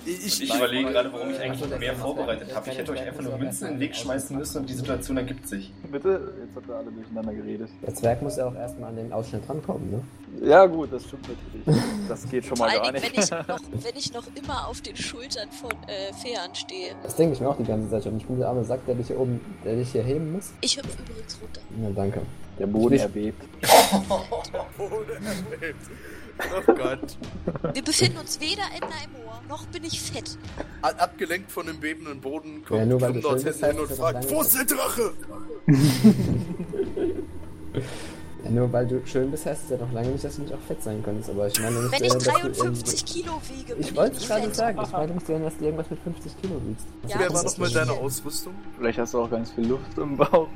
Ich, 0.06 0.42
Ich 0.42 0.48
Nein, 0.48 0.58
überlege 0.58 0.90
gerade, 0.90 1.12
warum 1.12 1.30
ich 1.30 1.38
eigentlich 1.40 1.60
noch 1.60 1.70
das 1.70 1.78
mehr 1.78 1.94
vorbereitet 1.94 2.48
das 2.48 2.56
habe. 2.56 2.70
Ich 2.70 2.78
hätte 2.78 2.92
euch 2.92 2.98
das 3.00 3.08
einfach 3.08 3.22
nur 3.22 3.36
Münzen 3.38 3.66
in 3.68 3.74
den 3.74 3.80
Weg 3.80 3.94
schmeißen 3.94 4.36
müssen 4.36 4.58
und 4.58 4.68
die 4.70 4.74
Situation 4.74 5.16
ergibt 5.18 5.46
sich. 5.46 5.72
Bitte? 5.90 6.32
Jetzt 6.44 6.56
habt 6.56 6.68
ihr 6.68 6.74
alle 6.74 6.90
durcheinander 6.90 7.34
geredet. 7.34 7.68
Der 7.86 7.94
Zwerg 7.94 8.22
muss 8.22 8.36
ja 8.36 8.46
auch 8.46 8.54
erstmal 8.54 8.90
an 8.90 8.96
den 8.96 9.12
Ausschnitt 9.12 9.42
rankommen, 9.48 9.90
ne? 9.90 10.02
Ja, 10.48 10.64
gut, 10.66 10.92
das 10.92 11.04
stimmt 11.04 11.26
natürlich. 11.28 11.82
Das 12.08 12.28
geht 12.28 12.44
schon 12.46 12.56
mal 12.58 12.70
gar 12.72 12.92
nicht. 12.92 13.04
wenn 13.14 13.22
ich, 13.22 13.30
noch, 13.48 13.60
wenn 13.72 13.96
ich 13.96 14.12
noch 14.14 14.24
immer 14.34 14.68
auf 14.68 14.80
den 14.80 14.96
Schultern 14.96 15.50
von 15.50 15.70
äh, 15.86 16.12
Fean 16.14 16.54
stehe. 16.54 16.94
Das 17.02 17.16
denke 17.16 17.34
ich 17.34 17.40
mir 17.40 17.48
auch 17.48 17.56
die 17.56 17.64
ganze 17.64 17.90
Zeit 17.90 18.04
schon. 18.04 18.16
Ich 18.16 18.24
bin 18.26 18.38
der 18.38 18.48
arme 18.48 18.64
Sack, 18.64 18.84
der 18.86 18.94
dich 18.94 19.08
hier 19.08 19.18
oben, 19.20 19.40
der 19.64 19.76
dich 19.76 19.90
hier 19.92 20.02
heben 20.02 20.32
muss. 20.32 20.52
Ich 20.60 20.76
hüpfe 20.76 20.96
übrigens 21.06 21.38
runter. 21.42 21.60
Na, 21.78 21.90
danke. 21.94 22.22
Der 22.58 22.66
Boden 22.66 22.94
Ich- 22.94 23.02
erbebt. 23.02 23.42
Oh 26.56 26.72
Gott. 26.74 27.16
Wir 27.74 27.82
befinden 27.84 28.18
uns 28.18 28.40
weder 28.40 28.62
in 28.76 28.82
einem 28.82 29.12
Moor, 29.24 29.40
noch 29.48 29.66
bin 29.66 29.84
ich 29.84 30.00
fett. 30.00 30.36
A- 30.82 30.88
Abgelenkt 30.90 31.50
von 31.52 31.66
dem 31.66 31.78
bebenden 31.80 32.20
Boden 32.20 32.64
kommt, 32.64 32.80
Ja, 32.80 32.86
nur 32.86 33.00
weil 33.00 33.12
kommt 33.20 33.42
du 33.42 33.46
heißt 33.46 33.64
hin 33.64 33.78
und 33.78 33.90
fragt, 33.90 34.30
wo 34.30 34.42
ist 34.42 34.56
der 34.56 34.64
Drache? 34.64 35.12
Ja, 38.42 38.50
nur 38.50 38.72
weil 38.72 38.86
du 38.86 39.06
schön 39.06 39.30
bist, 39.30 39.44
heißt 39.44 39.64
es 39.64 39.70
ja 39.70 39.76
noch 39.76 39.92
lange 39.92 40.08
nicht, 40.08 40.24
dass 40.24 40.36
du 40.36 40.42
nicht 40.42 40.54
auch 40.54 40.60
fett 40.66 40.82
sein 40.82 41.02
könntest. 41.02 41.28
Aber 41.28 41.46
ich 41.48 41.60
meine 41.60 41.78
nicht, 41.78 41.92
Wenn 41.92 42.04
ich 42.04 42.10
äh, 42.10 42.14
dass 42.14 42.24
du 42.24 42.30
53 42.30 43.04
Kilo 43.04 43.32
wiege, 43.54 43.74
bin 43.74 43.84
Ich 43.84 43.94
wollte 43.94 44.14
es 44.16 44.20
nicht 44.20 44.28
gerade 44.30 44.42
fett. 44.44 44.56
sagen. 44.56 44.80
Ich 44.82 44.92
meine 44.92 45.12
nicht, 45.12 45.28
dass 45.28 45.56
du 45.58 45.64
irgendwas 45.64 45.90
mit 45.90 45.98
50 46.00 46.40
Kilo 46.40 46.54
wiegst. 46.66 46.86
Ja, 47.06 47.16
Wer 47.18 47.34
war 47.34 47.42
noch 47.44 47.58
mal 47.58 47.70
deine. 47.70 47.92
Ausrüstung? 47.92 48.54
Vielleicht 48.78 48.98
hast 48.98 49.12
du 49.12 49.20
auch 49.20 49.30
ganz 49.30 49.50
viel 49.50 49.66
Luft 49.66 49.98
im 49.98 50.16
Bauch. 50.16 50.48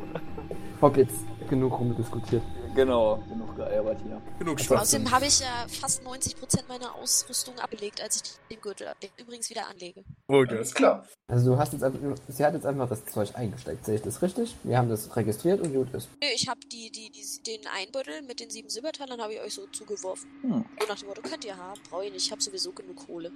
Hopp, 0.80 0.97
jetzt 0.97 1.16
genug 1.51 1.78
rumdiskutiert. 1.78 2.43
Genau, 2.74 3.22
genug 3.28 3.43
gealbert 3.55 3.98
hier. 4.05 4.20
Genug 4.38 4.61
Spaß. 4.61 4.82
Außerdem 4.82 5.11
habe 5.11 5.26
ich 5.26 5.40
ja 5.40 5.66
fast 5.68 6.02
90% 6.02 6.66
meiner 6.68 6.94
Ausrüstung 6.94 7.59
abgelegt, 7.59 8.02
als 8.02 8.16
ich 8.16 8.22
den 8.50 8.61
Gürtel 8.61 8.88
den 9.02 9.11
übrigens 9.18 9.50
wieder 9.50 9.68
anlege. 9.68 10.05
Oh 10.28 10.38
Gott. 10.40 10.50
Alles 10.52 10.74
klar. 10.74 11.05
Also 11.28 11.52
du 11.52 11.59
hast 11.59 11.72
jetzt 11.72 11.82
einfach, 11.82 12.00
nur- 12.00 12.14
sie 12.28 12.44
hat 12.44 12.55
jetzt 12.55 12.66
einfach 12.66 12.88
das 12.88 13.05
Zeug 13.07 13.34
eingesteckt. 13.34 13.84
Sehe 13.84 13.96
ich 13.96 14.02
das 14.02 14.20
richtig? 14.22 14.55
Wir 14.62 14.78
haben 14.78 14.88
das 14.88 15.14
registriert 15.16 15.61
und 15.61 15.72
gut 15.72 15.92
ist. 15.94 16.09
Nö, 16.22 16.28
ich 16.34 16.48
habe 16.48 16.61
die, 16.70 16.90
die, 16.90 17.11
die, 17.11 17.42
den 17.46 17.61
Einbeutel 17.66 18.22
mit 18.22 18.40
den 18.40 18.50
sieben 18.50 18.68
Silbertalern 18.68 19.20
habe 19.20 19.34
ich 19.34 19.40
euch 19.40 19.55
so 19.55 19.66
zugeworfen. 19.68 20.28
Hm. 20.42 20.64
So 20.80 20.86
nach 20.86 20.98
dem 20.98 21.09
Motto, 21.09 21.22
könnt 21.22 21.44
ihr 21.44 21.57
haben, 21.57 21.80
brauche 21.90 22.05
ich 22.07 22.12
nicht, 22.12 22.26
ich 22.26 22.30
habe 22.32 22.42
sowieso 22.42 22.72
genug 22.72 23.07
Kohle. 23.07 23.30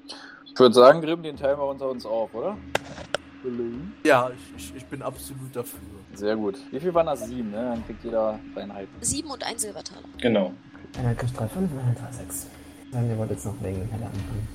Ich 0.44 0.58
würde 0.58 0.74
sagen, 0.74 1.00
Grimm, 1.00 1.22
den 1.22 1.36
teilen 1.36 1.58
wir 1.58 1.66
unter 1.66 1.88
uns 1.88 2.04
auf, 2.06 2.34
oder? 2.34 2.56
Ja, 4.04 4.30
ich, 4.30 4.64
ich, 4.64 4.76
ich 4.76 4.84
bin 4.86 5.02
absolut 5.02 5.54
dafür. 5.54 5.78
Sehr 6.14 6.36
gut. 6.36 6.56
Wie 6.70 6.80
viel 6.80 6.92
waren 6.94 7.06
das? 7.06 7.26
Sieben, 7.26 7.50
ne? 7.50 7.70
Dann 7.74 7.86
kriegt 7.86 8.04
jeder 8.04 8.38
dreieinhalb. 8.54 8.88
Sieben 9.00 9.30
und 9.30 9.44
ein 9.44 9.58
Silbertaler. 9.58 10.08
Genau. 10.20 10.52
Einer 10.98 11.14
kriegt 11.14 11.38
3,5 11.38 11.56
und 11.56 11.78
einer 11.78 11.92
3,6. 11.92 12.46
Dann 12.92 13.08
ihr 13.10 13.18
wollt 13.18 13.30
jetzt 13.30 13.44
noch 13.44 13.54
wegen 13.62 13.86
heller 13.90 14.06
anfangen. 14.06 14.48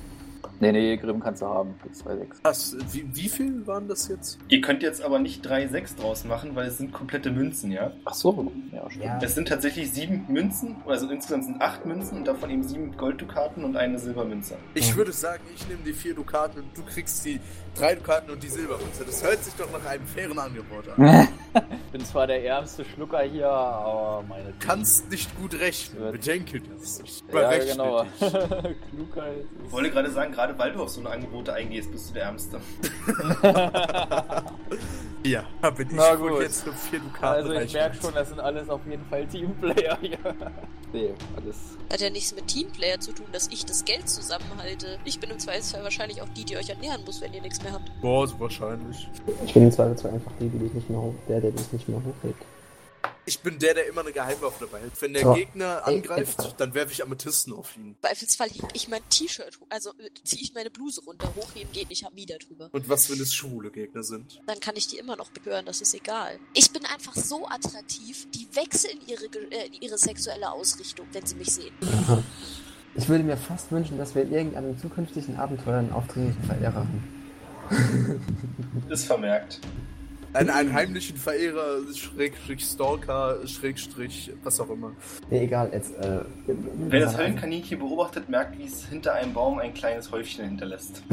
Nee, 0.60 0.72
nee, 0.72 0.96
Grimm 0.96 1.20
kannst 1.20 1.42
du 1.42 1.46
haben. 1.46 1.74
Kriegst 1.82 2.00
zwei, 2.00 2.16
sechs. 2.16 2.38
Was, 2.42 2.76
wie, 2.92 3.04
wie 3.12 3.28
viel 3.28 3.66
waren 3.66 3.88
das 3.88 4.08
jetzt? 4.08 4.38
Ihr 4.48 4.60
könnt 4.60 4.82
jetzt 4.82 5.02
aber 5.02 5.18
nicht 5.18 5.46
3,6 5.46 6.00
draus 6.00 6.24
machen, 6.24 6.54
weil 6.54 6.68
es 6.68 6.78
sind 6.78 6.92
komplette 6.92 7.30
Münzen, 7.30 7.72
ja? 7.72 7.92
Ach 8.04 8.14
so. 8.14 8.52
Ja, 8.72 8.88
stimmt. 8.88 9.04
Ja. 9.04 9.18
Es 9.20 9.34
sind 9.34 9.48
tatsächlich 9.48 9.90
sieben 9.92 10.24
Münzen, 10.28 10.76
also 10.86 11.08
insgesamt 11.10 11.44
sind 11.44 11.60
acht 11.60 11.84
Münzen 11.84 12.18
und 12.18 12.26
davon 12.26 12.50
eben 12.50 12.62
sieben 12.62 12.96
Golddukaten 12.96 13.64
und 13.64 13.76
eine 13.76 13.98
Silbermünze. 13.98 14.56
Ich 14.74 14.94
würde 14.96 15.12
sagen, 15.12 15.42
ich 15.54 15.68
nehme 15.68 15.80
die 15.84 15.92
vier 15.92 16.14
Dukaten 16.14 16.62
und 16.62 16.76
du 16.76 16.82
kriegst 16.82 17.24
die 17.24 17.40
drei 17.74 17.94
Dukaten 17.94 18.30
und 18.30 18.42
die 18.42 18.48
Silbermünze. 18.48 19.04
Das 19.04 19.22
hört 19.22 19.42
sich 19.44 19.54
doch 19.54 19.70
nach 19.72 19.84
einem 19.88 20.06
fairen 20.06 20.38
Angebot 20.38 20.88
an. 20.96 21.28
bin 21.92 22.04
zwar 22.04 22.26
der 22.26 22.44
ärmste 22.44 22.84
Schlucker 22.84 23.20
hier, 23.22 23.48
aber 23.48 24.22
meine. 24.28 24.44
Du 24.46 24.66
kannst 24.66 25.10
nicht 25.10 25.34
gut 25.36 25.54
rechnen. 25.58 26.00
Wird- 26.02 26.12
Bedenke 26.12 26.60
das. 26.60 27.00
Ich 27.04 27.22
Ja, 27.32 27.58
genau. 27.58 28.02
dich. 28.02 28.10
Klugheit. 28.90 29.44
Ich 29.66 29.72
wollte 29.72 29.90
gerade 29.90 30.10
sagen, 30.10 30.32
gerade 30.32 30.58
weil 30.58 30.72
du 30.72 30.82
auf 30.82 30.88
so 30.90 31.00
eine 31.00 31.10
Angebote 31.10 31.52
eingehst, 31.52 31.90
bist 31.92 32.10
du 32.10 32.14
der 32.14 32.24
Ärmste. 32.24 32.60
Ja, 35.24 35.44
bin 35.70 35.88
ich 35.88 35.94
Na 35.96 36.20
wohl 36.20 36.32
gut. 36.32 36.42
jetzt 36.42 36.66
nur 36.66 36.74
vier 36.74 37.00
Dukaten 37.00 37.24
Also 37.50 37.52
ich 37.54 37.72
merke 37.72 37.96
schon, 37.96 38.12
das 38.14 38.28
sind 38.28 38.40
alles 38.40 38.68
auf 38.68 38.80
jeden 38.86 39.04
Fall 39.06 39.26
Teamplayer 39.26 39.98
hier. 40.00 40.18
Nee, 40.92 41.12
alles. 41.36 41.56
Hat 41.92 42.00
ja 42.00 42.08
nichts 42.08 42.32
mit 42.36 42.46
Teamplayer 42.46 43.00
zu 43.00 43.12
tun, 43.12 43.26
dass 43.32 43.48
ich 43.48 43.66
das 43.66 43.84
Geld 43.84 44.08
zusammenhalte. 44.08 44.96
Ich 45.04 45.18
bin 45.18 45.28
im 45.28 45.40
Zweifelsfall 45.40 45.82
wahrscheinlich 45.82 46.22
auch 46.22 46.28
die, 46.28 46.44
die 46.44 46.56
euch 46.56 46.68
ernähren 46.70 47.02
muss, 47.04 47.20
wenn 47.20 47.34
ihr 47.34 47.42
nichts 47.42 47.60
mehr 47.64 47.72
habt. 47.72 47.90
Boah, 48.00 48.28
so 48.28 48.38
wahrscheinlich. 48.38 49.08
Ich 49.44 49.52
bin 49.52 49.64
im 49.64 49.72
Zweifelsfall 49.72 50.12
einfach 50.12 50.30
die, 50.38 50.48
die 50.48 50.58
dich 50.58 50.72
nicht 50.72 50.88
mehr 50.88 51.00
hoch, 51.00 51.14
der, 51.28 51.40
der 51.40 51.50
dich 51.50 51.72
nicht 51.72 51.88
mehr 51.88 51.98
hochkriegt. 51.98 52.40
Ich 53.26 53.40
bin 53.40 53.58
der, 53.58 53.72
der 53.74 53.86
immer 53.86 54.02
eine 54.02 54.12
Geheimwaffe 54.12 54.66
dabei 54.66 54.84
hat. 54.84 55.00
Wenn 55.00 55.14
der 55.14 55.22
So. 55.22 55.32
Gegner 55.32 55.86
angreift, 55.86 56.54
dann 56.58 56.74
werfe 56.74 56.92
ich 56.92 57.02
Amethysten 57.02 57.54
auf 57.54 57.74
ihn. 57.76 57.96
Zweifelsfall 58.02 58.50
heb 58.50 58.68
ich 58.74 58.88
mein 58.88 59.00
T-Shirt, 59.08 59.58
also 59.70 59.90
äh, 59.92 60.10
ziehe 60.24 60.42
ich 60.42 60.52
meine 60.52 60.70
Bluse 60.70 61.02
runter, 61.04 61.32
hochheben 61.34 61.72
geht 61.72 61.88
nicht, 61.88 62.04
hab 62.04 62.14
wieder 62.14 62.36
drüber. 62.38 62.68
Und 62.72 62.88
was, 62.88 63.10
wenn 63.10 63.18
es 63.20 63.32
schwule 63.34 63.70
Gegner 63.70 64.02
sind? 64.02 64.40
Dann 64.46 64.60
kann 64.60 64.76
ich 64.76 64.88
die 64.88 64.98
immer 64.98 65.16
noch 65.16 65.30
betören, 65.30 65.64
das 65.64 65.80
ist 65.80 65.94
egal. 65.94 66.38
Ich 66.52 66.70
bin 66.70 66.84
einfach 66.84 67.14
so 67.14 67.46
attraktiv, 67.48 68.26
die 68.32 68.46
wechseln 68.54 68.98
ihre, 69.06 69.24
äh, 69.50 69.70
ihre 69.80 69.96
sexuelle 69.96 70.52
Ausrichtung, 70.52 71.06
wenn 71.12 71.24
sie 71.24 71.36
mich 71.36 71.54
sehen. 71.54 71.72
Ich 72.94 73.08
würde 73.08 73.24
mir 73.24 73.36
fast 73.38 73.72
wünschen, 73.72 73.96
dass 73.98 74.14
wir 74.14 74.22
in 74.22 74.32
irgendeinem 74.32 74.78
zukünftigen 74.78 75.36
Abenteuer 75.36 75.78
einen 75.78 75.92
aufdringlichen 75.92 76.44
Verehrer 76.44 76.74
haben. 76.74 78.20
Ist 78.90 79.06
vermerkt. 79.06 79.60
Einen, 80.34 80.50
einen 80.50 80.72
heimlichen 80.72 81.16
Verehrer, 81.16 81.78
Schrägstrich 81.94 82.64
Stalker, 82.64 83.38
Schrägstrich, 83.46 84.32
was 84.42 84.60
auch 84.60 84.68
immer. 84.68 84.90
Nee, 85.30 85.44
egal, 85.44 85.70
jetzt, 85.72 85.94
äh... 85.96 86.20
Wer 86.46 87.00
das 87.00 87.16
Höllenkaninchen 87.16 87.78
beobachtet, 87.78 88.28
merkt, 88.28 88.58
wie 88.58 88.64
es 88.64 88.84
hinter 88.86 89.14
einem 89.14 89.32
Baum 89.32 89.60
ein 89.60 89.72
kleines 89.72 90.10
Häufchen 90.10 90.44
hinterlässt. 90.44 91.04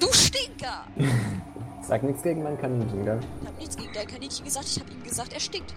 Du 0.00 0.12
Stinker! 0.12 0.86
Sag 1.82 2.02
nichts 2.04 2.22
gegen 2.22 2.42
mein 2.44 2.56
Kaninchen, 2.58 3.04
gell? 3.04 3.18
Ich 3.40 3.46
habe 3.48 3.58
nichts 3.58 3.76
gegen 3.76 3.92
dein 3.92 4.06
Kaninchen 4.06 4.44
gesagt, 4.44 4.66
ich 4.66 4.80
habe 4.80 4.92
ihm 4.92 5.02
gesagt, 5.02 5.32
er 5.32 5.40
stinkt. 5.40 5.74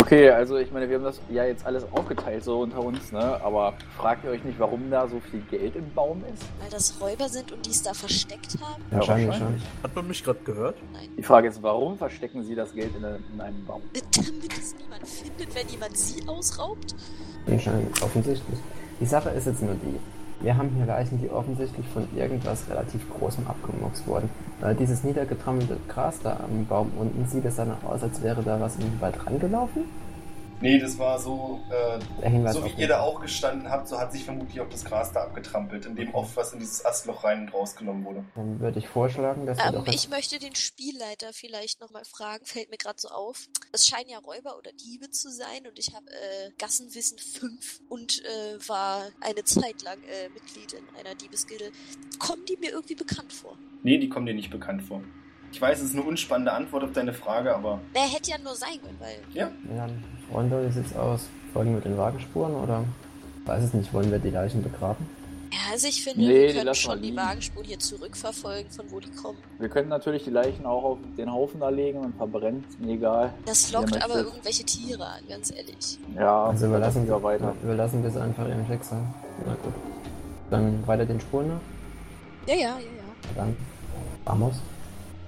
Okay, 0.00 0.30
also 0.30 0.56
ich 0.56 0.70
meine, 0.70 0.88
wir 0.88 0.96
haben 0.96 1.04
das 1.04 1.20
ja 1.30 1.44
jetzt 1.44 1.66
alles 1.66 1.84
aufgeteilt 1.92 2.44
so 2.44 2.60
unter 2.60 2.78
uns, 2.80 3.10
ne? 3.10 3.40
Aber 3.42 3.74
fragt 3.98 4.24
ihr 4.24 4.30
euch 4.30 4.44
nicht, 4.44 4.58
warum 4.60 4.88
da 4.90 5.08
so 5.08 5.18
viel 5.20 5.40
Geld 5.50 5.74
im 5.74 5.92
Baum 5.94 6.22
ist? 6.32 6.44
Weil 6.60 6.70
das 6.70 6.94
Räuber 7.00 7.28
sind 7.28 7.50
und 7.52 7.66
die 7.66 7.70
es 7.70 7.82
da 7.82 7.92
versteckt 7.92 8.56
haben? 8.62 8.82
Ja, 8.90 8.98
Wahrscheinlich, 8.98 9.28
wahrscheinlich. 9.28 9.62
Hat 9.82 9.96
man 9.96 10.06
mich 10.08 10.22
gerade 10.24 10.38
gehört? 10.44 10.76
Nein. 10.92 11.08
Die 11.18 11.22
Frage 11.22 11.48
ist, 11.48 11.62
warum 11.62 11.98
verstecken 11.98 12.44
sie 12.44 12.54
das 12.54 12.72
Geld 12.72 12.94
in, 12.96 13.04
einem- 13.04 13.24
in 13.34 13.40
einem 13.40 13.64
Baum? 13.66 13.82
Damit 13.92 14.52
es 14.58 14.74
niemand 14.76 15.06
findet, 15.08 15.54
wenn 15.54 15.68
jemand 15.68 15.96
sie 15.98 16.26
ausraubt? 16.28 16.94
Anscheinend, 17.46 18.00
offensichtlich. 18.00 18.58
Die 19.00 19.06
Sache 19.06 19.30
ist 19.30 19.46
jetzt 19.48 19.60
nur 19.60 19.74
die. 19.74 19.98
Wir 20.42 20.56
haben 20.56 20.70
hier 20.76 20.86
Leichen, 20.86 21.20
die 21.20 21.30
offensichtlich 21.30 21.86
von 21.86 22.08
irgendwas 22.16 22.68
relativ 22.68 23.08
Großem 23.16 23.46
abgemurkst 23.46 24.06
wurden. 24.08 24.28
Weil 24.60 24.74
dieses 24.74 25.04
niedergetrammelte 25.04 25.76
Gras 25.88 26.18
da 26.20 26.40
am 26.44 26.66
Baum 26.66 26.90
unten 26.98 27.28
sieht 27.28 27.44
es 27.44 27.56
danach 27.56 27.84
aus, 27.84 28.02
als 28.02 28.22
wäre 28.22 28.42
da 28.42 28.60
was 28.60 28.74
in 28.74 28.82
den 28.82 29.00
Wald 29.00 29.24
rangelaufen. 29.24 29.84
Nee, 30.62 30.78
das 30.78 30.96
war 30.96 31.18
so, 31.18 31.60
äh, 31.70 32.52
so 32.52 32.64
wie 32.64 32.80
ihr 32.80 32.86
da 32.86 33.00
auch 33.00 33.20
gestanden 33.20 33.68
habt, 33.68 33.88
so 33.88 33.98
hat 33.98 34.12
sich 34.12 34.24
vermutlich 34.24 34.60
auch 34.60 34.68
das 34.68 34.84
Gras 34.84 35.12
da 35.12 35.24
abgetrampelt, 35.24 35.86
in 35.86 35.96
dem 35.96 36.14
oft 36.14 36.36
was 36.36 36.52
in 36.52 36.60
dieses 36.60 36.84
Astloch 36.86 37.24
rein 37.24 37.40
und 37.42 37.48
rausgenommen 37.52 38.04
wurde. 38.04 38.24
Dann 38.36 38.60
würde 38.60 38.78
ich 38.78 38.86
vorschlagen, 38.86 39.44
dass 39.44 39.58
wir 39.58 39.66
Ähm, 39.66 39.82
jetzt 39.86 39.94
ich 39.94 40.08
möchte 40.08 40.38
den 40.38 40.54
Spielleiter 40.54 41.32
vielleicht 41.32 41.80
nochmal 41.80 42.04
fragen, 42.04 42.44
fällt 42.46 42.70
mir 42.70 42.76
gerade 42.76 43.00
so 43.00 43.08
auf. 43.08 43.48
Es 43.72 43.88
scheinen 43.88 44.08
ja 44.08 44.18
Räuber 44.18 44.56
oder 44.56 44.70
Diebe 44.72 45.10
zu 45.10 45.30
sein 45.30 45.66
und 45.68 45.78
ich 45.80 45.94
habe 45.94 46.06
äh, 46.06 46.50
Gassenwissen 46.58 47.18
5 47.18 47.80
und 47.88 48.22
äh, 48.24 48.68
war 48.68 49.02
eine 49.20 49.42
Zeit 49.42 49.82
lang 49.82 49.98
äh, 50.04 50.28
Mitglied 50.28 50.74
in 50.74 50.84
einer 50.96 51.16
Diebesgilde. 51.16 51.72
Kommen 52.20 52.44
die 52.48 52.56
mir 52.56 52.70
irgendwie 52.70 52.94
bekannt 52.94 53.32
vor? 53.32 53.58
Nee, 53.82 53.98
die 53.98 54.08
kommen 54.08 54.26
dir 54.26 54.34
nicht 54.34 54.50
bekannt 54.52 54.82
vor. 54.84 55.02
Ich 55.50 55.60
weiß, 55.60 55.80
es 55.80 55.90
ist 55.90 55.94
eine 55.96 56.04
unspannende 56.04 56.52
Antwort 56.52 56.82
auf 56.82 56.92
deine 56.92 57.12
Frage, 57.12 57.54
aber 57.54 57.78
Der 57.94 58.08
hätte 58.08 58.30
ja 58.30 58.38
nur 58.38 58.54
sein 58.54 58.80
können, 58.80 58.98
weil 58.98 59.18
Ja, 59.34 59.50
Freunde, 60.32 60.66
wie 60.66 60.72
sieht's 60.72 60.94
aus? 60.96 61.28
Folgen 61.52 61.74
wir 61.74 61.80
den 61.80 61.98
Wagenspuren 61.98 62.54
oder? 62.54 62.84
Weiß 63.44 63.62
es 63.64 63.74
nicht, 63.74 63.92
wollen 63.92 64.10
wir 64.10 64.18
die 64.18 64.30
Leichen 64.30 64.62
begraben? 64.62 65.06
Ja, 65.52 65.58
also 65.72 65.86
ich 65.86 66.02
finde, 66.02 66.20
Nee, 66.20 66.28
wir 66.46 66.52
können 66.54 66.66
lassen 66.66 66.80
schon 66.80 67.02
die. 67.02 67.14
Wagenspuren 67.14 67.66
hier 67.66 67.78
zurückverfolgen, 67.78 68.70
von 68.70 68.90
wo 68.90 69.00
die 69.00 69.10
kommen. 69.10 69.36
Wir 69.58 69.68
können 69.68 69.88
natürlich 69.90 70.24
die 70.24 70.30
Leichen 70.30 70.64
auch 70.64 70.82
auf 70.82 70.98
den 71.18 71.30
Haufen 71.30 71.60
da 71.60 71.68
legen 71.68 71.98
und 71.98 72.16
verbrennen, 72.16 72.64
mir 72.78 72.94
egal. 72.94 73.34
Das 73.44 73.70
lockt 73.70 74.02
aber 74.02 74.16
irgendwelche 74.20 74.64
Tiere 74.64 75.04
an, 75.04 75.20
ganz 75.28 75.50
ehrlich. 75.50 75.98
Ja, 76.16 76.44
Also 76.46 76.66
überlassen 76.66 77.06
wir 77.06 77.22
weiter. 77.22 77.54
Überlassen 77.62 78.02
wir 78.02 78.10
sie 78.10 78.20
einfach 78.22 78.48
ihrem 78.48 78.66
Schicksal. 78.66 79.02
Na 79.44 79.52
gut. 79.62 79.74
Dann 80.50 80.86
weiter 80.86 81.04
den 81.04 81.20
Spuren 81.20 81.48
nach. 81.48 81.60
Ja, 82.46 82.54
ja, 82.54 82.60
ja, 82.60 82.78
ja. 82.78 83.32
Dann 83.36 83.56
vamos. 84.24 84.54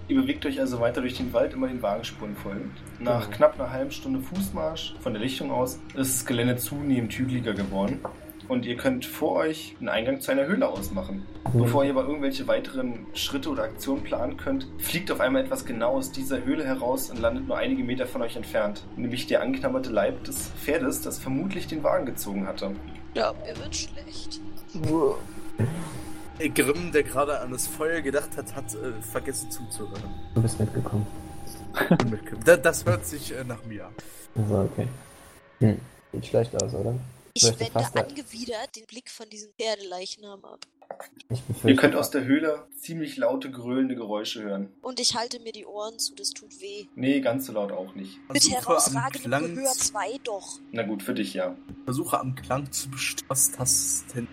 Ihr 0.09 0.20
bewegt 0.20 0.44
euch 0.46 0.61
also 0.61 0.80
weiter 0.80 1.00
durch 1.00 1.16
den 1.16 1.32
Wald, 1.32 1.52
immer 1.55 1.68
den 1.68 1.82
Wagenspuren 1.82 2.36
folgend. 2.36 2.72
Nach 2.98 3.24
Genau. 3.26 3.36
knapp 3.36 3.61
einer 3.61 3.70
halben 3.70 3.90
Stunde 3.90 4.20
Fußmarsch 4.20 4.94
von 5.00 5.12
der 5.12 5.22
Lichtung 5.22 5.50
aus 5.50 5.78
ist 5.94 6.20
das 6.20 6.26
Gelände 6.26 6.57
zunehmend 6.57 7.12
hügeliger 7.12 7.55
geworden. 7.55 8.00
Und 8.46 8.66
ihr 8.66 8.76
könnt 8.76 9.07
vor 9.07 9.36
euch 9.36 9.74
einen 9.80 9.88
Eingang 9.88 10.20
zu 10.20 10.30
einer 10.30 10.44
Höhle 10.44 10.68
ausmachen. 10.68 11.22
Bevor 11.55 11.82
ihr 11.82 11.92
aber 11.92 12.02
irgendwelche 12.02 12.46
weiteren 12.46 13.07
Schritte 13.14 13.48
oder 13.48 13.62
Aktionen 13.62 14.02
planen 14.02 14.36
könnt, 14.36 14.66
fliegt 14.76 15.11
auf 15.11 15.20
einmal 15.20 15.44
etwas 15.44 15.64
genau 15.64 15.92
aus 15.92 16.12
dieser 16.12 16.44
Höhle 16.44 16.62
heraus 16.62 17.09
und 17.11 17.20
landet 17.20 17.48
nur 17.48 17.57
einige 17.57 17.82
Meter 17.82 18.07
von 18.07 18.20
euch 18.20 18.36
entfernt. 18.36 18.84
Nämlich 18.96 19.26
der 19.26 19.40
angeknabberte 19.40 19.88
Leib 19.88 20.24
des 20.24 20.50
Pferdes, 20.62 21.00
das 21.00 21.18
vermutlich 21.18 21.68
den 21.68 21.82
Wagen 21.84 22.05
gezogen 22.05 22.46
hatte. 22.46 22.72
Ja, 23.14 23.32
mir 23.46 23.57
wird 23.59 23.74
schlecht. 23.74 24.40
Grimm, 26.39 26.93
der 26.93 27.03
gerade 27.03 27.41
an 27.41 27.53
das 27.53 27.66
Feuer 27.66 28.01
gedacht 28.01 28.37
hat, 28.37 28.55
hat 28.55 28.74
äh, 28.74 29.01
vergessen 29.03 29.51
zuzuhören. 29.51 30.03
Du 30.35 30.43
bist 30.43 30.59
mitgekommen. 30.59 31.07
Da- 32.45 32.57
das 32.57 32.85
hört 32.85 33.07
sich 33.07 33.32
äh, 33.32 33.45
nach 33.45 33.64
mir 33.64 33.87
an. 33.87 33.95
Also 34.37 34.68
okay. 34.72 34.89
Hm. 35.61 35.80
Sieht 36.12 36.26
schlecht 36.26 36.62
aus, 36.62 36.74
oder? 36.74 36.95
Ich 37.35 37.43
Möchte 37.43 37.61
wende 37.61 38.01
angewidert 38.05 38.76
den 38.76 38.87
Blick 38.87 39.11
von 39.11 39.28
diesem 39.28 39.51
Pferdeleichnam 39.59 40.45
ab. 40.45 40.61
Ich 41.28 41.43
Ihr 41.64 41.74
könnt 41.74 41.97
aus 41.97 42.11
der 42.11 42.24
Höhle 42.24 42.66
ziemlich 42.78 43.16
laute, 43.16 43.51
gröhlende 43.51 43.97
Geräusche 43.97 44.43
hören. 44.43 44.68
Und 44.82 45.01
ich 45.01 45.16
halte 45.16 45.41
mir 45.41 45.51
die 45.51 45.66
Ohren 45.66 45.99
zu, 45.99 46.14
das 46.14 46.30
tut 46.30 46.61
weh. 46.61 46.87
Nee, 46.95 47.20
ganz 47.20 47.47
so 47.47 47.53
laut 47.53 47.72
auch 47.72 47.95
nicht. 47.95 48.18
Mit 48.28 48.43
Versuche 48.43 48.57
am 48.59 48.62
herausragendem 48.64 49.22
Klang, 49.22 49.55
Gehör 49.57 49.72
zwei 49.72 50.18
doch. 50.22 50.59
Na 50.70 50.82
gut, 50.85 51.03
für 51.03 51.14
dich 51.14 51.35
ja. 51.35 51.57
versuche 51.85 52.20
am 52.20 52.37
Klang 52.37 52.70
zu 52.70 52.91
bestimmen. 52.91 53.28
Was 53.28 53.51
das 53.53 54.05
denn? 54.14 54.28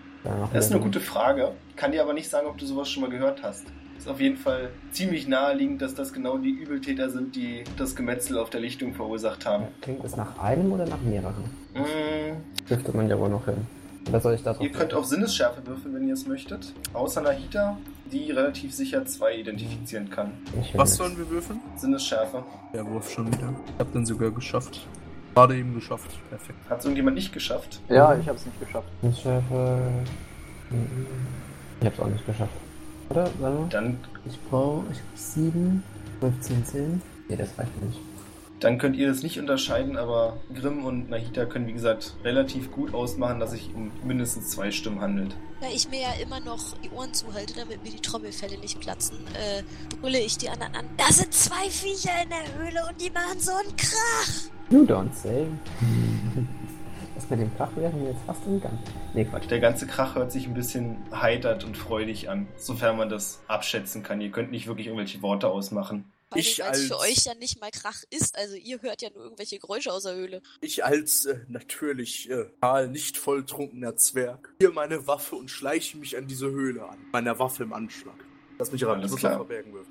Das 0.52 0.66
ist 0.66 0.72
eine 0.72 0.80
gute 0.80 1.00
Frage. 1.00 1.52
Kann 1.76 1.92
dir 1.92 2.02
aber 2.02 2.12
nicht 2.12 2.30
sagen, 2.30 2.46
ob 2.46 2.58
du 2.58 2.66
sowas 2.66 2.88
schon 2.88 3.02
mal 3.02 3.10
gehört 3.10 3.42
hast. 3.42 3.64
Ist 3.98 4.08
auf 4.08 4.20
jeden 4.20 4.36
Fall 4.36 4.70
ziemlich 4.90 5.28
naheliegend, 5.28 5.80
dass 5.80 5.94
das 5.94 6.12
genau 6.12 6.36
die 6.36 6.50
Übeltäter 6.50 7.08
sind, 7.10 7.36
die 7.36 7.62
das 7.76 7.94
Gemetzel 7.94 8.38
auf 8.38 8.50
der 8.50 8.60
Lichtung 8.60 8.94
verursacht 8.94 9.46
haben. 9.46 9.66
Klingt 9.80 10.04
es 10.04 10.16
nach 10.16 10.38
einem 10.40 10.72
oder 10.72 10.86
nach 10.86 11.00
mehreren? 11.00 11.44
Mm, 11.74 12.68
Dürfte 12.68 12.96
man 12.96 13.08
ja 13.08 13.18
wohl 13.18 13.28
noch 13.28 13.44
hin. 13.44 13.66
Oder 14.08 14.20
soll 14.20 14.34
ich 14.34 14.42
da 14.42 14.52
drauf 14.52 14.62
ihr 14.64 14.72
könnt 14.72 14.92
auf 14.94 15.06
Sinnesschärfe 15.06 15.64
würfeln, 15.64 15.94
wenn 15.94 16.08
ihr 16.08 16.14
es 16.14 16.26
möchtet. 16.26 16.72
Außer 16.92 17.20
Nahita, 17.20 17.76
die 18.10 18.32
relativ 18.32 18.74
sicher 18.74 19.06
zwei 19.06 19.36
identifizieren 19.36 20.10
kann. 20.10 20.32
Was 20.74 20.96
sollen 20.96 21.16
wir 21.16 21.30
würfeln? 21.30 21.60
Sinnesschärfe. 21.76 22.42
Der 22.74 22.84
Wurf 22.84 23.08
schon 23.10 23.28
wieder. 23.28 23.54
Ich 23.74 23.78
hab 23.78 23.92
den 23.92 24.04
sogar 24.04 24.32
geschafft. 24.32 24.86
Gerade 25.34 25.56
eben 25.56 25.74
geschafft. 25.74 26.18
Perfekt. 26.28 26.58
Hat 26.68 26.78
es 26.80 26.84
irgendjemand 26.84 27.16
nicht 27.16 27.32
geschafft? 27.32 27.80
Ja, 27.88 28.14
ich 28.16 28.28
hab's 28.28 28.44
nicht 28.44 28.60
geschafft. 28.60 28.88
Ich 29.02 29.24
hab's 31.86 32.00
auch 32.00 32.06
nicht 32.06 32.26
geschafft. 32.26 32.52
Oder? 33.08 33.28
Warte. 33.40 33.66
Dann, 33.70 33.98
Ich 34.24 34.38
brauche 34.50 34.84
ich 34.92 34.98
hab 34.98 35.18
7, 35.18 35.82
15, 36.20 36.64
10. 36.64 37.02
Nee, 37.28 37.36
das 37.36 37.58
reicht 37.58 37.82
nicht. 37.82 37.98
Dann 38.62 38.78
könnt 38.78 38.96
ihr 38.96 39.08
das 39.08 39.22
nicht 39.22 39.38
unterscheiden, 39.38 39.96
aber 39.96 40.36
Grimm 40.54 40.84
und 40.84 41.10
Nahita 41.10 41.46
können, 41.46 41.66
wie 41.66 41.72
gesagt, 41.72 42.14
relativ 42.22 42.70
gut 42.70 42.94
ausmachen, 42.94 43.40
dass 43.40 43.50
sich 43.50 43.74
um 43.74 43.90
mindestens 44.04 44.50
zwei 44.50 44.70
Stimmen 44.70 45.00
handelt. 45.00 45.34
Da 45.60 45.66
ich 45.74 45.88
mir 45.88 46.00
ja 46.00 46.12
immer 46.22 46.38
noch 46.40 46.76
die 46.78 46.90
Ohren 46.90 47.12
zuhalte, 47.12 47.54
damit 47.54 47.82
mir 47.82 47.90
die 47.90 48.00
Trommelfälle 48.00 48.58
nicht 48.58 48.80
platzen, 48.80 49.18
äh, 49.34 49.62
brülle 50.00 50.20
ich 50.20 50.38
die 50.38 50.48
anderen 50.48 50.74
an. 50.74 50.84
Da 50.96 51.12
sind 51.12 51.34
zwei 51.34 51.68
Viecher 51.70 52.22
in 52.22 52.28
der 52.28 52.54
Höhle 52.56 52.80
und 52.88 53.00
die 53.00 53.10
machen 53.10 53.38
so 53.38 53.52
einen 53.52 53.76
Krach. 53.76 54.50
You 54.70 54.84
don't 54.84 55.12
say. 55.12 55.46
Das 57.14 57.28
mit 57.28 57.40
dem 57.40 57.54
Krach 57.56 57.70
wäre 57.76 57.92
mir 57.92 58.08
jetzt 58.08 58.22
fast 58.26 58.40
umgegangen. 58.46 58.78
Nee, 59.14 59.26
Quatsch. 59.26 59.48
Der 59.48 59.60
ganze 59.60 59.86
Krach 59.86 60.14
hört 60.14 60.32
sich 60.32 60.46
ein 60.46 60.54
bisschen 60.54 60.96
heitert 61.12 61.62
und 61.62 61.76
freudig 61.76 62.30
an, 62.30 62.48
sofern 62.56 62.96
man 62.96 63.10
das 63.10 63.42
abschätzen 63.46 64.02
kann. 64.02 64.20
Ihr 64.20 64.30
könnt 64.30 64.50
nicht 64.50 64.66
wirklich 64.66 64.86
irgendwelche 64.86 65.22
Worte 65.22 65.48
ausmachen. 65.48 66.10
Weil 66.32 66.40
Ich 66.40 66.58
es 66.58 66.86
für 66.86 66.96
als- 66.96 67.00
euch 67.00 67.24
ja 67.24 67.34
nicht 67.34 67.60
mal 67.60 67.70
Krach 67.70 68.02
ist. 68.10 68.36
Also 68.36 68.56
ihr 68.56 68.80
hört 68.82 69.02
ja 69.02 69.10
nur 69.10 69.24
irgendwelche 69.24 69.58
Geräusche 69.58 69.92
aus 69.92 70.02
der 70.04 70.14
Höhle. 70.14 70.42
Ich 70.60 70.84
als 70.84 71.26
äh, 71.26 71.38
natürlich 71.48 72.28
äh, 72.30 72.86
nicht 72.88 73.16
volltrunkener 73.18 73.96
Zwerg 73.96 74.54
hier 74.58 74.72
meine 74.72 75.06
Waffe 75.06 75.36
und 75.36 75.50
schleiche 75.50 75.96
mich 75.98 76.16
an 76.16 76.26
diese 76.26 76.50
Höhle 76.50 76.88
an. 76.88 76.98
Meiner 77.12 77.38
Waffe 77.38 77.62
im 77.64 77.72
Anschlag. 77.72 78.14
Lass 78.62 78.70
mich 78.70 78.86
ran, 78.86 79.00
Alles 79.00 79.16
klar. 79.16 79.32
er 79.32 79.36
verbergen 79.38 79.72
wird. 79.72 79.86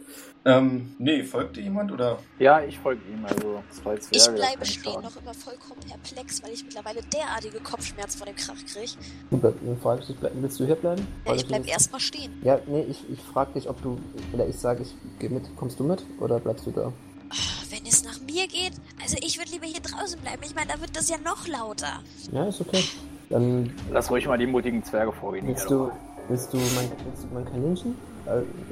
Ähm, 0.46 0.96
nee, 0.98 1.24
folgt 1.24 1.58
dir 1.58 1.62
jemand 1.62 1.92
oder? 1.92 2.20
Ja, 2.40 2.62
ich 2.64 2.80
folge 2.80 3.02
ihm, 3.12 3.26
also 3.26 3.62
zwei 3.70 3.98
Zwerge. 3.98 4.08
Ich 4.12 4.24
das 4.26 4.34
bleibe 4.34 4.66
stehen, 4.66 4.94
noch 5.02 5.16
immer 5.18 5.34
vollkommen 5.34 5.82
perplex, 5.86 6.42
weil 6.42 6.54
ich 6.54 6.64
mittlerweile 6.64 7.02
derartige 7.04 7.60
Kopfschmerzen 7.60 8.18
vor 8.18 8.28
dem 8.28 8.38
Krach 8.38 8.56
kriege. 8.56 9.76
Frage 9.82 10.00
ich 10.00 10.08
dich, 10.08 10.16
bleib- 10.18 10.32
willst 10.36 10.58
du 10.58 10.66
hier 10.66 10.76
bleiben? 10.76 11.06
Ja, 11.26 11.36
ich 11.36 11.46
bleib 11.46 11.64
das- 11.64 11.72
erstmal 11.72 12.00
stehen. 12.00 12.32
Ja, 12.44 12.62
nee, 12.66 12.84
ich, 12.90 13.04
ich 13.10 13.20
frage 13.20 13.52
dich, 13.56 13.68
ob 13.70 13.82
du. 13.82 14.00
Oder 14.32 14.48
ich 14.48 14.56
sage, 14.56 14.84
ich 14.84 14.96
gehe 15.20 15.30
mit. 15.30 15.54
Kommst 15.58 15.78
du 15.78 15.84
mit? 15.84 16.06
Oder 16.22 16.40
bleibst 16.40 16.66
du 16.66 16.72
da? 16.72 16.94
Ah, 17.30 17.34
Wenn 17.70 17.86
es 17.86 18.06
nach 18.06 18.22
mir 18.22 18.48
geht, 18.48 18.72
also 19.04 19.18
ich 19.22 19.38
würde 19.38 19.52
lieber 19.52 19.66
hier 19.66 19.82
draußen 19.82 20.18
bleiben. 20.22 20.42
Ich 20.46 20.56
meine, 20.56 20.72
da 20.72 20.80
wird 20.80 20.96
das 20.96 21.10
ja 21.10 21.18
noch 21.18 21.46
lauter. 21.46 22.02
Ja, 22.32 22.46
ist 22.48 22.62
okay. 22.62 22.86
Dann 23.30 23.74
Lass 23.92 24.10
ruhig 24.10 24.28
mal 24.28 24.38
die 24.38 24.48
mutigen 24.48 24.82
Zwerge 24.82 25.12
vorgehen. 25.12 25.46
willst 25.46 25.70
du. 25.70 25.92
Willst 26.30 26.54
du 26.54 26.58
mein, 26.58 26.90
willst 27.04 27.24
du 27.24 27.28
mein 27.34 27.44
Kaninchen 27.46 27.96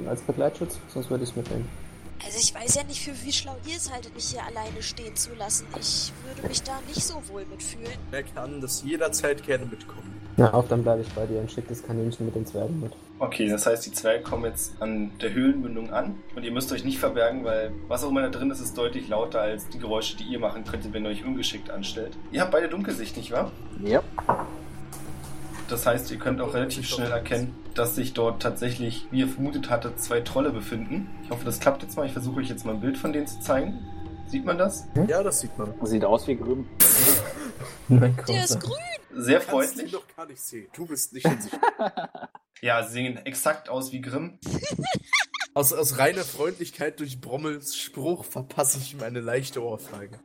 als 0.08 0.22
Begleitschutz? 0.22 0.78
Sonst 0.94 1.10
würde 1.10 1.24
ich 1.24 1.36
mitnehmen. 1.36 1.68
Also 2.26 2.38
ich 2.38 2.54
weiß 2.54 2.76
ja 2.76 2.84
nicht, 2.84 3.02
für 3.02 3.14
wie 3.26 3.32
schlau 3.32 3.56
ihr 3.66 3.78
es 3.78 3.92
haltet, 3.92 4.14
mich 4.14 4.26
hier 4.26 4.44
alleine 4.44 4.82
stehen 4.82 5.16
zu 5.16 5.34
lassen. 5.36 5.66
Ich 5.80 6.12
würde 6.26 6.48
mich 6.48 6.62
da 6.64 6.80
nicht 6.88 7.02
so 7.02 7.16
wohl 7.30 7.46
mitfühlen. 7.46 7.98
Er 8.12 8.24
kann 8.24 8.60
das 8.60 8.84
jederzeit 8.84 9.44
gerne 9.44 9.66
mitkommen. 9.66 10.20
Na, 10.36 10.54
auf, 10.54 10.68
dann 10.68 10.84
bleibe 10.84 11.02
ich 11.02 11.10
bei 11.10 11.26
dir 11.26 11.40
und 11.40 11.52
schick 11.52 11.68
das 11.68 11.84
Kaninchen 11.84 12.26
mit 12.26 12.36
den 12.36 12.46
Zwergen 12.46 12.80
mit. 12.80 12.94
Okay, 13.20 13.50
das 13.50 13.66
heißt, 13.66 13.86
die 13.86 13.92
Zwerge 13.92 14.24
kommen 14.24 14.46
jetzt 14.46 14.82
an 14.82 15.12
der 15.22 15.34
Höhlenmündung 15.34 15.92
an 15.92 16.16
und 16.36 16.44
ihr 16.44 16.52
müsst 16.52 16.72
euch 16.72 16.86
nicht 16.86 17.00
verbergen, 17.00 17.44
weil 17.44 17.74
was 17.90 18.04
auch 18.04 18.10
immer 18.10 18.22
da 18.22 18.30
drin 18.30 18.50
ist, 18.50 18.62
ist 18.62 18.78
deutlich 18.78 19.10
lauter 19.10 19.42
als 19.42 19.68
die 19.68 19.80
Geräusche, 19.80 20.16
die 20.16 20.24
ihr 20.24 20.40
machen 20.40 20.64
könntet, 20.64 20.94
wenn 20.94 21.04
ihr 21.04 21.12
euch 21.12 21.26
ungeschickt 21.26 21.70
anstellt. 21.70 22.18
Ihr 22.32 22.42
habt 22.42 22.52
beide 22.52 22.70
Dunkelsicht, 22.70 23.18
nicht 23.18 23.32
wahr? 23.32 23.52
Ja. 23.84 24.02
Das 25.70 25.86
heißt, 25.86 26.10
ihr 26.10 26.18
könnt 26.18 26.42
auch 26.42 26.56
relativ 26.56 26.88
schnell 26.88 27.12
erkennen, 27.12 27.56
dass 27.76 27.96
sich 27.96 28.14
dort 28.14 28.42
tatsächlich, 28.42 29.06
wie 29.12 29.20
ihr 29.20 29.28
vermutet 29.28 29.70
hattet, 29.70 30.00
zwei 30.00 30.22
Trolle 30.22 30.52
befinden. 30.52 31.10
Ich 31.24 31.30
hoffe, 31.30 31.46
das 31.46 31.60
klappt 31.60 31.84
jetzt 31.84 31.96
mal. 31.96 32.08
Ich 32.08 32.14
versuche 32.14 32.40
euch 32.40 32.50
jetzt 32.50 32.66
mal 32.66 32.74
ein 32.74 32.82
Bild 32.82 32.98
von 32.98 33.14
denen 33.14 33.28
zu 33.28 33.40
zeigen. 33.40 33.80
Sieht 34.26 34.46
man 34.46 34.58
das? 34.58 34.88
Ja, 35.08 35.22
das 35.22 35.40
sieht 35.42 35.56
man. 35.58 35.74
Sieht 35.86 36.04
aus 36.04 36.28
wie 36.28 36.36
Grimm. 36.36 36.68
Mein 37.88 38.18
Der 38.28 38.44
ist 38.44 38.60
grün. 38.60 38.78
Sehr 39.14 39.42
freundlich. 39.42 39.92
doch 39.92 40.06
gar 40.16 40.26
nicht 40.26 40.42
sehen. 40.42 40.68
Du 40.76 40.86
bist 40.88 41.14
nicht 41.14 41.26
in 41.26 41.42
sich. 41.42 41.52
Ja, 42.62 42.84
sie 42.84 42.92
sehen 42.92 43.18
exakt 43.26 43.70
aus 43.70 43.94
wie 43.94 44.02
Grimm. 44.02 44.38
Aus, 45.56 45.74
aus 45.74 45.98
reiner 45.98 46.22
Freundlichkeit 46.24 47.00
durch 47.00 47.20
Brommels 47.20 47.76
Spruch 47.76 48.24
verpasse 48.24 48.78
ich 48.78 48.94
ihm 48.94 49.02
eine 49.02 49.20
leichte 49.20 49.64
Ohrfeige. 49.64 50.20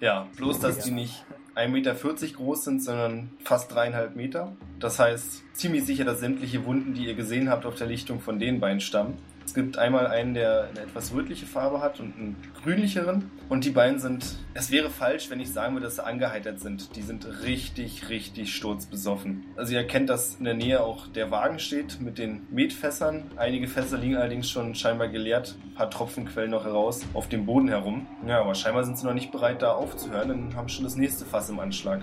Ja, 0.00 0.28
bloß, 0.36 0.60
dass 0.60 0.78
die 0.78 0.92
nicht 0.92 1.24
1,40 1.54 1.68
Meter 1.68 1.94
groß 1.94 2.64
sind, 2.64 2.82
sondern 2.82 3.30
fast 3.44 3.72
dreieinhalb 3.72 4.16
Meter. 4.16 4.52
Das 4.80 4.98
heißt, 4.98 5.42
ziemlich 5.54 5.84
sicher, 5.84 6.04
dass 6.04 6.20
sämtliche 6.20 6.64
Wunden, 6.64 6.94
die 6.94 7.06
ihr 7.06 7.14
gesehen 7.14 7.50
habt, 7.50 7.66
auf 7.66 7.74
der 7.74 7.86
Lichtung 7.86 8.20
von 8.20 8.38
den 8.38 8.60
beiden 8.60 8.80
stammen. 8.80 9.18
Es 9.44 9.54
gibt 9.54 9.76
einmal 9.78 10.06
einen, 10.06 10.34
der 10.34 10.68
eine 10.70 10.80
etwas 10.80 11.12
rötliche 11.12 11.46
Farbe 11.46 11.80
hat 11.80 12.00
und 12.00 12.16
einen 12.16 12.36
grünlicheren. 12.62 13.30
Und 13.48 13.64
die 13.64 13.70
beiden 13.70 13.98
sind, 13.98 14.36
es 14.54 14.70
wäre 14.70 14.88
falsch, 14.88 15.30
wenn 15.30 15.40
ich 15.40 15.52
sagen 15.52 15.74
würde, 15.74 15.86
dass 15.86 15.96
sie 15.96 16.04
angeheitert 16.04 16.60
sind. 16.60 16.96
Die 16.96 17.02
sind 17.02 17.26
richtig, 17.42 18.08
richtig 18.08 18.54
sturzbesoffen. 18.54 19.44
Also 19.56 19.72
ihr 19.72 19.80
erkennt, 19.80 20.08
dass 20.08 20.36
in 20.36 20.44
der 20.44 20.54
Nähe 20.54 20.82
auch 20.82 21.06
der 21.08 21.30
Wagen 21.30 21.58
steht 21.58 22.00
mit 22.00 22.18
den 22.18 22.46
Metfässern. 22.50 23.24
Einige 23.36 23.68
Fässer 23.68 23.98
liegen 23.98 24.16
allerdings 24.16 24.48
schon 24.48 24.74
scheinbar 24.74 25.08
geleert. 25.08 25.56
Ein 25.64 25.74
paar 25.74 25.90
Tropfen 25.90 26.24
quellen 26.26 26.50
noch 26.50 26.64
heraus 26.64 27.02
auf 27.12 27.28
dem 27.28 27.44
Boden 27.46 27.68
herum. 27.68 28.06
Ja, 28.26 28.40
aber 28.40 28.54
scheinbar 28.54 28.84
sind 28.84 28.98
sie 28.98 29.06
noch 29.06 29.14
nicht 29.14 29.32
bereit, 29.32 29.62
da 29.62 29.72
aufzuhören, 29.72 30.28
dann 30.28 30.56
haben 30.56 30.68
schon 30.68 30.84
das 30.84 30.96
nächste 30.96 31.24
Fass 31.24 31.50
im 31.50 31.60
Anschlag. 31.60 32.02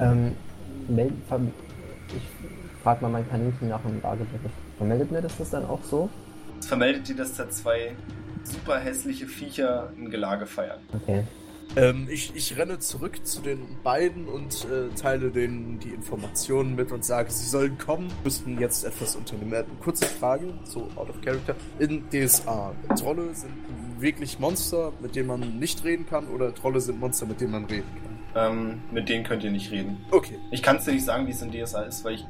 Ähm, 0.00 0.36
ich 0.88 2.82
frag 2.82 3.02
mal 3.02 3.08
mein 3.08 3.28
Kaninchen 3.28 3.68
nach 3.68 3.80
dem 3.82 4.00
Lagebericht. 4.02 4.69
Vermeldet 4.80 5.10
mir 5.10 5.20
das 5.20 5.36
das 5.36 5.50
dann 5.50 5.66
auch 5.66 5.84
so? 5.84 6.08
Es 6.58 6.66
vermeldet 6.66 7.06
dir, 7.06 7.14
dass 7.14 7.34
da 7.34 7.50
zwei 7.50 7.94
super 8.44 8.78
hässliche 8.78 9.26
Viecher 9.26 9.92
ein 9.94 10.10
Gelage 10.10 10.46
feiern. 10.46 10.78
Okay. 10.94 11.24
Ähm, 11.76 12.08
ich, 12.10 12.34
ich 12.34 12.56
renne 12.56 12.78
zurück 12.78 13.26
zu 13.26 13.42
den 13.42 13.76
beiden 13.84 14.26
und 14.26 14.64
äh, 14.64 14.88
teile 14.98 15.30
denen 15.30 15.80
die 15.80 15.90
Informationen 15.90 16.76
mit 16.76 16.92
und 16.92 17.04
sage, 17.04 17.30
sie 17.30 17.46
sollen 17.46 17.76
kommen, 17.76 18.10
müssten 18.24 18.58
jetzt 18.58 18.86
etwas 18.86 19.16
unternehmen. 19.16 19.52
Äh, 19.52 19.64
kurze 19.84 20.06
Frage, 20.06 20.54
so 20.64 20.88
out 20.96 21.10
of 21.10 21.20
character. 21.20 21.54
In 21.78 22.04
DSA, 22.08 22.74
Trolle 22.98 23.34
sind 23.34 23.52
wirklich 23.98 24.38
Monster, 24.38 24.94
mit 25.02 25.14
denen 25.14 25.26
man 25.26 25.58
nicht 25.58 25.84
reden 25.84 26.06
kann, 26.06 26.26
oder 26.28 26.54
Trolle 26.54 26.80
sind 26.80 26.98
Monster, 26.98 27.26
mit 27.26 27.42
denen 27.42 27.52
man 27.52 27.66
reden 27.66 27.86
kann? 28.02 28.10
Ähm, 28.34 28.80
mit 28.90 29.10
denen 29.10 29.24
könnt 29.24 29.44
ihr 29.44 29.50
nicht 29.50 29.70
reden. 29.70 29.98
Okay, 30.10 30.38
Ich 30.52 30.62
kann 30.62 30.76
es 30.76 30.86
dir 30.86 30.92
nicht 30.92 31.04
sagen, 31.04 31.26
wie 31.26 31.32
es 31.32 31.42
in 31.42 31.52
DSA 31.52 31.82
ist, 31.82 32.02
weil 32.04 32.14
ich 32.14 32.26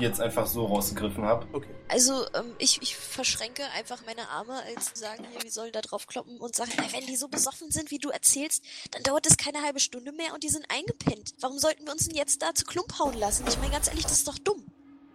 jetzt 0.00 0.20
einfach 0.20 0.46
so 0.46 0.66
rausgegriffen 0.66 1.24
habe. 1.24 1.46
okay. 1.52 1.68
Also, 1.88 2.12
ähm, 2.34 2.54
ich, 2.58 2.80
ich 2.82 2.96
verschränke 2.96 3.62
einfach 3.76 4.02
meine 4.06 4.28
Arme, 4.28 4.54
als 4.74 4.94
zu 4.94 5.00
sagen, 5.00 5.24
hier, 5.30 5.42
wir 5.42 5.50
sollen 5.50 5.72
da 5.72 5.80
drauf 5.80 6.06
kloppen 6.06 6.38
und 6.38 6.54
sagen, 6.54 6.72
na, 6.76 6.84
wenn 6.92 7.06
die 7.06 7.16
so 7.16 7.28
besoffen 7.28 7.70
sind, 7.70 7.90
wie 7.90 7.98
du 7.98 8.10
erzählst, 8.10 8.64
dann 8.92 9.02
dauert 9.02 9.26
es 9.26 9.36
keine 9.36 9.62
halbe 9.62 9.80
Stunde 9.80 10.12
mehr 10.12 10.34
und 10.34 10.42
die 10.42 10.48
sind 10.48 10.66
eingepennt. 10.68 11.34
Warum 11.40 11.58
sollten 11.58 11.84
wir 11.84 11.92
uns 11.92 12.08
denn 12.08 12.16
jetzt 12.16 12.42
da 12.42 12.54
zu 12.54 12.64
Klump 12.64 12.98
hauen 12.98 13.14
lassen? 13.18 13.44
Ich 13.48 13.58
meine, 13.58 13.72
ganz 13.72 13.88
ehrlich, 13.88 14.04
das 14.04 14.12
ist 14.12 14.28
doch 14.28 14.38
dumm. 14.38 14.64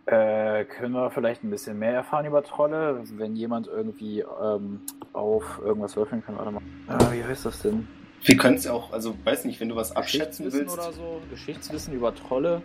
Äh, 0.05 0.66
können 0.66 0.93
wir 0.93 1.12
vielleicht 1.12 1.43
ein 1.43 1.49
bisschen 1.49 1.78
mehr 1.78 1.93
erfahren 1.93 2.26
über 2.26 2.43
Trolle? 2.43 3.03
Wenn 3.12 3.36
jemand 3.36 3.68
irgendwie 3.68 4.22
ähm, 4.41 4.82
auf 5.14 5.59
irgendwas 5.64 5.95
würfeln 5.95 6.24
kann, 6.26 6.38
warte 6.38 6.51
mal. 6.51 6.62
Äh, 6.89 7.14
wie 7.14 7.24
heißt 7.24 7.45
das 7.45 7.62
denn? 7.62 7.88
Wir 8.24 8.38
können 8.38 8.57
es 8.57 8.65
ja 8.65 8.74
auch, 8.74 8.91
also 8.93 9.15
weiß 9.24 9.45
nicht, 9.45 9.59
wenn 9.59 9.69
du 9.69 9.76
was 9.76 9.95
abschätzen 9.95 10.45
Geschichtswissen 10.45 10.78
willst. 10.78 10.88
oder 10.88 10.93
so? 10.93 11.22
Geschichtswissen 11.30 11.93
über 11.93 12.13
Trolle? 12.13 12.61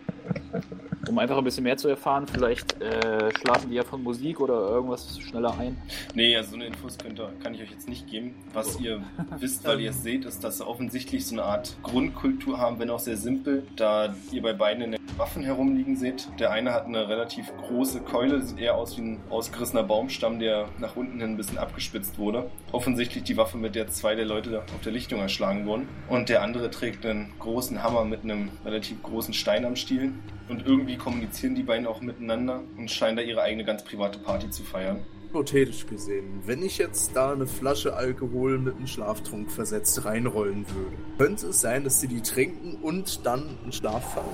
Um 1.08 1.18
einfach 1.18 1.38
ein 1.38 1.44
bisschen 1.44 1.62
mehr 1.62 1.76
zu 1.76 1.88
erfahren, 1.88 2.26
vielleicht 2.26 2.80
äh, 2.82 3.30
schlafen 3.38 3.70
die 3.70 3.76
ja 3.76 3.84
von 3.84 4.02
Musik 4.02 4.40
oder 4.40 4.54
irgendwas 4.54 5.18
schneller 5.20 5.56
ein. 5.58 5.78
Nee, 6.14 6.36
also 6.36 6.50
so 6.50 6.56
eine 6.56 6.66
Infos 6.66 6.98
könnt 6.98 7.18
ihr, 7.20 7.32
kann 7.42 7.54
ich 7.54 7.62
euch 7.62 7.70
jetzt 7.70 7.88
nicht 7.88 8.08
geben. 8.08 8.34
Was 8.52 8.80
ihr 8.80 9.02
wisst, 9.38 9.64
weil 9.66 9.80
ihr 9.80 9.90
es 9.90 10.02
seht, 10.02 10.24
ist, 10.24 10.42
dass 10.42 10.58
sie 10.58 10.66
offensichtlich 10.66 11.24
so 11.24 11.36
eine 11.36 11.44
Art 11.44 11.76
Grundkultur 11.84 12.58
haben, 12.58 12.78
wenn 12.80 12.90
auch 12.90 12.98
sehr 12.98 13.16
simpel, 13.16 13.66
da 13.76 14.14
ihr 14.32 14.42
bei 14.42 14.52
beiden 14.52 14.82
in 14.82 14.90
den 14.92 15.00
Waffen 15.16 15.44
herumliegen 15.44 15.96
seht. 15.96 16.28
Der 16.38 16.50
eine 16.50 16.72
hat 16.72 16.86
eine 16.86 17.08
relativ 17.08 17.50
große 17.56 18.00
Keule, 18.00 18.42
sieht 18.42 18.58
eher 18.58 18.74
aus 18.74 18.98
wie 18.98 19.02
ein 19.02 19.20
ausgerissener 19.30 19.84
Baumstamm, 19.84 20.40
der 20.40 20.68
nach 20.78 20.96
unten 20.96 21.20
hin 21.20 21.30
ein 21.30 21.36
bisschen 21.36 21.56
abgespitzt 21.58 22.18
wurde. 22.18 22.50
Offensichtlich 22.72 23.24
die 23.24 23.36
Waffe, 23.36 23.56
mit 23.56 23.76
der 23.76 23.88
zwei 23.88 24.16
der 24.16 24.26
Leute 24.26 24.58
auf 24.60 24.80
der 24.84 24.92
Lichtung 24.92 25.20
erschlagen 25.20 25.45
wurden. 25.66 25.88
Und 26.08 26.28
der 26.28 26.42
andere 26.42 26.70
trägt 26.70 27.06
einen 27.06 27.32
großen 27.38 27.82
Hammer 27.82 28.04
mit 28.04 28.24
einem 28.24 28.50
relativ 28.64 29.02
großen 29.02 29.32
Stein 29.32 29.64
am 29.64 29.76
Stiel. 29.76 30.12
Und 30.48 30.66
irgendwie 30.66 30.96
kommunizieren 30.96 31.54
die 31.54 31.62
beiden 31.62 31.86
auch 31.86 32.00
miteinander 32.00 32.62
und 32.76 32.90
scheinen 32.90 33.16
da 33.16 33.22
ihre 33.22 33.42
eigene 33.42 33.64
ganz 33.64 33.84
private 33.84 34.18
Party 34.18 34.50
zu 34.50 34.62
feiern. 34.64 35.00
Hypothetisch 35.26 35.86
gesehen, 35.86 36.42
wenn 36.46 36.62
ich 36.62 36.78
jetzt 36.78 37.14
da 37.14 37.32
eine 37.32 37.46
Flasche 37.46 37.94
Alkohol 37.94 38.58
mit 38.58 38.76
einem 38.76 38.86
Schlaftrunk 38.86 39.50
versetzt 39.50 40.04
reinrollen 40.04 40.66
würde, 40.68 40.96
könnte 41.18 41.48
es 41.48 41.60
sein, 41.60 41.84
dass 41.84 42.00
sie 42.00 42.08
die 42.08 42.22
trinken 42.22 42.76
und 42.80 43.26
dann 43.26 43.58
in 43.64 43.72
Schlaf 43.72 44.14
fallen? 44.14 44.26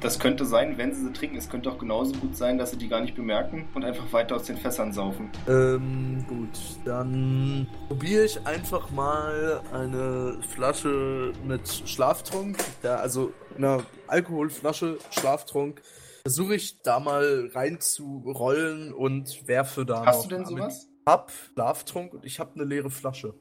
Das 0.00 0.18
könnte 0.18 0.44
sein, 0.46 0.78
wenn 0.78 0.92
sie 0.94 1.02
sie 1.02 1.12
trinken. 1.12 1.36
Es 1.36 1.48
könnte 1.48 1.70
auch 1.70 1.78
genauso 1.78 2.14
gut 2.14 2.36
sein, 2.36 2.58
dass 2.58 2.72
sie 2.72 2.76
die 2.76 2.88
gar 2.88 3.00
nicht 3.00 3.14
bemerken 3.14 3.68
und 3.74 3.84
einfach 3.84 4.12
weiter 4.12 4.36
aus 4.36 4.44
den 4.44 4.56
Fässern 4.56 4.92
saufen. 4.92 5.30
Ähm, 5.48 6.24
gut, 6.26 6.58
dann 6.84 7.68
probiere 7.88 8.24
ich 8.24 8.44
einfach 8.46 8.90
mal 8.90 9.60
eine 9.72 10.38
Flasche 10.48 11.32
mit 11.46 11.68
Schlaftrunk, 11.86 12.56
ja, 12.82 12.96
also 12.96 13.32
eine 13.56 13.84
Alkoholflasche, 14.08 14.98
Schlaftrunk. 15.10 15.80
Versuche 16.22 16.54
ich 16.54 16.80
da 16.82 17.00
mal 17.00 17.50
reinzurollen 17.52 18.92
und 18.92 19.46
werfe 19.48 19.84
da 19.84 20.06
Hast 20.06 20.18
noch 20.18 20.22
du 20.28 20.28
denn 20.36 20.44
damit 20.44 20.58
sowas? 20.62 20.88
Ab, 21.04 21.32
Schlaftrunk 21.54 22.14
und 22.14 22.24
ich 22.24 22.38
habe 22.38 22.54
eine 22.54 22.64
leere 22.64 22.90
Flasche. 22.90 23.34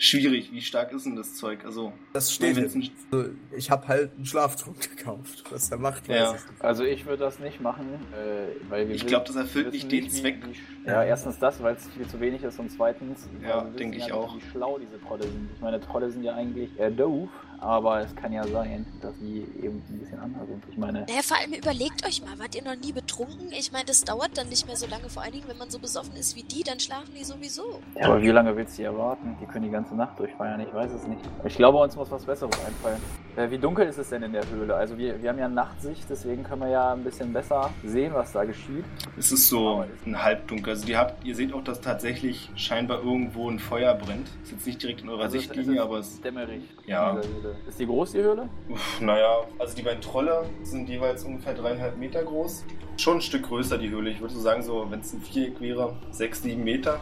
Schwierig. 0.00 0.50
Wie 0.52 0.62
stark 0.62 0.92
ist 0.92 1.04
denn 1.06 1.16
das 1.16 1.34
Zeug? 1.34 1.64
Also, 1.64 1.92
Das 2.14 2.32
steht 2.32 2.56
jetzt. 2.56 2.74
ein- 2.76 2.88
Also, 3.10 3.30
Ich 3.54 3.70
habe 3.70 3.86
halt 3.88 4.12
einen 4.14 4.24
Schlaftrunk 4.24 4.80
gekauft. 4.96 5.44
Was 5.50 5.70
er 5.70 5.76
macht, 5.78 6.08
weiß 6.08 6.16
Ja. 6.16 6.34
ich 6.36 6.48
nicht. 6.50 6.62
Also 6.62 6.84
ich 6.84 7.04
würde 7.04 7.24
das 7.24 7.38
nicht 7.40 7.60
machen, 7.60 7.86
äh, 8.14 8.70
weil 8.70 8.88
wir 8.88 8.94
Ich 8.94 9.02
will- 9.02 9.08
glaub, 9.10 9.24
das 9.26 9.36
erfüllt 9.36 9.72
nicht 9.72 9.90
den 9.92 10.08
Zweck. 10.08 10.38
Wie, 10.46 10.88
ja, 10.88 11.02
erstens 11.02 11.38
das, 11.38 11.60
weil 11.62 11.74
es 11.74 11.86
viel 11.88 12.06
zu 12.06 12.18
wenig 12.20 12.44
ist 12.44 12.58
und 12.60 12.70
zweitens, 12.70 13.28
Ja, 13.42 13.62
denke 13.64 13.98
ich 13.98 14.04
nicht, 14.04 14.12
auch. 14.12 14.34
wie 14.36 14.40
schlau 14.40 14.78
diese 14.78 14.98
Trolle 15.02 15.24
sind. 15.24 15.50
Ich 15.54 15.60
meine, 15.60 15.80
Trolle 15.80 16.10
sind 16.10 16.22
ja 16.22 16.34
eigentlich 16.34 16.70
eher 16.78 16.92
doof, 16.92 17.28
aber 17.60 18.00
es 18.02 18.14
kann 18.16 18.32
ja 18.32 18.46
sein, 18.46 18.86
dass 19.00 19.14
die 19.18 19.46
eben 19.62 19.82
ein 19.90 19.98
bisschen 19.98 20.18
anders 20.20 20.46
sind. 20.48 20.62
Ich 20.70 20.76
meine, 20.78 21.00
Naja, 21.02 21.20
vor 21.22 21.36
allem 21.38 21.52
überlegt 21.52 22.06
euch 22.06 22.22
mal, 22.22 22.38
wart 22.38 22.54
ihr 22.54 22.62
noch 22.62 22.76
nie 22.76 22.92
betrunken? 22.92 23.50
Ich 23.52 23.72
meine, 23.72 23.84
das 23.86 24.02
dauert 24.02 24.36
dann 24.36 24.48
nicht 24.48 24.66
mehr 24.66 24.76
so 24.76 24.86
lange, 24.86 25.08
vor 25.08 25.22
allen 25.22 25.32
Dingen, 25.32 25.44
wenn 25.48 25.58
man 25.58 25.70
so 25.70 25.78
besoffen 25.78 26.14
ist 26.16 26.36
wie 26.36 26.42
die, 26.42 26.62
dann 26.62 26.78
schlafen 26.80 27.12
die 27.18 27.24
sowieso. 27.24 27.80
ja, 27.96 28.06
aber 28.06 28.22
wie 28.22 28.28
lange 28.28 28.56
willst 28.56 28.78
du 28.78 28.82
die 28.82 28.86
erwarten? 28.86 29.36
Die 29.40 29.46
können 29.46 29.64
die 29.64 29.70
ganze 29.70 29.94
Nacht 29.94 30.18
durchfeiern, 30.18 30.60
ich 30.60 30.72
weiß 30.72 30.92
es 30.92 31.06
nicht. 31.06 31.20
Ich 31.44 31.56
glaube, 31.56 31.78
uns 31.78 31.96
muss 31.96 32.10
was 32.10 32.24
Besseres 32.24 32.54
einfallen. 32.64 33.00
Äh, 33.36 33.50
wie 33.50 33.58
dunkel 33.58 33.86
ist 33.86 33.98
es 33.98 34.08
denn 34.10 34.22
in 34.22 34.32
der 34.32 34.48
Höhle? 34.50 34.74
Also 34.74 34.96
wir, 34.98 35.20
wir 35.22 35.30
haben 35.30 35.38
ja 35.38 35.48
Nachtsicht, 35.48 36.04
deswegen 36.10 36.42
können 36.44 36.62
wir 36.62 36.68
ja 36.68 36.92
ein 36.92 37.04
bisschen 37.04 37.32
besser 37.32 37.70
sehen, 37.84 38.12
was 38.14 38.32
da 38.32 38.44
geschieht. 38.44 38.84
es 39.16 39.30
ist 39.32 39.48
so 39.48 39.84
ein 40.06 40.22
Halbdunkel. 40.22 40.72
Also, 40.74 40.86
habt, 40.94 41.24
ihr 41.24 41.34
seht 41.34 41.52
auch, 41.52 41.62
dass 41.62 41.80
tatsächlich 41.80 42.50
scheinbar 42.56 43.02
irgendwo 43.02 43.48
ein 43.48 43.58
Feuer 43.58 43.94
brennt. 43.94 44.28
Ist 44.42 44.52
jetzt 44.52 44.66
nicht 44.66 44.82
direkt 44.82 45.02
in 45.02 45.08
eurer 45.08 45.24
Also 45.24 45.38
Sichtlinie, 45.38 45.70
es 45.72 45.76
ist 45.76 45.82
aber 45.82 45.98
es. 45.98 46.20
Dämmerig. 46.20 46.62
Ja. 46.86 47.12
in 47.20 47.20
dieser 47.36 47.47
Höhle. 47.48 47.56
Ist 47.66 47.78
die 47.78 47.86
groß, 47.86 48.12
die 48.12 48.18
Höhle? 48.18 48.48
Uff, 48.68 49.00
naja, 49.00 49.44
also 49.58 49.74
die 49.74 49.82
beiden 49.82 50.00
Trolle 50.00 50.44
sind 50.62 50.88
jeweils 50.88 51.24
ungefähr 51.24 51.54
dreieinhalb 51.54 51.96
Meter 51.96 52.22
groß. 52.22 52.64
Schon 52.96 53.18
ein 53.18 53.20
Stück 53.20 53.44
größer, 53.44 53.78
die 53.78 53.90
Höhle. 53.90 54.10
Ich 54.10 54.20
würde 54.20 54.34
so 54.34 54.40
sagen, 54.40 54.62
so, 54.62 54.90
wenn 54.90 55.00
es 55.00 55.12
ein 55.12 55.20
Viereck 55.20 55.60
wäre, 55.60 55.96
sechs, 56.10 56.42
sieben 56.42 56.64
Meter 56.64 57.00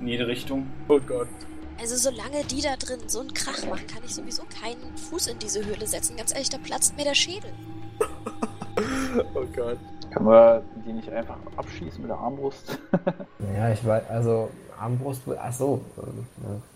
in 0.00 0.06
jede 0.06 0.26
Richtung. 0.26 0.66
Oh 0.88 1.00
Gott. 1.00 1.28
Also 1.80 1.96
solange 1.96 2.44
die 2.44 2.60
da 2.60 2.76
drin 2.76 3.08
so 3.08 3.20
einen 3.20 3.32
Krach 3.32 3.64
machen, 3.66 3.86
kann 3.86 4.02
ich 4.04 4.14
sowieso 4.14 4.42
keinen 4.60 4.96
Fuß 4.96 5.28
in 5.28 5.38
diese 5.38 5.64
Höhle 5.64 5.86
setzen. 5.86 6.16
Ganz 6.16 6.32
ehrlich, 6.32 6.48
da 6.48 6.58
platzt 6.58 6.96
mir 6.96 7.04
der 7.04 7.14
Schädel. 7.14 7.52
Oh 9.34 9.44
Gott. 9.56 9.78
Können 10.12 10.26
wir 10.26 10.62
die 10.86 10.92
nicht 10.92 11.10
einfach 11.10 11.36
abschießen 11.56 12.00
mit 12.00 12.10
der 12.10 12.16
Armbrust? 12.16 12.78
Naja, 13.40 13.72
ich 13.72 13.84
weiß, 13.84 14.08
also 14.08 14.50
Armbrust, 14.78 15.22
ach 15.38 15.52
so. 15.52 15.82
äh, 15.96 16.00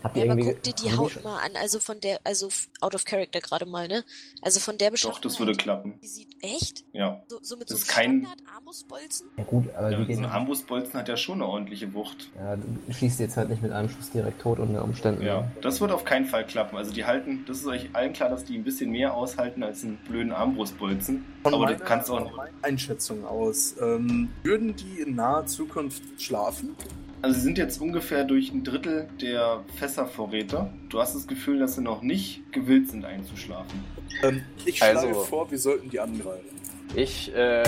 Habt 0.02 0.16
ihr 0.16 0.24
Ja, 0.26 0.32
aber 0.32 0.42
guck 0.42 0.62
dir 0.62 0.72
die 0.72 0.96
Haut 0.96 1.12
schon- 1.12 1.22
mal 1.22 1.38
an, 1.38 1.52
also 1.60 1.78
von 1.78 2.00
der, 2.00 2.20
also 2.24 2.48
out 2.80 2.94
of 2.94 3.04
character 3.04 3.40
gerade 3.40 3.66
mal, 3.66 3.88
ne? 3.88 4.04
Also 4.40 4.60
von 4.60 4.76
der 4.78 4.88
Doch, 4.88 4.92
Beschaffenheit. 4.92 5.24
das 5.24 5.38
würde 5.38 5.52
klappen. 5.54 5.94
Die 6.02 6.06
sieht 6.08 6.36
echt? 6.42 6.84
Ja. 6.92 7.22
So, 7.28 7.38
so 7.42 7.56
mit 7.56 7.70
Das 7.70 7.78
so 7.78 7.82
ist 7.84 7.88
kein- 7.88 8.22
Standard-Armbrustbolzen? 8.26 9.26
Ja 9.36 9.44
gut, 9.44 9.64
aber 9.76 9.90
ja 9.90 10.04
die 10.04 10.14
so 10.14 10.20
ein 10.20 10.26
Armbrustbolzen 10.26 10.94
hat 10.94 11.08
ja 11.08 11.16
schon 11.16 11.34
eine 11.42 11.46
ordentliche 11.46 11.92
Wucht. 11.94 12.30
Ja, 12.36 12.56
du 12.56 12.92
schießt 12.92 13.20
jetzt 13.20 13.36
halt 13.36 13.48
nicht 13.50 13.62
mit 13.62 13.72
einem 13.72 13.88
Schuss 13.88 14.10
direkt 14.10 14.40
tot 14.42 14.58
unter 14.58 14.82
Umständen. 14.84 15.22
Ja, 15.22 15.50
das 15.62 15.80
wird 15.80 15.92
auf 15.92 16.04
keinen 16.04 16.26
Fall 16.26 16.46
klappen. 16.46 16.76
Also 16.76 16.92
die 16.92 17.04
halten, 17.04 17.44
das 17.46 17.58
ist 17.58 17.66
euch 17.66 17.90
allen 17.94 18.12
klar, 18.12 18.28
dass 18.30 18.44
die 18.44 18.56
ein 18.56 18.64
bisschen 18.64 18.90
mehr 18.90 19.14
aushalten 19.14 19.62
als 19.62 19.82
einen 19.84 19.96
blöden 20.08 20.32
Armbrustbolzen. 20.32 21.24
Von 21.42 21.54
Aber 21.54 21.66
du 21.66 21.76
kannst 21.78 22.10
auch. 22.10 22.18
von 22.28 22.36
meiner 22.36 22.50
Einschätzung 22.62 23.24
aus, 23.26 23.74
ähm, 23.80 24.30
würden 24.42 24.74
die 24.76 25.00
in 25.00 25.14
naher 25.16 25.46
Zukunft 25.46 26.02
schlafen? 26.20 26.76
Also 27.22 27.36
sie 27.36 27.42
sind 27.42 27.56
jetzt 27.58 27.80
ungefähr 27.80 28.24
durch 28.24 28.52
ein 28.52 28.64
Drittel 28.64 29.08
der 29.20 29.60
Fässervorräte. 29.78 30.70
Du 30.88 31.00
hast 31.00 31.14
das 31.14 31.26
Gefühl, 31.28 31.60
dass 31.60 31.76
sie 31.76 31.80
noch 31.82 32.02
nicht 32.02 32.52
gewillt 32.52 32.90
sind 32.90 33.04
einzuschlafen. 33.04 33.84
Ähm, 34.24 34.42
ich 34.64 34.78
schlage 34.78 34.98
Also- 34.98 35.20
vor, 35.20 35.50
wir 35.50 35.58
sollten 35.58 35.88
die 35.88 36.00
angreifen. 36.00 36.46
Ich 36.94 37.34
äh, 37.34 37.62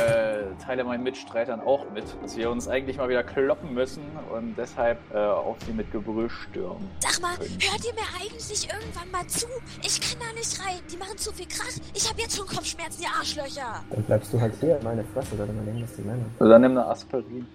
teile 0.63 0.85
meinen 0.85 1.03
Mitstreitern 1.03 1.61
auch 1.61 1.91
mit, 1.93 2.05
dass 2.23 2.37
wir 2.37 2.51
uns 2.51 2.69
eigentlich 2.69 2.99
mal 2.99 3.09
wieder 3.09 3.23
kloppen 3.23 3.73
müssen 3.73 4.03
und 4.35 4.55
deshalb 4.59 4.99
äh, 5.15 5.17
auf 5.17 5.57
sie 5.67 5.73
mit 5.73 5.91
Gebrüll 5.93 6.29
stürmen. 6.29 6.87
Sag 6.99 7.23
mal, 7.23 7.35
Können. 7.37 7.49
hört 7.59 7.85
ihr 7.87 7.95
mir 7.95 8.21
eigentlich 8.21 8.69
irgendwann 8.71 9.11
mal 9.13 9.27
zu? 9.27 9.47
Ich 9.83 9.99
kann 9.99 10.19
da 10.21 10.31
nicht 10.39 10.61
rein. 10.61 10.77
Die 10.93 10.99
machen 10.99 11.17
zu 11.17 11.33
viel 11.33 11.47
Krach. 11.47 11.65
Ich 11.95 12.07
habe 12.07 12.21
jetzt 12.21 12.37
schon 12.37 12.47
Kopfschmerzen, 12.47 13.03
ihr 13.03 13.09
Arschlöcher. 13.19 13.83
Dann 13.89 14.03
bleibst 14.03 14.31
du 14.35 14.39
halt 14.41 14.53
hier, 14.61 14.79
meine 14.83 15.03
Fresse, 15.05 15.35
oder 15.37 15.47
dann 15.47 15.65
nehmen 15.65 15.81
das 15.81 15.97
die 15.97 16.03
Männer. 16.03 16.25
Also 16.39 16.51
dann 16.53 16.61
nimm 16.61 16.73
eine 16.73 16.85
Aspirin. 16.87 17.47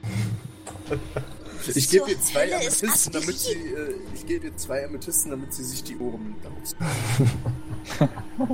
Ich 1.67 1.89
gebe 1.89 2.09
ihr 2.11 2.21
zwei 2.21 2.53
Amethysten, 2.55 3.13
damit 3.13 3.37
sie, 3.39 3.51
äh, 3.53 3.95
ich 4.13 4.25
gebe 4.25 4.47
ihr 4.47 4.57
zwei 4.57 4.85
Amethysten, 4.85 5.31
damit 5.31 5.53
sie 5.53 5.63
sich 5.63 5.83
die 5.83 5.97
Ohren 5.97 6.35
aus. 6.61 6.75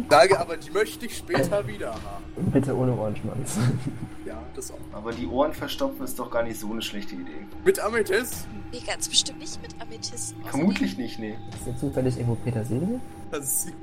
Sage 0.09 0.39
aber, 0.39 0.57
die 0.57 0.71
möchte 0.71 1.05
ich 1.05 1.17
später 1.17 1.67
wieder 1.67 1.93
haben. 1.93 2.51
Bitte 2.51 2.75
ohne 2.75 2.93
Ohrenschmanz. 2.93 3.57
Ja, 4.25 4.41
das 4.55 4.71
auch. 4.71 4.79
Aber 4.91 5.11
die 5.13 5.27
Ohren 5.27 5.53
verstopfen 5.53 6.03
ist 6.05 6.17
doch 6.17 6.31
gar 6.31 6.43
nicht 6.43 6.59
so 6.59 6.71
eine 6.71 6.81
schlechte 6.81 7.15
Idee. 7.15 7.45
Mit 7.63 7.79
Amethysten. 7.79 8.63
Nee, 8.71 8.81
ganz 8.85 9.07
bestimmt 9.07 9.39
nicht 9.39 9.61
mit 9.61 9.79
Amethysten. 9.81 10.43
Vermutlich 10.45 10.97
nicht, 10.97 11.19
nee. 11.19 11.37
Ist 11.51 11.63
hier 11.63 11.77
zufällig 11.77 12.15
irgendwo 12.17 12.35
Petersilie? 12.35 12.99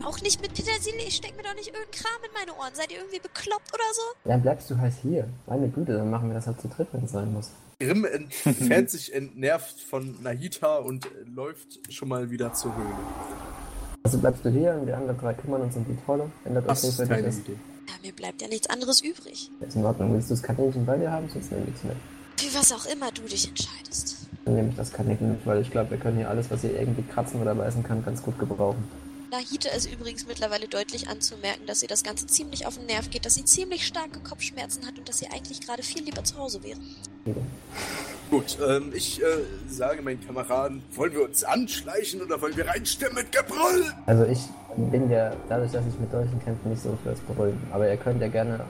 Auch 0.04 0.20
nicht 0.20 0.40
mit 0.40 0.54
Petersilie. 0.54 1.06
Ich 1.06 1.16
steck 1.16 1.36
mir 1.36 1.42
doch 1.42 1.54
nicht 1.54 1.68
irgendeinen 1.68 1.90
Kram 1.92 2.20
in 2.24 2.30
meine 2.34 2.58
Ohren. 2.58 2.74
Seid 2.74 2.90
ihr 2.90 2.98
irgendwie 2.98 3.20
bekloppt 3.20 3.72
oder 3.72 3.84
so? 3.94 4.02
Dann 4.28 4.42
bleibst 4.42 4.70
du 4.70 4.78
halt 4.78 4.94
hier. 5.02 5.28
Meine 5.46 5.68
Güte, 5.68 5.92
dann 5.96 6.10
machen 6.10 6.28
wir 6.28 6.34
das 6.34 6.46
halt 6.46 6.60
zu 6.60 6.68
dritt, 6.68 6.88
wenn 6.92 7.04
es 7.04 7.12
sein 7.12 7.32
muss. 7.32 7.50
Grimm 7.82 8.04
entfernt 8.04 8.90
sich 8.90 9.14
entnervt 9.14 9.80
von 9.80 10.22
Nahita 10.22 10.76
und 10.78 11.06
äh, 11.06 11.08
läuft 11.34 11.92
schon 11.92 12.08
mal 12.08 12.30
wieder 12.30 12.52
zur 12.52 12.76
Höhle. 12.76 12.94
Also 14.04 14.18
bleibst 14.18 14.44
du 14.44 14.50
hier 14.50 14.74
und 14.74 14.86
wir 14.86 14.96
anderen 14.96 15.18
drei 15.18 15.34
kümmern 15.34 15.62
uns 15.62 15.76
um 15.76 15.84
die 15.84 15.96
Trolle. 16.04 16.30
Ändert 16.44 16.68
Das 16.68 16.82
nicht, 16.82 16.98
keine 17.08 17.28
ist. 17.28 17.40
Idee. 17.40 17.56
Ja, 17.88 17.94
mir 18.02 18.12
bleibt 18.12 18.42
ja 18.42 18.48
nichts 18.48 18.68
anderes 18.68 19.00
übrig. 19.00 19.50
Ist 19.60 19.76
in 19.76 19.84
Ordnung. 19.84 20.14
Willst 20.14 20.30
du 20.30 20.34
das 20.34 20.42
Kaninchen 20.42 20.86
bei 20.86 20.96
dir 20.96 21.10
haben, 21.10 21.28
sonst 21.28 21.50
nehme 21.50 21.66
ich 21.68 21.74
es 21.74 21.84
mit. 21.84 21.96
Für 22.36 22.58
was 22.58 22.72
auch 22.72 22.86
immer 22.86 23.10
du 23.12 23.22
dich 23.22 23.48
entscheidest. 23.48 24.28
Dann 24.44 24.54
nehme 24.54 24.70
ich 24.70 24.76
das 24.76 24.92
Kaninchen 24.92 25.30
mit, 25.30 25.46
weil 25.46 25.60
ich 25.60 25.70
glaube, 25.70 25.90
wir 25.90 25.98
können 25.98 26.16
hier 26.16 26.28
alles, 26.28 26.50
was 26.50 26.62
hier 26.62 26.78
irgendwie 26.78 27.02
kratzen 27.02 27.40
oder 27.40 27.54
beißen 27.54 27.82
kann, 27.82 28.04
ganz 28.04 28.22
gut 28.22 28.38
gebrauchen. 28.38 28.82
Nahita 29.32 29.70
ist 29.70 29.90
übrigens 29.90 30.26
mittlerweile 30.26 30.68
deutlich 30.68 31.08
anzumerken, 31.08 31.64
dass 31.66 31.82
ihr 31.82 31.88
das 31.88 32.02
Ganze 32.02 32.26
ziemlich 32.26 32.66
auf 32.66 32.76
den 32.76 32.84
Nerv 32.84 33.08
geht, 33.08 33.24
dass 33.24 33.34
sie 33.34 33.46
ziemlich 33.46 33.86
starke 33.86 34.20
Kopfschmerzen 34.20 34.86
hat 34.86 34.98
und 34.98 35.08
dass 35.08 35.18
sie 35.18 35.26
eigentlich 35.28 35.62
gerade 35.62 35.82
viel 35.82 36.04
lieber 36.04 36.22
zu 36.22 36.36
Hause 36.36 36.62
wäre. 36.62 36.78
Gut, 38.30 38.58
ähm, 38.62 38.92
ich 38.94 39.22
äh, 39.22 39.24
sage 39.70 40.02
meinen 40.02 40.24
Kameraden, 40.26 40.82
wollen 40.94 41.14
wir 41.14 41.24
uns 41.24 41.44
anschleichen 41.44 42.20
oder 42.20 42.42
wollen 42.42 42.54
wir 42.58 42.66
reinstimmen 42.68 43.14
mit 43.14 43.32
Gebrüll? 43.32 43.94
Also 44.04 44.26
ich 44.26 44.40
bin 44.76 45.10
ja, 45.10 45.32
dadurch, 45.48 45.72
dass 45.72 45.86
ich 45.86 45.98
mit 45.98 46.12
Dolchen 46.12 46.38
kämpfe, 46.44 46.68
nicht 46.68 46.82
so 46.82 46.98
fürs 47.02 47.20
Brüllen. 47.20 47.58
Aber 47.72 47.88
ihr 47.88 47.96
könnt 47.96 48.20
ja 48.20 48.28
gerne, 48.28 48.60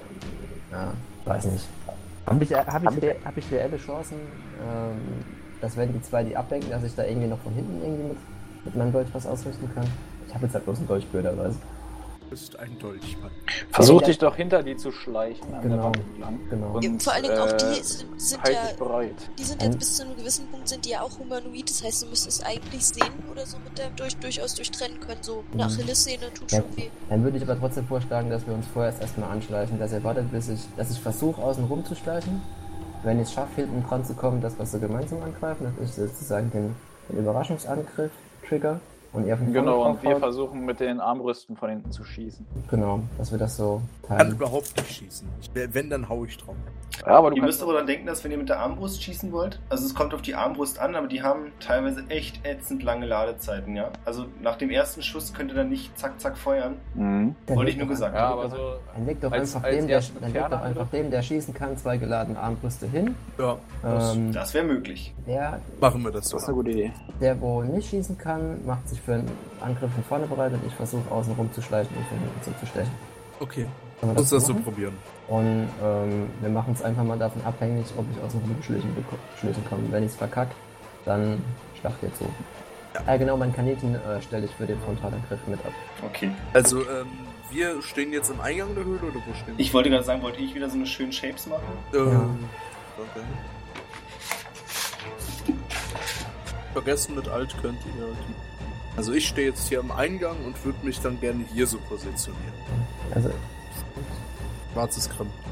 ja, 0.70 0.92
weiß 1.24 1.46
nicht. 1.46 1.64
Habe 2.24 2.44
ich, 2.44 2.54
hab 2.54 2.96
ich, 2.96 3.02
re- 3.02 3.16
hab 3.24 3.36
ich 3.36 3.50
reelle 3.50 3.78
Chancen, 3.78 4.14
ähm, 4.64 5.00
dass 5.60 5.76
wenn 5.76 5.92
die 5.92 6.02
zwei 6.02 6.22
die 6.22 6.36
ablenken, 6.36 6.70
dass 6.70 6.84
ich 6.84 6.94
da 6.94 7.04
irgendwie 7.04 7.26
noch 7.26 7.40
von 7.40 7.52
hinten 7.52 7.82
irgendwie 7.82 8.04
mit, 8.10 8.18
mit 8.64 8.76
meinem 8.76 8.92
Dolch 8.92 9.08
was 9.12 9.26
ausrichten 9.26 9.68
kann? 9.74 9.88
Ich 10.32 10.34
habe 10.34 10.46
jetzt 10.46 10.54
halt 10.54 10.64
bloß 10.64 10.78
einen 10.78 10.88
Dolch 10.88 11.06
blöderweise. 11.08 11.58
Du 12.22 12.28
bist 12.30 12.58
ein 12.58 12.78
Dolchmann. 12.78 13.30
Versuch 13.70 14.00
Ja, 14.00 14.06
dich 14.06 14.16
doch 14.16 14.34
hinter 14.34 14.62
die 14.62 14.74
zu 14.78 14.90
schleichen 14.90 15.46
Genau, 15.60 15.92
genau. 16.48 16.72
Und, 16.78 17.02
Vor 17.02 17.12
allen 17.12 17.24
Dingen 17.24 17.36
auch 17.38 17.52
äh, 17.52 17.56
die 17.58 17.82
sind, 17.82 18.18
sind 18.18 18.42
halt 18.42 18.54
ja 18.54 18.62
bereit. 18.78 19.14
Die 19.38 19.44
sind 19.44 19.62
jetzt 19.62 19.78
bis 19.78 19.96
zu 19.96 20.04
einem 20.04 20.16
gewissen 20.16 20.46
Punkt 20.46 20.66
sind 20.70 20.86
die 20.86 20.90
ja 20.92 21.02
auch 21.02 21.18
humanoid, 21.18 21.68
das 21.68 21.84
heißt, 21.84 22.04
du 22.04 22.06
müsstest 22.06 22.46
eigentlich 22.46 22.86
sehen 22.86 23.12
oder 23.30 23.44
so 23.44 23.58
mit 23.58 23.76
der 23.76 23.90
durch, 23.90 24.16
durchaus 24.16 24.54
durchtrennen 24.54 24.98
können. 25.00 25.22
So 25.22 25.44
eine 25.52 25.64
Mhm. 25.64 25.68
Achillessehne 25.70 26.32
tut 26.32 26.50
Ja, 26.50 26.60
schon 26.62 26.76
weh. 26.78 26.88
dann 27.10 27.22
würde 27.22 27.36
ich 27.36 27.42
aber 27.42 27.58
trotzdem 27.60 27.86
vorschlagen, 27.86 28.30
dass 28.30 28.46
wir 28.46 28.54
uns 28.54 28.66
vorerst 28.68 29.02
erstmal 29.02 29.30
anschleichen, 29.30 29.78
dass 29.78 29.92
ihr 29.92 30.02
wartet, 30.02 30.30
bis 30.32 30.48
ich, 30.48 30.60
dass 30.78 30.90
ich 30.90 30.98
versuche, 30.98 31.42
außen 31.42 31.64
rum 31.64 31.84
zu 31.84 31.94
schleichen. 31.94 32.40
Wenn 33.02 33.18
ich 33.20 33.28
es 33.28 33.34
schaffe, 33.34 33.56
hinten 33.56 33.86
dran 33.86 34.06
zu 34.06 34.14
kommen, 34.14 34.40
dass 34.40 34.58
wir 34.58 34.64
so 34.64 34.78
gemeinsam 34.78 35.22
angreifen, 35.22 35.66
dass 35.78 35.90
ich 35.90 35.94
sozusagen 35.94 36.50
den, 36.50 36.74
den 37.10 37.18
Überraschungsangriff 37.18 38.12
trigger 38.48 38.80
und 39.12 39.26
ihr 39.26 39.36
Genau, 39.36 39.88
und 39.90 40.02
wir 40.02 40.16
versuchen 40.16 40.64
mit 40.64 40.80
den 40.80 41.00
Armbrüsten 41.00 41.56
von 41.56 41.70
hinten 41.70 41.90
zu 41.92 42.04
schießen. 42.04 42.46
Genau, 42.70 43.00
dass 43.18 43.30
wir 43.30 43.38
das 43.38 43.56
so 43.56 43.80
Kann 44.06 44.18
teilen. 44.18 44.32
überhaupt 44.32 44.76
nicht 44.76 44.90
schießen. 44.90 45.28
Ich, 45.40 45.50
wenn, 45.74 45.90
dann 45.90 46.08
hau 46.08 46.24
ich 46.24 46.36
drauf. 46.38 46.54
Ja, 47.06 47.16
aber 47.18 47.30
du 47.30 47.36
Ihr 47.36 47.42
müsst 47.42 47.62
aber 47.62 47.72
dann 47.72 47.86
denken, 47.86 48.06
dass 48.06 48.22
wenn 48.22 48.30
ihr 48.30 48.36
mit 48.38 48.48
der 48.50 48.60
Armbrust 48.60 49.02
schießen 49.02 49.32
wollt, 49.32 49.58
also 49.70 49.84
es 49.86 49.94
kommt 49.94 50.12
auf 50.12 50.20
die 50.22 50.34
Armbrust 50.34 50.78
an, 50.78 50.94
aber 50.94 51.06
die 51.08 51.22
haben 51.22 51.46
teilweise 51.58 52.04
echt 52.10 52.44
ätzend 52.46 52.82
lange 52.82 53.06
Ladezeiten, 53.06 53.74
ja. 53.74 53.88
Also 54.04 54.26
nach 54.42 54.56
dem 54.56 54.70
ersten 54.70 55.02
Schuss 55.02 55.32
könnt 55.32 55.50
ihr 55.50 55.56
dann 55.56 55.70
nicht 55.70 55.98
zack 55.98 56.20
zack 56.20 56.36
feuern. 56.36 56.76
Mhm. 56.94 57.34
Wollte 57.46 57.70
ich 57.70 57.78
nur 57.78 57.88
gesagt 57.88 58.14
Ja, 58.14 58.28
haben. 58.28 58.40
aber 58.40 58.50
so. 58.50 58.56
Dann 58.94 59.06
leg 59.06 59.20
doch 59.20 59.32
Als- 59.32 59.54
einfach, 59.56 59.66
als 59.68 59.76
dem, 59.78 59.88
der, 59.88 60.02
dann 60.20 60.32
leg 60.32 60.50
doch 60.50 60.60
einfach 60.62 60.88
dem, 60.90 61.10
der 61.10 61.22
schießen 61.22 61.54
kann, 61.54 61.76
zwei 61.78 61.96
geladene 61.96 62.38
Armbrüste 62.38 62.86
hin. 62.86 63.14
Ja, 63.38 63.56
das 63.82 64.14
Ähm, 64.14 64.32
Das 64.32 64.52
wäre 64.54 64.64
möglich. 64.66 65.14
der, 65.26 65.60
machen 65.80 66.02
wir 66.04 66.10
das 66.12 66.28
Das 66.28 66.42
ist 66.42 66.48
eine 66.48 66.54
so. 66.56 66.62
gute 66.62 66.70
Idee. 66.72 66.92
der, 67.20 67.40
wo 67.40 67.62
nicht 67.62 67.88
schießen 67.88 68.18
kann, 68.18 68.64
macht 68.66 68.86
sich 68.88 69.00
für 69.04 69.14
einen 69.14 69.30
Angriff 69.60 69.92
von 69.92 70.04
vorne 70.04 70.26
bereit 70.26 70.52
und 70.52 70.64
ich 70.66 70.74
versuche 70.74 71.10
außen 71.10 71.34
rum 71.34 71.52
zu 71.52 71.60
schleichen 71.62 71.94
und 71.96 72.06
von 72.06 72.18
hinten 72.18 72.42
zuzustellen. 72.42 72.90
Okay, 73.40 73.66
wir 74.00 74.12
lass 74.14 74.30
das 74.30 74.46
so 74.46 74.54
probieren. 74.54 74.94
Und 75.28 75.68
ähm, 75.82 76.28
wir 76.40 76.50
machen 76.50 76.72
es 76.74 76.82
einfach 76.82 77.02
mal 77.04 77.18
davon 77.18 77.42
abhängig, 77.44 77.86
ob 77.96 78.04
ich 78.14 78.22
aus 78.22 78.32
dem 78.32 78.40
Rumschlichen 78.42 78.90
Schlüssel 79.40 79.62
komme. 79.68 79.82
Wenn 79.90 80.04
ich 80.04 80.10
es 80.10 80.16
verkacke, 80.16 80.52
dann 81.04 81.42
schlacht 81.80 82.02
ihr 82.02 82.14
zu. 82.14 82.26
Ja, 83.06 83.16
genau, 83.16 83.36
mein 83.36 83.52
Kaninchen 83.54 83.94
äh, 83.94 84.20
stelle 84.22 84.44
ich 84.44 84.50
für 84.52 84.66
den 84.66 84.78
Frontalangriff 84.80 85.40
mit 85.46 85.58
ab. 85.64 85.72
Okay. 86.04 86.30
Also, 86.52 86.80
ähm, 86.82 87.06
wir 87.50 87.82
stehen 87.82 88.12
jetzt 88.12 88.30
im 88.30 88.40
Eingang 88.40 88.74
der 88.74 88.84
Höhle 88.84 89.00
oder 89.02 89.14
wo 89.26 89.34
stehen 89.34 89.56
wir? 89.56 89.64
Ich 89.64 89.72
wollte 89.74 89.88
gerade 89.90 90.04
sagen, 90.04 90.22
wollte 90.22 90.40
ich 90.40 90.54
wieder 90.54 90.68
so 90.68 90.76
eine 90.76 90.86
schönen 90.86 91.12
Shapes 91.12 91.46
machen? 91.46 91.62
Ähm, 91.94 92.06
Ja. 92.12 92.20
okay. 92.98 93.24
Vergessen 96.72 97.14
mit 97.14 97.28
Alt 97.28 97.54
könnt 97.60 97.78
ihr. 97.86 97.92
die- 97.92 98.51
Also 98.96 99.12
ich 99.12 99.26
stehe 99.28 99.48
jetzt 99.48 99.68
hier 99.68 99.80
am 99.80 99.90
Eingang 99.90 100.36
und 100.44 100.62
würde 100.64 100.84
mich 100.84 101.00
dann 101.00 101.18
gerne 101.20 101.44
hier 101.52 101.66
so 101.66 101.78
positionieren. 101.78 102.52
Also 103.14 103.30
Schwarzes. 104.72 105.08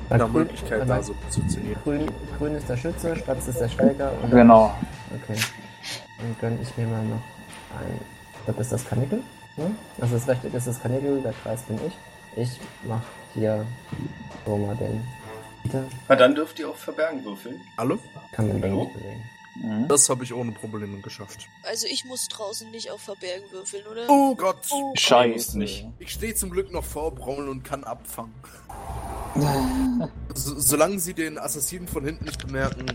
Bei 0.08 0.16
Nach 0.16 0.26
grün- 0.26 0.32
Möglichkeit 0.32 0.88
da 0.88 1.02
so 1.02 1.14
positionieren. 1.14 1.76
grün, 1.84 2.10
grün 2.38 2.54
ist 2.54 2.68
der 2.68 2.76
Schütze, 2.76 3.14
schwarz 3.16 3.46
ist 3.48 3.60
der 3.60 3.68
Schläger. 3.68 4.12
Und 4.22 4.30
Genau. 4.30 4.74
Okay. 5.22 5.38
Dann 6.18 6.36
gönne 6.40 6.58
ich 6.62 6.76
mir 6.76 6.86
mal 6.86 7.04
noch 7.04 7.16
ein. 7.78 8.00
Ich 8.38 8.44
glaube, 8.44 8.58
das 8.58 8.66
ist 8.68 8.72
das 8.72 8.86
Kanickel. 8.86 9.22
Ne? 9.56 9.70
Also 10.00 10.14
das 10.16 10.26
rechte 10.28 10.48
ist 10.48 10.66
das 10.66 10.80
Kanickel, 10.82 11.20
der 11.22 11.32
Kreis 11.42 11.62
bin 11.62 11.78
ich. 11.86 11.96
Ich 12.36 12.60
mach 12.86 13.02
hier 13.34 13.64
so 14.46 14.56
mal 14.56 14.74
den. 14.76 15.02
Bitte. 15.62 15.84
Na 16.08 16.16
dann 16.16 16.34
dürft 16.34 16.58
ihr 16.58 16.68
auch 16.70 16.76
verbergen 16.76 17.22
würfeln. 17.24 17.60
Alle? 17.76 17.98
Kann 18.32 18.48
man 18.48 18.60
den 18.60 18.70
Hallo? 18.70 18.84
nicht 18.84 18.94
bewegen. 18.94 19.22
Mhm. 19.56 19.88
Das 19.88 20.08
habe 20.08 20.24
ich 20.24 20.32
ohne 20.32 20.52
Probleme 20.52 21.00
geschafft. 21.00 21.48
Also 21.64 21.86
ich 21.86 22.04
muss 22.04 22.28
draußen 22.28 22.70
nicht 22.70 22.90
auf 22.90 23.00
Verbergen 23.00 23.44
würfeln, 23.50 23.84
oder? 23.86 24.02
Oh 24.08 24.34
Gott! 24.34 24.58
Oh. 24.70 24.92
Scheiße. 24.96 25.58
nicht. 25.58 25.86
Ich 25.98 26.12
stehe 26.12 26.34
zum 26.34 26.50
Glück 26.50 26.72
noch 26.72 26.84
vor 26.84 27.14
Braun 27.14 27.48
und 27.48 27.62
kann 27.64 27.84
abfangen. 27.84 28.34
So, 30.34 30.58
solange 30.58 30.98
sie 31.00 31.12
den 31.12 31.38
Assassinen 31.38 31.86
von 31.88 32.04
hinten 32.04 32.24
nicht 32.24 32.44
bemerken. 32.46 32.86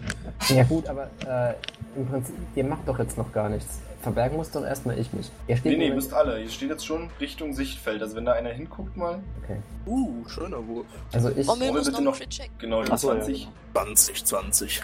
Ja 0.50 0.64
gut, 0.64 0.88
aber 0.88 1.10
äh, 1.28 1.54
im 1.98 2.08
Prinzip, 2.08 2.34
ihr 2.56 2.64
macht 2.64 2.88
doch 2.88 2.98
jetzt 2.98 3.18
noch 3.18 3.32
gar 3.34 3.50
nichts. 3.50 3.80
Verbergen 4.02 4.38
muss 4.38 4.52
doch 4.52 4.64
erstmal 4.64 4.98
ich 5.00 5.12
mich. 5.14 5.30
Ihr 5.48 5.58
steht 5.58 5.78
Nee, 5.78 5.90
nee, 5.90 5.94
müsst 5.94 6.14
alle. 6.14 6.42
Ihr 6.42 6.50
steht 6.50 6.70
jetzt 6.70 6.86
schon 6.86 7.10
Richtung 7.20 7.54
Sichtfeld. 7.54 8.02
Also 8.02 8.16
wenn 8.16 8.26
da 8.26 8.34
einer 8.34 8.52
hinguckt 8.52 8.96
mal. 8.96 9.22
Okay. 9.44 9.58
Uh, 9.86 10.28
schöner 10.28 10.66
Wurf. 10.68 10.86
Also 11.12 11.30
ich. 11.30 11.46
Wir 11.48 11.56
muss 11.72 11.88
noch 11.88 11.92
bitte 11.92 12.04
noch- 12.04 12.20
checken. 12.20 12.58
Genau, 12.60 12.84
Ach 12.90 12.98
so, 12.98 13.10
ja, 13.14 13.20
20. 13.22 13.48
20, 13.74 14.26
20. 14.26 14.82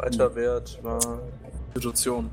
Weiter 0.00 0.34
Wert 0.34 0.78
war 0.82 1.00
Situation. 1.74 2.30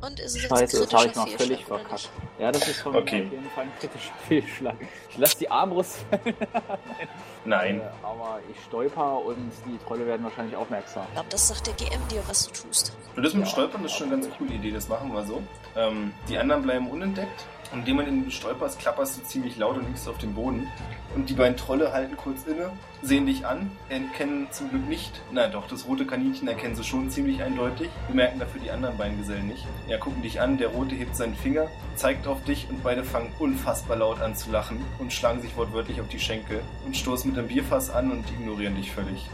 Und 0.00 0.20
ist 0.20 0.36
es 0.36 0.42
jetzt 0.42 0.50
Scheiße, 0.50 0.82
ein 0.82 0.88
das 0.90 0.92
habe 0.92 1.08
ich 1.08 1.16
mal 1.16 1.26
völlig 1.38 1.64
verkackt. 1.64 2.10
Ja, 2.38 2.52
das 2.52 2.68
ist 2.68 2.76
schon 2.76 2.94
Okay. 2.94 3.24
auf 3.26 3.32
jeden 3.32 3.50
Fall 3.50 3.64
ein 3.64 3.72
kritischer 3.80 4.12
Fehlschlag. 4.28 4.76
Ich 5.10 5.18
lasse 5.18 5.38
die 5.38 5.50
Armbrust 5.50 6.04
Nein. 7.44 7.80
Äh, 7.80 7.84
aber 8.02 8.40
ich 8.50 8.62
stolper 8.64 9.24
und 9.24 9.50
die 9.64 9.78
Trolle 9.86 10.06
werden 10.06 10.22
wahrscheinlich 10.24 10.54
aufmerksam. 10.54 11.04
Ich 11.08 11.14
glaube, 11.14 11.28
das 11.30 11.48
sagt 11.48 11.66
der 11.66 11.74
GM 11.74 12.06
dir, 12.08 12.22
was 12.28 12.46
du 12.46 12.52
tust. 12.68 12.92
Und 13.16 13.22
das 13.22 13.32
mit 13.32 13.42
dem 13.42 13.46
Ja. 13.46 13.50
Stolpern 13.52 13.82
das 13.82 13.92
ist 13.92 13.98
schon 13.98 14.12
eine 14.12 14.22
ganz 14.22 14.36
coole 14.36 14.52
Idee, 14.52 14.70
das 14.70 14.88
machen 14.88 15.12
wir 15.12 15.24
so. 15.24 15.42
Ähm, 15.74 16.12
die 16.28 16.36
anderen 16.38 16.62
bleiben 16.62 16.88
unentdeckt. 16.90 17.46
Und 17.72 17.80
indem 17.80 17.96
man 17.96 18.06
in 18.06 18.22
den 18.22 18.30
stolperst, 18.30 18.78
klapperst 18.78 19.18
du 19.18 19.22
ziemlich 19.24 19.56
laut 19.56 19.76
und 19.76 19.86
liegst 19.86 20.08
auf 20.08 20.18
dem 20.18 20.34
Boden. 20.34 20.68
Und 21.14 21.28
die 21.30 21.34
beiden 21.34 21.56
Trolle 21.56 21.92
halten 21.92 22.16
kurz 22.16 22.44
inne, 22.46 22.70
sehen 23.02 23.26
dich 23.26 23.46
an, 23.46 23.70
erkennen 23.88 24.48
zum 24.50 24.70
Glück 24.70 24.88
nicht, 24.88 25.22
na 25.32 25.48
doch, 25.48 25.66
das 25.66 25.86
rote 25.86 26.06
Kaninchen 26.06 26.48
erkennen 26.48 26.76
sie 26.76 26.84
schon 26.84 27.10
ziemlich 27.10 27.42
eindeutig, 27.42 27.88
bemerken 28.08 28.38
dafür 28.38 28.60
die 28.60 28.70
anderen 28.70 28.96
beiden 28.96 29.18
Gesellen 29.18 29.48
nicht. 29.48 29.66
Ja, 29.88 29.98
gucken 29.98 30.22
dich 30.22 30.40
an, 30.40 30.58
der 30.58 30.68
rote 30.68 30.94
hebt 30.94 31.16
seinen 31.16 31.34
Finger, 31.34 31.68
zeigt 31.94 32.26
auf 32.26 32.42
dich 32.44 32.68
und 32.68 32.82
beide 32.82 33.04
fangen 33.04 33.32
unfassbar 33.38 33.96
laut 33.96 34.20
an 34.20 34.34
zu 34.34 34.50
lachen 34.50 34.84
und 34.98 35.12
schlagen 35.12 35.40
sich 35.40 35.56
wortwörtlich 35.56 36.00
auf 36.00 36.08
die 36.08 36.18
Schenkel 36.18 36.60
und 36.84 36.96
stoßen 36.96 37.30
mit 37.30 37.38
dem 37.38 37.48
Bierfass 37.48 37.90
an 37.90 38.10
und 38.10 38.30
ignorieren 38.30 38.74
dich 38.76 38.92
völlig. 38.92 39.28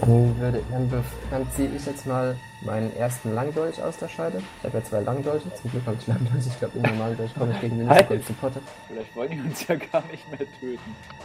Dann, 0.00 0.38
würde, 0.38 0.62
dann, 0.70 1.04
dann 1.30 1.50
ziehe 1.54 1.70
ich 1.74 1.84
jetzt 1.86 2.06
mal 2.06 2.36
meinen 2.62 2.94
ersten 2.96 3.34
Langdolch 3.34 3.82
aus 3.82 3.96
der 3.98 4.08
Scheide. 4.08 4.38
Ich 4.38 4.64
habe 4.64 4.78
ja 4.78 4.84
zwei 4.84 5.00
Langdolche, 5.00 5.52
zum 5.54 5.70
Glück 5.70 5.86
habe 5.86 5.96
ich 6.00 6.06
Langdolche, 6.06 6.48
ich 6.48 6.58
glaube, 6.58 6.78
im 6.78 6.82
normalen 6.82 7.16
Dolch 7.16 7.34
kommt 7.48 7.60
gegen 7.60 7.88
Halt. 7.88 8.10
Münzen 8.10 8.26
supportet. 8.34 8.62
Vielleicht 8.88 9.16
wollen 9.16 9.30
die 9.30 9.40
uns 9.40 9.66
ja 9.68 9.74
gar 9.76 10.02
nicht 10.10 10.28
mehr 10.30 10.38
töten. 10.60 10.78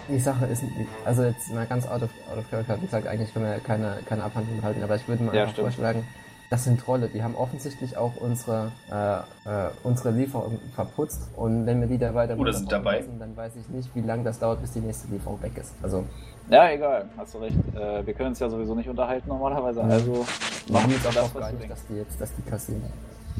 Die 0.07 0.19
Sache 0.19 0.45
ist, 0.47 0.63
also 1.05 1.23
jetzt 1.23 1.51
mal 1.53 1.65
ganz 1.67 1.87
out 1.87 2.03
of, 2.03 2.09
out 2.31 2.37
of 2.39 2.49
character, 2.49 2.77
wie 2.77 2.85
gesagt, 2.85 3.07
eigentlich 3.07 3.33
können 3.33 3.45
wir 3.45 3.53
ja 3.53 3.59
keine, 3.59 3.97
keine 4.07 4.23
Abhandlung 4.23 4.61
halten, 4.63 4.81
aber 4.83 4.95
ich 4.95 5.07
würde 5.07 5.23
mal 5.23 5.35
Ja, 5.35 5.41
einfach 5.41 5.53
stimmt. 5.53 5.67
vorschlagen, 5.73 6.07
das 6.49 6.63
sind 6.63 6.79
Trolle, 6.79 7.09
die 7.09 7.21
haben 7.21 7.35
offensichtlich 7.35 7.95
auch 7.95 8.13
unsere, 8.19 8.71
äh, 8.91 9.17
äh, 9.49 9.69
unsere 9.83 10.09
Lieferung 10.09 10.59
verputzt 10.73 11.29
und 11.35 11.67
wenn 11.67 11.79
wir 11.79 11.87
die 11.87 11.99
da 11.99 12.15
weiter 12.15 12.37
Oder 12.39 12.53
sind 12.53 12.71
dabei. 12.71 12.97
lassen, 12.97 13.19
dann 13.19 13.37
weiß 13.37 13.51
ich 13.55 13.69
nicht, 13.69 13.95
wie 13.95 14.01
lange 14.01 14.23
das 14.23 14.39
dauert, 14.39 14.59
bis 14.61 14.71
die 14.71 14.79
nächste 14.79 15.07
Lieferung 15.09 15.39
weg 15.43 15.51
ist. 15.57 15.73
Also, 15.83 16.05
Ja, 16.49 16.67
egal, 16.71 17.05
hast 17.17 17.35
du 17.35 17.37
recht. 17.37 17.55
Äh, 17.75 18.03
wir 18.03 18.13
können 18.15 18.29
uns 18.29 18.39
ja 18.39 18.49
sowieso 18.49 18.73
nicht 18.73 18.89
unterhalten 18.89 19.27
normalerweise, 19.27 19.83
also 19.83 20.25
wir 20.67 20.81
haben 20.81 20.91
uns 20.91 21.05
auch 21.05 21.13
das, 21.13 21.33
geeinigt, 21.33 21.61
denkst. 21.61 21.75
dass 21.75 21.85
die 21.87 21.93
jetzt, 21.97 22.19
dass 22.21 22.35
die 22.35 22.41
kassieren. 22.49 22.81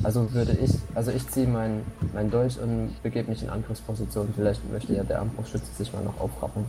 Also 0.03 0.33
würde 0.33 0.57
ich, 0.63 0.71
also 0.95 1.11
ich 1.11 1.27
ziehe 1.29 1.47
meinen 1.47 1.85
mein 2.13 2.31
Dolch 2.31 2.57
und 2.59 2.95
begebe 3.03 3.29
mich 3.29 3.43
in 3.43 3.49
Angriffsposition. 3.49 4.33
Vielleicht 4.35 4.67
möchte 4.71 4.93
ja 4.93 5.03
der 5.03 5.19
Armbrustschütze 5.19 5.73
sich 5.77 5.91
mal 5.91 6.03
noch 6.03 6.19
aufrappeln. 6.19 6.65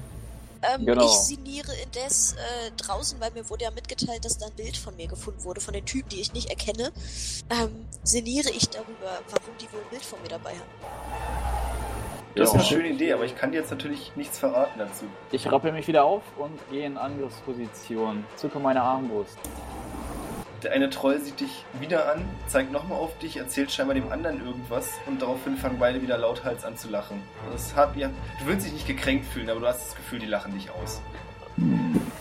Ähm, 0.63 0.85
Genau. 0.85 1.07
Ich 1.07 1.13
sinniere 1.13 1.73
indes 1.85 2.35
äh, 2.35 2.71
draußen, 2.77 3.19
weil 3.21 3.31
mir 3.31 3.49
wurde 3.49 3.65
ja 3.65 3.71
mitgeteilt, 3.71 4.25
dass 4.25 4.37
da 4.39 4.47
ein 4.47 4.53
Bild 4.53 4.77
von 4.77 4.95
mir 4.97 5.07
gefunden 5.07 5.43
wurde, 5.45 5.61
von 5.61 5.73
den 5.73 5.87
Typen, 5.87 6.09
die 6.11 6.21
ich 6.21 6.33
nicht 6.33 6.51
erkenne. 6.51 6.91
Ähm, 7.51 7.87
sinniere 8.03 8.51
ich 8.51 8.69
darüber, 8.69 9.21
warum 9.31 9.55
die 9.61 9.73
wohl 9.73 9.81
ein 9.81 9.91
Bild 9.91 10.05
von 10.05 10.21
mir 10.23 10.29
dabei 10.29 10.51
haben. 10.51 11.71
Das 12.35 12.49
ist 12.51 12.55
eine 12.55 12.65
schöne 12.65 12.89
Idee, 12.89 13.13
aber 13.13 13.25
ich 13.25 13.37
kann 13.37 13.51
dir 13.53 13.59
jetzt 13.59 13.71
natürlich 13.71 14.13
nichts 14.17 14.39
verraten 14.39 14.79
dazu. 14.79 15.05
Ich 15.33 15.51
rappel 15.51 15.73
mich 15.73 15.89
wieder 15.89 16.05
auf 16.05 16.23
und 16.39 16.53
gehe 16.71 16.87
in 16.87 16.97
Angriffsposition. 16.97 18.25
Zücke 18.37 18.59
meine 18.61 18.83
Armbrust. 18.83 19.37
Der 20.63 20.73
eine 20.73 20.91
Troll 20.91 21.19
sieht 21.21 21.41
dich 21.41 21.65
wieder 21.79 22.13
an, 22.13 22.23
zeigt 22.47 22.71
nochmal 22.71 22.99
auf 22.99 23.17
dich, 23.19 23.39
erzählt 23.39 23.73
scheinbar 23.73 23.95
dem 23.95 24.13
anderen 24.13 24.45
irgendwas 24.45 24.91
und 25.07 25.23
daraufhin 25.23 25.57
fangen 25.57 25.79
beide 25.79 26.03
wieder 26.03 26.19
lauthals 26.19 26.65
an 26.65 26.77
zu 26.77 26.91
lachen. 26.91 27.23
Das 27.51 27.75
hat, 27.75 27.97
ja, 27.97 28.09
du 28.41 28.47
willst 28.47 28.67
dich 28.67 28.75
nicht 28.75 28.87
gekränkt 28.87 29.25
fühlen, 29.25 29.49
aber 29.49 29.61
du 29.61 29.67
hast 29.67 29.89
das 29.89 29.97
Gefühl, 29.97 30.19
die 30.19 30.27
lachen 30.27 30.53
dich 30.53 30.71
aus. 30.71 31.01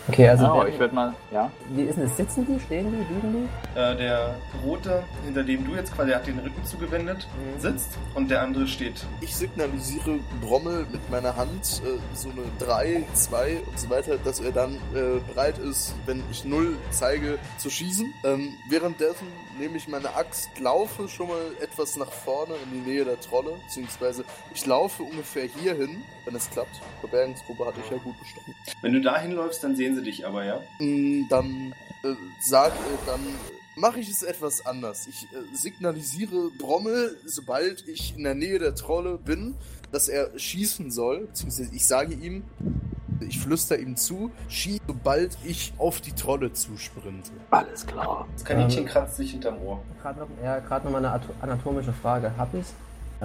Okay, 0.08 0.28
also 0.28 0.44
wer- 0.44 0.68
ich 0.68 0.78
werde 0.78 0.94
mal, 0.94 1.14
ja. 1.30 1.50
wie 1.70 1.82
ist 1.82 1.96
denn 1.96 2.04
das? 2.04 2.16
Sitzen 2.16 2.44
die, 2.46 2.58
stehen 2.60 2.90
die, 2.90 3.14
liegen 3.14 3.48
die? 3.74 3.78
Äh, 3.78 3.96
der 3.96 4.34
Rote, 4.64 5.02
hinter 5.24 5.44
dem 5.44 5.64
du 5.64 5.74
jetzt 5.76 5.94
quasi, 5.94 6.08
der 6.08 6.18
hat 6.18 6.26
den 6.26 6.38
Rücken 6.40 6.64
zugewendet, 6.64 7.28
sitzt 7.58 7.90
und 8.14 8.28
der 8.30 8.42
andere 8.42 8.66
steht. 8.66 9.06
Ich 9.20 9.36
signalisiere 9.36 10.18
Brommel 10.40 10.86
mit 10.90 11.08
meiner 11.10 11.36
Hand 11.36 11.80
äh, 11.84 11.98
so 12.14 12.28
eine 12.30 12.42
3, 12.58 13.04
2 13.14 13.58
und 13.66 13.78
so 13.78 13.88
weiter, 13.88 14.16
dass 14.18 14.40
er 14.40 14.50
dann 14.52 14.74
äh, 14.94 15.20
bereit 15.32 15.58
ist, 15.58 15.94
wenn 16.06 16.22
ich 16.30 16.44
0 16.44 16.76
zeige, 16.90 17.38
zu 17.58 17.70
schießen. 17.70 18.12
Ähm, 18.24 18.54
währenddessen 18.68 19.28
nehme 19.60 19.76
ich 19.76 19.86
meine 19.86 20.14
Axt, 20.16 20.48
laufe 20.58 21.08
schon 21.08 21.28
mal 21.28 21.52
etwas 21.60 21.96
nach 21.96 22.10
vorne 22.10 22.54
in 22.64 22.72
die 22.82 22.90
Nähe 22.90 23.04
der 23.04 23.20
Trolle, 23.20 23.52
beziehungsweise 23.66 24.24
ich 24.54 24.66
laufe 24.66 25.02
ungefähr 25.02 25.44
hierhin, 25.46 26.02
wenn 26.24 26.34
es 26.34 26.50
klappt. 26.50 26.80
Verbergungsprobe 27.00 27.66
hatte 27.66 27.80
ich 27.84 27.90
ja 27.90 27.98
gut 27.98 28.18
bestanden. 28.18 28.54
Wenn 28.82 28.92
du 28.94 29.00
dahin 29.00 29.32
läufst, 29.32 29.62
dann 29.62 29.76
sehen 29.76 29.94
sie 29.94 30.02
dich 30.02 30.26
aber, 30.26 30.44
ja? 30.44 30.60
Mm, 30.78 31.28
Dann 31.28 31.74
äh, 32.02 32.14
sag, 32.40 32.72
äh, 32.72 33.06
dann 33.06 33.20
mache 33.76 34.00
ich 34.00 34.08
es 34.10 34.22
etwas 34.22 34.64
anders. 34.66 35.06
Ich 35.06 35.24
äh, 35.24 35.54
signalisiere 35.54 36.50
Brommel, 36.58 37.18
sobald 37.26 37.86
ich 37.86 38.16
in 38.16 38.24
der 38.24 38.34
Nähe 38.34 38.58
der 38.58 38.74
Trolle 38.74 39.18
bin, 39.18 39.54
dass 39.92 40.08
er 40.08 40.28
schießen 40.38 40.90
soll, 40.90 41.26
beziehungsweise 41.26 41.74
ich 41.74 41.86
sage 41.86 42.14
ihm, 42.14 42.44
ich 43.20 43.38
flüster 43.38 43.78
ihm 43.78 43.96
zu, 43.96 44.30
schieß, 44.48 44.80
sobald 44.86 45.36
ich 45.44 45.72
auf 45.78 46.00
die 46.00 46.12
Trolle 46.12 46.52
zusprinte. 46.52 47.30
Alles 47.50 47.86
klar. 47.86 48.26
Das 48.34 48.44
Kaninchen 48.44 48.84
Ähm. 48.84 48.88
kratzt 48.88 49.16
sich 49.16 49.32
hinterm 49.32 49.58
Ohr. 49.62 49.80
Gerade 50.02 50.20
noch, 50.20 50.28
ja, 50.42 50.58
gerade 50.60 50.84
noch 50.86 50.92
mal 50.92 50.98
eine 51.04 51.10
ato- 51.12 51.34
anatomische 51.42 51.92
Frage. 51.92 52.32
Habe 52.38 52.58
ich, 52.58 52.66
äh, 53.20 53.24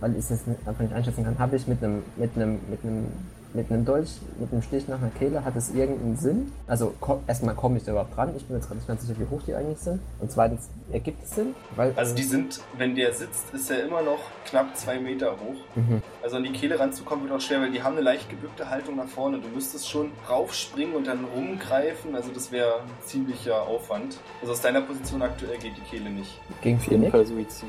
weil 0.00 0.12
ich 0.16 0.30
es 0.30 0.40
einfach 0.64 0.80
nicht 0.80 0.92
einschätzen 0.92 1.24
kann, 1.24 1.38
habe 1.38 1.56
ich 1.56 1.66
mit 1.66 1.82
einem, 1.82 2.02
mit 2.16 2.36
einem, 2.36 2.60
mit 2.70 2.84
einem, 2.84 3.06
mit 3.52 3.70
einem 3.70 3.84
Dolch, 3.84 4.10
mit 4.38 4.52
einem 4.52 4.62
Stich 4.62 4.86
nach 4.88 4.98
einer 5.00 5.10
Kehle, 5.10 5.44
hat 5.44 5.56
es 5.56 5.70
irgendeinen 5.74 6.16
Sinn? 6.16 6.52
Also 6.66 6.94
ko 7.00 7.20
erstmal 7.26 7.54
komme 7.54 7.78
ich 7.78 7.84
da 7.84 7.92
überhaupt 7.92 8.16
dran. 8.16 8.32
Ich 8.36 8.44
bin 8.44 8.56
jetzt 8.56 8.66
gerade 8.66 8.76
nicht 8.78 8.86
ganz 8.88 9.02
sicher, 9.02 9.18
wie 9.18 9.26
hoch 9.28 9.40
die 9.46 9.54
eigentlich 9.54 9.78
sind. 9.78 10.00
Und 10.20 10.30
zweitens, 10.30 10.68
ergibt 10.92 11.24
es 11.24 11.30
Sinn? 11.34 11.54
Weil, 11.74 11.92
Also 11.96 12.14
die 12.14 12.22
sind, 12.22 12.60
wenn 12.78 12.94
der 12.94 13.12
sitzt, 13.12 13.52
ist 13.52 13.70
er 13.70 13.84
immer 13.84 14.02
noch 14.02 14.20
knapp 14.44 14.76
zwei 14.76 14.98
Meter 15.00 15.32
hoch. 15.32 15.56
Mhm. 15.74 16.02
Also 16.22 16.36
an 16.36 16.44
die 16.44 16.52
Kehle 16.52 16.78
ranzukommen 16.78 17.24
wird 17.28 17.36
auch 17.36 17.40
schwer, 17.44 17.60
weil 17.60 17.72
die 17.72 17.82
haben 17.82 17.94
eine 17.94 18.02
leicht 18.02 18.28
gebückte 18.30 18.70
Haltung 18.70 18.96
nach 18.96 19.08
vorne. 19.08 19.38
Du 19.40 19.48
müsstest 19.48 19.88
schon 19.88 20.12
raufspringen 20.28 20.94
und 20.94 21.06
dann 21.06 21.24
rumgreifen. 21.24 22.14
Also 22.14 22.30
das 22.32 22.52
wäre 22.52 22.80
ein 22.80 22.90
ziemlicher 23.04 23.62
Aufwand. 23.62 24.18
Also 24.40 24.52
aus 24.52 24.60
deiner 24.60 24.82
Position 24.82 25.22
aktuell 25.22 25.58
geht 25.58 25.76
die 25.76 25.80
Kehle 25.82 26.10
nicht. 26.10 26.40
Gegen 26.62 26.76
Auf 26.76 26.84
jeden 26.84 26.94
Genick? 27.00 27.10
Fall 27.12 27.26
Suizid. 27.26 27.68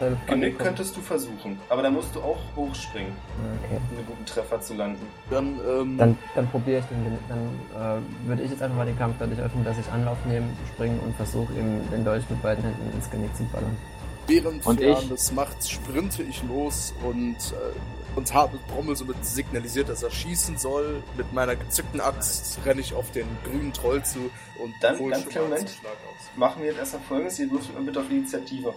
Genauso? 0.00 0.16
Genick 0.26 0.58
könntest 0.58 0.96
du 0.96 1.00
versuchen, 1.00 1.58
aber 1.68 1.82
da 1.82 1.90
musst 1.90 2.14
du 2.14 2.20
auch 2.20 2.38
hochspringen, 2.56 3.12
Okay. 3.64 3.80
um 3.90 3.96
einen 3.98 4.06
guten 4.06 4.26
Treffer 4.26 4.60
zu 4.60 4.74
landen. 4.74 5.03
Dann, 5.30 5.58
ähm, 5.68 5.96
Dann, 5.98 6.18
dann 6.34 6.48
probiere 6.50 6.80
ich 6.80 6.84
den, 6.86 7.18
dann 7.28 8.00
äh, 8.02 8.28
würde 8.28 8.42
ich 8.42 8.50
jetzt 8.50 8.62
einfach 8.62 8.76
mal 8.76 8.86
den 8.86 8.98
Kampf 8.98 9.16
dadurch 9.18 9.40
öffnen, 9.40 9.64
dass 9.64 9.78
ich 9.78 9.88
Anlauf 9.90 10.18
nehme, 10.26 10.46
springe 10.74 10.98
und 11.00 11.14
versuche 11.16 11.52
ihm 11.54 11.80
den 11.90 12.04
Dolch 12.04 12.24
mit 12.28 12.40
beiden 12.42 12.64
Händen 12.64 12.92
ins 12.96 13.10
Genick 13.10 13.34
zu 13.36 13.44
ballern. 13.44 13.76
während 14.26 14.64
Und 14.66 14.80
Fern 14.80 15.02
ich? 15.02 15.08
das 15.08 15.32
macht, 15.32 15.68
sprinte 15.68 16.22
ich 16.22 16.42
los 16.44 16.94
und, 17.02 17.36
äh, 17.36 18.16
und 18.16 18.32
habe 18.32 18.58
Brommel 18.68 18.94
somit 18.96 19.24
signalisiert, 19.24 19.88
dass 19.88 20.02
er 20.02 20.10
schießen 20.10 20.56
soll. 20.56 21.02
Mit 21.16 21.32
meiner 21.32 21.56
gezückten 21.56 22.00
Axt 22.00 22.58
renne 22.64 22.80
ich 22.80 22.94
auf 22.94 23.10
den 23.10 23.26
grünen 23.44 23.72
Troll 23.72 24.02
zu 24.04 24.30
und 24.62 24.72
Dann, 24.80 24.98
hol 24.98 25.10
ganz 25.10 25.22
schon 25.24 25.32
kleinen 25.32 25.48
mal 25.50 25.54
Moment. 25.56 25.68
zum 25.70 25.78
Schlag 25.80 25.92
aus. 25.92 26.36
Machen 26.36 26.62
wir 26.62 26.68
jetzt 26.70 26.78
erstmal 26.78 27.02
folgendes: 27.02 27.38
Ihr 27.38 27.50
würfelt 27.50 27.74
mal 27.74 27.84
bitte 27.84 28.00
auf 28.00 28.10
Initiative. 28.10 28.74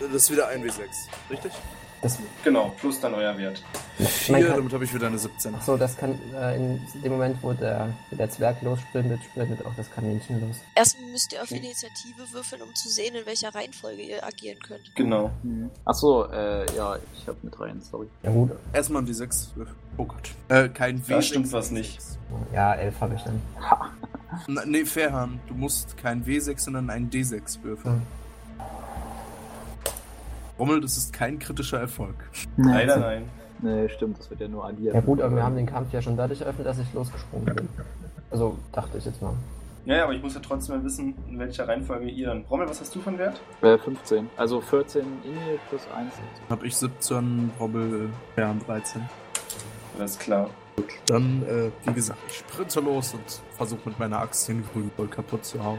Das 0.00 0.12
ist 0.14 0.30
wieder 0.30 0.48
ein 0.48 0.62
W6, 0.62 0.80
richtig? 1.30 1.52
Das, 2.02 2.18
Genau, 2.42 2.72
plus 2.80 2.98
dann 3.00 3.12
euer 3.14 3.36
Wert. 3.36 3.62
Vier, 3.98 4.46
kann- 4.46 4.56
damit 4.56 4.72
habe 4.72 4.84
ich 4.84 4.94
wieder 4.94 5.06
eine 5.08 5.18
17. 5.18 5.54
ach 5.54 5.62
so, 5.62 5.76
das 5.76 5.96
kann 5.98 6.18
äh, 6.34 6.56
in 6.56 6.80
dem 7.04 7.12
Moment, 7.12 7.36
wo 7.42 7.52
der, 7.52 7.88
der 8.10 8.30
Zwerg 8.30 8.62
lossprintet, 8.62 9.20
sprintet 9.30 9.66
auch 9.66 9.74
das 9.76 9.90
Kaninchen 9.90 10.40
los. 10.40 10.56
Erstmal 10.74 11.10
müsst 11.10 11.32
ihr 11.34 11.42
auf 11.42 11.50
Initiative 11.50 12.22
würfeln, 12.32 12.62
um 12.62 12.74
zu 12.74 12.88
sehen, 12.88 13.14
in 13.14 13.26
welcher 13.26 13.54
Reihenfolge 13.54 14.00
ihr 14.00 14.24
agieren 14.24 14.58
könnt. 14.60 14.94
Genau. 14.94 15.30
Achso, 15.84 16.24
äh, 16.30 16.64
ja, 16.74 16.96
ich 17.14 17.28
hab 17.28 17.42
mit 17.44 17.58
rein, 17.60 17.82
sorry. 17.82 18.08
Ja 18.22 18.30
gut, 18.30 18.52
Erstmal 18.72 19.02
W6 19.02 19.48
würfeln. 19.56 19.76
Oh 19.98 20.04
Gott. 20.04 20.30
Äh, 20.48 20.68
kein 20.70 21.02
W6. 21.02 21.08
Da 21.08 21.22
stimmt 21.22 21.52
was 21.52 21.70
nicht. 21.70 21.98
ja, 22.54 22.74
elf 22.74 22.98
habe 23.00 23.14
ich 23.16 23.22
dann. 23.22 23.42
Na, 24.46 24.64
nee, 24.64 24.84
Fairhahn, 24.86 25.40
du 25.48 25.54
musst 25.54 25.98
kein 25.98 26.24
W6, 26.24 26.60
sondern 26.60 26.88
ein 26.88 27.10
D6 27.10 27.62
würfeln. 27.62 27.94
Hm. 27.96 28.02
Rommel, 30.60 30.82
das 30.82 30.98
ist 30.98 31.14
kein 31.14 31.38
kritischer 31.38 31.80
Erfolg. 31.80 32.14
Leider 32.58 32.98
nein. 32.98 33.22
Nee, 33.62 33.88
stimmt, 33.88 34.18
das 34.18 34.28
wird 34.30 34.40
ja 34.40 34.48
nur 34.48 34.66
addiert. 34.66 34.94
Ja 34.94 35.00
gut, 35.00 35.20
aber 35.20 35.36
wir 35.36 35.42
haben 35.42 35.56
den 35.56 35.66
Kampf 35.66 35.92
ja 35.92 36.02
schon 36.02 36.16
dadurch 36.16 36.42
eröffnet, 36.42 36.66
dass 36.66 36.78
ich 36.78 36.92
losgesprungen 36.92 37.54
bin. 37.54 37.68
Also 38.30 38.58
dachte 38.72 38.98
ich 38.98 39.06
jetzt 39.06 39.22
mal. 39.22 39.32
Ja, 39.86 39.96
ja, 39.96 40.04
aber 40.04 40.12
ich 40.12 40.22
muss 40.22 40.34
ja 40.34 40.40
trotzdem 40.40 40.76
mal 40.76 40.84
wissen, 40.84 41.14
in 41.28 41.38
welcher 41.38 41.66
Reihenfolge 41.66 42.08
ihr 42.08 42.26
dann. 42.26 42.44
Rommel, 42.50 42.68
was 42.68 42.80
hast 42.80 42.94
du 42.94 43.00
von 43.00 43.16
Wert? 43.16 43.40
Äh, 43.62 43.78
15. 43.78 44.28
Also 44.36 44.60
14 44.60 45.00
Inge 45.00 45.58
plus 45.70 45.82
1. 45.96 46.12
Dann 46.48 46.58
habe 46.58 46.66
ich 46.66 46.76
17, 46.76 47.52
Rommel, 47.58 48.10
Fairhahn 48.34 48.60
13. 48.66 49.02
Alles 49.98 50.18
klar. 50.18 50.50
Dann, 51.06 51.42
äh, 51.42 51.70
wie 51.88 51.94
gesagt, 51.94 52.20
ich 52.28 52.36
sprinte 52.38 52.80
los 52.80 53.14
und 53.14 53.42
versuche 53.56 53.88
mit 53.88 53.98
meiner 53.98 54.20
Axt 54.20 54.46
den 54.48 54.62
grünen 54.72 54.90
kaputt 55.10 55.44
zu 55.44 55.62
hauen. 55.62 55.78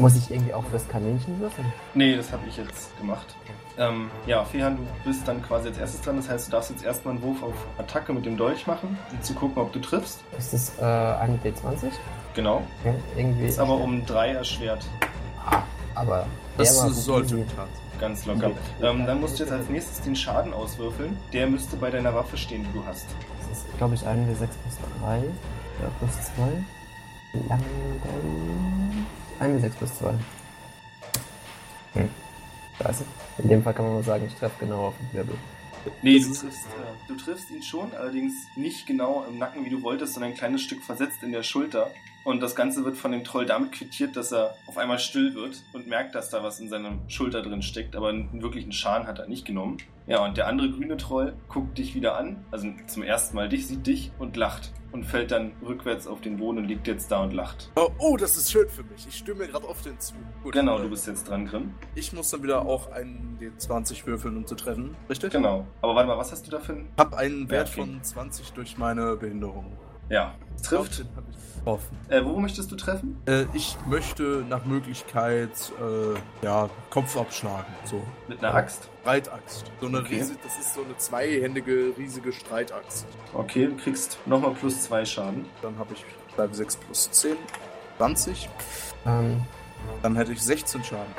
Muss 0.00 0.16
ich 0.16 0.30
irgendwie 0.30 0.54
auch 0.54 0.64
fürs 0.64 0.88
Kaninchen 0.88 1.38
würfeln? 1.40 1.70
Nee, 1.94 2.16
das 2.16 2.32
habe 2.32 2.42
ich 2.48 2.56
jetzt 2.56 2.96
gemacht. 2.98 3.34
Ähm, 3.76 4.10
ja, 4.26 4.44
Fehan, 4.44 4.76
du 4.76 5.10
bist 5.10 5.26
dann 5.28 5.42
quasi 5.42 5.68
als 5.68 5.78
erstes 5.78 6.00
dran. 6.00 6.16
Das 6.16 6.28
heißt, 6.28 6.48
du 6.48 6.52
darfst 6.52 6.70
jetzt 6.70 6.84
erstmal 6.84 7.14
einen 7.14 7.22
Wurf 7.22 7.42
auf 7.42 7.54
Attacke 7.78 8.12
mit 8.12 8.24
dem 8.26 8.36
Dolch 8.36 8.66
machen, 8.66 8.98
um 9.12 9.22
zu 9.22 9.34
gucken, 9.34 9.62
ob 9.62 9.72
du 9.72 9.78
triffst. 9.78 10.20
Ist 10.38 10.52
das 10.52 10.78
äh, 10.78 10.84
ein 10.84 11.38
D20? 11.44 11.90
Genau. 12.34 12.62
Ja, 12.84 12.94
irgendwie. 13.16 13.46
Ist 13.46 13.58
aber 13.58 13.74
um 13.74 14.04
drei 14.06 14.30
erschwert. 14.30 14.84
Aber 15.94 16.26
Das 16.56 16.76
sollte 16.76 17.36
easy. 17.36 17.46
Ganz 18.00 18.24
locker. 18.24 18.52
Ähm, 18.80 19.04
dann 19.04 19.20
musst 19.20 19.38
du 19.38 19.42
jetzt 19.42 19.52
als 19.52 19.68
nächstes 19.68 20.00
den 20.00 20.16
Schaden 20.16 20.54
auswürfeln. 20.54 21.18
Der 21.34 21.46
müsste 21.46 21.76
bei 21.76 21.90
deiner 21.90 22.14
Waffe 22.14 22.38
stehen, 22.38 22.64
die 22.64 22.78
du 22.78 22.84
hast. 22.86 23.06
Das 23.48 23.58
ist, 23.58 23.76
glaube 23.76 23.94
ich, 23.94 24.06
ein 24.06 24.26
W6 24.26 24.38
plus 24.38 24.78
3. 25.02 25.16
Ja, 25.18 25.90
plus 25.98 26.10
2. 26.36 26.42
Lang, 27.48 27.60
W6 29.40 29.70
plus 29.70 29.98
2. 29.98 30.14
Hm. 31.94 32.10
Scheiße. 32.78 33.04
In 33.38 33.48
dem 33.48 33.62
Fall 33.62 33.74
kann 33.74 33.84
man 33.86 33.94
nur 33.94 34.02
sagen, 34.02 34.26
ich 34.26 34.34
treffe 34.34 34.56
genau 34.60 34.88
auf 34.88 34.94
den 34.98 35.12
Wirbel. 35.16 35.36
Nee, 36.02 36.18
du 36.18 36.26
triffst, 36.26 36.66
äh, 36.66 37.08
du 37.08 37.14
triffst 37.16 37.50
ihn 37.50 37.62
schon, 37.62 37.94
allerdings 37.94 38.34
nicht 38.54 38.86
genau 38.86 39.24
im 39.24 39.38
Nacken, 39.38 39.64
wie 39.64 39.70
du 39.70 39.82
wolltest, 39.82 40.14
sondern 40.14 40.32
ein 40.32 40.36
kleines 40.36 40.62
Stück 40.62 40.82
versetzt 40.82 41.22
in 41.22 41.32
der 41.32 41.42
Schulter. 41.42 41.90
Und 42.24 42.40
das 42.40 42.54
Ganze 42.54 42.84
wird 42.84 42.96
von 42.96 43.12
dem 43.12 43.24
Troll 43.24 43.46
damit 43.46 43.72
quittiert, 43.72 44.16
dass 44.16 44.32
er 44.32 44.54
auf 44.66 44.76
einmal 44.76 44.98
still 44.98 45.34
wird 45.34 45.62
und 45.72 45.86
merkt, 45.86 46.14
dass 46.14 46.30
da 46.30 46.42
was 46.42 46.60
in 46.60 46.68
seiner 46.68 46.98
Schulter 47.08 47.42
drin 47.42 47.62
steckt, 47.62 47.96
aber 47.96 48.08
einen 48.08 48.42
wirklichen 48.42 48.72
Schaden 48.72 49.06
hat 49.06 49.18
er 49.18 49.26
nicht 49.26 49.46
genommen. 49.46 49.78
Ja, 50.06 50.24
und 50.24 50.36
der 50.36 50.48
andere 50.48 50.70
grüne 50.70 50.96
Troll 50.96 51.34
guckt 51.48 51.78
dich 51.78 51.94
wieder 51.94 52.18
an, 52.18 52.44
also 52.50 52.68
zum 52.86 53.02
ersten 53.02 53.36
Mal 53.36 53.48
dich, 53.48 53.66
sieht 53.66 53.86
dich 53.86 54.10
und 54.18 54.36
lacht 54.36 54.72
und 54.92 55.04
fällt 55.04 55.30
dann 55.30 55.52
rückwärts 55.64 56.06
auf 56.06 56.20
den 56.20 56.38
Boden 56.38 56.58
und 56.58 56.64
liegt 56.64 56.86
jetzt 56.88 57.10
da 57.12 57.22
und 57.22 57.32
lacht. 57.32 57.70
Oh, 57.76 57.90
oh 57.98 58.16
das 58.16 58.36
ist 58.36 58.50
schön 58.50 58.68
für 58.68 58.82
mich. 58.82 59.06
Ich 59.06 59.16
stimme 59.16 59.40
mir 59.40 59.48
gerade 59.48 59.66
auf 59.66 59.82
den 59.82 59.98
zu. 60.00 60.14
Gut, 60.42 60.52
Genau, 60.52 60.78
du 60.78 60.90
bist 60.90 61.06
jetzt 61.06 61.28
dran, 61.28 61.46
Grimm. 61.46 61.74
Ich 61.94 62.12
muss 62.12 62.30
dann 62.30 62.42
wieder 62.42 62.66
auch 62.66 62.90
einen 62.90 63.38
D20 63.40 64.06
würfeln, 64.06 64.36
um 64.36 64.46
zu 64.46 64.56
treffen. 64.56 64.96
Richtig? 65.08 65.32
Genau. 65.32 65.66
Aber 65.80 65.94
warte 65.94 66.08
mal, 66.08 66.18
was 66.18 66.32
hast 66.32 66.46
du 66.46 66.50
da 66.50 66.58
für 66.58 66.72
ein... 66.72 66.88
Ich 66.96 67.00
habe 67.00 67.16
einen 67.16 67.48
Wert 67.48 67.68
okay. 67.68 67.80
von 67.80 68.02
20 68.02 68.52
durch 68.52 68.78
meine 68.78 69.16
Behinderung. 69.16 69.76
Ja, 70.10 70.34
es 70.56 70.62
trifft. 70.62 71.04
Äh, 72.08 72.24
wo 72.24 72.38
möchtest 72.38 72.72
du 72.72 72.76
treffen? 72.76 73.20
Äh, 73.26 73.44
ich 73.52 73.76
möchte 73.86 74.44
nach 74.48 74.64
Möglichkeit 74.64 75.50
äh, 75.78 76.44
ja, 76.44 76.68
Kopf 76.88 77.16
abschlagen. 77.16 77.72
So. 77.84 78.02
Mit 78.28 78.42
einer 78.42 78.54
Axt. 78.54 78.88
Streitaxt. 79.02 79.70
So 79.80 79.86
eine 79.86 79.98
Okay. 79.98 80.16
riesige, 80.16 80.38
das 80.42 80.58
ist 80.58 80.74
so 80.74 80.82
eine 80.82 80.96
zweihändige, 80.96 81.92
riesige 81.96 82.32
Streitaxt. 82.32 83.06
Okay, 83.34 83.66
du 83.66 83.76
kriegst 83.76 84.18
nochmal 84.26 84.52
plus 84.54 84.82
zwei 84.82 85.04
Schaden. 85.04 85.46
Dann 85.62 85.78
habe 85.78 85.94
ich 85.94 86.04
bleibe 86.34 86.54
6 86.54 86.76
plus 86.76 87.10
10. 87.10 87.36
20. 87.98 88.48
Ähm, 89.06 89.42
Dann 90.02 90.16
hätte 90.16 90.32
ich 90.32 90.42
16 90.42 90.82
Schaden. 90.82 91.12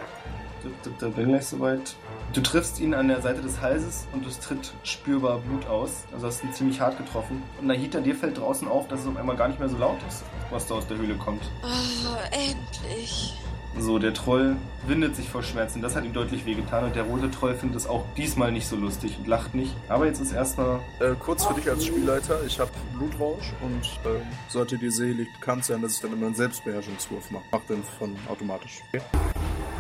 Da, 0.99 1.09
bin 1.09 1.29
gleich 1.29 1.47
soweit. 1.47 1.95
Du 2.33 2.41
triffst 2.41 2.79
ihn 2.79 2.93
an 2.93 3.07
der 3.07 3.21
Seite 3.21 3.41
des 3.41 3.61
Halses 3.61 4.07
und 4.13 4.25
es 4.25 4.39
tritt 4.39 4.73
spürbar 4.83 5.39
Blut 5.39 5.65
aus. 5.67 6.03
Also 6.13 6.27
hast 6.27 6.43
ihn 6.43 6.53
ziemlich 6.53 6.79
hart 6.79 6.97
getroffen. 6.97 7.41
Und 7.59 7.67
Nahita, 7.67 7.99
dir 7.99 8.15
fällt 8.15 8.37
draußen 8.37 8.67
auf, 8.67 8.87
dass 8.87 9.01
es 9.01 9.07
auf 9.07 9.17
einmal 9.17 9.35
gar 9.35 9.47
nicht 9.47 9.59
mehr 9.59 9.69
so 9.69 9.77
laut 9.77 9.99
ist, 10.07 10.23
was 10.49 10.67
da 10.67 10.75
aus 10.75 10.87
der 10.87 10.97
Höhle 10.97 11.15
kommt. 11.15 11.41
Ah, 11.63 12.27
endlich. 12.31 13.33
So, 13.79 13.99
der 13.99 14.13
Troll 14.13 14.57
windet 14.85 15.15
sich 15.15 15.29
vor 15.29 15.43
Schmerzen. 15.43 15.81
Das 15.81 15.95
hat 15.95 16.03
ihm 16.03 16.13
deutlich 16.13 16.45
wehgetan. 16.45 16.83
Und 16.83 16.95
der 16.95 17.03
rote 17.03 17.31
Troll 17.31 17.55
findet 17.55 17.77
es 17.77 17.87
auch 17.87 18.03
diesmal 18.17 18.51
nicht 18.51 18.67
so 18.67 18.75
lustig 18.75 19.17
und 19.17 19.27
lacht 19.27 19.55
nicht. 19.55 19.73
Aber 19.87 20.05
jetzt 20.05 20.19
ist 20.19 20.33
erstmal. 20.33 20.79
Äh, 20.99 21.13
kurz 21.17 21.45
für 21.45 21.53
dich 21.53 21.69
als 21.69 21.85
Spielleiter, 21.85 22.39
ich 22.45 22.59
habe 22.59 22.69
Blutrausch 22.97 23.53
und 23.61 23.81
ähm, 24.05 24.21
sollte 24.49 24.77
dir 24.77 24.91
sehelig 24.91 25.31
bekannt 25.39 25.65
sein, 25.65 25.81
dass 25.81 25.95
ich 25.95 26.01
dann 26.01 26.13
immer 26.13 26.27
einen 26.27 26.35
Selbstbeherrschungswurf 26.35 27.31
mache. 27.31 27.43
Mach 27.51 27.61
den 27.61 27.83
von 27.97 28.15
automatisch. 28.29 28.81
Okay? 28.89 29.01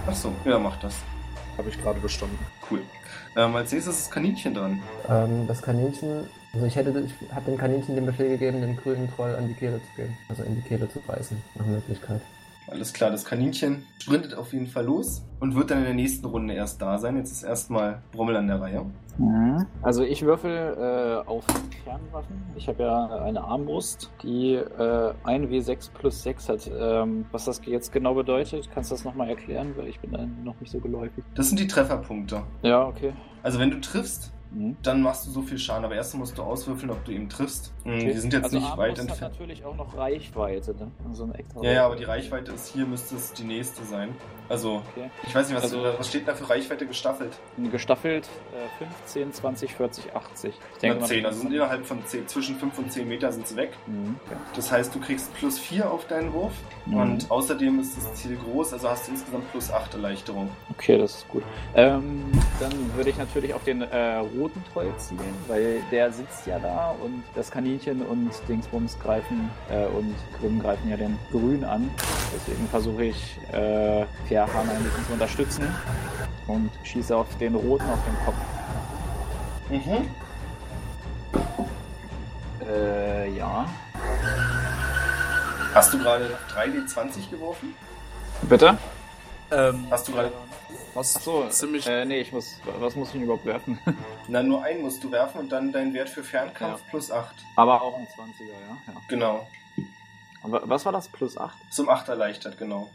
Achso, 0.07 0.33
ja, 0.45 0.57
mach 0.57 0.77
das. 0.77 0.95
Habe 1.57 1.69
ich 1.69 1.79
gerade 1.81 1.99
bestanden. 1.99 2.39
Cool. 2.69 2.81
Ähm, 3.35 3.55
als 3.55 3.71
nächstes 3.71 3.95
ist 3.97 4.05
das 4.07 4.11
Kaninchen 4.11 4.53
dran. 4.53 4.81
ähm, 5.09 5.47
das 5.47 5.61
Kaninchen, 5.61 6.27
also 6.53 6.65
ich 6.65 6.75
hätte, 6.75 6.91
ich 7.05 7.35
habe 7.35 7.51
dem 7.51 7.57
Kaninchen 7.57 7.95
den 7.95 8.05
Befehl 8.05 8.29
gegeben, 8.29 8.61
den 8.61 8.77
grünen 8.77 9.09
Troll 9.13 9.35
an 9.35 9.47
die 9.47 9.53
Kehle 9.53 9.79
zu 9.79 9.95
gehen. 10.01 10.17
Also 10.29 10.43
in 10.43 10.55
die 10.55 10.61
Kehle 10.61 10.89
zu 10.89 11.01
reißen, 11.07 11.37
nach 11.55 11.65
Möglichkeit. 11.65 12.21
Alles 12.71 12.93
klar, 12.93 13.11
das 13.11 13.25
Kaninchen 13.25 13.83
sprintet 13.99 14.33
auf 14.33 14.53
jeden 14.53 14.67
Fall 14.67 14.85
los 14.85 15.25
und 15.41 15.55
wird 15.55 15.71
dann 15.71 15.79
in 15.79 15.83
der 15.83 15.93
nächsten 15.93 16.25
Runde 16.25 16.53
erst 16.53 16.81
da 16.81 16.97
sein. 16.97 17.17
Jetzt 17.17 17.33
ist 17.33 17.43
erstmal 17.43 18.01
Brommel 18.13 18.37
an 18.37 18.47
der 18.47 18.61
Reihe. 18.61 18.85
Mhm. 19.17 19.65
Also 19.81 20.03
ich 20.03 20.21
würfel 20.21 20.77
äh, 20.79 21.27
auf 21.27 21.45
Kernwaffen. 21.83 22.41
Ich 22.55 22.69
habe 22.69 22.83
ja 22.83 23.23
eine 23.23 23.43
Armbrust, 23.43 24.09
die 24.23 24.53
äh, 24.53 25.13
1W6 25.25 25.91
plus 25.93 26.23
6 26.23 26.47
hat. 26.47 26.71
Ähm, 26.73 27.25
was 27.33 27.43
das 27.43 27.59
jetzt 27.65 27.91
genau 27.91 28.13
bedeutet, 28.13 28.69
kannst 28.73 28.89
du 28.89 28.95
das 28.95 29.03
nochmal 29.03 29.27
erklären? 29.27 29.73
Weil 29.75 29.89
ich 29.89 29.99
bin 29.99 30.13
da 30.13 30.25
noch 30.45 30.57
nicht 30.61 30.71
so 30.71 30.79
geläufig. 30.79 31.25
Das 31.35 31.49
sind 31.49 31.59
die 31.59 31.67
Trefferpunkte. 31.67 32.41
Ja, 32.61 32.87
okay. 32.87 33.11
Also 33.43 33.59
wenn 33.59 33.71
du 33.71 33.81
triffst, 33.81 34.31
Mhm. 34.53 34.75
dann 34.83 35.01
machst 35.01 35.25
du 35.27 35.31
so 35.31 35.41
viel 35.41 35.57
Schaden. 35.57 35.85
Aber 35.85 35.95
erst 35.95 36.13
musst 36.15 36.37
du 36.37 36.43
auswürfeln, 36.43 36.91
ob 36.91 37.03
du 37.05 37.11
ihn 37.11 37.29
triffst. 37.29 37.71
Mhm, 37.85 37.99
Die 37.99 38.11
sind 38.13 38.33
jetzt 38.33 38.43
also 38.45 38.57
nicht 38.57 38.65
weit 38.71 38.71
Armbrust 38.89 39.01
hat 39.01 39.09
entfernt. 39.09 39.31
natürlich 39.33 39.65
auch 39.65 39.75
noch 39.75 39.95
Reichweite, 39.97 40.75
ne? 40.75 40.91
Also 41.07 41.23
eine 41.23 41.35
extra 41.35 41.63
Ja, 41.63 41.71
ja, 41.71 41.85
aber 41.85 41.95
die 41.95 42.03
Reichweite 42.03 42.51
ist 42.51 42.67
hier, 42.67 42.85
müsste 42.85 43.15
es 43.15 43.31
die 43.33 43.43
nächste 43.45 43.83
sein. 43.83 44.13
Also, 44.49 44.81
Okay. 44.95 45.09
ich 45.25 45.33
weiß 45.33 45.47
nicht, 45.47 45.55
was, 45.55 45.63
Also- 45.63 45.83
was 45.97 46.09
steht 46.09 46.27
da 46.27 46.35
für 46.35 46.49
Reichweite 46.49 46.85
gestaffelt? 46.85 47.39
Gestaffelt 47.71 48.27
äh, 48.53 48.83
15, 49.05 49.31
20, 49.31 49.73
40, 49.75 50.13
80. 50.13 50.53
Ich 50.53 50.59
Na, 50.83 50.95
mal, 50.95 51.05
10, 51.05 51.25
also 51.25 51.39
sind 51.41 51.53
innerhalb 51.53 51.85
von 51.85 52.05
10, 52.05 52.27
zwischen 52.27 52.57
5 52.57 52.77
und 52.77 52.91
10 52.91 53.07
Meter 53.07 53.31
sind 53.31 53.47
sie 53.47 53.55
weg. 53.55 53.71
Mhm. 53.87 54.19
Okay. 54.25 54.35
Das 54.55 54.69
heißt, 54.69 54.93
du 54.93 54.99
kriegst 54.99 55.33
plus 55.35 55.57
4 55.57 55.89
auf 55.89 56.05
deinen 56.07 56.33
Wurf. 56.33 56.51
Mhm. 56.85 56.95
Und 56.97 57.31
außerdem 57.31 57.79
ist 57.79 57.95
das 57.95 58.13
Ziel 58.15 58.35
groß, 58.37 58.73
also 58.73 58.89
hast 58.89 59.07
du 59.07 59.11
insgesamt 59.13 59.49
plus 59.51 59.71
8 59.71 59.93
Erleichterung. 59.93 60.49
Okay, 60.71 60.97
das 60.97 61.15
ist 61.15 61.29
gut. 61.29 61.43
Ähm, 61.75 62.25
dann 62.59 62.73
würde 62.97 63.09
ich 63.11 63.17
natürlich 63.17 63.53
auf 63.53 63.63
den 63.63 63.81
äh, 63.83 64.21
roten 64.41 64.63
Troll 64.73 64.91
zielen, 64.97 65.35
weil 65.47 65.81
der 65.91 66.11
sitzt 66.11 66.47
ja 66.47 66.57
da 66.57 66.95
und 67.03 67.23
das 67.35 67.51
Kaninchen 67.51 68.01
und 68.01 68.31
Dingsbums 68.47 68.97
greifen 68.99 69.51
äh, 69.69 69.85
und 69.85 70.15
Grimm 70.39 70.59
greifen 70.59 70.89
ja 70.89 70.97
den 70.97 71.17
Grün 71.31 71.63
an. 71.63 71.91
Deswegen 72.33 72.67
versuche 72.67 73.05
ich 73.05 73.37
äh, 73.51 74.05
Fairhahn 74.27 74.69
ein 74.69 74.83
bisschen 74.83 75.05
zu 75.05 75.13
unterstützen 75.13 75.67
und 76.47 76.71
schieße 76.83 77.15
auf 77.15 77.27
den 77.37 77.53
roten 77.53 77.85
auf 77.89 77.99
den 78.03 78.15
Kopf. 78.25 78.35
Mhm. 79.69 80.09
Äh, 82.67 83.29
ja. 83.37 83.67
Hast 85.73 85.93
du 85.93 85.99
gerade 85.99 86.31
3D20 86.53 87.29
geworfen? 87.29 87.75
Bitte? 88.41 88.77
Ähm, 89.51 89.85
Hast 89.91 90.07
du 90.07 90.13
gerade. 90.13 90.31
Was 90.93 91.15
Achso, 91.15 91.47
ziemlich 91.49 91.87
äh, 91.87 92.05
nee, 92.05 92.19
ich 92.21 92.31
muss, 92.31 92.59
was 92.79 92.95
muss 92.95 93.07
ich 93.09 93.13
denn 93.13 93.23
überhaupt 93.23 93.45
werfen? 93.45 93.79
Na, 94.27 94.43
nur 94.43 94.63
einen 94.63 94.81
musst 94.81 95.03
du 95.03 95.11
werfen 95.11 95.39
und 95.41 95.49
dann 95.51 95.71
dein 95.71 95.93
Wert 95.93 96.09
für 96.09 96.23
Fernkampf 96.23 96.79
Ja. 96.81 96.85
plus 96.89 97.11
8. 97.11 97.35
Aber 97.55 97.81
auch 97.81 97.97
ein 97.97 98.05
20er, 98.07 98.49
ja? 98.49 98.93
ja. 98.93 98.99
Genau. 99.07 99.47
Aber 100.43 100.61
was 100.65 100.85
war 100.85 100.91
das? 100.91 101.07
Plus 101.07 101.37
8? 101.37 101.55
Zum 101.71 101.87
8 101.89 102.09
erleichtert, 102.09 102.57
genau. 102.57 102.89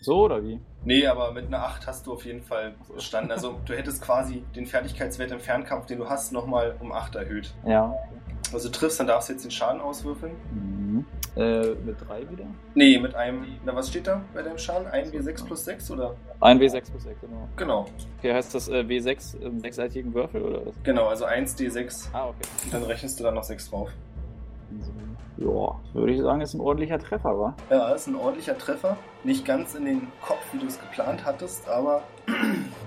So 0.00 0.24
oder 0.24 0.42
wie? 0.44 0.60
Nee, 0.84 1.06
aber 1.06 1.32
mit 1.32 1.46
einer 1.46 1.62
8 1.64 1.86
hast 1.86 2.06
du 2.06 2.12
auf 2.12 2.26
jeden 2.26 2.42
Fall 2.42 2.74
bestanden. 2.94 3.30
Also 3.32 3.58
du 3.64 3.74
hättest 3.74 4.02
quasi 4.02 4.44
den 4.54 4.66
Fertigkeitswert 4.66 5.30
im 5.30 5.40
Fernkampf, 5.40 5.86
den 5.86 5.98
du 5.98 6.08
hast, 6.10 6.32
nochmal 6.32 6.76
um 6.80 6.92
8 6.92 7.14
erhöht. 7.14 7.54
Ja. 7.64 7.94
Also 8.52 8.68
du 8.68 8.76
triffst, 8.78 9.00
dann 9.00 9.06
darfst 9.06 9.28
du 9.30 9.32
jetzt 9.32 9.44
den 9.44 9.50
Schaden 9.50 9.80
auswürfeln. 9.80 10.34
Mhm. 10.52 11.06
Äh, 11.36 11.74
mit 11.84 11.96
3 12.06 12.30
wieder? 12.30 12.44
Nee, 12.74 12.98
mit 12.98 13.14
einem. 13.16 13.44
Na, 13.64 13.74
was 13.74 13.88
steht 13.88 14.06
da 14.06 14.22
bei 14.32 14.42
deinem 14.42 14.58
Schaden? 14.58 14.86
1 14.86 15.12
W6 15.12 15.44
plus 15.44 15.64
6 15.64 15.90
oder? 15.90 16.14
Ein 16.40 16.60
W6 16.60 16.90
plus 16.90 17.02
6, 17.02 17.20
genau. 17.20 17.48
Genau. 17.56 17.86
Okay, 18.18 18.32
heißt 18.32 18.54
das 18.54 18.68
äh, 18.68 18.82
W6 18.82 19.40
im 19.40 19.58
sechsseitigen 19.58 20.14
Würfel 20.14 20.42
oder 20.42 20.66
was? 20.66 20.74
Genau, 20.84 21.06
also 21.06 21.24
1 21.24 21.58
D6. 21.58 22.08
Ah, 22.12 22.28
okay. 22.28 22.36
Und 22.64 22.74
dann 22.74 22.82
rechnest 22.84 23.18
du 23.18 23.24
da 23.24 23.32
noch 23.32 23.42
6 23.42 23.70
drauf. 23.70 23.90
Ja, 25.36 25.80
würde 25.92 26.12
ich 26.12 26.20
sagen, 26.20 26.40
ist 26.40 26.54
ein 26.54 26.60
ordentlicher 26.60 26.98
Treffer, 26.98 27.36
wa? 27.38 27.56
Ja, 27.68 27.92
ist 27.92 28.06
ein 28.06 28.14
ordentlicher 28.14 28.56
Treffer. 28.56 28.96
Nicht 29.24 29.44
ganz 29.44 29.74
in 29.74 29.84
den 29.84 30.08
Kopf, 30.24 30.40
wie 30.52 30.58
du 30.58 30.66
es 30.66 30.78
geplant 30.78 31.24
hattest, 31.24 31.68
aber 31.68 32.02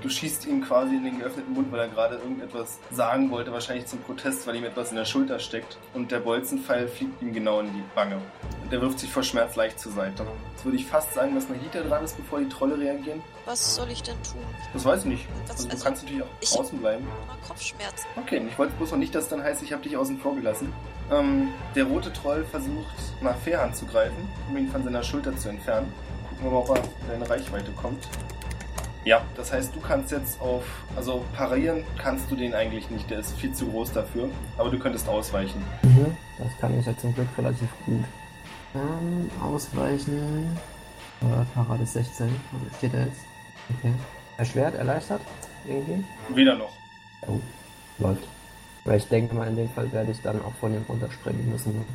du 0.01 0.09
schießt 0.09 0.45
ihm 0.47 0.64
quasi 0.64 0.95
in 0.95 1.03
den 1.03 1.19
geöffneten 1.19 1.53
Mund, 1.53 1.72
weil 1.72 1.81
er 1.81 1.88
gerade 1.89 2.15
irgendetwas 2.15 2.80
sagen 2.91 3.30
wollte, 3.30 3.51
wahrscheinlich 3.51 3.85
zum 3.85 3.99
Protest, 3.99 4.47
weil 4.47 4.55
ihm 4.55 4.64
etwas 4.64 4.89
in 4.89 4.95
der 4.97 5.05
Schulter 5.05 5.39
steckt. 5.39 5.77
Und 5.93 6.11
der 6.11 6.19
Bolzenpfeil 6.19 6.88
fliegt 6.88 7.22
ihm 7.22 7.34
genau 7.34 7.59
in 7.59 7.73
die 7.73 7.84
Wange. 7.95 8.15
Und 8.64 8.73
er 8.73 8.81
wirft 8.81 8.99
sich 8.99 9.11
vor 9.11 9.23
Schmerz 9.23 9.55
leicht 9.55 9.80
zur 9.80 9.91
Seite. 9.91 10.26
Jetzt 10.53 10.65
würde 10.65 10.77
ich 10.77 10.85
fast 10.85 11.14
sagen, 11.14 11.35
dass 11.35 11.49
Nahita 11.49 11.81
dran 11.81 12.03
ist, 12.03 12.18
bevor 12.18 12.39
die 12.39 12.49
Trolle 12.49 12.77
reagieren. 12.80 13.22
Was 13.45 13.76
soll 13.76 13.89
ich 13.91 14.01
denn 14.03 14.15
tun? 14.23 14.41
Das 14.73 14.84
weiß 14.85 15.01
ich 15.01 15.05
nicht. 15.05 15.27
Was- 15.43 15.51
Also 15.51 15.65
du 15.68 15.72
also, 15.73 15.84
kannst 15.85 16.03
natürlich 16.03 16.23
ich- 16.41 16.51
auch 16.53 16.59
außen 16.61 16.80
bleiben. 16.80 17.05
Mal 17.27 17.38
Kopfschmerzen. 17.47 18.07
Okay, 18.18 18.41
ich 18.49 18.57
wollte 18.57 18.73
bloß 18.73 18.91
noch 18.91 18.97
nicht, 18.97 19.14
dass 19.15 19.23
es 19.26 19.30
dann 19.30 19.43
heißt, 19.43 19.61
ich 19.64 19.72
habe 19.72 19.84
dich 19.84 19.95
außen 19.95 20.18
vor 20.19 20.35
gelassen. 20.35 20.73
Ähm, 21.11 21.49
der 21.76 21.85
rote 21.85 22.11
Troll 22.11 22.43
versucht 22.43 22.95
nach 23.22 23.38
Fairhand 23.38 23.76
zu 23.76 23.85
greifen, 23.85 24.27
um 24.49 24.57
ihn 24.57 24.68
von 24.69 24.84
seiner 24.84 25.03
Schulter 25.03 25.35
zu 25.38 25.47
entfernen. 25.49 25.93
Gucken 26.30 26.45
wir 26.45 26.51
mal, 26.51 26.57
ob 26.57 26.69
er 26.69 26.77
in 27.14 27.19
deine 27.22 27.30
Reichweite 27.30 27.72
kommt. 27.72 28.07
Ja, 29.07 29.21
das 29.38 29.53
heißt, 29.53 29.73
du 29.73 29.79
kannst 29.79 30.11
jetzt 30.11 30.41
auf, 30.41 30.65
also 30.97 31.23
parieren 31.34 31.85
kannst 31.97 32.29
du 32.29 32.35
den 32.35 32.53
eigentlich 32.53 32.89
nicht, 32.89 33.09
der 33.09 33.19
ist 33.19 33.39
viel 33.39 33.53
zu 33.53 33.67
groß 33.67 33.93
dafür, 33.93 34.29
aber 34.57 34.69
du 34.69 34.77
könntest 34.77 35.07
ausweichen. 35.07 35.63
Mhm. 35.84 36.17
Das 36.38 36.49
kann 36.59 36.77
ich 36.77 36.85
ja 36.85 36.97
zum 36.97 37.15
Glück 37.15 37.29
relativ 37.38 37.69
gut. 37.85 38.03
Ähm, 38.75 39.31
ausweichen. 39.41 40.57
Äh, 41.21 41.45
Parade 41.55 41.85
16. 41.85 42.27
Wo 42.51 42.75
steht 42.75 42.93
er 42.95 43.05
jetzt? 43.05 43.21
Okay. 43.77 43.93
Erschwert, 44.35 44.75
erleichtert? 44.75 45.21
Irgendwie? 45.65 46.03
Weder 46.27 46.57
noch. 46.57 46.73
Oh, 47.29 47.39
läuft. 47.99 48.27
Weil 48.84 48.97
ich 48.97 49.07
denke 49.07 49.35
mal, 49.35 49.47
in 49.47 49.55
dem 49.55 49.69
Fall 49.69 49.89
werde 49.93 50.11
ich 50.11 50.21
dann 50.21 50.43
auch 50.43 50.53
von 50.59 50.73
ihm 50.73 50.84
runterspringen 50.89 51.49
müssen. 51.49 51.85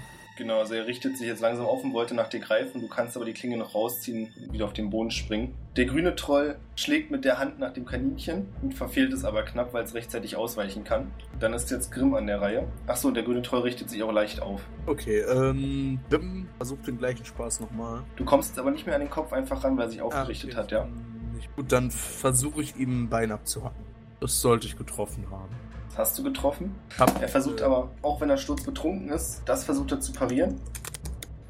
Genau, 0.43 0.59
also 0.59 0.74
er 0.74 0.89
richtet 0.89 1.16
sich 1.16 1.28
jetzt 1.28 1.40
langsam 1.40 1.66
auf 1.66 1.85
und 1.85 1.94
wollte 1.94 2.16
nach 2.16 2.27
dir 2.27 2.40
greifen. 2.40 2.81
Du 2.81 2.89
kannst 2.89 3.14
aber 3.14 3.24
die 3.24 3.32
Klinge 3.32 3.56
noch 3.56 3.77
rausziehen 3.77 4.32
und 4.40 4.52
wieder 4.52 4.64
auf 4.64 4.73
den 4.73 4.90
Boden 4.90 5.12
springen. 5.12 5.55
Der 5.77 5.85
grüne 5.85 6.16
Troll 6.16 6.56
schlägt 6.74 7.12
mit 7.12 7.24
der 7.24 7.39
Hand 7.39 7.60
nach 7.60 7.73
dem 7.73 7.85
Kaninchen 7.85 8.48
und 8.60 8.74
verfehlt 8.74 9.12
es 9.12 9.24
aber 9.24 9.44
knapp, 9.44 9.73
weil 9.73 9.85
es 9.85 9.94
rechtzeitig 9.94 10.35
ausweichen 10.35 10.82
kann. 10.82 11.12
Dann 11.39 11.52
ist 11.52 11.70
jetzt 11.70 11.93
Grimm 11.93 12.12
an 12.16 12.27
der 12.27 12.40
Reihe. 12.40 12.66
Achso, 12.89 13.12
der 13.12 13.23
grüne 13.23 13.43
Troll 13.43 13.60
richtet 13.60 13.89
sich 13.89 14.02
auch 14.02 14.10
leicht 14.10 14.43
auf. 14.43 14.62
Okay, 14.86 15.20
ähm, 15.20 16.01
Bim 16.10 16.48
versucht 16.56 16.89
den 16.89 16.98
gleichen 16.98 17.24
Spaß 17.24 17.60
nochmal. 17.60 18.02
Du 18.16 18.24
kommst 18.24 18.48
jetzt 18.48 18.59
aber 18.59 18.73
nicht 18.73 18.85
mehr 18.85 18.97
an 18.97 19.02
den 19.02 19.10
Kopf 19.10 19.32
einfach 19.32 19.62
ran, 19.62 19.77
weil 19.77 19.85
er 19.85 19.90
sich 19.90 20.02
aufgerichtet 20.02 20.56
hat, 20.56 20.73
ja? 20.73 20.89
Gut, 21.55 21.70
dann 21.70 21.93
versuche 21.93 22.62
ich 22.62 22.74
ihm 22.74 23.05
ein 23.05 23.09
Bein 23.09 23.31
abzuhacken. 23.31 23.85
Das 24.19 24.40
sollte 24.40 24.66
ich 24.66 24.77
getroffen 24.77 25.24
haben. 25.31 25.55
Das 25.93 25.98
hast 26.09 26.19
du 26.19 26.23
getroffen. 26.23 26.74
Hab, 26.98 27.20
Er 27.20 27.28
versucht 27.28 27.60
aber, 27.60 27.90
auch 28.01 28.19
wenn 28.23 28.31
er 28.31 28.39
sturzbetrunken 28.39 29.10
ist, 29.10 29.43
das 29.44 29.64
versucht 29.64 29.93
er 29.93 30.01
zu 30.01 30.12
parieren. 30.12 30.59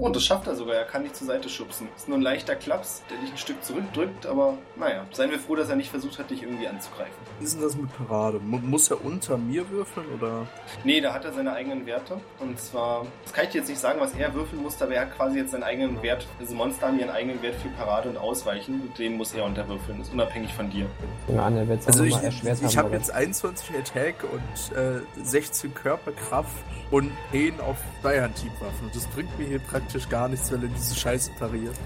Oh, 0.02 0.06
und 0.06 0.16
das 0.16 0.24
schafft 0.24 0.48
er 0.48 0.56
sogar. 0.56 0.74
Er 0.74 0.84
kann 0.84 1.04
dich 1.04 1.12
zur 1.12 1.28
Seite 1.28 1.48
schubsen. 1.48 1.86
Ist 1.96 2.08
nur 2.08 2.18
ein 2.18 2.22
leichter 2.22 2.56
Klaps, 2.56 3.02
der 3.08 3.18
dich 3.18 3.30
ein 3.30 3.38
Stück 3.38 3.62
zurückdrückt, 3.64 4.26
aber 4.26 4.54
naja, 4.74 5.06
seien 5.12 5.30
wir 5.30 5.38
froh, 5.38 5.54
dass 5.54 5.68
er 5.68 5.76
nicht 5.76 5.90
versucht 5.90 6.18
hat, 6.18 6.28
dich 6.28 6.42
irgendwie 6.42 6.66
anzugreifen. 6.66 7.12
Wie 7.38 7.44
ist 7.44 7.54
denn 7.54 7.62
das 7.62 7.76
mit 7.76 7.88
Parade? 7.96 8.40
Mu- 8.40 8.58
Muss 8.58 8.90
er 8.90 9.04
unter 9.04 9.38
mir 9.38 9.68
würfeln 9.70 10.06
oder? 10.18 10.46
Nee, 10.82 11.00
da 11.00 11.14
hat 11.14 11.24
er 11.24 11.32
seine 11.32 11.52
eigenen 11.52 11.86
Werte. 11.86 12.20
Und 12.40 12.58
zwar, 12.60 13.06
das 13.22 13.32
kann 13.32 13.44
ich 13.44 13.50
dir 13.50 13.58
jetzt 13.58 13.68
nicht 13.68 13.78
sagen, 13.78 14.00
was 14.00 14.12
er 14.14 14.34
würfeln 14.34 14.60
musste, 14.60 14.84
aber 14.84 14.94
er 14.94 15.02
hat 15.02 15.14
quasi 15.16 15.38
jetzt 15.38 15.52
seinen 15.52 15.62
eigenen 15.62 16.02
Wert. 16.02 16.26
Also 16.40 16.54
Monster 16.56 16.88
haben 16.88 16.98
ihren 16.98 17.10
eigenen 17.10 17.40
Wert 17.40 17.54
für 17.62 17.68
Parade 17.68 18.08
und 18.08 18.16
Ausweichen. 18.16 18.80
Und 18.80 18.98
den 18.98 19.16
muss 19.16 19.32
er 19.34 19.44
unterwürfeln. 19.44 19.98
Das 19.98 20.08
ist 20.08 20.14
unabhängig 20.14 20.52
von 20.52 20.68
dir. 20.68 20.86
Ja, 21.28 21.44
an, 21.46 21.54
der 21.54 21.68
wird 21.68 21.80
es 21.80 21.86
Also 21.86 22.02
auch 22.02 22.06
ich, 22.06 22.16
ich 22.42 22.76
haben. 22.76 22.86
habe 22.86 22.96
jetzt 22.96 23.12
21 23.12 23.70
Attack 23.76 24.16
und 24.24 24.76
äh, 24.76 25.00
16 25.22 25.72
Körperkraft 25.74 26.56
und 26.90 27.12
10 27.30 27.60
auf 27.60 27.76
Zweihandhiebwaffen. 28.00 28.86
Und 28.86 28.96
das 28.96 29.06
bringt 29.06 29.38
mir 29.38 29.46
hier 29.46 29.60
praktisch 29.60 29.91
gar 30.08 30.28
nichts, 30.28 30.50
weil 30.52 30.62
er 30.62 30.68
diese 30.68 30.94
Scheiße 30.94 31.30
pariert. 31.38 31.76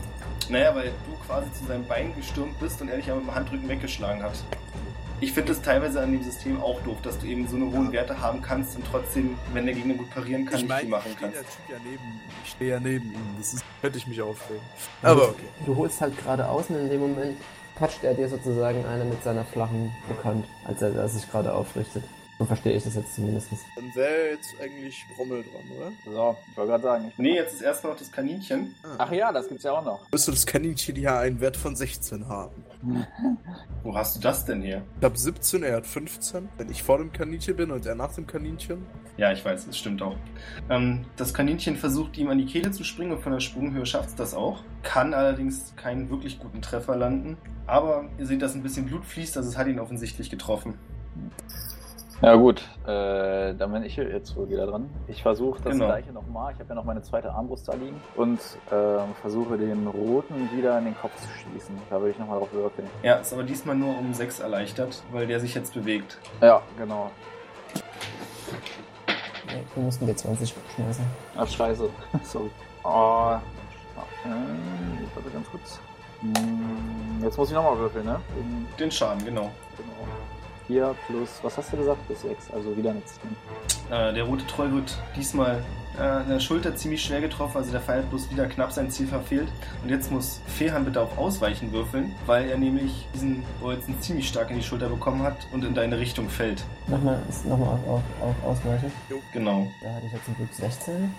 Naja, 0.48 0.74
weil 0.74 0.92
du 1.06 1.16
quasi 1.26 1.52
zu 1.52 1.66
seinem 1.66 1.86
Bein 1.86 2.14
gestürmt 2.14 2.58
bist 2.60 2.80
und 2.80 2.88
er 2.88 2.96
dich 2.96 3.10
aber 3.10 3.20
mit 3.20 3.28
dem 3.28 3.34
Handrücken 3.34 3.68
weggeschlagen 3.68 4.22
hat. 4.22 4.34
Ich 5.18 5.32
finde 5.32 5.52
es 5.52 5.62
teilweise 5.62 6.00
an 6.02 6.12
dem 6.12 6.22
System 6.22 6.60
auch 6.60 6.80
doof, 6.82 6.98
dass 7.02 7.18
du 7.18 7.26
eben 7.26 7.48
so 7.48 7.56
eine 7.56 7.64
hohen 7.66 7.90
Werte 7.90 8.20
haben 8.20 8.42
kannst 8.42 8.76
und 8.76 8.84
trotzdem, 8.90 9.38
wenn 9.54 9.64
der 9.64 9.74
Gegner 9.74 9.94
gut 9.94 10.10
parieren 10.10 10.44
kann, 10.44 10.60
nicht 10.60 10.72
viel 10.72 10.88
machen 10.90 11.10
ich 11.10 11.16
stehe 11.16 11.32
kannst. 11.32 11.36
der 11.36 11.42
Typ 11.42 11.70
ja 11.70 11.76
neben 11.90 12.04
ihm. 12.04 12.20
Ich 12.44 12.50
stehe 12.50 12.70
ja 12.70 12.80
neben 12.80 13.12
ihm. 13.12 13.36
Das 13.38 13.54
ist, 13.54 13.64
könnte 13.80 13.98
ich 13.98 14.06
mich 14.06 14.20
aufregen. 14.20 14.62
Aber 15.02 15.30
okay. 15.30 15.48
Du 15.64 15.74
holst 15.74 16.00
halt 16.02 16.18
gerade 16.18 16.46
aus 16.46 16.68
und 16.68 16.76
in 16.76 16.90
dem 16.90 17.00
Moment 17.00 17.36
toucht 17.78 18.04
er 18.04 18.12
dir 18.12 18.28
sozusagen 18.28 18.84
eine 18.84 19.04
mit 19.04 19.22
seiner 19.24 19.44
flachen 19.44 19.90
Bekannt, 20.06 20.44
als 20.64 20.82
er, 20.82 20.88
als 20.88 20.96
er 20.98 21.08
sich 21.08 21.30
gerade 21.30 21.52
aufrichtet. 21.54 22.04
So 22.38 22.44
verstehe 22.44 22.76
ich 22.76 22.84
das 22.84 22.94
jetzt 22.94 23.14
zumindest. 23.14 23.48
Dann 23.76 23.94
wäre 23.94 24.32
jetzt 24.32 24.54
eigentlich 24.62 25.06
Rommel 25.18 25.42
dran, 25.42 25.78
oder? 25.78 25.92
So, 26.04 26.36
ich 26.50 26.56
wollte 26.56 26.70
gerade 26.70 26.82
sagen. 26.82 27.08
Ich 27.08 27.18
Nee, 27.18 27.34
jetzt 27.34 27.54
ist 27.54 27.62
erstmal 27.62 27.92
noch 27.94 27.98
das 27.98 28.12
Kaninchen. 28.12 28.74
Ach 28.98 29.10
ja, 29.10 29.32
das 29.32 29.48
gibt's 29.48 29.64
ja 29.64 29.72
auch 29.72 29.84
noch. 29.84 30.10
Müsste 30.12 30.32
das 30.32 30.44
Kaninchen 30.44 30.96
ja 30.96 31.18
einen 31.18 31.40
Wert 31.40 31.56
von 31.56 31.74
16 31.74 32.28
haben. 32.28 32.62
Wo 33.82 33.94
hast 33.94 34.16
du 34.16 34.20
das 34.20 34.44
denn 34.44 34.60
her? 34.60 34.82
Ich 34.98 35.04
habe 35.04 35.16
17, 35.16 35.62
er 35.62 35.76
hat 35.76 35.86
15. 35.86 36.48
Wenn 36.58 36.70
ich 36.70 36.82
vor 36.82 36.98
dem 36.98 37.10
Kaninchen 37.10 37.56
bin 37.56 37.70
und 37.70 37.86
er 37.86 37.94
nach 37.94 38.14
dem 38.14 38.26
Kaninchen. 38.26 38.84
Ja, 39.16 39.32
ich 39.32 39.42
weiß, 39.42 39.66
das 39.66 39.78
stimmt 39.78 40.02
auch. 40.02 40.16
Ähm, 40.68 41.06
das 41.16 41.32
Kaninchen 41.32 41.76
versucht 41.76 42.18
ihm 42.18 42.28
an 42.28 42.36
die 42.36 42.44
Kehle 42.46 42.70
zu 42.70 42.84
springen 42.84 43.12
und 43.12 43.22
von 43.22 43.32
der 43.32 43.40
Sprunghöhe 43.40 43.86
schafft 43.86 44.10
es 44.10 44.14
das 44.14 44.34
auch. 44.34 44.62
Kann 44.82 45.14
allerdings 45.14 45.74
keinen 45.76 46.10
wirklich 46.10 46.38
guten 46.38 46.60
Treffer 46.60 46.96
landen. 46.96 47.38
Aber 47.66 48.10
ihr 48.18 48.26
seht, 48.26 48.42
dass 48.42 48.54
ein 48.54 48.62
bisschen 48.62 48.84
Blut 48.84 49.06
fließt, 49.06 49.38
also 49.38 49.48
es 49.48 49.56
hat 49.56 49.66
ihn 49.68 49.80
offensichtlich 49.80 50.28
getroffen. 50.28 50.74
Ja 52.22 52.34
gut, 52.34 52.62
äh, 52.86 53.54
dann 53.54 53.72
bin 53.72 53.82
ich 53.84 53.94
jetzt 53.96 54.34
wohl 54.36 54.48
wieder 54.48 54.66
dran. 54.66 54.88
Ich 55.06 55.22
versuche 55.22 55.60
das 55.62 55.72
Genau. 55.72 55.86
gleiche 55.86 56.12
nochmal. 56.12 56.52
Ich 56.54 56.58
habe 56.58 56.70
ja 56.70 56.74
noch 56.74 56.84
meine 56.84 57.02
zweite 57.02 57.30
Armbrust 57.30 57.68
da 57.68 57.74
liegen 57.74 58.00
und 58.16 58.40
ähm, 58.72 59.14
versuche 59.20 59.58
den 59.58 59.86
roten 59.86 60.50
wieder 60.56 60.78
in 60.78 60.86
den 60.86 60.96
Kopf 60.98 61.12
zu 61.20 61.28
schießen. 61.28 61.76
Da 61.90 61.96
würde 62.00 62.12
ich 62.12 62.18
nochmal 62.18 62.38
drauf 62.38 62.48
würfeln. 62.52 62.88
Ja, 63.02 63.16
ist 63.16 63.32
aber 63.34 63.42
diesmal 63.42 63.76
nur 63.76 63.98
um 63.98 64.14
6 64.14 64.40
erleichtert, 64.40 65.02
weil 65.12 65.26
der 65.26 65.40
sich 65.40 65.54
jetzt 65.54 65.74
bewegt. 65.74 66.18
Ja, 66.40 66.62
genau. 66.78 67.10
Ja, 69.48 69.54
Du 69.74 69.80
musst 69.82 70.00
einen 70.02 70.10
D20 70.14 70.54
schmeißen. 70.74 71.04
Ach 71.36 71.46
scheiße. 71.48 71.88
Sorry. 72.24 72.50
Oh. 72.82 73.34
Äh, 74.24 74.28
warte 75.14 75.30
ganz 75.30 75.50
kurz. 75.50 75.80
Hm, 76.22 77.22
Jetzt 77.22 77.36
muss 77.36 77.48
ich 77.50 77.54
nochmal 77.54 77.78
würfeln, 77.78 78.06
ne? 78.06 78.18
Wegen- 78.34 78.66
Den 78.78 78.90
Schaden, 78.90 79.22
genau. 79.24 79.50
Genau. 79.76 79.90
4 80.66 80.94
plus, 81.06 81.28
was 81.42 81.56
hast 81.56 81.72
du 81.72 81.76
gesagt? 81.76 82.04
Plus 82.06 82.22
6, 82.22 82.50
also 82.52 82.76
wieder 82.76 82.90
eine 82.90 83.02
10. 83.04 83.20
Äh, 83.90 84.14
der 84.14 84.24
rote 84.24 84.46
Troll 84.46 84.72
wird 84.72 84.98
diesmal 85.16 85.62
äh, 85.98 86.22
in 86.22 86.28
der 86.28 86.40
Schulter 86.40 86.74
ziemlich 86.76 87.02
schwer 87.02 87.20
getroffen, 87.20 87.56
also 87.58 87.70
der 87.70 87.80
Pfeil 87.80 87.98
hat 87.98 88.10
bloß 88.10 88.30
wieder 88.30 88.46
knapp 88.46 88.72
sein 88.72 88.90
Ziel 88.90 89.06
verfehlt. 89.06 89.48
Und 89.82 89.90
jetzt 89.90 90.10
muss 90.10 90.40
Fehan 90.46 90.84
bitte 90.84 91.00
auf 91.00 91.16
Ausweichen 91.16 91.72
würfeln, 91.72 92.14
weil 92.26 92.48
er 92.48 92.58
nämlich 92.58 93.06
diesen 93.14 93.44
Bolzen 93.60 94.00
ziemlich 94.00 94.28
stark 94.28 94.50
in 94.50 94.56
die 94.56 94.62
Schulter 94.62 94.88
bekommen 94.88 95.22
hat 95.22 95.36
und 95.52 95.64
in 95.64 95.74
deine 95.74 95.98
Richtung 95.98 96.28
fällt. 96.28 96.64
Nochmal, 96.86 97.20
nochmal 97.44 97.68
auf, 97.68 97.80
auf, 97.88 98.02
auf 98.20 98.44
Ausweichen. 98.44 98.92
Genau. 99.32 99.70
Da 99.82 99.94
hatte 99.94 100.06
ich 100.06 100.12
jetzt 100.12 100.24
zum 100.24 100.36
Glück 100.36 100.52
16. 100.52 101.14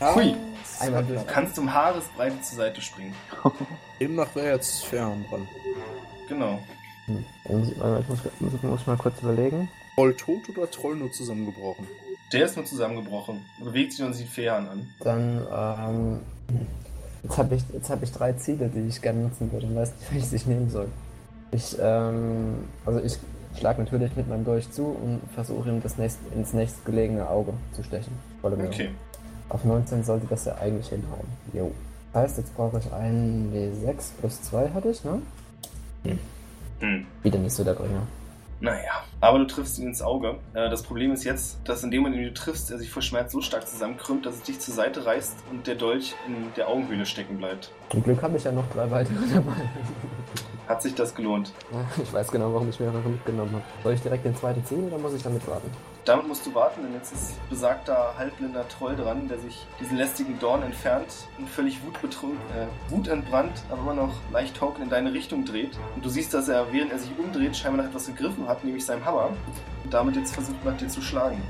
Hui. 0.00 0.36
Einmal 0.80 1.04
Du 1.04 1.24
kannst 1.26 1.58
um 1.58 1.72
Haaresbreite 1.72 2.40
zur 2.40 2.56
Seite 2.56 2.80
springen. 2.80 3.14
Demnach 4.00 4.34
wäre 4.34 4.54
jetzt 4.54 4.84
Fern 4.84 5.24
dran. 5.30 5.46
Genau. 6.28 6.60
Hm. 7.06 7.24
Muss 7.48 7.68
ich, 7.70 7.76
muss, 8.40 8.62
muss, 8.62 8.86
mal 8.86 8.96
kurz 8.96 9.20
überlegen. 9.22 9.68
Troll 9.94 10.14
tot 10.14 10.48
oder 10.48 10.70
Troll 10.70 10.96
nur 10.96 11.10
zusammengebrochen? 11.12 11.86
Der 12.32 12.46
ist 12.46 12.56
nur 12.56 12.64
zusammengebrochen. 12.64 13.44
Bewegt 13.62 13.92
sich 13.92 14.04
und 14.04 14.14
sieht 14.14 14.28
Fehan 14.28 14.68
an. 14.68 14.88
Dann, 15.00 15.46
ähm, 15.52 16.20
jetzt 17.22 17.38
habe 17.38 17.54
ich, 17.56 17.62
jetzt 17.72 17.90
hab 17.90 18.02
ich 18.02 18.12
drei 18.12 18.32
Ziele, 18.34 18.68
die 18.68 18.88
ich 18.88 19.02
gerne 19.02 19.22
nutzen 19.22 19.52
würde 19.52 19.66
und 19.66 19.74
weiß 19.74 19.92
nicht, 19.92 20.12
welches 20.12 20.32
ich 20.32 20.46
nehmen 20.46 20.70
soll. 20.70 20.88
Ich, 21.50 21.76
ähm, 21.80 22.64
also 22.86 23.00
ich 23.00 23.18
schlage 23.58 23.82
natürlich 23.82 24.16
mit 24.16 24.28
meinem 24.28 24.44
Dolch 24.44 24.70
zu 24.70 24.84
und 24.84 25.20
versuche 25.34 25.68
ihm 25.68 25.82
das 25.82 25.98
nächst, 25.98 26.18
ins 26.34 26.54
nächstgelegene 26.54 27.28
Auge 27.28 27.52
zu 27.72 27.82
stechen. 27.82 28.12
Volle. 28.40 28.56
Okay. 28.64 28.90
Auf 29.50 29.64
19 29.64 30.04
sollte 30.04 30.26
das 30.28 30.46
ja 30.46 30.56
eigentlich 30.56 30.88
hinhauen. 30.88 31.26
Jo. 31.52 31.72
Heißt, 32.14 32.38
jetzt 32.38 32.54
brauche 32.56 32.78
ich 32.78 32.92
einen 32.92 33.52
W6 33.52 34.12
plus 34.20 34.42
2 34.42 34.70
hatte 34.70 34.90
ich, 34.90 35.04
ne? 35.04 35.20
Hm. 36.04 36.18
Wieder 37.22 37.38
nicht 37.38 37.54
so 37.54 37.64
der 37.64 37.74
Bringer. 37.74 38.06
Naja, 38.60 39.02
aber 39.20 39.40
du 39.40 39.46
triffst 39.46 39.80
ihn 39.80 39.88
ins 39.88 40.02
Auge. 40.02 40.36
Äh, 40.54 40.70
das 40.70 40.84
Problem 40.84 41.10
ist 41.12 41.24
jetzt, 41.24 41.58
dass 41.64 41.82
in 41.82 41.90
dem 41.90 42.02
Moment, 42.02 42.16
in 42.16 42.26
dem 42.26 42.34
du 42.34 42.40
triffst, 42.40 42.70
er 42.70 42.78
sich 42.78 42.90
vor 42.90 43.02
Schmerz 43.02 43.32
so 43.32 43.40
stark 43.40 43.66
zusammenkrümmt, 43.66 44.24
dass 44.24 44.36
es 44.36 44.42
dich 44.42 44.60
zur 44.60 44.72
Seite 44.72 45.04
reißt 45.04 45.34
und 45.50 45.66
der 45.66 45.74
Dolch 45.74 46.14
in 46.28 46.34
der 46.56 46.68
Augenhöhle 46.68 47.04
stecken 47.04 47.38
bleibt. 47.38 47.72
Zum 47.90 48.04
Glück 48.04 48.22
habe 48.22 48.36
ich 48.36 48.44
ja 48.44 48.52
noch 48.52 48.68
drei 48.72 48.88
weitere 48.88 49.16
dabei. 49.34 49.68
Hat 50.68 50.80
sich 50.80 50.94
das 50.94 51.12
gelohnt? 51.14 51.52
Ich 52.02 52.12
weiß 52.12 52.30
genau, 52.30 52.54
warum 52.54 52.68
ich 52.68 52.78
mehrere 52.78 53.08
mitgenommen 53.08 53.52
habe. 53.52 53.64
Soll 53.82 53.94
ich 53.94 54.00
direkt 54.00 54.24
den 54.24 54.36
zweiten 54.36 54.64
ziehen 54.64 54.86
oder 54.86 54.98
muss 54.98 55.14
ich 55.14 55.22
damit 55.24 55.46
warten? 55.48 55.68
Damit 56.04 56.26
musst 56.26 56.44
du 56.44 56.52
warten, 56.52 56.82
denn 56.82 56.94
jetzt 56.94 57.12
ist 57.12 57.48
besagter 57.48 58.14
halbblinder 58.18 58.66
Troll 58.68 58.96
dran, 58.96 59.28
der 59.28 59.38
sich 59.38 59.64
diesen 59.78 59.96
lästigen 59.96 60.36
Dorn 60.40 60.62
entfernt 60.64 61.06
und 61.38 61.48
völlig 61.48 61.84
wutbetrunken, 61.86 62.40
äh, 62.56 62.66
wutentbrannt, 62.92 63.52
aber 63.70 63.82
immer 63.82 63.94
noch 63.94 64.12
leicht 64.32 64.56
token 64.56 64.82
in 64.82 64.90
deine 64.90 65.12
Richtung 65.12 65.44
dreht. 65.44 65.78
Und 65.94 66.04
du 66.04 66.08
siehst, 66.08 66.34
dass 66.34 66.48
er, 66.48 66.72
während 66.72 66.90
er 66.90 66.98
sich 66.98 67.10
umdreht, 67.16 67.56
scheinbar 67.56 67.82
nach 67.84 67.90
etwas 67.90 68.06
gegriffen 68.06 68.48
hat, 68.48 68.64
nämlich 68.64 68.84
seinem 68.84 69.04
Hammer, 69.04 69.30
und 69.84 69.94
damit 69.94 70.16
jetzt 70.16 70.34
versucht 70.34 70.64
nach 70.64 70.76
dir 70.76 70.88
zu 70.88 71.00
schlagen. 71.02 71.40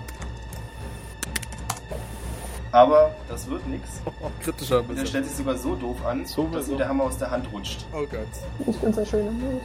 Aber 2.72 3.14
das 3.28 3.48
wird 3.48 3.66
nichts. 3.66 4.00
Oh, 4.22 4.30
kritischer 4.40 4.80
Und 4.80 4.90
er 4.90 4.94
Besser. 4.94 5.06
stellt 5.06 5.26
sich 5.26 5.36
sogar 5.36 5.56
so 5.56 5.74
doof 5.74 6.04
an, 6.06 6.24
So 6.26 6.46
dass 6.48 6.66
so. 6.66 6.72
ihm 6.72 6.78
der 6.78 6.88
Hammer 6.88 7.04
aus 7.04 7.16
der 7.18 7.30
Hand 7.30 7.50
rutscht. 7.52 7.86
Oh 7.92 8.00
Gott. 8.10 8.28
Ich 8.68 8.76
bin 8.78 8.92
so 8.92 9.04
schön 9.04 9.26
am 9.26 9.40
Mut. 9.40 9.62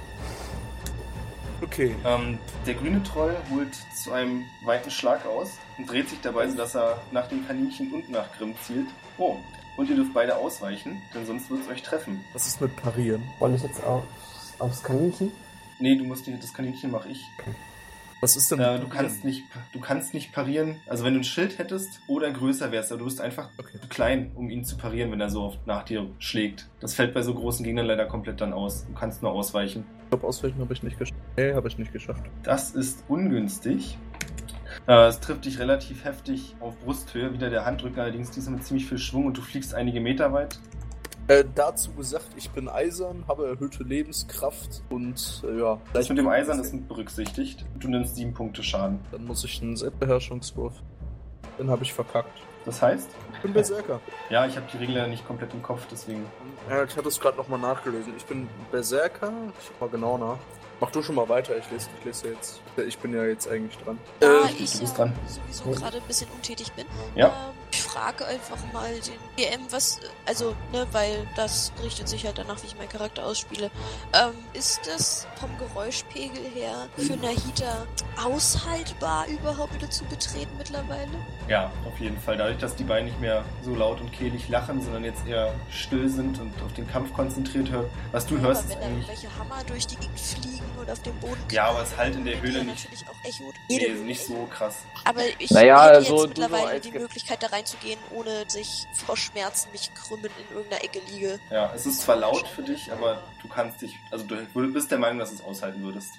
Okay. 1.62 1.96
Ähm, 2.06 2.38
der 2.66 2.76
grüne 2.76 3.02
Troll 3.04 3.36
holt 3.52 3.74
zu 3.96 4.12
einem 4.12 4.44
weiten 4.64 4.92
Schlag 4.92 5.26
aus 5.26 5.58
und 5.78 5.90
dreht 5.92 6.10
sich 6.10 6.20
dabei, 6.22 6.48
sodass 6.48 6.76
er 6.76 7.02
nach 7.12 7.28
dem 7.28 7.46
Kaninchen 7.48 7.92
und 7.94 8.10
nach 8.10 8.32
Grimm 8.38 8.54
zielt. 8.64 8.88
Oh, 9.18 9.38
und 9.78 9.90
ihr 9.90 9.96
dürft 9.96 10.14
beide 10.14 10.36
ausweichen, 10.38 11.02
denn 11.14 11.26
sonst 11.26 11.50
wird 11.50 11.62
es 11.62 11.68
euch 11.68 11.82
treffen. 11.84 12.24
Was 12.34 12.48
ist 12.48 12.62
mit 12.62 12.76
Parieren? 12.76 13.24
Roll 13.40 13.56
ich 13.56 13.64
jetzt 13.64 13.84
auf, 13.84 14.04
aufs 14.60 14.84
Kaninchen? 14.84 15.32
Nee, 15.80 15.96
du 15.96 16.04
musst 16.04 16.28
nicht, 16.28 16.42
das 16.44 16.54
Kaninchen 16.54 16.92
mache 16.92 17.10
ich. 17.10 17.24
Was 18.20 18.36
ist 18.36 18.50
denn 18.52 18.60
Äh, 18.60 18.74
mit 18.74 18.84
du, 18.84 18.88
kannst 18.90 19.24
nicht, 19.24 19.44
du 19.74 19.80
kannst 19.80 20.16
nicht 20.16 20.32
parieren. 20.34 20.78
Also 20.88 21.04
wenn 21.04 21.14
du 21.14 21.20
ein 21.20 21.24
Schild 21.24 21.60
hättest 21.60 22.00
oder 22.08 22.32
größer 22.32 22.72
wärst, 22.72 22.92
aber 22.92 23.00
du 23.00 23.06
bist 23.06 23.22
einfach 23.22 23.50
Okay. 23.60 23.80
zu 23.80 23.88
klein, 23.88 24.32
um 24.34 24.50
ihn 24.50 24.66
zu 24.66 24.76
parieren, 24.78 25.12
wenn 25.12 25.22
er 25.22 25.30
so 25.30 25.44
oft 25.44 25.66
nach 25.68 25.84
dir 25.84 26.08
schlägt. 26.18 26.68
Das 26.80 26.96
fällt 26.96 27.14
bei 27.14 27.22
so 27.22 27.36
großen 27.36 27.64
Gegnern 27.64 27.86
leider 27.86 28.06
komplett 28.08 28.42
dann 28.42 28.54
aus. 28.54 28.86
Du 28.88 28.94
kannst 28.94 29.22
nur 29.22 29.32
ausweichen. 29.32 29.86
Ich 30.08 30.12
glaube, 30.12 30.26
ausweichen 30.26 30.62
habe 30.62 30.74
ich 30.74 30.84
nicht 30.84 30.98
geschafft. 30.98 31.20
Nee, 31.36 31.54
habe 31.54 31.68
ich 31.68 31.78
nicht 31.78 31.92
geschafft. 31.92 32.24
Das 32.44 32.72
ist 32.72 33.04
ungünstig. 33.10 33.98
Äh, 34.88 35.08
es 35.08 35.20
trifft 35.20 35.44
dich 35.44 35.60
relativ 35.60 36.06
heftig 36.06 36.56
auf 36.62 36.80
Brusthöhe. 36.80 37.34
Wieder 37.34 37.50
der 37.50 37.66
Handrücken 37.66 38.00
allerdings 38.00 38.32
diesmal 38.32 38.56
mit 38.56 38.66
ziemlich 38.66 38.86
viel 38.86 39.00
Schwung 39.00 39.26
und 39.26 39.38
du 39.38 39.42
fliegst 39.42 39.74
einige 39.76 40.00
Meter 40.00 40.32
weit. 40.32 40.62
Äh, 41.28 41.44
dazu 41.56 41.92
gesagt, 41.92 42.30
ich 42.38 42.50
bin 42.52 42.70
eisern, 42.70 43.26
habe 43.28 43.48
erhöhte 43.48 43.84
Lebenskraft 43.84 44.82
und 44.90 45.44
äh, 45.46 45.60
ja. 45.60 45.82
Das 45.92 46.08
mit 46.08 46.18
dem 46.18 46.30
Eisern 46.30 46.58
ist 46.62 46.74
mit 46.74 46.88
berücksichtigt. 46.88 47.66
Du 47.78 47.90
nimmst 47.90 48.16
sieben 48.16 48.34
Punkte 48.34 48.64
Schaden. 48.64 49.00
Dann 49.12 49.26
muss 49.26 49.44
ich 49.44 49.62
einen 49.62 49.76
Selbstbeherrschungswurf. 49.76 50.82
Den 51.60 51.70
habe 51.70 51.84
ich 51.84 51.92
verkackt. 51.92 52.40
Das 52.64 52.82
heißt, 52.82 53.10
bin 53.48 53.54
Berserker. 53.54 54.00
ja, 54.30 54.46
ich 54.46 54.56
habe 54.56 54.66
die 54.72 54.78
Regel 54.78 54.96
leider 54.96 55.08
nicht 55.08 55.26
komplett 55.28 55.54
im 55.54 55.62
Kopf, 55.64 55.82
deswegen. 55.92 56.26
Ja, 56.70 56.84
ich 56.84 56.96
hatte 56.96 57.08
es 57.08 57.20
gerade 57.20 57.38
nochmal 57.38 57.60
nachgelesen. 57.60 58.14
Ich 58.18 58.26
bin 58.26 58.48
Berserker. 58.72 59.32
Ich 59.60 59.68
schau 59.68 59.86
mal 59.86 59.92
genau 59.92 60.18
nach. 60.18 60.38
Mach 60.80 60.92
du 60.92 61.02
schon 61.02 61.16
mal 61.16 61.28
weiter, 61.28 61.58
ich 61.58 61.70
lese, 61.72 61.90
ich 61.98 62.06
lese 62.06 62.28
jetzt. 62.30 62.62
Ich 62.88 63.00
bin 63.00 63.12
ja 63.14 63.24
jetzt 63.24 63.50
eigentlich 63.50 63.76
dran. 63.84 63.98
Da 64.20 64.28
Äh, 64.46 64.52
ich 64.60 64.80
ja 64.80 64.88
dran. 64.90 65.12
sowieso 65.28 65.72
gerade 65.72 65.98
ein 65.98 66.04
bisschen 66.04 66.28
untätig 66.36 66.72
bin, 66.74 66.86
Ja. 67.16 67.28
ähm, 67.28 67.34
frage 67.72 68.26
einfach 68.26 68.58
mal 68.74 68.92
den 68.94 69.14
GM, 69.36 69.62
was, 69.72 70.00
also, 70.26 70.56
ne, 70.72 70.86
weil 70.92 71.28
das 71.36 71.72
richtet 71.84 72.08
sich 72.08 72.26
halt 72.26 72.38
danach, 72.38 72.62
wie 72.64 72.68
ich 72.68 72.78
meinen 72.78 72.90
Charakter 72.90 73.26
ausspiele. 73.26 73.70
Ähm, 74.14 74.34
ist 74.54 74.82
das 74.88 75.28
vom 75.40 75.50
Geräuschpegel 75.58 76.44
her 76.54 76.88
für 76.98 77.16
Nahita 77.18 77.86
aushaltbar, 78.24 79.26
überhaupt 79.28 79.74
wieder 79.76 79.90
zu 79.90 80.04
betreten 80.06 80.52
mittlerweile? 80.58 81.08
Ja, 81.48 81.72
auf 81.86 82.00
jeden 82.00 82.20
Fall. 82.20 82.38
Dadurch, 82.38 82.58
dass 82.58 82.76
die 82.76 82.84
beiden 82.84 83.06
nicht 83.08 83.20
mehr 83.20 83.44
so 83.64 83.74
laut 83.76 84.00
und 84.02 84.12
kehlig 84.12 84.48
lachen, 84.50 84.82
sondern 84.82 85.04
jetzt 85.04 85.26
eher 85.28 85.54
still 85.72 86.10
sind 86.10 86.40
und 86.40 86.54
auf 86.66 86.74
den 86.74 86.88
Kampf 86.88 87.14
konzentriert 87.14 87.70
hört. 87.72 87.90
Was 88.12 88.26
du 88.26 88.36
Ja, 88.36 88.42
hörst, 88.42 88.64
aber 88.64 88.70
ist 88.70 88.76
wenn 88.76 88.80
da 88.82 88.86
eigentlich. 88.88 89.08
irgendwelche 89.10 89.40
Hammer 89.40 89.64
durch 89.66 89.88
die 89.88 89.96
Gegend 89.96 90.20
fliegen 90.20 90.66
oder 90.82 90.94
auf 90.94 91.02
dem 91.04 91.16
Boden 91.20 91.44
Ja, 91.52 91.66
aber 91.70 91.84
es 91.84 91.96
halt 91.98 92.16
in 92.16 92.26
der 92.26 92.40
Höhle 92.42 92.64
nicht. 92.64 92.68
natürlich 92.86 93.06
auch 93.08 93.26
echot. 93.28 93.56
Nee, 93.70 93.78
ist 93.78 94.04
nicht 94.04 94.26
so 94.26 94.48
krass. 94.52 94.76
Aber 95.06 95.22
ich 95.40 95.52
Naja, 95.52 95.84
hätte 95.86 96.00
jetzt 96.00 96.10
du 96.10 96.18
so 96.20 96.28
mittlerweile 96.28 96.80
die 96.80 96.92
Möglichkeit, 96.92 97.42
da 97.44 97.48
reinzugehen, 97.58 98.00
ohne 98.12 98.50
sich 98.50 98.86
vor 98.94 99.18
Schmerzen 99.18 99.72
mich 99.72 99.92
krümmen 99.94 100.32
in 100.38 100.56
irgendeiner 100.56 100.84
Ecke 100.84 101.02
liege. 101.12 101.40
Ja, 101.52 101.72
es 101.76 101.86
ist 101.86 102.02
zwar 102.02 102.18
laut 102.18 102.48
für 102.48 102.64
dich, 102.64 102.92
aber 102.92 103.22
du 103.42 103.48
kannst 103.48 103.82
dich. 103.82 103.96
Also, 104.12 104.26
du 104.26 104.74
bist 104.74 104.92
der 104.92 105.00
Meinung, 105.00 105.20
dass 105.20 105.30
du 105.30 105.36
es 105.36 105.44
aushalten 105.44 105.82
würdest. 105.84 106.10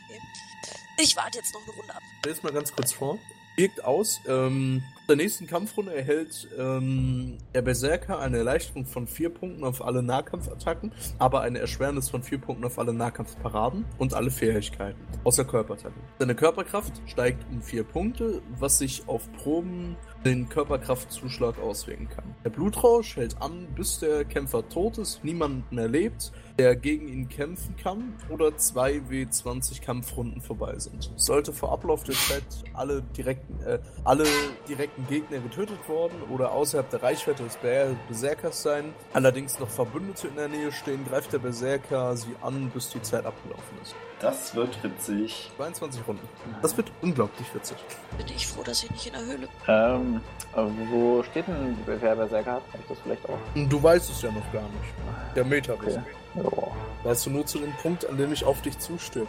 Ich 1.01 1.17
warte 1.17 1.39
jetzt 1.39 1.55
noch 1.55 1.63
eine 1.63 1.73
Runde 1.73 1.95
ab. 1.95 2.03
stelle 2.21 2.35
es 2.35 2.43
mal 2.43 2.53
ganz 2.53 2.73
kurz 2.73 2.93
vor. 2.93 3.19
Wirkt 3.57 3.85
aus. 3.85 4.21
Ähm, 4.29 4.85
in 5.01 5.07
der 5.09 5.17
nächsten 5.17 5.47
Kampfrunde 5.47 5.93
erhält 5.93 6.47
ähm, 6.57 7.39
der 7.55 7.63
Berserker 7.63 8.21
eine 8.21 8.39
Erleichterung 8.39 8.87
von 8.87 9.09
4 9.09 9.31
Punkten 9.31 9.65
auf 9.65 9.85
alle 9.85 10.03
Nahkampfattacken, 10.03 10.93
aber 11.19 11.41
eine 11.41 11.59
Erschwernis 11.59 12.09
von 12.09 12.23
4 12.23 12.39
Punkten 12.39 12.65
auf 12.65 12.79
alle 12.79 12.93
Nahkampfparaden 12.93 13.85
und 13.99 14.15
alle 14.15 14.31
Fähigkeiten, 14.31 15.01
außer 15.25 15.45
Körperattacken. 15.45 16.01
Seine 16.19 16.37
Körperkraft 16.37 17.01
steigt 17.07 17.45
um 17.51 17.63
4 17.63 17.83
Punkte, 17.83 18.43
was 18.59 18.79
sich 18.79 19.09
auf 19.09 19.33
Proben 19.33 19.97
den 20.25 20.49
Körperkraftzuschlag 20.49 21.59
auswirken 21.59 22.09
kann. 22.09 22.35
Der 22.45 22.51
Blutrausch 22.51 23.17
hält 23.17 23.41
an, 23.41 23.69
bis 23.77 24.01
der 24.01 24.25
Kämpfer 24.25 24.69
tot 24.69 24.99
ist, 24.99 25.23
niemand 25.25 25.71
mehr 25.73 25.89
lebt, 25.89 26.33
der 26.59 26.75
gegen 26.77 27.09
ihn 27.09 27.29
kämpfen 27.29 27.77
kann 27.77 28.15
oder 28.29 28.57
2 28.57 29.03
W20 29.11 29.81
Kampfrunden 29.81 30.41
vorbei 30.41 30.79
sind. 30.79 31.13
Sollte 31.17 31.53
vor 31.53 31.73
Ablauf 31.73 32.03
der 32.03 32.17
Zeit 32.17 32.43
alle 32.75 33.03
direkten, 33.17 33.61
äh, 33.65 33.79
alle 34.05 34.25
direkten 34.69 35.07
Gegner 35.07 35.39
getötet 35.39 35.89
worden 35.89 36.17
oder 36.31 36.53
außerhalb 36.53 36.91
der 36.91 37.03
Reichweite 37.03 37.45
des 37.45 37.57
Ber- 37.57 37.95
Berserkers 38.09 38.63
sein, 38.63 38.93
allerdings 39.13 39.59
noch 39.61 39.69
Verbündete 39.69 40.29
in 40.29 40.37
der 40.37 40.49
Nähe 40.49 40.73
stehen, 40.73 41.05
greift 41.09 41.33
der 41.33 41.39
Berserker 41.39 42.17
sie 42.17 42.35
an, 42.43 42.71
bis 42.71 42.91
die 42.91 43.03
Zeit 43.03 43.25
abgelaufen 43.25 43.79
ist. 43.83 43.95
Das 44.21 44.55
wird 44.55 44.83
witzig. 44.83 45.51
22 45.57 46.03
Runden. 46.07 46.29
Das 46.61 46.77
wird 46.77 46.91
unglaublich 47.03 47.47
witzig. 47.55 47.77
Bin 48.17 48.27
ich 48.27 48.47
froh, 48.47 48.63
dass 48.65 48.83
ich 48.83 48.91
nicht 48.91 49.07
in 49.07 49.13
der 49.13 49.23
Höhle 49.23 49.39
bin. 49.39 49.49
Ähm, 49.69 50.21
äh, 50.57 50.91
wo 50.91 51.23
steht 51.23 51.47
denn 51.47 51.77
wer 51.87 52.17
Berserker 52.17 52.53
hat? 52.55 52.63
Hab 52.73 52.81
ich 52.81 52.87
das 52.89 52.99
vielleicht 53.03 53.29
auch? 53.29 53.39
Du 53.55 53.83
weißt 53.83 54.11
es 54.11 54.23
ja 54.23 54.31
noch 54.33 54.53
gar 54.53 54.63
nicht. 54.63 55.35
Der 55.37 55.45
Metaverse. 55.45 56.03
Okay. 56.35 56.57
Ja. 56.57 57.11
Weißt 57.11 57.27
du 57.27 57.31
nur 57.31 57.47
zu 57.47 57.59
dem 57.59 57.73
Punkt, 57.75 58.09
an 58.09 58.17
dem 58.17 58.33
ich 58.33 58.45
auf 58.45 58.61
dich 58.63 58.79
zustürme. 58.79 59.29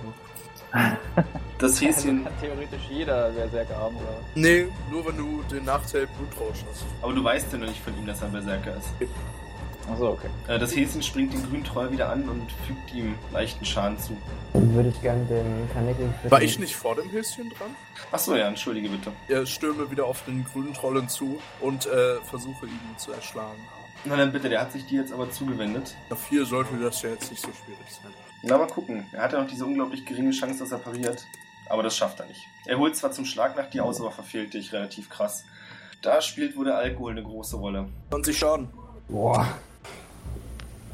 Das 1.58 1.82
Häschen. 1.82 2.24
kann 2.24 2.34
theoretisch 2.40 2.84
jeder 2.90 3.32
Berserker 3.32 3.76
haben, 3.76 3.98
oder? 3.98 4.16
Nee, 4.34 4.70
nur 4.90 5.06
wenn 5.06 5.18
du 5.18 5.44
den 5.52 5.66
Nachteil 5.66 6.08
Blutrausch 6.18 6.64
hast. 6.70 6.86
Aber 7.02 7.12
du 7.12 7.22
weißt 7.22 7.52
ja 7.52 7.58
noch 7.58 7.68
nicht 7.68 7.84
von 7.84 7.94
ihm, 7.98 8.06
dass 8.06 8.22
er 8.22 8.30
Berserker 8.30 8.78
ist. 8.78 8.88
Achso, 9.92 10.10
okay. 10.12 10.30
Äh, 10.48 10.60
Das 10.60 10.76
Häschen 10.76 11.02
springt 11.02 11.34
den 11.34 11.44
grünen 11.48 11.64
Troll 11.64 11.92
wieder 11.92 12.10
an 12.10 12.28
und 12.30 12.52
fügt 12.68 12.94
ihm 12.94 13.16
leichten 13.32 13.66
Schaden 13.66 13.98
zu. 14.00 14.16
Dann 14.54 14.74
würde 14.74 14.90
ich 14.90 15.02
gerne 15.02 15.24
den 15.26 16.14
für 16.22 16.32
War 16.32 16.42
ich 16.42 16.60
nicht 16.60 16.76
vor 16.76 16.96
dem 16.96 17.10
Häschen 17.10 17.50
dran? 17.50 17.76
Achso, 18.12 18.36
ja, 18.36 18.48
entschuldige 18.48 18.90
bitte. 18.90 19.12
Er 19.28 19.46
stürme 19.46 19.90
wieder 19.92 20.06
auf 20.06 20.24
den 20.26 20.46
grünen 20.46 20.74
Troll 20.74 21.00
hinzu 21.00 21.40
und 21.60 21.86
äh, 21.86 22.16
versuche 22.30 22.66
ihn 22.68 22.80
zu 22.98 23.12
erschlagen. 23.12 23.60
Na 24.06 24.16
dann 24.16 24.32
bitte, 24.32 24.48
der 24.48 24.62
hat 24.62 24.72
sich 24.72 24.86
dir 24.86 25.02
jetzt 25.02 25.12
aber 25.12 25.30
zugewendet. 25.30 25.96
Auf 26.10 26.24
vier 26.24 26.46
sollte 26.46 26.78
das 26.78 27.02
ja 27.02 27.10
jetzt 27.10 27.30
nicht 27.32 27.42
so 27.42 27.50
schwierig 27.52 27.86
sein. 27.92 28.14
Na, 28.44 28.58
mal 28.58 28.68
gucken. 28.68 29.06
Er 29.12 29.24
hat 29.24 29.34
ja 29.34 29.42
noch 29.42 29.50
diese 29.50 29.66
unglaublich 29.66 30.06
geringe 30.06 30.32
Chance, 30.32 30.60
dass 30.60 30.72
er 30.72 30.78
pariert. 30.78 31.26
Aber 31.68 31.84
das 31.84 31.98
schafft 31.98 32.20
er 32.20 32.26
nicht. 32.26 32.42
Er 32.66 32.78
holt 32.78 32.96
zwar 32.96 33.12
zum 33.12 33.26
Schlag 33.26 33.58
nach 33.58 33.70
dir 33.70 33.84
aus, 33.84 34.00
aber 34.00 34.12
verfehlt 34.12 34.54
dich 34.54 34.72
relativ 34.72 35.10
krass. 35.10 35.44
Da 36.02 36.22
spielt 36.22 36.56
wohl 36.56 36.66
der 36.66 36.78
Alkohol 36.78 37.12
eine 37.12 37.24
große 37.24 37.58
Rolle. 37.58 37.90
20 38.12 38.38
Schaden. 38.38 38.70
Boah. 39.10 39.46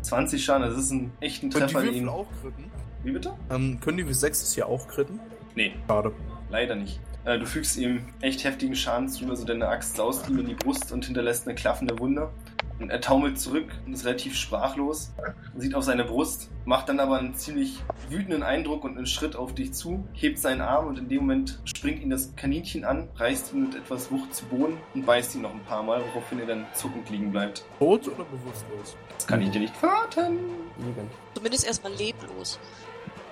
20 0.05 0.43
Schaden, 0.43 0.67
das 0.69 0.77
ist 0.77 0.91
ein 0.91 1.11
echten 1.19 1.49
Können 1.49 1.67
die 1.67 1.73
Treffer. 1.73 1.91
Ihn- 1.91 2.07
auch 2.09 2.27
kritten? 2.41 2.71
Wie 3.03 3.11
bitte? 3.11 3.33
Ähm, 3.51 3.79
können 3.81 3.97
die 3.97 4.05
W6 4.05 4.27
es 4.29 4.53
hier 4.53 4.67
auch 4.67 4.87
kritten? 4.87 5.19
Nee, 5.55 5.73
Schade. 5.87 6.11
leider 6.49 6.75
nicht. 6.75 6.99
Äh, 7.23 7.39
Du 7.39 7.45
fügst 7.45 7.77
ihm 7.77 8.05
echt 8.21 8.43
heftigen 8.43 8.75
Schaden 8.75 9.09
zu, 9.09 9.27
also 9.29 9.45
deine 9.45 9.67
Axt 9.67 9.95
saust 9.95 10.29
ihm 10.29 10.39
in 10.39 10.47
die 10.47 10.53
Brust 10.53 10.91
und 10.91 11.05
hinterlässt 11.05 11.47
eine 11.47 11.55
klaffende 11.55 11.97
Wunde. 11.99 12.29
Und 12.77 12.89
er 12.89 12.99
taumelt 12.99 13.39
zurück 13.39 13.67
und 13.85 13.93
ist 13.93 14.03
relativ 14.05 14.35
sprachlos, 14.35 15.13
sieht 15.55 15.75
auf 15.75 15.85
seine 15.85 16.03
Brust, 16.03 16.49
macht 16.65 16.89
dann 16.89 16.99
aber 16.99 17.17
einen 17.19 17.33
ziemlich 17.33 17.81
wütenden 18.09 18.43
Eindruck 18.43 18.83
und 18.83 18.97
einen 18.97 19.05
Schritt 19.05 19.37
auf 19.37 19.55
dich 19.55 19.71
zu, 19.71 20.05
hebt 20.11 20.39
seinen 20.39 20.59
Arm 20.59 20.87
und 20.87 20.99
in 20.99 21.07
dem 21.07 21.21
Moment 21.21 21.61
springt 21.63 22.01
ihn 22.03 22.09
das 22.09 22.35
Kaninchen 22.35 22.83
an, 22.83 23.07
reißt 23.15 23.53
ihn 23.53 23.61
mit 23.67 23.75
etwas 23.75 24.11
Wucht 24.11 24.35
zu 24.35 24.43
Boden 24.47 24.77
und 24.93 25.05
beißt 25.05 25.35
ihn 25.35 25.43
noch 25.43 25.53
ein 25.53 25.63
paar 25.63 25.83
Mal, 25.83 26.01
woraufhin 26.13 26.39
er 26.39 26.47
dann 26.47 26.65
zuckend 26.73 27.09
liegen 27.09 27.31
bleibt. 27.31 27.63
Tot 27.79 28.07
oder 28.09 28.25
bewusstlos? 28.25 28.97
Das 29.17 29.27
kann 29.27 29.41
ich 29.41 29.49
dir 29.51 29.59
nicht 29.61 29.75
verraten. 29.75 30.37
Lieben. 30.77 31.09
Zumindest 31.33 31.65
erstmal 31.65 31.93
leblos. 31.93 32.59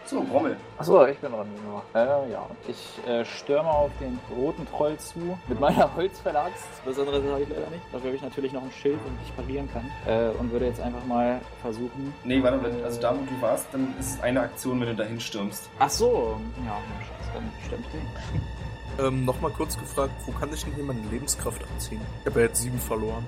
So, 0.05 0.21
Brommel. 0.21 0.57
Achso, 0.77 1.05
ich 1.05 1.17
bin 1.19 1.31
dran. 1.31 1.47
Ja. 1.93 2.01
Äh, 2.25 2.31
ja. 2.31 2.45
Ich 2.67 2.99
äh, 3.07 3.23
stürme 3.23 3.69
auf 3.69 3.89
den 4.01 4.19
roten 4.35 4.67
Troll 4.67 4.97
zu 4.97 5.37
mit 5.47 5.59
meiner 5.61 5.95
Holzverlags. 5.95 6.61
Was 6.83 6.99
anderes 6.99 7.23
habe 7.23 7.41
ich 7.41 7.47
leider 7.49 7.69
nicht. 7.69 7.83
Dafür 7.91 8.07
habe 8.07 8.15
ich 8.17 8.21
natürlich 8.21 8.51
noch 8.51 8.63
ein 8.63 8.71
Schild 8.71 8.99
und 9.05 9.17
ich 9.25 9.33
parieren 9.35 9.69
kann. 9.71 9.89
Äh, 10.05 10.31
und 10.37 10.51
würde 10.51 10.65
jetzt 10.65 10.81
einfach 10.81 11.03
mal 11.05 11.39
versuchen. 11.61 12.13
Nee, 12.25 12.43
warte, 12.43 12.61
wenn- 12.63 12.83
also 12.83 12.99
da 12.99 13.13
wo 13.15 13.23
du 13.23 13.41
warst, 13.41 13.67
dann 13.71 13.93
ist 13.97 14.15
es 14.15 14.21
eine 14.21 14.41
Aktion, 14.41 14.81
wenn 14.81 14.87
du 14.89 14.95
dahin 14.95 15.21
stürmst. 15.21 15.69
Ach 15.79 15.89
so, 15.89 16.37
ja, 16.65 16.77
Scheiße, 16.99 17.31
dann 17.33 17.51
stimmt 17.65 17.85
die. 17.93 19.01
Ähm, 19.01 19.23
nochmal 19.25 19.51
kurz 19.51 19.77
gefragt, 19.79 20.11
wo 20.25 20.33
kann 20.33 20.53
ich 20.53 20.63
denn 20.65 20.73
hier 20.75 20.83
meine 20.83 21.01
Lebenskraft 21.09 21.63
abziehen? 21.63 22.01
Ich 22.21 22.25
habe 22.29 22.41
ja 22.41 22.47
jetzt 22.47 22.61
sieben 22.61 22.77
verloren. 22.77 23.25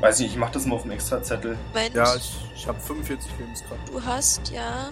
Weiß 0.00 0.18
nicht, 0.20 0.32
ich 0.32 0.36
mach 0.36 0.50
das 0.50 0.66
mal 0.66 0.76
auf 0.76 0.82
dem 0.82 0.90
Extrazettel. 0.90 1.56
Moment, 1.72 1.94
Ja, 1.94 2.14
ich, 2.16 2.34
ich 2.54 2.66
habe 2.66 2.78
45 2.80 3.30
Lebenskraft. 3.38 3.88
du 3.88 4.02
hast 4.04 4.50
ja 4.50 4.90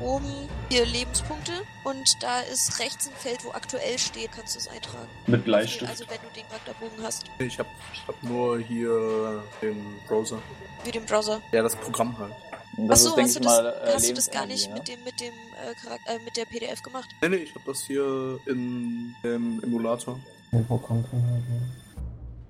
oben 0.00 0.26
hier 0.68 0.84
Lebenspunkte 0.84 1.52
und 1.84 2.22
da 2.22 2.40
ist 2.52 2.78
rechts 2.78 3.08
ein 3.08 3.14
Feld, 3.16 3.44
wo 3.44 3.50
aktuell 3.52 3.98
steht, 3.98 4.30
kannst 4.32 4.54
du 4.54 4.58
es 4.60 4.68
eintragen. 4.68 5.08
Mit 5.26 5.44
Bleistift. 5.44 5.88
Also 5.90 6.04
wenn 6.08 6.18
du 6.18 6.28
den 6.34 6.46
Charakterbogen 6.48 7.02
hast, 7.02 7.24
Ich 7.38 7.58
habe 7.58 7.68
ich 7.94 8.06
hab 8.06 8.22
nur 8.22 8.58
hier 8.60 9.42
den 9.62 9.82
Browser. 10.06 10.38
wie 10.84 10.90
den 10.92 11.04
Browser. 11.06 11.40
Ja, 11.52 11.62
das 11.62 11.74
Programm 11.76 12.16
halt. 12.18 12.32
Das 12.78 13.06
Achso, 13.06 13.16
ist, 13.16 13.22
hast, 13.22 13.28
ich 13.30 13.34
du 13.36 13.40
das, 13.40 13.52
mal, 13.56 13.66
äh, 13.66 13.94
hast 13.94 14.08
du 14.10 14.14
das 14.14 14.30
gar 14.30 14.44
nicht 14.46 14.68
ne? 14.68 14.74
mit 14.74 14.86
dem, 14.88 15.02
mit 15.02 15.18
dem 15.18 15.32
äh, 15.32 15.74
Charakter, 15.82 16.10
äh, 16.14 16.18
mit 16.24 16.36
der 16.36 16.44
PDF 16.44 16.82
gemacht? 16.82 17.08
Nee, 17.22 17.30
nee, 17.30 17.36
ich 17.36 17.54
habe 17.54 17.64
das 17.66 17.80
hier 17.84 18.38
in, 18.44 19.16
im 19.22 19.62
Emulator. 19.64 20.20
Ein 20.52 20.66
Programm 20.66 21.02
drin 21.08 21.22
haben. 21.24 21.72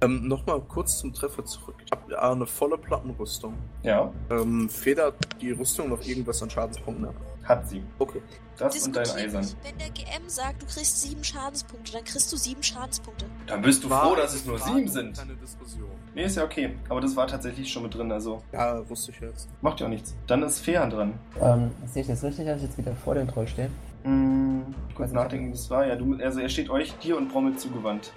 Ähm, 0.03 0.29
Nochmal 0.29 0.61
kurz 0.61 0.99
zum 0.99 1.13
Treffer 1.15 1.45
zurück. 1.45 1.77
Ich 1.85 1.91
habe 1.91 2.13
ja 2.13 2.31
eine 2.33 2.47
volle 2.47 2.77
Plattenrüstung. 2.77 3.55
Ja, 3.83 4.13
Ähm, 4.31 4.69
federt 4.69 5.15
die 5.41 5.53
Rüstung 5.53 5.89
noch 5.89 6.03
irgendwas 6.05 6.43
an 6.43 6.51
Schadenspunkten 6.51 7.07
ab? 7.07 7.15
hat 7.45 7.69
sie. 7.69 7.81
Okay. 8.01 8.21
Das 8.59 8.85
und 8.87 8.97
dein 8.97 9.09
Eisern. 9.09 9.47
Wenn 9.63 9.79
der 9.79 9.91
GM 9.91 10.27
sagt, 10.29 10.63
du 10.63 10.67
kriegst 10.67 11.01
sieben 11.01 11.23
Schadenspunkte, 11.23 11.93
dann 11.93 12.03
kriegst 12.03 12.33
du 12.33 12.37
sieben 12.37 12.61
Schadenspunkte. 12.63 13.27
Dann 13.47 13.63
bist 13.63 13.85
du 13.85 13.91
War 13.91 14.05
froh, 14.07 14.17
dass 14.17 14.35
es 14.35 14.45
nur 14.45 14.59
sieben 14.59 14.89
sind. 14.89 15.17
Keine 15.17 15.35
Diskussion. 15.37 15.89
Nee, 16.15 16.25
ist 16.25 16.37
ja 16.37 16.43
okay. 16.45 16.75
Aber 16.89 17.01
das 17.01 17.15
war 17.15 17.27
tatsächlich 17.29 17.71
schon 17.73 17.85
mit 17.85 17.95
drin, 17.95 18.11
also 18.11 18.43
Ja, 18.53 18.89
wusste 18.91 19.13
ich 19.13 19.21
jetzt. 19.21 19.49
macht 19.61 19.79
ja 19.79 19.87
auch 19.87 19.91
nichts. 19.91 20.15
Dann 20.27 20.43
ist 20.43 20.59
Fehan 20.59 20.91
dran. 20.91 21.15
Ähm, 21.41 21.71
sehe 21.87 22.03
ich 22.03 22.09
das 22.09 22.25
richtig, 22.25 22.47
dass 22.47 22.57
ich 22.57 22.65
jetzt 22.65 22.79
wieder 22.79 22.97
vor 22.97 23.15
dem 23.15 23.29
Troll 23.29 23.47
stehe? 23.47 23.71
Hm, 24.03 24.75
kurz 24.97 25.13
nachdenken, 25.13 25.47
wie 25.49 25.53
das 25.53 25.71
war. 25.71 25.87
Ja, 25.87 25.95
du, 25.95 26.17
also 26.21 26.41
er 26.41 26.49
steht 26.49 26.69
euch, 26.71 26.93
dir 26.99 27.17
und 27.17 27.29
Brommel 27.29 27.57
zugewandt. 27.57 28.13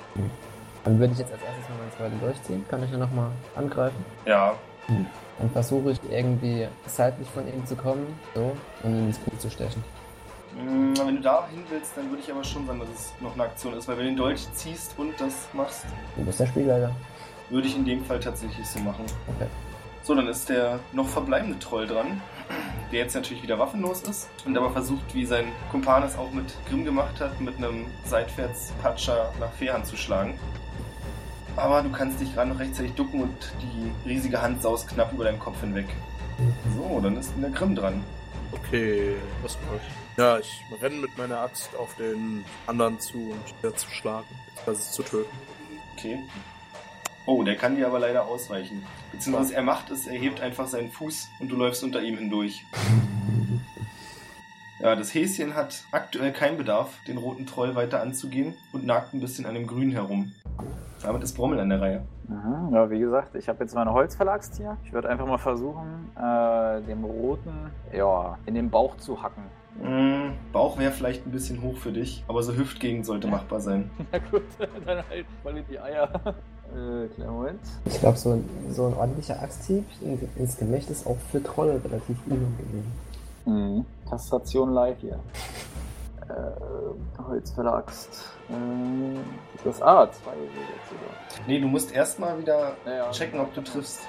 Dann 0.83 0.99
würde 0.99 1.13
ich 1.13 1.19
jetzt 1.19 1.31
als 1.33 1.41
erstes 1.41 1.69
mal 1.69 1.77
meinen 1.77 1.91
zweiten 1.91 2.19
durchziehen. 2.19 2.65
Kann 2.69 2.83
ich 2.83 2.91
ja 2.91 2.97
nochmal 2.97 3.29
angreifen. 3.55 4.03
Ja, 4.25 4.53
Dann 4.87 5.49
versuche 5.51 5.91
ich 5.91 5.99
irgendwie 6.09 6.67
seitlich 6.87 7.27
von 7.29 7.47
ihm 7.47 7.65
zu 7.65 7.75
kommen, 7.75 8.07
so, 8.33 8.55
und 8.83 8.91
ihn 8.95 9.07
ins 9.07 9.19
Knie 9.23 9.37
zu 9.37 9.49
stechen. 9.49 9.83
Hm, 10.57 10.93
wenn 11.05 11.15
du 11.17 11.21
da 11.21 11.47
hin 11.47 11.63
willst, 11.69 11.95
dann 11.95 12.09
würde 12.09 12.23
ich 12.23 12.31
aber 12.31 12.43
schon 12.43 12.65
sagen, 12.65 12.79
dass 12.79 12.89
es 12.89 13.13
noch 13.21 13.33
eine 13.33 13.43
Aktion 13.43 13.73
ist, 13.77 13.87
weil 13.87 13.97
wenn 13.97 14.05
du 14.05 14.09
den 14.11 14.17
Dolch 14.17 14.47
ziehst 14.53 14.95
und 14.97 15.13
das 15.21 15.47
machst, 15.53 15.85
Du 16.15 16.23
bist 16.25 16.39
der 16.39 16.47
Spielleiter. 16.47 16.91
würde 17.49 17.67
ich 17.67 17.75
in 17.75 17.85
dem 17.85 18.03
Fall 18.03 18.19
tatsächlich 18.19 18.65
so 18.67 18.79
machen. 18.79 19.05
Okay. 19.35 19.47
So, 20.01 20.15
dann 20.15 20.27
ist 20.27 20.49
der 20.49 20.79
noch 20.91 21.07
verbleibende 21.07 21.59
Troll 21.59 21.85
dran, 21.85 22.19
der 22.91 22.99
jetzt 22.99 23.13
natürlich 23.13 23.43
wieder 23.43 23.59
waffenlos 23.59 24.03
ist 24.03 24.29
und 24.45 24.57
aber 24.57 24.71
versucht, 24.71 25.13
wie 25.13 25.25
sein 25.25 25.51
Kumpan 25.71 26.03
es 26.03 26.17
auch 26.17 26.31
mit 26.31 26.45
Grimm 26.67 26.85
gemacht 26.85 27.19
hat, 27.19 27.39
mit 27.39 27.57
einem 27.57 27.85
Seitwärts-Patscher 28.05 29.33
nach 29.39 29.51
Fehan 29.53 29.85
zu 29.85 29.95
schlagen. 29.95 30.39
Aber 31.55 31.81
du 31.81 31.91
kannst 31.91 32.19
dich 32.21 32.33
gerade 32.33 32.49
noch 32.49 32.59
rechtzeitig 32.59 32.93
ducken 32.93 33.21
und 33.21 33.53
die 33.61 34.09
riesige 34.09 34.41
Hand 34.41 34.61
saust 34.61 34.87
knapp 34.87 35.11
über 35.13 35.25
deinem 35.25 35.39
Kopf 35.39 35.59
hinweg. 35.61 35.87
So, 36.75 36.99
dann 37.01 37.17
ist 37.17 37.33
der 37.37 37.49
Grimm 37.49 37.75
dran. 37.75 38.03
Okay, 38.51 39.15
was 39.41 39.57
mache 39.65 39.75
ich? 39.75 40.17
Ja, 40.17 40.39
ich 40.39 40.63
renne 40.81 40.95
mit 40.97 41.17
meiner 41.17 41.39
Axt 41.39 41.75
auf 41.75 41.95
den 41.95 42.43
anderen 42.65 42.99
zu 42.99 43.17
und 43.17 43.61
wieder 43.61 43.75
zu 43.75 43.89
schlagen. 43.89 44.27
Jetzt 44.65 44.93
zu 44.93 45.03
töten. 45.03 45.37
Okay. 45.95 46.19
Oh, 47.31 47.43
der 47.43 47.55
kann 47.55 47.75
dir 47.75 47.85
aber 47.85 47.99
leider 47.99 48.25
ausweichen. 48.25 48.83
Beziehungsweise 49.11 49.53
er 49.53 49.61
macht 49.61 49.91
es, 49.91 50.07
er 50.07 50.17
hebt 50.17 50.41
einfach 50.41 50.67
seinen 50.67 50.89
Fuß 50.89 51.29
und 51.39 51.49
du 51.49 51.57
läufst 51.57 51.83
unter 51.83 52.01
ihm 52.01 52.17
hindurch. 52.17 52.65
Ja, 54.81 54.95
das 54.95 55.13
Häschen 55.13 55.55
hat 55.55 55.83
aktuell 55.91 56.31
keinen 56.31 56.57
Bedarf, 56.57 56.93
den 57.05 57.17
roten 57.17 57.45
Troll 57.45 57.75
weiter 57.75 58.01
anzugehen 58.01 58.53
und 58.71 58.85
nagt 58.85 59.13
ein 59.13 59.19
bisschen 59.19 59.45
an 59.45 59.53
dem 59.53 59.67
Grün 59.67 59.91
herum. 59.91 60.31
Damit 61.03 61.23
ist 61.23 61.33
Brommel 61.35 61.59
an 61.59 61.69
der 61.69 61.81
Reihe. 61.81 62.01
Mhm, 62.27 62.73
ja, 62.73 62.89
wie 62.89 62.99
gesagt, 62.99 63.35
ich 63.35 63.47
habe 63.49 63.63
jetzt 63.63 63.73
meine 63.73 63.91
Holzverlagstier. 63.93 64.77
Ich 64.83 64.93
würde 64.93 65.09
einfach 65.09 65.25
mal 65.25 65.37
versuchen, 65.37 66.09
äh, 66.17 66.81
dem 66.81 67.03
Roten 67.03 67.71
ja, 67.93 68.37
in 68.45 68.53
den 68.55 68.69
Bauch 68.69 68.97
zu 68.97 69.21
hacken. 69.21 69.43
Mm, 69.81 70.33
Bauch 70.51 70.77
wäre 70.77 70.91
vielleicht 70.91 71.25
ein 71.25 71.31
bisschen 71.31 71.61
hoch 71.61 71.77
für 71.77 71.91
dich, 71.91 72.23
aber 72.27 72.43
so 72.43 72.53
Hüftgegend 72.53 73.05
sollte 73.05 73.27
machbar 73.27 73.61
sein. 73.61 73.89
Na 74.11 74.19
gut, 74.19 74.43
dann 74.85 74.97
halt 75.09 75.25
voll 75.41 75.57
in 75.57 75.65
die 75.69 75.79
Eier. 75.79 76.09
Äh, 76.69 77.07
kleinen 77.07 77.31
Moment. 77.31 77.59
Ich 77.85 77.99
glaube, 77.99 78.15
so, 78.15 78.29
ein- 78.33 78.47
so 78.69 78.85
ein 78.85 78.93
ordentlicher 78.93 79.41
Axthieb 79.41 79.85
in- 80.01 80.19
ins 80.35 80.55
Gemächt 80.55 80.87
ist 80.91 81.07
auch 81.07 81.17
für 81.31 81.41
Trolle 81.41 81.81
relativ 81.83 82.15
unangenehm. 82.27 82.85
Mhm. 83.45 83.85
Kastration 84.07 84.71
live 84.71 84.99
hier. 84.99 85.17
Äh, 86.29 87.23
Holzverlagst. 87.23 88.37
Äh, 88.49 88.53
das 89.63 89.81
A, 89.81 90.11
zwei 90.11 90.31
jetzt 90.31 90.89
sogar. 90.89 91.45
Nee, 91.47 91.59
du 91.59 91.67
musst 91.67 91.91
erstmal 91.91 92.37
wieder 92.39 92.75
Naja, 92.85 93.09
checken, 93.11 93.39
ob 93.39 93.53
du 93.53 93.61
triffst. 93.61 94.01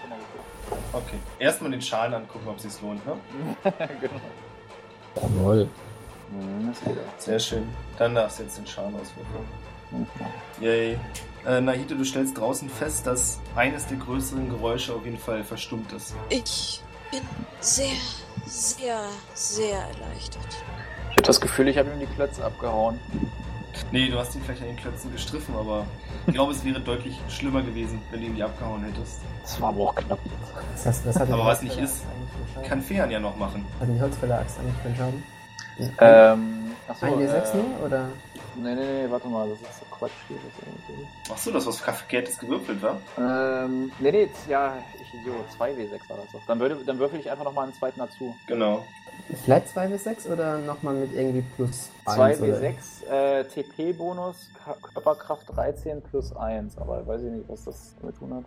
Okay. 0.93 1.19
Erstmal 1.39 1.71
den 1.71 1.81
Schaden 1.83 2.15
angucken, 2.15 2.47
ob 2.49 2.57
es 2.57 2.63
sich 2.65 2.83
lohnt, 2.83 3.05
ne? 3.07 3.17
genau. 4.01 4.21
Jawohl. 5.17 5.69
Mhm. 6.31 6.73
Sehr 7.19 7.39
schön. 7.39 7.69
Dann 7.99 8.15
darfst 8.15 8.39
du 8.39 8.43
jetzt 8.45 8.59
den 8.59 8.67
Schaden 8.67 8.95
auswürfeln. 8.95 9.45
Mhm. 9.91 10.07
Yay. 10.61 10.99
Äh, 11.47 11.61
Nahite, 11.61 11.97
du 11.97 12.05
stellst 12.05 12.39
draußen 12.39 12.69
fest, 12.69 13.07
dass 13.07 13.41
eines 13.57 13.87
der 13.87 13.97
größeren 13.97 14.51
Geräusche 14.51 14.95
auf 14.95 15.05
jeden 15.05 15.19
Fall 15.19 15.43
verstummt 15.43 15.91
ist. 15.93 16.15
Ich 16.29 16.83
bin 17.11 17.23
sehr, 17.61 17.97
sehr, 18.47 19.01
sehr 19.35 19.79
erleichtert. 19.79 20.47
Ich 21.21 21.23
habe 21.23 21.35
das 21.35 21.41
Gefühl, 21.43 21.69
ich 21.69 21.77
habe 21.77 21.91
ihm 21.91 22.01
die 22.01 22.07
Klötze 22.07 22.43
abgehauen. 22.43 22.99
Nee, 23.93 24.09
du 24.09 24.19
hast 24.19 24.35
ihn 24.35 24.41
vielleicht 24.41 24.63
an 24.63 24.69
den 24.69 24.77
Klötzen 24.77 25.13
gestriffen, 25.13 25.55
aber 25.55 25.85
ich 26.27 26.33
glaube, 26.33 26.53
es 26.53 26.65
wäre 26.65 26.81
deutlich 26.81 27.21
schlimmer 27.29 27.61
gewesen, 27.61 28.01
wenn 28.11 28.23
du 28.23 28.27
ihn 28.29 28.37
die 28.37 28.43
abgehauen 28.43 28.83
hättest. 28.85 29.21
Das 29.43 29.61
war 29.61 29.69
aber 29.69 29.81
auch 29.81 29.95
knapp. 29.95 30.19
Das 30.73 30.87
heißt, 30.87 31.05
das 31.05 31.19
Aber 31.19 31.45
was 31.45 31.61
nicht 31.61 31.77
ist? 31.77 32.05
Kann 32.67 32.81
Fean 32.81 33.11
ja 33.11 33.21
noch 33.21 33.37
machen. 33.37 33.67
Hat 33.81 33.89
die 33.95 34.01
Holzfäller-Axt 34.01 34.61
eigentlich 34.61 34.77
für 34.77 34.89
einen 34.89 34.97
Schaden? 34.97 35.23
Ähm, 35.99 36.71
achso, 36.89 37.05
Ein 37.05 37.13
D6 37.13 37.53
äh, 37.53 37.57
nur, 37.59 37.87
oder? 37.87 38.09
Nee, 38.57 38.75
nee, 38.75 38.81
nee, 38.81 39.11
warte 39.11 39.29
mal, 39.29 39.47
das 39.47 39.61
ist 39.61 39.79
so 39.79 39.85
Quatsch 39.95 40.13
hier. 40.27 40.39
Das 40.39 40.89
irgendwie. 40.89 41.07
Ach 41.31 41.37
so, 41.37 41.51
das 41.51 41.67
was 41.67 41.81
Verkehrtes 41.81 42.39
gewürfelt 42.39 42.81
war? 42.81 42.99
Ähm, 43.19 43.93
nee, 43.99 44.11
nee, 44.11 44.31
ja, 44.49 44.79
ich 45.13 45.21
Idiot, 45.21 45.45
2W6 45.59 46.09
war 46.09 46.17
das 46.17 46.33
doch. 46.33 46.41
Dann, 46.47 46.61
würde, 46.61 46.77
dann 46.85 46.99
würfel 46.99 47.21
ich 47.21 47.31
einfach 47.31 47.45
nochmal 47.45 47.65
einen 47.65 47.75
zweiten 47.75 48.01
dazu. 48.01 48.35
Genau. 48.47 48.85
Vielleicht 49.45 49.69
2 49.69 49.89
bis 49.89 50.05
6 50.05 50.27
oder 50.29 50.59
nochmal 50.59 50.95
mit 50.95 51.13
irgendwie 51.13 51.43
plus 51.57 51.91
1? 52.05 52.41
2W6, 52.41 53.07
äh, 53.11 53.45
TP-Bonus, 53.45 54.51
Körperkraft 54.95 55.55
13 55.55 56.03
plus 56.03 56.35
1, 56.35 56.79
aber 56.79 57.07
weiß 57.07 57.23
ich 57.23 57.31
nicht, 57.31 57.49
was 57.49 57.65
das 57.65 57.95
damit 58.01 58.19
tun 58.19 58.35
hat. 58.35 58.45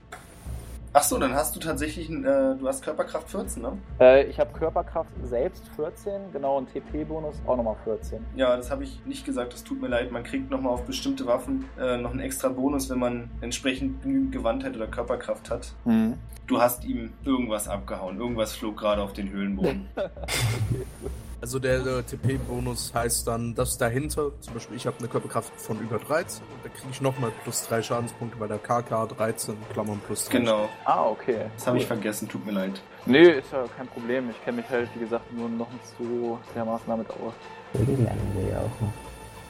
Ach 0.96 1.02
so, 1.02 1.18
dann 1.18 1.34
hast 1.34 1.56
du 1.56 1.60
tatsächlich, 1.60 2.08
äh, 2.08 2.22
du 2.22 2.68
hast 2.68 2.84
Körperkraft 2.84 3.32
14, 3.32 3.64
ne? 3.64 3.78
Äh, 4.00 4.26
ich 4.26 4.40
habe 4.40 4.54
Körperkraft 4.54 5.10
selbst 5.24 5.68
14, 5.76 6.32
genau, 6.32 6.60
und 6.60 6.72
TP-Bonus 6.72 7.42
auch 7.48 7.58
nochmal 7.58 7.76
14. 7.84 8.24
Ja, 8.36 8.56
das 8.56 8.70
habe 8.70 8.84
ich 8.84 9.04
nicht 9.04 9.26
gesagt, 9.26 9.54
das 9.54 9.64
tut 9.64 9.82
mir 9.82 9.88
leid. 9.88 10.12
Man 10.12 10.24
kriegt 10.24 10.52
nochmal 10.52 10.72
auf 10.72 10.84
bestimmte 10.84 11.26
Waffen 11.26 11.66
äh, 11.80 11.98
noch 11.98 12.12
einen 12.12 12.20
extra 12.20 12.50
Bonus, 12.50 12.92
wenn 12.92 13.00
man 13.00 13.32
entsprechend 13.42 14.04
genügend 14.04 14.34
Gewandtheit 14.34 14.76
oder 14.76 14.86
Körperkraft 14.86 15.50
hat. 15.50 15.74
Hm. 15.86 16.14
Du 16.46 16.62
hast 16.62 16.86
ihm 16.86 17.14
irgendwas 17.26 17.68
abgehauen. 17.68 18.20
Irgendwas 18.20 18.54
flog 18.54 18.78
gerade 18.78 19.02
auf 19.02 19.14
den 19.14 19.32
Höhlenboden. 19.32 19.88
Also 21.44 21.60
der, 21.60 21.80
der 21.80 22.06
TP-Bonus 22.06 22.94
heißt 22.94 23.28
dann, 23.28 23.54
dass 23.54 23.78
dahinter, 23.78 24.32
zum 24.40 24.54
Beispiel 24.54 24.78
ich 24.78 24.88
habe 24.88 24.98
eine 25.00 25.10
Körperkraft 25.10 25.52
von 25.60 25.78
über 25.82 26.00
13 26.00 26.42
und 26.42 26.64
da 26.64 26.70
kriege 26.70 26.88
ich 26.90 27.02
nochmal 27.02 27.34
plus 27.44 27.68
3 27.68 27.82
Schadenspunkte 27.82 28.38
bei 28.38 28.48
der 28.48 28.60
KK 28.60 29.08
13, 29.08 29.58
Klammern 29.74 30.00
plus 30.08 30.24
3. 30.30 30.38
genau. 30.38 30.70
Ah, 30.86 31.04
okay. 31.04 31.48
Das 31.58 31.68
habe 31.68 31.80
ich 31.80 31.86
vergessen, 31.86 32.30
tut 32.30 32.46
mir 32.46 32.54
leid. 32.54 32.82
Nee, 33.06 33.40
ist 33.40 33.52
ja 33.52 33.66
kein 33.76 33.88
Problem. 33.88 34.30
Ich 34.30 34.42
kenne 34.46 34.62
mich 34.62 34.70
halt, 34.70 34.88
wie 34.96 35.02
gesagt, 35.02 35.34
nur 35.34 35.50
noch 35.50 35.70
nicht 35.70 35.84
so 36.00 36.40
dermaßen 36.56 36.86
damit 36.88 37.10
aus. 37.10 37.34
Die 37.74 37.92
lernen 37.92 38.32
wir 38.36 38.50
ja 38.50 38.60
auch 38.60 38.82
noch. 38.82 38.94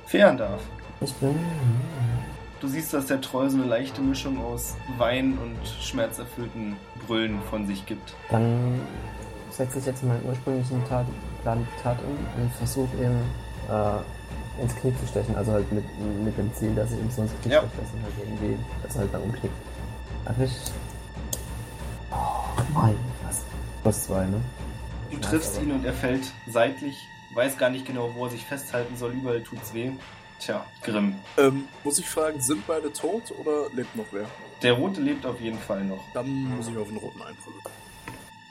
Fern 0.08 0.36
darf. 0.36 0.62
Ich 1.00 1.14
bin. 1.14 1.38
Du 2.60 2.68
siehst, 2.70 2.92
dass 2.92 3.06
der 3.06 3.22
Troll 3.22 3.52
so 3.52 3.58
eine 3.58 3.68
leichte 3.68 4.02
Mischung 4.02 4.44
aus 4.44 4.76
Wein 4.98 5.38
und 5.38 5.58
schmerzerfüllten 5.80 6.76
Brüllen 7.06 7.40
von 7.52 7.68
sich 7.68 7.86
gibt. 7.86 8.16
Dann 8.32 8.82
setze 9.52 9.78
ich 9.78 9.86
jetzt 9.86 10.04
meinen 10.04 10.26
ursprünglichen 10.26 10.84
Tat, 10.86 11.06
Plan 11.44 11.68
Tat 11.82 11.98
um 12.04 12.42
und 12.42 12.52
versuche 12.56 12.96
ihm 12.98 13.20
äh, 13.70 14.62
ins 14.62 14.76
Knie 14.76 14.94
zu 15.00 15.08
stechen. 15.08 15.36
Also 15.36 15.52
halt 15.54 15.72
mit, 15.72 15.84
mit 16.24 16.38
dem 16.38 16.54
Ziel, 16.56 16.74
dass 16.76 16.92
ich 16.92 17.00
ihm 17.00 17.10
so 17.12 17.22
ins 17.22 17.32
Knie 17.42 17.54
Ja. 17.54 17.60
steche, 17.60 17.78
dass 17.78 17.94
er 17.94 18.04
halt 18.04 18.14
irgendwie, 18.20 18.58
dass 18.84 18.96
er 18.96 19.02
halt 19.02 19.14
dann 19.14 19.22
umknickt. 19.24 19.56
Erwischt. 20.26 20.72
Oh, 22.12 22.16
mein, 22.74 22.96
was? 23.26 23.42
Plus 23.82 24.04
zwei, 24.04 24.26
ne? 24.26 24.42
Du 25.10 25.18
Schmerz, 25.18 25.30
triffst 25.30 25.56
aber- 25.58 25.66
ihn 25.66 25.72
und 25.74 25.86
er 25.86 25.94
fällt 25.94 26.32
seitlich, 26.48 27.08
weiß 27.34 27.58
gar 27.58 27.70
nicht 27.70 27.86
genau, 27.86 28.12
wo 28.16 28.26
er 28.26 28.32
sich 28.32 28.46
festhalten 28.46 28.96
soll. 28.98 29.12
Überall 29.12 29.42
tut's 29.42 29.74
weh. 29.74 29.92
Tja, 30.40 30.66
Grimm. 30.82 31.16
Ähm, 31.38 31.66
muss 31.84 32.00
ich 32.00 32.10
fragen, 32.10 32.42
sind 32.42 32.66
beide 32.68 32.92
tot 32.92 33.32
oder 33.40 33.68
lebt 33.74 33.96
noch 33.96 34.06
wer? 34.12 34.26
Der 34.62 34.74
Rote 34.74 35.02
lebt 35.02 35.26
auf 35.26 35.40
jeden 35.40 35.60
Fall 35.60 35.84
noch. 35.84 36.04
Dann 36.14 36.28
muss 36.56 36.68
ich 36.68 36.78
auf 36.78 36.88
den 36.88 36.98
roten 36.98 37.22
einprügeln. 37.22 37.62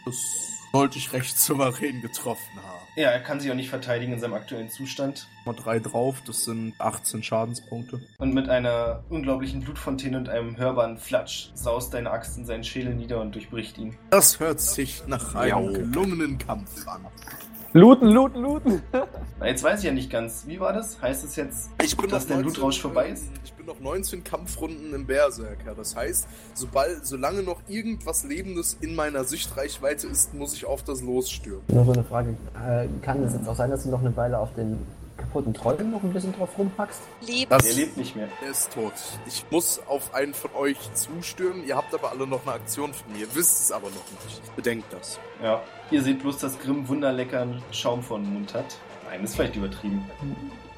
Das 0.04 0.51
sollte 0.72 0.98
ich 0.98 1.12
recht 1.12 1.38
souverän 1.38 2.00
getroffen 2.00 2.56
haben. 2.62 2.82
Ja, 2.94 3.08
er 3.10 3.20
kann 3.20 3.40
sich 3.40 3.50
auch 3.50 3.54
nicht 3.54 3.70
verteidigen 3.70 4.12
in 4.12 4.20
seinem 4.20 4.34
aktuellen 4.34 4.68
Zustand. 4.68 5.26
Mal 5.46 5.54
drei 5.54 5.78
drauf, 5.78 6.22
das 6.26 6.44
sind 6.44 6.74
18 6.78 7.22
Schadenspunkte. 7.22 8.00
Und 8.18 8.34
mit 8.34 8.50
einer 8.50 9.02
unglaublichen 9.08 9.60
Blutfontäne 9.60 10.18
und 10.18 10.28
einem 10.28 10.58
hörbaren 10.58 10.98
Flatsch 10.98 11.50
saust 11.54 11.94
deine 11.94 12.10
Axt 12.10 12.36
in 12.36 12.44
seinen 12.44 12.64
Schädel 12.64 12.94
nieder 12.94 13.20
und 13.20 13.34
durchbricht 13.34 13.78
ihn. 13.78 13.96
Das 14.10 14.40
hört 14.40 14.60
sich 14.60 15.06
nach 15.06 15.34
einem 15.34 15.72
gelungenen 15.72 16.36
Kampf 16.36 16.86
an. 16.86 17.06
Looten, 17.74 18.08
looten, 18.08 18.42
looten! 18.42 18.82
Na, 19.40 19.46
jetzt 19.46 19.62
weiß 19.62 19.78
ich 19.78 19.86
ja 19.86 19.92
nicht 19.92 20.10
ganz. 20.10 20.44
Wie 20.46 20.60
war 20.60 20.74
das? 20.74 21.00
Heißt 21.00 21.24
es 21.24 21.36
jetzt, 21.36 21.70
Ich 21.82 21.96
bin 21.96 22.10
dass 22.10 22.24
noch 22.24 22.28
der 22.28 22.36
19, 22.36 22.52
Blutrausch 22.52 22.80
vorbei 22.82 23.08
ist? 23.08 23.24
Ich 23.44 23.52
bin 23.54 23.64
noch 23.64 23.80
19 23.80 24.22
Kampfrunden 24.22 24.92
im 24.92 25.06
Berserker. 25.06 25.74
Das 25.74 25.96
heißt, 25.96 26.28
sobald, 26.52 27.06
solange 27.06 27.42
noch 27.42 27.60
irgendwas 27.68 28.24
Lebendes 28.24 28.76
in 28.82 28.94
meiner 28.94 29.24
Sichtreichweite 29.24 30.06
ist, 30.06 30.34
muss 30.34 30.52
ich 30.52 30.66
auf 30.66 30.82
das 30.82 31.00
losstürmen. 31.00 31.62
Nur 31.68 31.86
so 31.86 31.92
eine 31.92 32.04
Frage. 32.04 32.36
Äh, 32.54 32.88
kann 33.00 33.22
es 33.22 33.32
jetzt 33.32 33.48
auch 33.48 33.56
sein, 33.56 33.70
dass 33.70 33.84
du 33.84 33.88
noch 33.88 34.00
eine 34.00 34.14
Weile 34.16 34.38
auf 34.38 34.52
den 34.54 34.78
kaputten 35.32 35.54
Troll 35.54 35.82
noch 35.84 36.02
ein 36.02 36.12
bisschen 36.12 36.34
drauf 36.36 36.50
rumhackst? 36.58 37.00
Leben. 37.26 37.48
Das- 37.50 37.64
Er 37.66 37.74
lebt 37.74 37.96
nicht 37.96 38.14
mehr. 38.14 38.28
Er 38.42 38.50
ist 38.50 38.72
tot. 38.72 38.92
Ich 39.26 39.44
muss 39.50 39.80
auf 39.88 40.14
einen 40.14 40.34
von 40.34 40.50
euch 40.54 40.76
zustürmen. 40.94 41.64
Ihr 41.66 41.76
habt 41.76 41.94
aber 41.94 42.10
alle 42.10 42.26
noch 42.26 42.42
eine 42.42 42.52
Aktion 42.54 42.92
von 42.92 43.12
mir. 43.12 43.26
Wisst 43.34 43.60
es 43.60 43.72
aber 43.72 43.88
noch 43.88 44.24
nicht. 44.26 44.56
Bedenkt 44.56 44.92
das. 44.92 45.18
Ja. 45.42 45.62
Ihr 45.90 46.02
seht 46.02 46.20
bloß, 46.20 46.38
dass 46.38 46.58
Grimm 46.58 46.86
wunderleckeren 46.88 47.62
Schaum 47.70 48.02
vor 48.02 48.18
dem 48.18 48.32
Mund 48.34 48.52
hat. 48.54 48.76
Nein, 49.08 49.24
ist 49.24 49.34
vielleicht 49.36 49.56
übertrieben. 49.56 50.04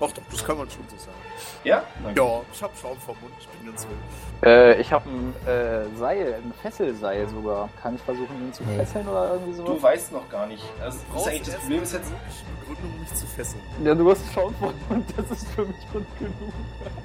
Doch, 0.07 0.13
doch, 0.13 0.23
das 0.31 0.45
kann 0.45 0.59
man 0.59 0.71
schon 0.71 0.85
so 0.91 0.97
sagen. 0.97 1.17
Ja? 1.65 1.83
Gut. 2.03 2.17
Ja, 2.17 2.41
ich 2.53 2.63
hab 2.63 2.77
Schaum 2.79 2.99
vom 2.99 3.17
Mund. 3.21 3.33
Ich 3.41 3.49
bin 3.49 3.67
ganz 3.67 3.87
wild. 3.89 4.45
Äh, 4.45 4.81
ich 4.81 4.93
habe 4.93 5.09
ein 5.09 5.35
äh, 5.47 5.97
Seil, 5.99 6.35
ein 6.35 6.53
Fesselseil 6.61 7.29
sogar. 7.29 7.69
Kann 7.83 7.95
ich 7.97 8.03
versuchen, 8.03 8.37
ihn 8.43 8.53
zu 8.53 8.63
Nee. 8.65 8.77
fesseln 8.77 9.09
oder 9.09 9.33
irgendwie 9.35 9.53
Du 9.61 9.67
sowas? 9.67 9.83
weißt 9.83 10.13
noch 10.13 10.29
gar 10.29 10.47
nicht. 10.47 10.63
Das, 10.79 10.97
das 11.13 11.23
ist 11.23 11.29
eigentlich 11.29 11.43
das 11.43 11.55
Problem 11.57 11.83
ist 11.83 11.93
jetzt. 11.95 12.13
Begründung, 12.61 12.93
um 12.95 13.01
mich 13.01 13.15
zu 13.15 13.27
fesseln. 13.27 13.63
Ja, 13.83 13.95
du 13.95 14.11
hast 14.11 14.21
Schaum 14.35 14.55
vor 14.57 14.75
und 14.91 15.07
das 15.17 15.31
ist 15.31 15.49
für 15.49 15.65
mich 15.65 15.77
schon 15.93 16.07
genug. 16.19 16.53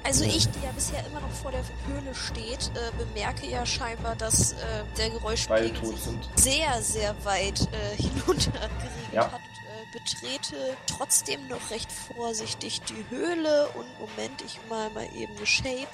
Also 0.04 0.24
ich, 0.24 0.48
die 0.50 0.64
ja 0.64 0.70
bisher 0.74 1.00
immer 1.10 1.20
noch 1.20 1.30
vor 1.30 1.50
der 1.52 1.60
Höhle 1.86 2.14
steht, 2.14 2.70
äh, 2.74 2.90
bemerke 3.02 3.46
ja 3.46 3.64
scheinbar, 3.64 4.14
dass 4.16 4.52
äh, 4.52 4.56
der 4.98 5.10
Geräuschpegel 5.10 5.72
tot 5.72 5.86
sich 5.86 6.00
sind. 6.00 6.28
sehr, 6.36 6.82
sehr 6.82 7.14
weit 7.24 7.60
äh, 7.72 7.96
hinuntergeregelt 8.02 9.12
Ja. 9.12 9.22
hat. 9.32 9.40
Betrete 9.92 10.76
trotzdem 10.86 11.48
noch 11.48 11.70
recht 11.70 11.90
vorsichtig 11.90 12.80
die 12.82 13.04
Höhle 13.10 13.68
und 13.70 13.86
Moment, 13.98 14.42
ich 14.46 14.58
mal 14.68 14.90
mal 14.90 15.08
eben 15.16 15.36
eine 15.36 15.46
Shape. 15.46 15.88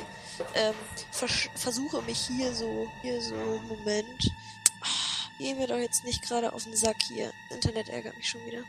Ähm, 0.54 0.74
vers 1.10 1.48
versuche 1.54 2.02
mich 2.02 2.18
hier 2.18 2.52
so, 2.54 2.88
hier 3.02 3.20
so, 3.22 3.34
Moment. 3.68 4.30
Ah, 4.82 4.86
Geh 5.38 5.54
mir 5.54 5.66
doch 5.66 5.78
jetzt 5.78 6.04
nicht 6.04 6.22
gerade 6.22 6.52
auf 6.52 6.64
den 6.64 6.76
Sack 6.76 6.96
hier. 7.08 7.32
Das 7.48 7.56
Internet 7.56 7.88
ärgert 7.88 8.16
mich 8.16 8.28
schon 8.28 8.44
wieder. 8.44 8.62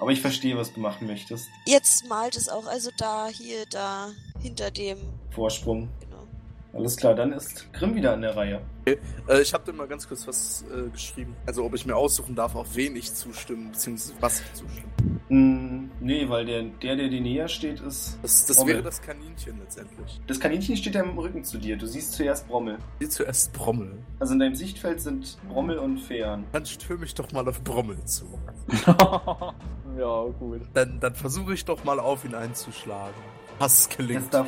Aber 0.00 0.10
ich 0.10 0.20
verstehe, 0.20 0.56
was 0.56 0.72
du 0.72 0.80
machen 0.80 1.06
möchtest. 1.06 1.48
Jetzt 1.66 2.08
malt 2.08 2.36
es 2.36 2.48
auch, 2.48 2.66
also 2.66 2.90
da, 2.96 3.28
hier, 3.28 3.66
da, 3.66 4.12
hinter 4.40 4.70
dem, 4.70 4.98
Vorsprung. 5.30 5.88
Alles 6.74 6.96
klar, 6.96 7.14
dann 7.14 7.32
ist 7.32 7.70
Grimm 7.74 7.94
wieder 7.94 8.14
an 8.14 8.22
der 8.22 8.34
Reihe. 8.34 8.62
Äh, 8.86 8.96
ich 9.42 9.52
habe 9.52 9.64
dir 9.64 9.72
mal 9.76 9.86
ganz 9.86 10.08
kurz 10.08 10.26
was 10.26 10.64
äh, 10.74 10.88
geschrieben. 10.90 11.36
Also, 11.46 11.64
ob 11.64 11.74
ich 11.74 11.84
mir 11.84 11.94
aussuchen 11.94 12.34
darf, 12.34 12.54
auf 12.56 12.74
wen 12.74 12.96
ich 12.96 13.12
zustimmen, 13.14 13.72
beziehungsweise 13.72 14.14
was 14.20 14.40
ich 14.40 14.52
zustimme. 14.54 14.88
Hm, 15.28 15.90
nee, 16.00 16.28
weil 16.28 16.46
der, 16.46 16.62
der, 16.62 16.96
der 16.96 17.08
dir 17.08 17.20
näher 17.20 17.48
steht, 17.48 17.80
ist. 17.80 18.18
Das, 18.22 18.46
das 18.46 18.66
wäre 18.66 18.82
das 18.82 19.02
Kaninchen 19.02 19.58
letztendlich. 19.60 20.20
Das 20.26 20.40
Kaninchen 20.40 20.76
steht 20.76 20.94
ja 20.94 21.02
im 21.02 21.18
Rücken 21.18 21.44
zu 21.44 21.58
dir. 21.58 21.76
Du 21.76 21.86
siehst 21.86 22.12
zuerst 22.12 22.48
Brommel. 22.48 22.78
Hier 22.98 23.10
zuerst 23.10 23.52
Brommel. 23.52 23.98
Also 24.18 24.32
in 24.32 24.40
deinem 24.40 24.54
Sichtfeld 24.54 25.00
sind 25.00 25.38
Brommel 25.48 25.78
und 25.78 25.98
Fähren. 25.98 26.44
Dann 26.52 26.64
stürme 26.66 27.04
ich 27.04 27.14
doch 27.14 27.30
mal 27.32 27.46
auf 27.48 27.62
Brommel 27.62 28.02
zu. 28.04 28.26
ja, 29.98 30.24
gut. 30.38 30.62
Dann, 30.74 31.00
dann 31.00 31.14
versuche 31.14 31.54
ich 31.54 31.64
doch 31.64 31.84
mal 31.84 32.00
auf 32.00 32.24
ihn 32.24 32.34
einzuschlagen. 32.34 33.14
Was 33.58 33.88
gelingt 33.88 34.22
Das 34.24 34.30
darf- 34.30 34.46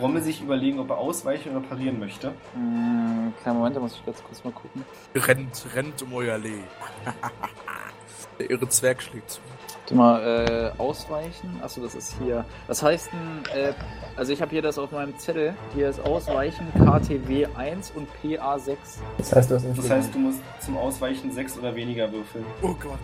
Brommel 0.00 0.22
sich 0.22 0.40
überlegen, 0.42 0.78
ob 0.80 0.90
er 0.90 0.98
ausweichen 0.98 1.54
oder 1.56 1.60
parieren 1.66 1.98
möchte. 2.00 2.32
Hm, 2.54 3.32
kleinen 3.42 3.58
Moment, 3.58 3.76
da 3.76 3.80
muss 3.80 3.94
ich 3.94 4.04
ganz 4.06 4.22
kurz 4.24 4.42
mal 4.42 4.52
gucken. 4.52 4.84
Rennt, 5.14 5.66
rennt 5.74 6.02
um 6.02 6.14
euer 6.14 6.38
Lee. 6.38 6.62
Der 8.38 8.50
irre 8.50 8.66
Zwerg 8.70 9.02
schlägt 9.02 9.30
zu. 9.32 9.40
Warte 9.80 9.94
mal, 9.94 10.72
äh, 10.78 10.80
ausweichen. 10.80 11.60
Achso, 11.62 11.82
das 11.82 11.94
ist 11.94 12.14
hier. 12.22 12.44
Was 12.68 12.82
heißt 12.82 13.10
denn, 13.12 13.54
äh, 13.54 13.72
also 14.16 14.32
ich 14.32 14.40
habe 14.40 14.50
hier 14.50 14.62
das 14.62 14.78
auf 14.78 14.92
meinem 14.92 15.18
Zettel. 15.18 15.54
Hier 15.74 15.90
ist 15.90 16.00
Ausweichen 16.00 16.66
KTW 16.84 17.46
1 17.54 17.90
und 17.90 18.08
PA 18.22 18.58
6. 18.58 19.00
Das 19.18 19.32
heißt, 19.36 19.50
du 19.50 19.54
hast 19.56 19.66
Das 19.76 19.90
heißt, 19.90 20.14
du 20.14 20.18
musst 20.20 20.38
zum 20.60 20.78
Ausweichen 20.78 21.30
sechs 21.32 21.58
oder 21.58 21.74
weniger 21.74 22.10
würfeln. 22.10 22.44
Oh 22.62 22.74
Gott, 22.80 22.98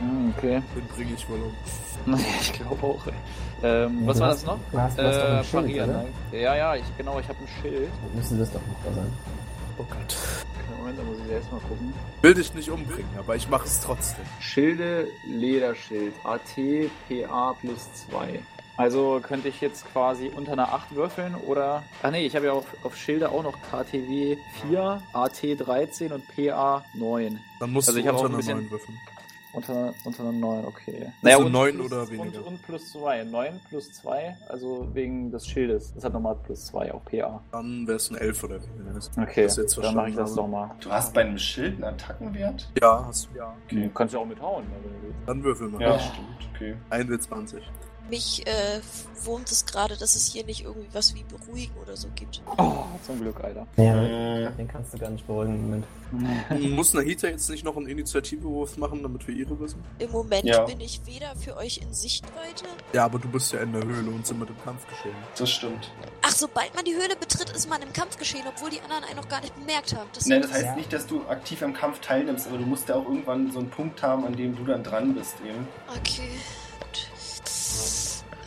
Hm, 0.00 0.34
okay. 0.36 0.62
den 0.74 0.86
bringe 0.96 1.12
ich 1.14 1.28
wohl 1.28 1.38
um. 1.42 1.54
Naja, 2.12 2.24
ich 2.40 2.52
glaube 2.52 2.82
auch, 2.84 3.06
ey. 3.06 3.12
Ähm, 3.62 4.06
was 4.06 4.18
war 4.20 4.28
hast- 4.28 4.38
das 4.42 4.46
noch? 4.46 4.58
Du 4.72 4.78
hast, 4.78 4.98
du 4.98 5.02
hast 5.04 5.16
doch 5.16 5.22
Äh, 5.24 5.26
ein 5.38 5.44
Schild, 5.44 5.62
parieren, 5.64 5.90
oder? 5.90 6.02
ne? 6.32 6.40
Ja, 6.40 6.56
ja, 6.56 6.76
ich, 6.76 6.84
genau, 6.96 7.18
ich 7.20 7.28
habe 7.28 7.38
ein 7.40 7.48
Schild. 7.62 7.88
Dann 8.06 8.16
Müsste 8.16 8.36
das 8.36 8.50
doch 8.52 8.60
nicht 8.60 8.78
da 8.84 8.92
sein. 8.92 9.12
Oh 9.78 9.84
Gott. 9.84 10.16
Moment, 10.78 10.98
da 10.98 11.02
muss 11.04 11.18
ich 11.18 11.26
selbst 11.28 11.52
mal 11.52 11.60
gucken. 11.60 11.92
Will 12.22 12.34
dich 12.34 12.54
nicht 12.54 12.70
umbringen, 12.70 13.10
aber 13.18 13.36
ich 13.36 13.48
mache 13.48 13.66
es 13.66 13.80
trotzdem. 13.80 14.24
Schilde, 14.40 15.06
Lederschild, 15.26 16.12
AT, 16.24 16.90
PA 17.08 17.54
plus 17.60 17.88
2. 18.10 18.40
Also 18.76 19.20
könnte 19.22 19.48
ich 19.48 19.60
jetzt 19.60 19.84
quasi 19.92 20.30
unter 20.34 20.52
einer 20.52 20.72
8 20.72 20.94
würfeln 20.94 21.34
oder. 21.34 21.82
Ach 22.02 22.10
nee, 22.10 22.24
ich 22.26 22.34
habe 22.34 22.46
ja 22.46 22.52
auf, 22.52 22.64
auf 22.82 22.96
Schilde 22.96 23.30
auch 23.30 23.42
noch 23.42 23.54
KTW 23.70 24.36
4, 24.68 25.02
AT 25.12 25.42
13 25.60 26.10
und 26.10 26.24
PA 26.34 26.82
9. 26.94 27.38
Dann 27.60 27.70
musst 27.70 27.88
Also 27.88 28.00
du 28.00 28.04
ich 28.04 28.10
unter 28.10 28.18
auch 28.20 28.24
ein 28.24 28.28
einer 28.30 28.36
bisschen- 28.38 28.56
9 28.58 28.70
würfeln. 28.70 28.98
Unter, 29.54 29.92
unter 30.04 30.22
einer 30.22 30.32
9, 30.32 30.64
okay. 30.64 31.12
Also 31.22 31.44
und 31.44 31.52
9 31.52 31.74
plus, 31.74 31.86
oder 31.86 32.02
und, 32.02 32.10
weniger. 32.10 32.46
und 32.46 32.62
plus 32.62 32.92
2. 32.92 33.24
9 33.24 33.60
plus 33.68 33.92
2, 33.92 34.36
also 34.48 34.88
wegen 34.94 35.30
des 35.30 35.46
Schildes. 35.46 35.92
Das 35.94 36.04
hat 36.04 36.14
nochmal 36.14 36.36
plus 36.36 36.66
2 36.66 36.92
auf 36.92 37.04
PA. 37.04 37.42
Dann 37.52 37.86
wäre 37.86 37.96
es 37.96 38.10
ein 38.10 38.16
11 38.16 38.44
oder 38.44 38.60
weniger. 38.62 38.98
Okay, 39.22 39.44
das 39.44 39.56
jetzt 39.56 39.76
dann 39.76 39.94
mache 39.94 40.08
ich 40.08 40.16
das 40.16 40.30
verstanden 40.30 40.52
doch 40.52 40.68
mal. 40.68 40.74
Du 40.80 40.90
hast 40.90 41.12
bei 41.12 41.20
einem 41.20 41.38
Schild 41.38 41.74
einen 41.74 41.84
Attackenwert? 41.84 42.72
Ja, 42.80 43.04
hast 43.06 43.28
du. 43.32 43.38
Ja. 43.38 43.54
Du 43.68 43.90
kannst 43.90 44.14
ja 44.14 44.20
auch 44.20 44.26
mithauen, 44.26 44.64
wenn 44.72 44.82
du 44.82 45.02
willst. 45.02 45.18
Dann 45.26 45.44
würfel 45.44 45.68
mal. 45.68 45.82
Ja, 45.82 45.98
stimmt. 45.98 46.48
Okay. 46.54 46.76
1W20. 46.90 47.60
Mich 48.10 48.46
äh, 48.46 48.80
wurmt 49.24 49.50
es 49.50 49.64
gerade, 49.64 49.96
dass 49.96 50.16
es 50.16 50.26
hier 50.30 50.44
nicht 50.44 50.64
irgendwie 50.64 50.88
was 50.92 51.14
wie 51.14 51.22
beruhigen 51.24 51.72
oder 51.80 51.96
so 51.96 52.08
gibt. 52.14 52.42
Oh, 52.58 52.84
zum 53.06 53.20
Glück, 53.20 53.42
Alter. 53.42 53.66
Ja, 53.76 54.02
Äh. 54.02 54.50
den 54.52 54.68
kannst 54.68 54.92
du 54.92 54.98
gar 54.98 55.08
nicht 55.10 55.26
beruhigen 55.26 55.54
im 55.54 55.62
Moment. 55.62 55.86
Muss 56.76 56.92
Nahita 56.92 57.28
jetzt 57.28 57.48
nicht 57.48 57.64
noch 57.64 57.76
einen 57.76 57.86
Initiativewurf 57.86 58.76
machen, 58.76 59.02
damit 59.02 59.26
wir 59.26 59.34
ihre 59.34 59.58
wissen? 59.60 59.82
Im 59.98 60.10
Moment 60.10 60.44
Ja. 60.44 60.64
bin 60.64 60.80
ich 60.80 61.00
weder 61.06 61.34
für 61.36 61.56
euch 61.56 61.78
in 61.78 61.94
Sichtweite. 61.94 62.64
Ja, 62.92 63.04
aber 63.06 63.18
du 63.18 63.28
bist 63.28 63.50
ja 63.52 63.60
in 63.60 63.72
der 63.72 63.82
Höhle 63.82 64.10
und 64.10 64.26
sind 64.26 64.38
mit 64.40 64.48
dem 64.50 64.60
Kampf 64.62 64.86
geschehen. 64.88 65.14
Das 65.38 65.50
stimmt. 65.50 65.90
Ach, 66.22 66.32
sobald 66.32 66.74
man 66.74 66.84
die 66.84 66.94
Höhle 66.94 67.16
betritt, 67.18 67.50
ist 67.50 67.68
man 67.70 67.80
im 67.80 67.92
Kampf 67.94 68.18
geschehen, 68.18 68.44
obwohl 68.46 68.68
die 68.68 68.80
anderen 68.82 69.04
einen 69.04 69.16
noch 69.16 69.28
gar 69.28 69.40
nicht 69.40 69.54
bemerkt 69.58 69.96
haben. 69.96 70.10
Das 70.12 70.26
Ne, 70.26 70.40
das 70.40 70.52
heißt 70.52 70.64
Ja. 70.64 70.74
nicht, 70.76 70.92
dass 70.92 71.06
du 71.06 71.22
aktiv 71.28 71.62
am 71.62 71.72
Kampf 71.72 72.00
teilnimmst, 72.00 72.46
aber 72.48 72.58
du 72.58 72.64
musst 72.66 72.88
ja 72.90 72.96
auch 72.96 73.04
irgendwann 73.04 73.50
so 73.52 73.60
einen 73.60 73.70
Punkt 73.70 74.02
haben, 74.02 74.26
an 74.26 74.34
dem 74.36 74.54
du 74.56 74.64
dann 74.64 74.82
dran 74.84 75.14
bist 75.14 75.36
eben. 75.46 75.66
Okay. 75.96 76.28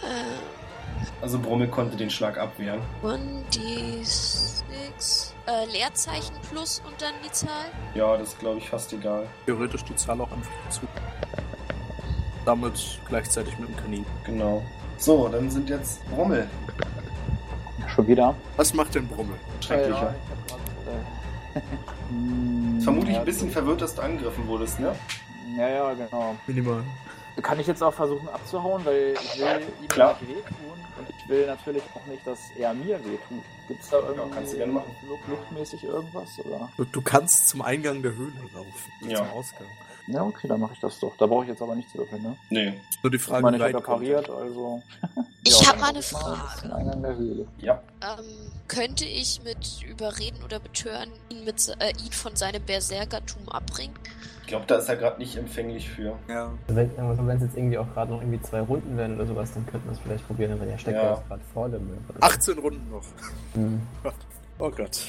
Äh, 0.02 1.22
Also 1.22 1.40
Brommel 1.40 1.68
konnte 1.68 1.98
den 1.98 2.10
Schlag 2.10 2.38
abwehren. 2.38 2.82
1d6. 3.04 5.32
Äh, 5.48 5.66
Leerzeichen 5.72 6.34
plus 6.50 6.82
und 6.88 7.00
dann 7.02 7.14
die 7.24 7.32
Zahl. 7.32 7.66
Ja, 7.94 8.18
das 8.18 8.30
ist 8.30 8.40
glaube 8.40 8.58
ich 8.58 8.68
fast 8.70 8.92
egal. 8.94 9.28
Theoretisch 9.46 9.84
die 9.84 9.96
Zahl 9.96 10.20
auch 10.22 10.32
einfach 10.32 10.50
dazu. 10.66 10.82
Damit 12.46 13.00
gleichzeitig 13.08 13.58
mit 13.60 13.70
dem 13.70 13.78
Kanin. 13.78 14.06
Genau. 14.24 14.64
So, 14.98 15.28
dann 15.28 15.50
sind 15.52 15.70
jetzt 15.70 16.04
Brommel. 16.10 16.48
Schon 17.88 18.08
wieder? 18.08 18.34
Was 18.58 18.74
macht 18.74 18.96
denn 18.96 19.08
Brummel? 19.08 19.36
Schrecklicher. 19.62 20.16
Ja, 21.56 21.60
äh, 21.60 22.82
Vermutlich 22.82 23.16
ein 23.18 23.26
bisschen 23.26 23.50
verwirrt, 23.52 23.82
dass 23.82 23.94
du 23.96 24.02
angegriffen 24.02 24.48
wurdest, 24.48 24.80
ne? 24.80 24.96
Ja, 25.58 25.68
ja, 25.70 25.94
genau. 25.94 26.36
Minimal. 26.48 26.84
Kann 27.42 27.60
ich 27.60 27.68
jetzt 27.68 27.84
auch 27.84 27.94
versuchen 27.94 28.28
abzuhauen, 28.30 28.84
weil 28.86 29.14
ich 29.22 29.40
will 29.40 29.62
ihm 29.82 29.88
Klar. 29.90 30.18
nicht 30.22 30.30
wehtun 30.38 30.80
und 30.98 31.08
ich 31.10 31.30
will 31.30 31.46
natürlich 31.46 31.84
auch 31.94 32.06
nicht, 32.08 32.26
dass 32.26 32.40
er 32.58 32.74
mir 32.74 32.98
wehtut. 33.04 33.44
Gibt's 33.68 33.90
da 33.90 33.98
irgendwie 33.98 34.32
kannst 34.36 34.54
du 34.54 34.58
gerne 34.58 34.72
machen. 34.74 34.96
Luftmäßig 35.28 35.84
irgendwas 35.84 36.30
oder? 36.46 36.70
Du, 36.78 36.86
du 36.86 37.02
kannst 37.02 37.50
zum 37.50 37.62
Eingang 37.62 38.02
der 38.02 38.16
Höhle 38.16 38.32
laufen. 38.54 39.10
Ja. 39.10 39.18
Zum 39.18 39.30
Ausgang. 39.32 39.68
Ja, 40.08 40.22
okay, 40.24 40.48
dann 40.48 40.60
mache 40.60 40.74
ich 40.74 40.80
das 40.80 41.00
doch. 41.00 41.12
Da 41.18 41.26
brauche 41.26 41.44
ich 41.46 41.50
jetzt 41.50 41.64
aber 41.64 41.74
nicht 41.76 41.90
zu 41.90 41.98
würfeln, 41.98 42.22
ne? 42.22 42.38
Nee. 42.52 42.80
Nur 43.02 43.10
die 43.10 43.18
Ich 43.18 43.24
Frage, 43.24 43.42
meine, 43.42 43.58
ich 43.58 43.62
wie 43.62 43.66
habe 43.66 43.72
ja 43.74 43.78
weit 43.80 43.84
kommt 43.84 43.98
pariert, 44.00 44.30
also. 44.30 44.84
Ich 45.44 45.60
Ja, 45.62 45.68
hab 45.68 45.72
dann 45.74 45.82
mal 45.82 45.90
eine 45.90 46.02
Frage. 46.04 46.76
Eingang 46.76 47.02
der 47.02 47.16
Höhle. 47.16 47.48
Ja. 47.58 47.82
Ähm, 48.02 48.52
könnte 48.68 49.06
ich 49.06 49.42
mit 49.44 49.82
Überreden 49.84 50.44
oder 50.44 50.60
Betören 50.60 51.10
ihn, 51.30 51.44
mit, 51.44 51.76
äh, 51.80 51.90
ihn 51.90 52.12
von 52.12 52.36
seinem 52.36 52.62
Berserkertum 52.64 53.50
abbringen? 53.50 53.96
Ich 54.46 54.50
glaube, 54.50 54.66
da 54.68 54.76
ist 54.76 54.88
er 54.88 54.96
gerade 54.96 55.18
nicht 55.18 55.36
empfänglich 55.38 55.90
für. 55.90 56.14
Ja. 56.30 56.52
Wenn 56.68 56.92
also 57.00 57.26
wenn 57.26 57.38
es 57.38 57.42
jetzt 57.44 57.58
irgendwie 57.58 57.80
auch 57.80 57.92
gerade 57.96 58.12
noch 58.12 58.22
irgendwie 58.22 58.40
zwei 58.44 58.62
Runden 58.62 58.96
werden 58.96 59.16
oder 59.16 59.26
sowas, 59.26 59.52
dann 59.56 59.66
könnten 59.66 59.88
wir 59.88 59.94
es 59.94 60.00
vielleicht 60.00 60.28
probieren, 60.28 60.60
weil 60.60 60.68
der 60.68 60.78
steckt 60.78 60.98
Ja. 60.98 61.20
gerade 61.28 61.42
vor 61.52 61.68
dem 61.68 61.88
Müll. 61.88 61.98
18 62.22 62.60
Runden 62.60 62.92
noch. 62.92 63.04
Hm. 63.56 63.82
Oh 64.60 64.70
Gott. 64.70 65.02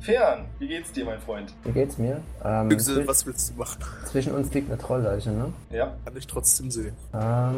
Fern, 0.00 0.44
wie 0.58 0.68
geht's 0.68 0.92
dir, 0.92 1.04
mein 1.06 1.18
Freund? 1.20 1.54
Wie 1.64 1.72
geht's 1.72 1.96
mir? 1.96 2.20
Ähm, 2.44 2.68
Büchse, 2.68 3.06
was 3.08 3.24
willst 3.24 3.50
du 3.50 3.54
machen? 3.54 3.78
zwischen 4.04 4.34
uns 4.34 4.52
liegt 4.52 4.68
eine 4.70 4.76
Trollleiche, 4.78 5.30
ne? 5.30 5.52
Ja. 5.70 5.94
Kann 6.04 6.16
ich 6.16 6.26
trotzdem 6.26 6.70
sehen. 6.70 6.92
Ähm, 7.14 7.54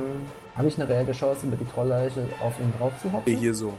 Habe 0.55 0.69
ich 0.69 0.77
eine 0.79 0.89
reelle 0.89 1.11
Chance, 1.13 1.47
über 1.47 1.57
die 1.57 1.65
Trollleiche 1.65 2.29
auf 2.41 2.61
ihn 2.61 2.73
drauf 2.79 2.93
zu 3.03 3.11
hoppen? 3.11 3.37
Hier 3.37 3.55
so. 3.55 3.73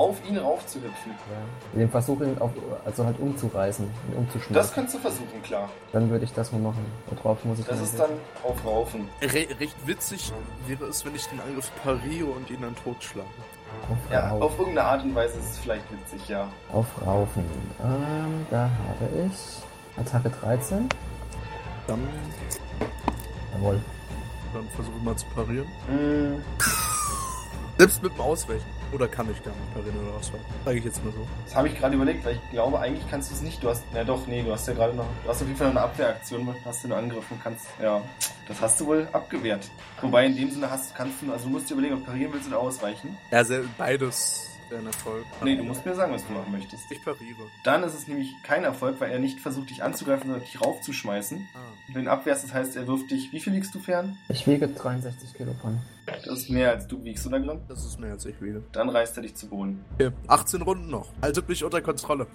Auf 0.00 0.16
ihn 0.26 0.38
raufzuhüpfen. 0.38 1.12
Ja. 1.12 1.78
Den 1.78 1.90
Versuch, 1.90 2.20
ihn 2.22 2.38
auf, 2.38 2.52
also 2.86 3.04
halt 3.04 3.18
umzureißen, 3.20 3.84
ihn 3.84 4.16
umzuschmeißen. 4.16 4.54
Das 4.54 4.72
kannst 4.72 4.94
du 4.94 4.98
versuchen, 4.98 5.42
klar. 5.42 5.68
Dann 5.92 6.08
würde 6.08 6.24
ich 6.24 6.32
das 6.32 6.50
mal 6.52 6.58
machen. 6.60 6.82
Worauf 7.22 7.44
muss 7.44 7.58
ich 7.58 7.66
Das 7.66 7.76
dann 7.76 7.84
ist 7.84 7.98
dann 7.98 8.10
auf 8.42 8.64
Raufen. 8.64 9.08
Re 9.20 9.46
recht 9.60 9.76
witzig 9.86 10.32
wäre 10.66 10.86
es, 10.86 11.04
wenn 11.04 11.14
ich 11.14 11.26
den 11.26 11.38
Angriff 11.42 11.70
pariere 11.84 12.28
und 12.30 12.48
ihn 12.50 12.62
dann 12.62 12.74
totschlage. 12.76 13.28
auf, 13.90 13.98
Ja, 14.10 14.30
Rauf- 14.30 14.42
auf 14.42 14.58
irgendeine 14.58 14.88
Art 14.88 15.02
und 15.04 15.14
Weise 15.14 15.38
ist 15.38 15.50
es 15.50 15.58
vielleicht 15.58 15.84
witzig, 15.92 16.28
ja. 16.30 16.48
auf 16.72 16.86
Raufen. 17.06 17.44
Ähm, 17.84 18.46
da 18.50 18.70
habe 18.88 19.26
ich 19.26 19.98
Attacke 19.98 20.30
13. 20.30 20.88
Dann, 21.86 22.08
Jawohl. 23.54 23.78
dann 24.54 24.66
versuche 24.74 24.96
ich 24.96 25.02
mal 25.02 25.16
zu 25.16 25.26
parieren. 25.34 25.66
Hm, 25.88 26.42
Selbst 27.76 28.02
mit 28.02 28.14
dem 28.14 28.20
Ausweichen. 28.22 28.64
Oder 28.92 29.08
kann 29.08 29.30
ich 29.30 29.42
gar 29.44 29.52
nicht 29.52 29.74
parieren 29.74 29.96
oder 30.06 30.16
ausweichen? 30.16 30.44
Sage 30.64 30.78
ich 30.78 30.84
jetzt 30.84 31.04
mal 31.04 31.12
so. 31.12 31.26
das 31.44 31.54
habe 31.54 31.68
ich 31.68 31.78
gerade 31.78 31.94
überlegt, 31.94 32.24
weil 32.24 32.34
ich 32.34 32.50
glaube, 32.50 32.80
eigentlich 32.80 33.08
kannst 33.08 33.30
du 33.30 33.34
es 33.34 33.42
nicht. 33.42 33.62
Du 33.62 33.68
hast, 33.68 33.84
na 33.92 34.02
doch, 34.04 34.26
nee, 34.26 34.42
du 34.42 34.52
hast 34.52 34.66
ja 34.66 34.74
gerade 34.74 34.94
noch, 34.94 35.06
du 35.22 35.30
hast 35.30 35.40
auf 35.40 35.46
jeden 35.46 35.58
Fall 35.58 35.68
noch 35.68 35.76
eine 35.76 35.84
Abwehraktion, 35.84 36.54
hast 36.64 36.84
du 36.84 36.88
einen 36.88 37.04
Angriff 37.04 37.30
und 37.30 37.42
kannst, 37.42 37.66
ja, 37.80 38.02
das 38.48 38.60
hast 38.60 38.80
du 38.80 38.86
wohl 38.86 39.08
abgewehrt. 39.12 39.70
Wobei 40.00 40.26
in 40.26 40.36
dem 40.36 40.50
Sinne 40.50 40.70
hast, 40.70 40.94
kannst 40.94 41.22
du, 41.22 41.32
also 41.32 41.44
du 41.44 41.50
musst 41.50 41.70
dir 41.70 41.74
überlegen, 41.74 41.94
ob 41.94 42.00
du 42.00 42.06
parieren 42.06 42.32
willst 42.32 42.48
oder 42.48 42.58
ausweichen. 42.58 43.16
Ja, 43.30 43.44
sehr, 43.44 43.62
beides 43.78 44.49
wäre 44.70 44.80
ein 44.80 44.86
Erfolg. 44.86 45.24
Nee, 45.42 45.56
du 45.56 45.64
musst 45.64 45.84
mir 45.84 45.94
sagen, 45.94 46.12
was 46.12 46.26
du 46.26 46.32
machen 46.32 46.52
möchtest. 46.52 46.90
Ich 46.90 47.04
pariere. 47.04 47.42
Dann 47.64 47.82
ist 47.82 47.94
es 47.94 48.08
nämlich 48.08 48.34
kein 48.42 48.64
Erfolg, 48.64 49.00
weil 49.00 49.10
er 49.10 49.18
nicht 49.18 49.40
versucht, 49.40 49.70
dich 49.70 49.82
anzugreifen, 49.82 50.30
sondern 50.30 50.44
dich 50.44 50.60
raufzuschmeißen. 50.60 51.48
Ah. 51.54 51.58
Wenn 51.92 52.04
du 52.04 52.10
abwehrst, 52.10 52.44
das 52.44 52.54
heißt, 52.54 52.76
er 52.76 52.86
wirft 52.86 53.10
dich, 53.10 53.32
wie 53.32 53.40
viel 53.40 53.52
liegst 53.52 53.74
du 53.74 53.78
fern? 53.78 54.16
Ich 54.28 54.46
wiege 54.46 54.68
63 54.68 55.34
Kilogramm. 55.34 55.80
Das 56.06 56.26
ist 56.26 56.50
mehr 56.50 56.70
als 56.70 56.86
du 56.86 57.02
wiegst, 57.04 57.26
oder 57.26 57.40
Grimm? 57.40 57.60
Das 57.68 57.84
ist 57.84 58.00
mehr 58.00 58.12
als 58.12 58.24
ich 58.24 58.40
wiege. 58.40 58.62
Dann 58.72 58.88
reißt 58.88 59.16
er 59.16 59.22
dich 59.22 59.34
zu 59.34 59.48
Boden. 59.48 59.84
Okay, 59.94 60.10
18 60.26 60.62
Runden 60.62 60.90
noch. 60.90 61.08
Haltet 61.22 61.48
mich 61.48 61.62
unter 61.64 61.80
Kontrolle. 61.80 62.26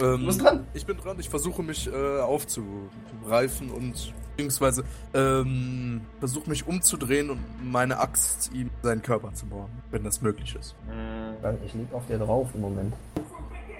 Ähm, 0.00 0.20
Du 0.20 0.26
bist 0.26 0.42
dran. 0.42 0.66
Ich 0.74 0.84
bin 0.86 0.96
dran. 0.96 1.16
Ich 1.18 1.28
versuche 1.28 1.62
mich 1.62 1.86
äh, 1.90 2.20
aufzugreifen 2.20 3.70
und 3.70 4.12
beziehungsweise 4.36 4.84
ähm, 5.14 6.02
versuche 6.18 6.50
mich 6.50 6.66
umzudrehen 6.66 7.30
und 7.30 7.40
meine 7.64 7.98
Axt 7.98 8.50
ihm 8.52 8.70
seinen 8.82 9.00
Körper 9.02 9.32
zu 9.32 9.46
bohren, 9.46 9.70
wenn 9.90 10.04
das 10.04 10.20
möglich 10.20 10.54
ist. 10.60 10.74
Weil 11.40 11.58
Ich 11.64 11.72
liege 11.74 11.94
auf 11.94 12.06
dir 12.06 12.18
drauf 12.18 12.50
im 12.54 12.60
Moment. 12.60 12.94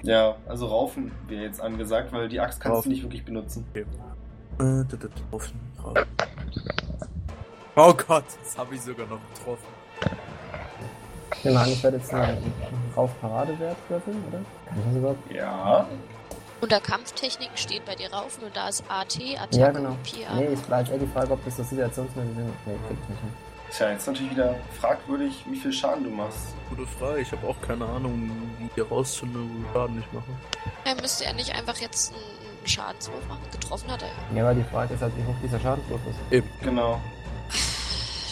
Ja, 0.02 0.36
also 0.46 0.66
raufen 0.66 1.10
wäre 1.28 1.42
jetzt 1.44 1.60
angesagt, 1.60 2.12
weil 2.12 2.28
die 2.28 2.40
Axt 2.40 2.60
kannst 2.60 2.76
Raufen. 2.78 2.90
du 2.90 2.94
nicht 2.94 3.02
wirklich 3.04 3.24
benutzen. 3.24 3.66
Äh, 3.74 3.84
das- 4.58 4.86
das- 4.98 5.10
drauf, 5.30 5.52
drauf. 5.82 5.98
Oh 7.78 7.92
Gott, 7.92 8.24
das 8.42 8.56
habe 8.56 8.74
ich 8.74 8.80
sogar 8.80 9.06
noch 9.06 9.18
getroffen. 9.34 9.66
Ich 11.36 11.44
nehme 11.44 11.60
an, 11.60 11.68
ich 11.68 11.82
werde 11.82 11.96
jetzt 11.98 12.14
einen, 12.14 12.38
einen 12.96 13.08
Rauf-Paradewert 13.08 13.76
würfeln, 13.88 14.24
oder? 14.28 14.38
Kann 14.66 14.78
ich 14.78 14.84
das 14.86 14.96
überhaupt? 14.96 15.30
Ja. 15.32 15.86
Unter 16.60 16.80
Kampftechniken 16.80 17.56
steht 17.56 17.84
bei 17.84 17.94
dir 17.94 18.12
Raufen 18.12 18.44
und 18.44 18.56
da 18.56 18.68
ist 18.68 18.82
AT, 18.88 19.18
Attacke 19.36 19.56
Ja, 19.58 19.70
genau. 19.70 19.90
und 19.90 20.02
PA. 20.02 20.34
Nee, 20.36 20.48
ich 20.54 20.70
war 20.70 20.80
jetzt 20.80 20.90
eher 20.90 20.98
die 20.98 21.06
Frage, 21.06 21.32
ob 21.32 21.44
das 21.44 21.56
so 21.56 21.62
Situationsmittel 21.62 22.34
sind. 22.34 22.46
Nee, 22.66 22.76
krieg 22.88 22.96
ich 23.02 23.08
nicht 23.10 23.20
hin. 23.20 23.32
Tja, 23.70 23.90
jetzt 23.90 24.06
natürlich 24.06 24.30
wieder 24.30 24.54
fragwürdig, 24.80 25.44
wie 25.50 25.56
viel 25.58 25.72
Schaden 25.72 26.04
du 26.04 26.10
machst. 26.10 26.54
Gute 26.70 26.86
Frage, 26.86 27.20
ich 27.20 27.32
habe 27.32 27.46
auch 27.46 27.60
keine 27.60 27.84
Ahnung, 27.84 28.30
wie 28.74 28.90
wo 28.90 29.02
ich 29.02 29.08
Schaden 29.72 29.96
nicht 29.96 30.12
mache. 30.14 30.24
Er 30.84 30.94
müsste 30.94 31.24
er 31.24 31.34
nicht 31.34 31.54
einfach 31.54 31.76
jetzt 31.76 32.14
einen 32.14 32.66
Schadenswurf 32.66 33.26
machen? 33.28 33.42
Getroffen 33.52 33.90
hat 33.90 34.02
er 34.02 34.08
ja. 34.08 34.14
Ja, 34.36 34.44
aber 34.50 34.54
die 34.54 34.64
Frage 34.64 34.94
ist 34.94 35.02
halt, 35.02 35.12
wie 35.16 35.24
hoch 35.24 35.34
dieser 35.42 35.60
Schadenswurf 35.60 36.00
ist. 36.30 36.44
Genau. 36.62 37.00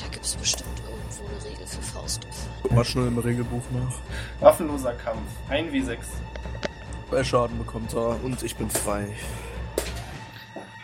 Da 0.01 0.09
gibt 0.11 0.24
es 0.24 0.35
bestimmt 0.36 0.74
irgendwo 1.25 1.35
eine 1.37 1.45
Regel 1.53 1.67
für 1.67 1.83
Faustwurf. 1.83 2.37
Guck 2.63 2.73
mal 2.73 2.85
schnell 2.85 3.07
im 3.09 3.19
Regelbuch 3.19 3.63
nach. 3.73 3.99
Waffenloser 4.41 4.93
Kampf. 4.95 5.21
1w6. 5.51 5.99
Bei 7.11 7.23
Schaden 7.25 7.59
bekommt 7.59 7.93
er 7.95 8.23
und 8.25 8.43
ich 8.43 8.57
bin 8.57 8.71
frei. 8.71 9.15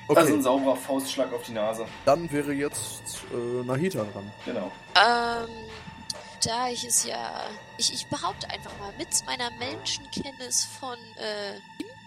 Also 0.09 0.23
Okay, 0.23 0.33
ein 0.35 0.43
sauberer 0.43 0.77
Faustschlag 0.77 1.33
auf 1.33 1.43
die 1.45 1.53
Nase. 1.53 1.87
dann 2.05 2.31
wäre 2.33 2.53
jetzt 2.53 3.23
äh, 3.33 3.65
Nahita 3.65 4.05
dran. 4.12 4.31
Genau. 4.45 4.73
Ähm, 4.97 5.49
da 6.45 6.69
ich 6.69 6.85
es 6.85 7.05
ja. 7.05 7.45
Ich, 7.77 7.93
ich 7.95 8.07
behaupte 8.09 8.51
einfach 8.51 8.73
mal, 8.81 8.93
mit 8.99 9.09
meiner 9.27 9.51
Menschenkenntnis 9.59 10.65
von 10.81 10.97
äh, 11.17 11.61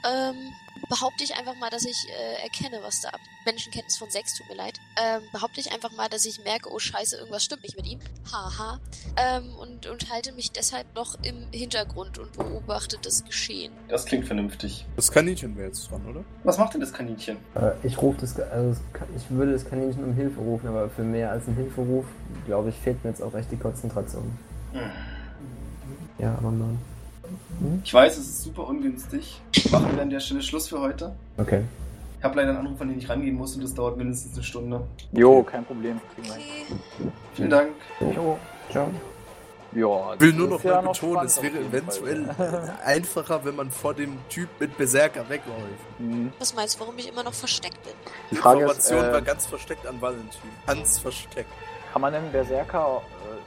ähm, 0.04 0.54
behaupte 0.90 1.24
ich 1.24 1.36
einfach 1.36 1.56
mal, 1.56 1.70
dass 1.70 1.86
ich 1.86 2.08
äh, 2.10 2.44
erkenne, 2.44 2.80
was 2.84 3.02
da 3.02 3.10
ab. 3.10 3.20
Menschenkenntnis 3.46 3.98
von 3.98 4.10
6, 4.10 4.36
tut 4.36 4.50
mir 4.50 4.56
leid. 4.56 4.80
Ähm, 5.02 5.22
behaupte 5.32 5.60
ich 5.60 5.72
einfach 5.72 5.92
mal, 5.92 6.10
dass 6.10 6.26
ich 6.26 6.44
merke, 6.44 6.72
oh 6.72 6.80
scheiße, 6.80 7.18
irgendwas 7.18 7.44
stimmt 7.44 7.64
nicht 7.64 7.76
mit 7.76 7.88
ihm. 7.88 8.00
Haha. 8.32 8.80
Ähm, 9.18 9.56
und, 9.56 9.86
und 9.86 10.12
halte 10.12 10.32
mich 10.34 10.52
deshalb 10.52 10.94
noch 10.96 11.16
im 11.24 11.48
Hintergrund 11.52 12.20
und 12.20 12.32
beobachte 12.34 12.98
das 13.02 13.24
Geschehen. 13.26 13.74
Das 13.88 14.06
klingt 14.06 14.26
vernünftig. 14.26 14.86
Das 14.96 15.12
Kaninchen 15.12 15.56
wäre 15.58 15.68
jetzt 15.68 15.90
dran, 15.90 16.06
oder? 16.10 16.24
Was 16.44 16.58
macht 16.58 16.74
denn 16.74 16.82
das 16.82 16.94
Kaninchen? 16.94 17.38
Äh, 17.56 17.72
ich 17.84 18.02
rufe 18.02 18.22
das, 18.22 18.40
also 18.40 18.80
ich 19.16 19.30
würde 19.30 19.54
das 19.54 19.66
Kaninchen 19.68 20.04
um 20.04 20.14
Hilfe 20.14 20.40
rufen, 20.40 20.68
aber 20.68 20.90
für 20.90 21.04
mehr 21.04 21.32
als 21.32 21.48
einen 21.48 21.58
Hilferuf, 21.58 22.06
glaube 22.46 22.70
ich, 22.70 22.76
fehlt 22.76 23.04
mir 23.04 23.10
jetzt 23.10 23.22
auch 23.22 23.34
echt 23.34 23.52
die 23.52 23.58
Konzentration. 23.58 24.38
Hm. 24.74 24.92
Ja, 26.20 26.36
aber 26.36 26.52
Mann. 27.64 27.82
Ich 27.84 27.94
weiß, 27.94 28.18
es 28.18 28.28
ist 28.28 28.44
super 28.44 28.68
ungünstig. 28.68 29.42
Machen 29.72 29.96
wir 29.96 30.02
an 30.02 30.10
der 30.10 30.20
Stelle 30.20 30.42
Schluss 30.42 30.68
für 30.68 30.80
heute. 30.80 31.16
Okay. 31.38 31.64
Ich 32.20 32.24
habe 32.24 32.38
leider 32.38 32.50
einen 32.52 32.60
Anruf, 32.60 32.80
an 32.80 32.90
den 32.90 32.98
ich 33.00 33.10
rangehen 33.10 33.36
muss 33.36 33.56
und 33.56 33.64
das 33.64 33.74
dauert 33.74 33.98
mindestens 33.98 34.34
eine 34.36 34.44
Stunde. 34.44 34.82
Jo, 35.12 35.44
kein 35.44 35.66
Problem. 35.66 36.00
Vielen 37.34 37.50
Dank. 37.50 37.72
Jo, 38.00 38.38
ciao. 38.72 38.88
Ja, 39.76 40.14
Ich 40.14 40.20
will 40.22 40.34
nur 40.34 40.50
noch 40.50 40.64
ja 40.64 40.82
mal 40.82 40.92
betonen, 40.92 41.14
spannend 41.28 41.32
es 41.32 41.42
wäre 41.42 41.58
eventuell 41.58 42.26
Fall. 42.36 42.78
einfacher, 42.86 43.44
wenn 43.44 43.56
man 43.56 43.72
vor 43.72 43.96
dem 43.96 44.18
Typ 44.30 44.48
mit 44.60 44.78
Berserker 44.78 45.28
wegläuft. 45.30 45.60
Mhm. 46.00 46.32
Was 46.38 46.54
meinst 46.54 46.76
du, 46.76 46.82
warum 46.82 46.96
ich 47.00 47.10
immer 47.10 47.24
noch 47.24 47.34
versteckt 47.34 47.82
bin? 47.84 47.94
Die 48.30 48.36
Frage 48.36 48.62
Information 48.62 49.00
ist, 49.00 49.06
äh, 49.06 49.14
war 49.14 49.22
ganz 49.24 49.46
versteckt 49.48 49.88
an 49.88 50.00
Valentin. 50.00 50.30
Ganz 50.68 51.00
versteckt. 51.00 51.50
kann 51.92 52.02
man 52.04 52.14
denn 52.14 52.32
Berserker 52.32 53.02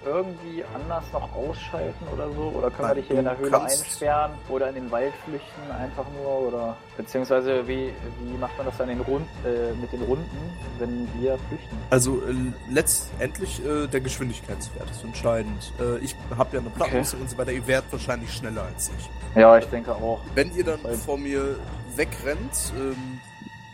irgendwie 0.07 0.65
anders 0.75 1.05
noch 1.13 1.35
ausschalten 1.35 2.07
oder 2.13 2.31
so? 2.31 2.53
Oder 2.57 2.71
können 2.71 2.79
wir 2.79 2.87
Nein, 2.89 2.97
dich 2.97 3.07
hier 3.09 3.19
in 3.19 3.25
der 3.25 3.39
Höhle 3.39 3.61
einsperren 3.61 4.33
oder 4.49 4.69
in 4.69 4.77
den 4.77 4.91
Wald 4.91 5.13
flüchten 5.25 5.71
einfach 5.71 6.05
nur? 6.17 6.49
Oder 6.49 6.77
beziehungsweise 6.97 7.67
wie, 7.67 7.93
wie 8.23 8.39
macht 8.39 8.57
man 8.57 8.67
das 8.67 8.77
dann 8.77 8.89
in 8.89 9.01
Rund, 9.01 9.27
äh, 9.45 9.75
mit 9.81 9.93
den 9.93 10.03
Runden, 10.03 10.59
wenn 10.79 11.09
wir 11.21 11.39
flüchten? 11.49 11.77
Also 11.91 12.23
äh, 12.23 12.35
letztendlich 12.71 13.65
äh, 13.65 13.87
der 13.87 14.01
Geschwindigkeitswert 14.01 14.91
ist 14.91 15.05
entscheidend. 15.05 15.73
Äh, 15.81 15.99
ich 15.99 16.15
habe 16.37 16.57
ja 16.57 16.61
eine 16.61 16.71
Plattenrüstung 16.71 17.21
und 17.21 17.31
so 17.31 17.37
weiter. 17.39 17.53
Ihr 17.53 17.67
werdet 17.67 17.91
wahrscheinlich 17.93 18.33
schneller 18.33 18.63
als 18.63 18.91
ich. 18.97 19.11
Ja, 19.41 19.59
ich 19.59 19.67
denke 19.67 19.93
auch. 19.95 20.21
Wenn 20.35 20.55
ihr 20.57 20.65
dann 20.65 20.79
vor 21.05 21.19
mir 21.19 21.57
wegrennt, 21.97 22.73
ähm, 22.79 23.21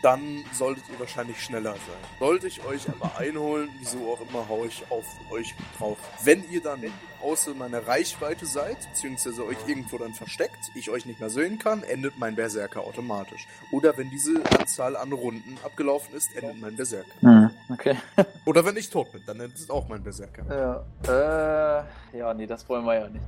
dann 0.03 0.43
solltet 0.51 0.83
ihr 0.91 0.99
wahrscheinlich 0.99 1.41
schneller 1.41 1.71
sein. 1.71 2.09
Sollte 2.19 2.47
ich 2.47 2.63
euch 2.65 2.87
aber 2.89 3.17
einholen, 3.17 3.69
wieso 3.79 4.11
auch 4.11 4.19
immer, 4.29 4.47
hau 4.49 4.65
ich 4.65 4.83
auf 4.89 5.05
euch 5.31 5.55
drauf. 5.77 5.97
Wenn 6.23 6.43
ihr 6.51 6.61
dann 6.61 6.83
außer 7.21 7.53
meiner 7.53 7.87
Reichweite 7.87 8.45
seid, 8.45 8.77
beziehungsweise 8.89 9.45
euch 9.45 9.57
irgendwo 9.65 9.97
dann 9.97 10.13
versteckt, 10.13 10.71
ich 10.75 10.89
euch 10.89 11.05
nicht 11.05 11.21
mehr 11.21 11.29
sehen 11.29 11.57
kann, 11.57 11.83
endet 11.83 12.19
mein 12.19 12.35
Berserker 12.35 12.81
automatisch. 12.81 13.47
Oder 13.71 13.97
wenn 13.97 14.09
diese 14.09 14.41
Anzahl 14.59 14.97
an 14.97 15.13
Runden 15.13 15.57
abgelaufen 15.63 16.13
ist, 16.15 16.35
endet 16.35 16.59
mein 16.59 16.75
Berserker. 16.75 17.13
Hm, 17.21 17.49
okay. 17.69 17.95
Oder 18.45 18.65
wenn 18.65 18.75
ich 18.75 18.89
tot 18.89 19.11
bin, 19.13 19.21
dann 19.25 19.39
endet 19.39 19.69
auch 19.69 19.87
mein 19.87 20.03
Berserker. 20.03 20.83
Ja, 21.07 21.85
äh, 22.11 22.17
ja, 22.17 22.33
nee, 22.33 22.45
das 22.45 22.67
wollen 22.67 22.83
wir 22.83 22.95
ja 22.95 23.07
nicht. 23.07 23.23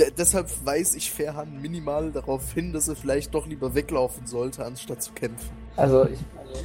D 0.00 0.10
deshalb 0.18 0.48
weise 0.66 0.98
ich 0.98 1.12
Fairhan 1.12 1.62
minimal 1.62 2.10
darauf 2.10 2.52
hin, 2.52 2.72
dass 2.72 2.88
er 2.88 2.96
vielleicht 2.96 3.34
doch 3.34 3.46
lieber 3.46 3.74
weglaufen 3.74 4.26
sollte, 4.26 4.64
anstatt 4.64 5.02
zu 5.02 5.12
kämpfen. 5.12 5.65
Also 5.76 6.06
ich 6.08 6.20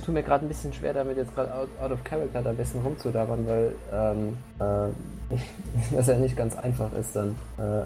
tue 0.05 0.13
mir 0.13 0.23
gerade 0.23 0.45
ein 0.45 0.47
bisschen 0.47 0.73
schwer 0.73 0.93
damit, 0.93 1.17
jetzt 1.17 1.33
gerade 1.35 1.53
out, 1.53 1.69
out 1.81 1.91
of 1.91 2.03
character 2.03 2.41
da 2.41 2.49
ein 2.51 2.57
bisschen 2.57 2.81
rumzudabern, 2.81 3.45
weil 3.47 3.75
ähm, 3.93 4.37
äh, 4.59 5.35
das 5.95 6.07
ja 6.07 6.15
nicht 6.15 6.35
ganz 6.37 6.55
einfach 6.57 6.91
ist 6.93 7.15
dann. 7.15 7.35
Äh, 7.57 7.85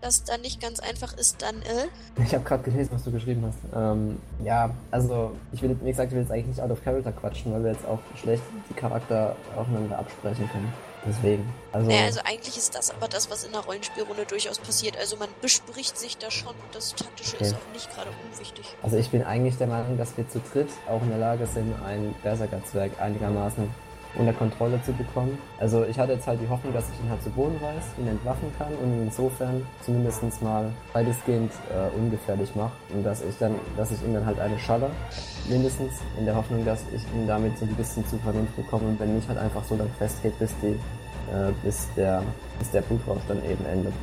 Das 0.00 0.24
dann 0.24 0.40
nicht 0.40 0.60
ganz 0.60 0.80
einfach 0.80 1.12
ist, 1.16 1.40
dann, 1.42 1.56
äh? 1.62 2.22
ich 2.22 2.34
habe 2.34 2.44
gerade 2.44 2.62
gelesen, 2.62 2.90
was 2.92 3.04
du 3.04 3.10
geschrieben 3.10 3.44
hast. 3.46 3.58
Ähm, 3.76 4.18
ja, 4.42 4.70
also 4.90 5.32
ich 5.52 5.62
will, 5.62 5.76
wie 5.82 5.90
gesagt, 5.90 6.08
ich 6.08 6.14
will 6.14 6.22
jetzt 6.22 6.32
eigentlich 6.32 6.46
nicht 6.46 6.60
out 6.60 6.70
of 6.70 6.82
character 6.82 7.12
quatschen, 7.12 7.52
weil 7.52 7.64
wir 7.64 7.72
jetzt 7.72 7.86
auch 7.86 8.00
schlecht 8.16 8.42
die 8.68 8.74
Charakter 8.74 9.36
aufeinander 9.56 9.98
absprechen 9.98 10.48
können. 10.50 10.72
Deswegen. 11.06 11.48
Also, 11.72 11.88
Naja, 11.88 12.04
also 12.04 12.20
eigentlich 12.24 12.56
ist 12.56 12.74
das 12.74 12.90
aber 12.90 13.08
das, 13.08 13.30
was 13.30 13.44
in 13.44 13.52
der 13.52 13.62
Rollenspielrunde 13.62 14.26
durchaus 14.26 14.58
passiert. 14.58 14.96
Also 14.98 15.16
man 15.16 15.28
bespricht 15.40 15.96
sich 15.98 16.18
da 16.18 16.30
schon 16.30 16.48
und 16.50 16.74
das 16.74 16.94
Taktische 16.94 17.36
ist 17.36 17.52
Okay. 17.52 17.56
auch 17.68 17.72
nicht 17.72 17.94
gerade 17.94 18.10
unwichtig. 18.30 18.66
also 18.82 18.96
ich 18.96 19.08
bin 19.10 19.22
eigentlich 19.24 19.56
der 19.56 19.66
Meinung, 19.66 19.96
dass 19.96 20.16
wir 20.16 20.28
zu 20.28 20.40
dritt 20.52 20.68
auch 20.88 21.00
in 21.02 21.08
der 21.08 21.18
Lage 21.18 21.46
sind, 21.46 21.74
einen 21.82 22.14
Berserker-Zwerg 22.22 23.00
einigermaßen 23.00 23.72
unter 24.16 24.32
Kontrolle 24.32 24.82
zu 24.82 24.92
bekommen. 24.92 25.38
Also 25.58 25.84
ich 25.84 25.98
hatte 25.98 26.12
jetzt 26.12 26.26
halt 26.26 26.40
die 26.40 26.48
Hoffnung, 26.48 26.72
dass 26.72 26.84
ich 26.90 27.04
ihn 27.04 27.10
halt 27.10 27.22
zu 27.22 27.30
Boden 27.30 27.56
reiß, 27.62 27.98
ihn 27.98 28.08
entwaffen 28.08 28.52
kann 28.58 28.72
und 28.82 28.92
ihn 28.92 29.02
insofern 29.04 29.66
zumindest 29.84 30.42
mal 30.42 30.70
weitestgehend 30.92 31.52
äh, 31.70 31.96
ungefährlich 31.96 32.54
mache 32.54 32.72
und 32.94 33.04
dass 33.04 33.22
ich 33.22 33.36
dann, 33.38 33.54
dass 33.76 33.90
ich 33.90 34.02
ihn 34.02 34.14
dann 34.14 34.26
halt 34.26 34.40
eine 34.40 34.58
schalle, 34.58 34.90
mindestens 35.48 36.00
in 36.18 36.24
der 36.24 36.34
Hoffnung, 36.34 36.64
dass 36.64 36.84
ich 36.94 37.02
ihn 37.14 37.26
damit 37.26 37.56
so 37.58 37.64
ein 37.64 37.74
bisschen 37.74 38.06
zu 38.06 38.18
Vernunft 38.18 38.56
bekomme 38.56 38.88
und 38.88 39.00
wenn 39.00 39.14
nicht 39.14 39.28
halt 39.28 39.38
einfach 39.38 39.64
so 39.64 39.76
dann 39.76 39.90
festhält, 39.98 40.38
bis 40.38 40.54
die, 40.62 40.68
äh, 41.32 41.52
bis 41.62 41.88
der, 41.96 42.22
bis 42.58 42.70
der 42.70 42.82
Blutrausch 42.82 43.22
dann 43.28 43.44
eben 43.44 43.64
endet. 43.66 43.94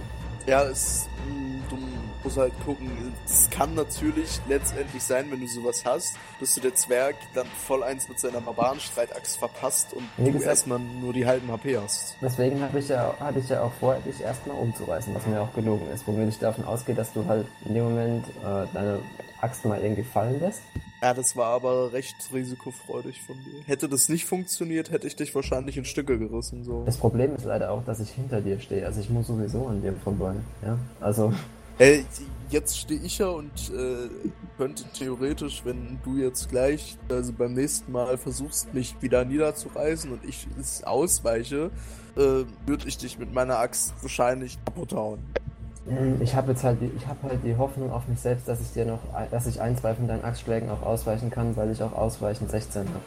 Ja, 0.47 0.63
es, 0.63 1.07
mh, 1.27 1.69
du 1.69 1.77
musst 2.23 2.37
halt 2.37 2.53
gucken, 2.65 3.13
es 3.25 3.49
kann 3.49 3.75
natürlich 3.75 4.39
letztendlich 4.47 5.03
sein, 5.03 5.29
wenn 5.29 5.41
du 5.41 5.47
sowas 5.47 5.83
hast, 5.85 6.15
dass 6.39 6.55
du 6.55 6.61
der 6.61 6.73
Zwerg 6.73 7.15
dann 7.33 7.47
voll 7.65 7.83
eins 7.83 8.07
mit 8.07 8.17
seiner 8.19 8.39
Barbarenstreitaxt 8.39 9.37
verpasst 9.37 9.91
und 9.93 10.03
Wie 10.15 10.23
du 10.25 10.31
gesagt- 10.33 10.47
erstmal 10.49 10.79
nur 10.79 11.11
die 11.11 11.25
halben 11.25 11.51
HP 11.51 11.77
hast. 11.77 12.15
Deswegen 12.21 12.61
habe 12.61 12.79
ich 12.79 12.87
ja, 12.87 13.13
hatte 13.19 13.39
ich 13.39 13.49
ja 13.49 13.61
auch 13.61 13.73
vor, 13.73 13.95
dich 14.05 14.21
erstmal 14.21 14.55
umzureißen, 14.57 15.13
was 15.13 15.25
mir 15.27 15.41
auch 15.41 15.53
gelungen 15.53 15.91
ist, 15.93 16.07
womit 16.07 16.29
ich 16.29 16.39
davon 16.39 16.63
ausgehe, 16.63 16.95
dass 16.95 17.11
du 17.11 17.25
halt 17.25 17.45
in 17.65 17.73
dem 17.73 17.83
Moment 17.83 18.25
äh, 18.27 18.65
deine 18.73 18.99
Axt 19.41 19.65
mal 19.65 19.81
irgendwie 19.81 20.03
fallen 20.03 20.39
lässt. 20.39 20.61
Ja, 21.01 21.13
das 21.13 21.35
war 21.35 21.47
aber 21.47 21.93
recht 21.93 22.15
risikofreudig 22.33 23.21
von 23.21 23.35
dir. 23.43 23.63
Hätte 23.65 23.87
das 23.87 24.09
nicht 24.09 24.25
funktioniert, 24.25 24.91
hätte 24.91 25.07
ich 25.07 25.15
dich 25.15 25.33
wahrscheinlich 25.35 25.77
in 25.77 25.85
Stücke 25.85 26.17
gerissen, 26.17 26.63
so. 26.63 26.83
Das 26.85 26.97
Problem 26.97 27.35
ist 27.35 27.45
leider 27.45 27.71
auch, 27.71 27.83
dass 27.85 27.99
ich 27.99 28.09
hinter 28.09 28.41
dir 28.41 28.59
stehe. 28.59 28.85
Also 28.85 29.01
ich 29.01 29.09
muss 29.09 29.27
sowieso 29.27 29.67
an 29.67 29.81
dir 29.81 29.93
vorbei. 29.93 30.33
Ja, 30.63 30.77
also 30.99 31.31
Äh, 31.79 32.03
jetzt 32.49 32.79
stehe 32.79 32.99
ich 33.01 33.19
ja 33.19 33.27
und 33.27 33.71
äh, 33.71 34.09
könnte 34.57 34.83
theoretisch, 34.93 35.61
wenn 35.63 35.99
du 36.03 36.17
jetzt 36.17 36.49
gleich, 36.49 36.97
also 37.07 37.31
beim 37.33 37.53
nächsten 37.53 37.91
Mal 37.91 38.17
versuchst, 38.17 38.73
mich 38.73 38.95
wieder 39.01 39.23
niederzureißen 39.25 40.11
und 40.11 40.25
ich 40.25 40.47
es 40.59 40.83
ausweiche, 40.83 41.69
äh, 42.15 42.45
würde 42.65 42.87
ich 42.87 42.97
dich 42.97 43.19
mit 43.19 43.31
meiner 43.31 43.59
Axt 43.59 43.93
wahrscheinlich 44.01 44.57
kaputt 44.65 44.93
hauen. 44.93 45.19
Mh, 45.87 46.21
ich 46.21 46.35
habe 46.35 46.51
jetzt 46.51 46.63
halt, 46.63 46.77
ich 46.81 47.07
habe 47.07 47.19
halt 47.23 47.39
die 47.43 47.55
Hoffnung 47.55 47.91
auf 47.91 48.07
mich 48.07 48.19
selbst, 48.19 48.47
dass 48.47 48.61
ich 48.61 48.71
dir 48.71 48.85
noch, 48.85 48.99
dass 49.31 49.47
ich 49.47 49.61
ein, 49.61 49.77
zwei 49.77 49.93
von 49.93 50.07
deinen 50.07 50.23
Axtschlägen 50.23 50.69
auch 50.69 50.83
ausweichen 50.83 51.29
kann, 51.29 51.55
weil 51.55 51.71
ich 51.71 51.81
auch 51.81 51.93
ausweichend 51.93 52.51
16 52.51 52.81
habe. 52.81 52.99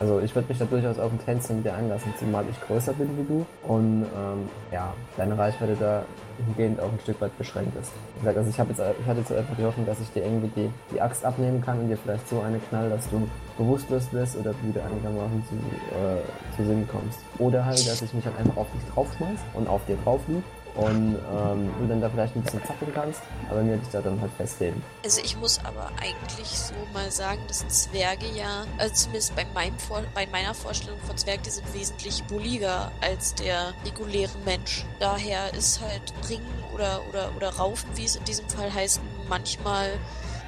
Also 0.00 0.20
ich 0.20 0.34
würde 0.34 0.48
mich 0.48 0.58
da 0.58 0.64
durchaus 0.64 0.98
auf 0.98 1.12
ein 1.12 1.24
Tänzchen 1.24 1.56
mit 1.56 1.66
dir 1.66 1.74
einlassen, 1.74 2.12
zumal 2.18 2.44
ich 2.50 2.60
größer 2.66 2.92
bin 2.94 3.08
wie 3.16 3.22
du 3.22 3.46
und 3.62 4.02
ähm, 4.02 4.48
ja, 4.72 4.92
deine 5.16 5.38
Reichweite 5.38 5.76
da 5.78 6.02
hingehend 6.46 6.80
auch 6.80 6.90
ein 6.90 6.98
Stück 7.04 7.20
weit 7.20 7.36
beschränkt 7.38 7.76
ist. 7.80 7.92
Also 8.26 8.50
ich, 8.50 8.56
jetzt, 8.56 8.70
ich 8.80 9.06
hatte 9.06 9.20
jetzt 9.20 9.30
einfach 9.32 9.56
die 9.56 9.64
Hoffnung, 9.64 9.86
dass 9.86 10.00
ich 10.00 10.10
dir 10.10 10.24
irgendwie 10.24 10.50
die, 10.56 10.70
die 10.92 11.00
Axt 11.00 11.24
abnehmen 11.24 11.60
kann 11.60 11.78
und 11.78 11.88
dir 11.88 11.96
vielleicht 11.96 12.28
so 12.28 12.40
eine 12.40 12.58
knall, 12.58 12.90
dass 12.90 13.08
du 13.08 13.28
bewusstlos 13.56 14.12
wirst 14.12 14.36
oder 14.36 14.52
wieder 14.64 14.84
einigermaßen 14.84 15.44
zu, 15.48 15.54
äh, 15.54 16.56
zu 16.56 16.66
Sinn 16.66 16.88
kommst. 16.90 17.20
Oder 17.38 17.64
halt, 17.64 17.86
dass 17.86 18.02
ich 18.02 18.12
mich 18.12 18.26
halt 18.26 18.36
einfach 18.36 18.56
auf 18.56 18.66
dich 18.72 18.82
draufschmeiß 18.92 19.38
und 19.54 19.68
auf 19.68 19.84
dir 19.86 19.96
drauf 20.02 20.20
lieg 20.26 20.42
und 20.74 21.16
ähm, 21.32 21.70
du 21.78 21.86
dann 21.86 22.00
da 22.00 22.10
vielleicht 22.10 22.34
ein 22.34 22.42
bisschen 22.42 22.64
zappeln 22.64 22.92
kannst, 22.92 23.22
aber 23.48 23.62
mir 23.62 23.76
dich 23.76 23.88
da 23.90 24.00
dann 24.00 24.20
halt 24.20 24.32
festheben. 24.32 24.82
Also 25.04 25.20
ich 25.22 25.36
muss 25.36 25.60
aber 25.64 25.90
eigentlich 26.00 26.48
so 26.48 26.74
mal 26.92 27.10
sagen, 27.10 27.40
dass 27.46 27.66
Zwerge 27.68 28.26
ja, 28.34 28.64
also 28.78 28.94
zumindest 28.94 29.36
bei, 29.36 29.46
meinem 29.54 29.78
Vor 29.78 30.02
bei 30.14 30.26
meiner 30.26 30.54
Vorstellung 30.54 30.98
von 31.06 31.16
Zwergen, 31.16 31.42
die 31.44 31.50
sind 31.50 31.72
wesentlich 31.74 32.24
bulliger 32.24 32.90
als 33.00 33.34
der 33.34 33.72
reguläre 33.84 34.36
Mensch. 34.44 34.84
Daher 34.98 35.54
ist 35.54 35.80
halt 35.80 36.02
Ringen 36.28 36.64
oder, 36.74 37.02
oder, 37.08 37.30
oder 37.36 37.50
Raufen, 37.50 37.88
wie 37.94 38.04
es 38.04 38.16
in 38.16 38.24
diesem 38.24 38.48
Fall 38.48 38.72
heißt, 38.72 39.00
manchmal 39.28 39.92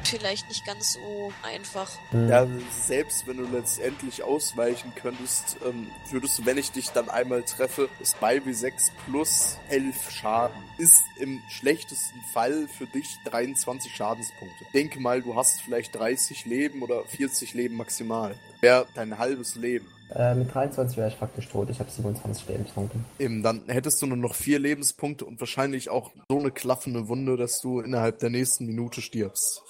vielleicht 0.07 0.49
nicht 0.49 0.65
ganz 0.65 0.95
so 0.95 1.33
einfach. 1.43 1.91
Hm. 2.11 2.29
Ja, 2.29 2.47
selbst 2.71 3.27
wenn 3.27 3.39
du 3.39 3.45
letztendlich 3.45 4.23
ausweichen 4.23 4.93
könntest, 4.95 5.57
ähm, 5.67 5.89
würdest 6.11 6.39
du, 6.39 6.47
wenn 6.47 6.59
ich 6.59 6.73
dich 6.73 6.91
dann 6.91 7.09
einmal 7.09 7.43
treffe, 7.43 7.89
ist 8.01 8.19
bei 8.21 8.39
W6 8.39 8.91
plus 9.07 9.59
11 9.69 10.11
Schaden. 10.11 10.63
Ist 10.79 11.03
im 11.19 11.41
schlechtesten 11.49 12.21
Fall 12.33 12.69
für 12.69 12.87
dich 12.87 13.17
23 13.25 13.95
Schadenspunkte. 13.95 14.65
Denke 14.75 15.01
mal, 15.01 15.23
du 15.23 15.35
hast 15.37 15.61
vielleicht 15.61 15.95
30 15.95 16.45
Leben 16.47 16.83
oder 16.83 17.05
40 17.05 17.55
Leben 17.55 17.77
maximal. 17.77 18.35
Wäre 18.61 18.87
dein 18.95 19.19
halbes 19.19 19.57
Leben. 19.57 19.87
Äh, 20.15 20.35
mit 20.35 20.55
23 20.55 20.97
wäre 20.97 21.09
ich 21.09 21.17
faktisch 21.17 21.49
tot. 21.49 21.69
Ich 21.71 21.81
habe 21.81 21.91
27 21.91 22.49
Lebenspunkte. 22.49 22.99
Eben, 23.19 23.43
dann 23.43 23.63
hättest 23.67 24.01
du 24.01 24.07
nur 24.07 24.17
noch 24.17 24.35
vier 24.35 24.59
Lebenspunkte 24.59 25.25
und 25.25 25.41
wahrscheinlich 25.41 25.91
auch 25.91 26.13
so 26.29 26.39
eine 26.39 26.51
klaffende 26.51 27.09
Wunde, 27.09 27.37
dass 27.37 27.61
du 27.61 27.81
innerhalb 27.81 28.21
der 28.21 28.31
nächsten 28.31 28.67
Minute 28.67 29.03
stirbst. 29.03 29.63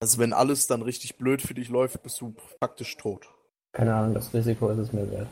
Also 0.00 0.18
wenn 0.18 0.32
alles 0.32 0.68
dann 0.68 0.82
richtig 0.82 1.16
blöd 1.16 1.42
für 1.42 1.54
dich 1.54 1.68
läuft, 1.68 2.02
bist 2.02 2.20
du 2.20 2.34
praktisch 2.60 2.96
tot. 2.96 3.28
Keine 3.72 3.94
Ahnung, 3.94 4.14
das 4.14 4.32
Risiko 4.32 4.68
ist 4.70 4.78
es 4.78 4.92
mir 4.92 5.10
wert. 5.10 5.28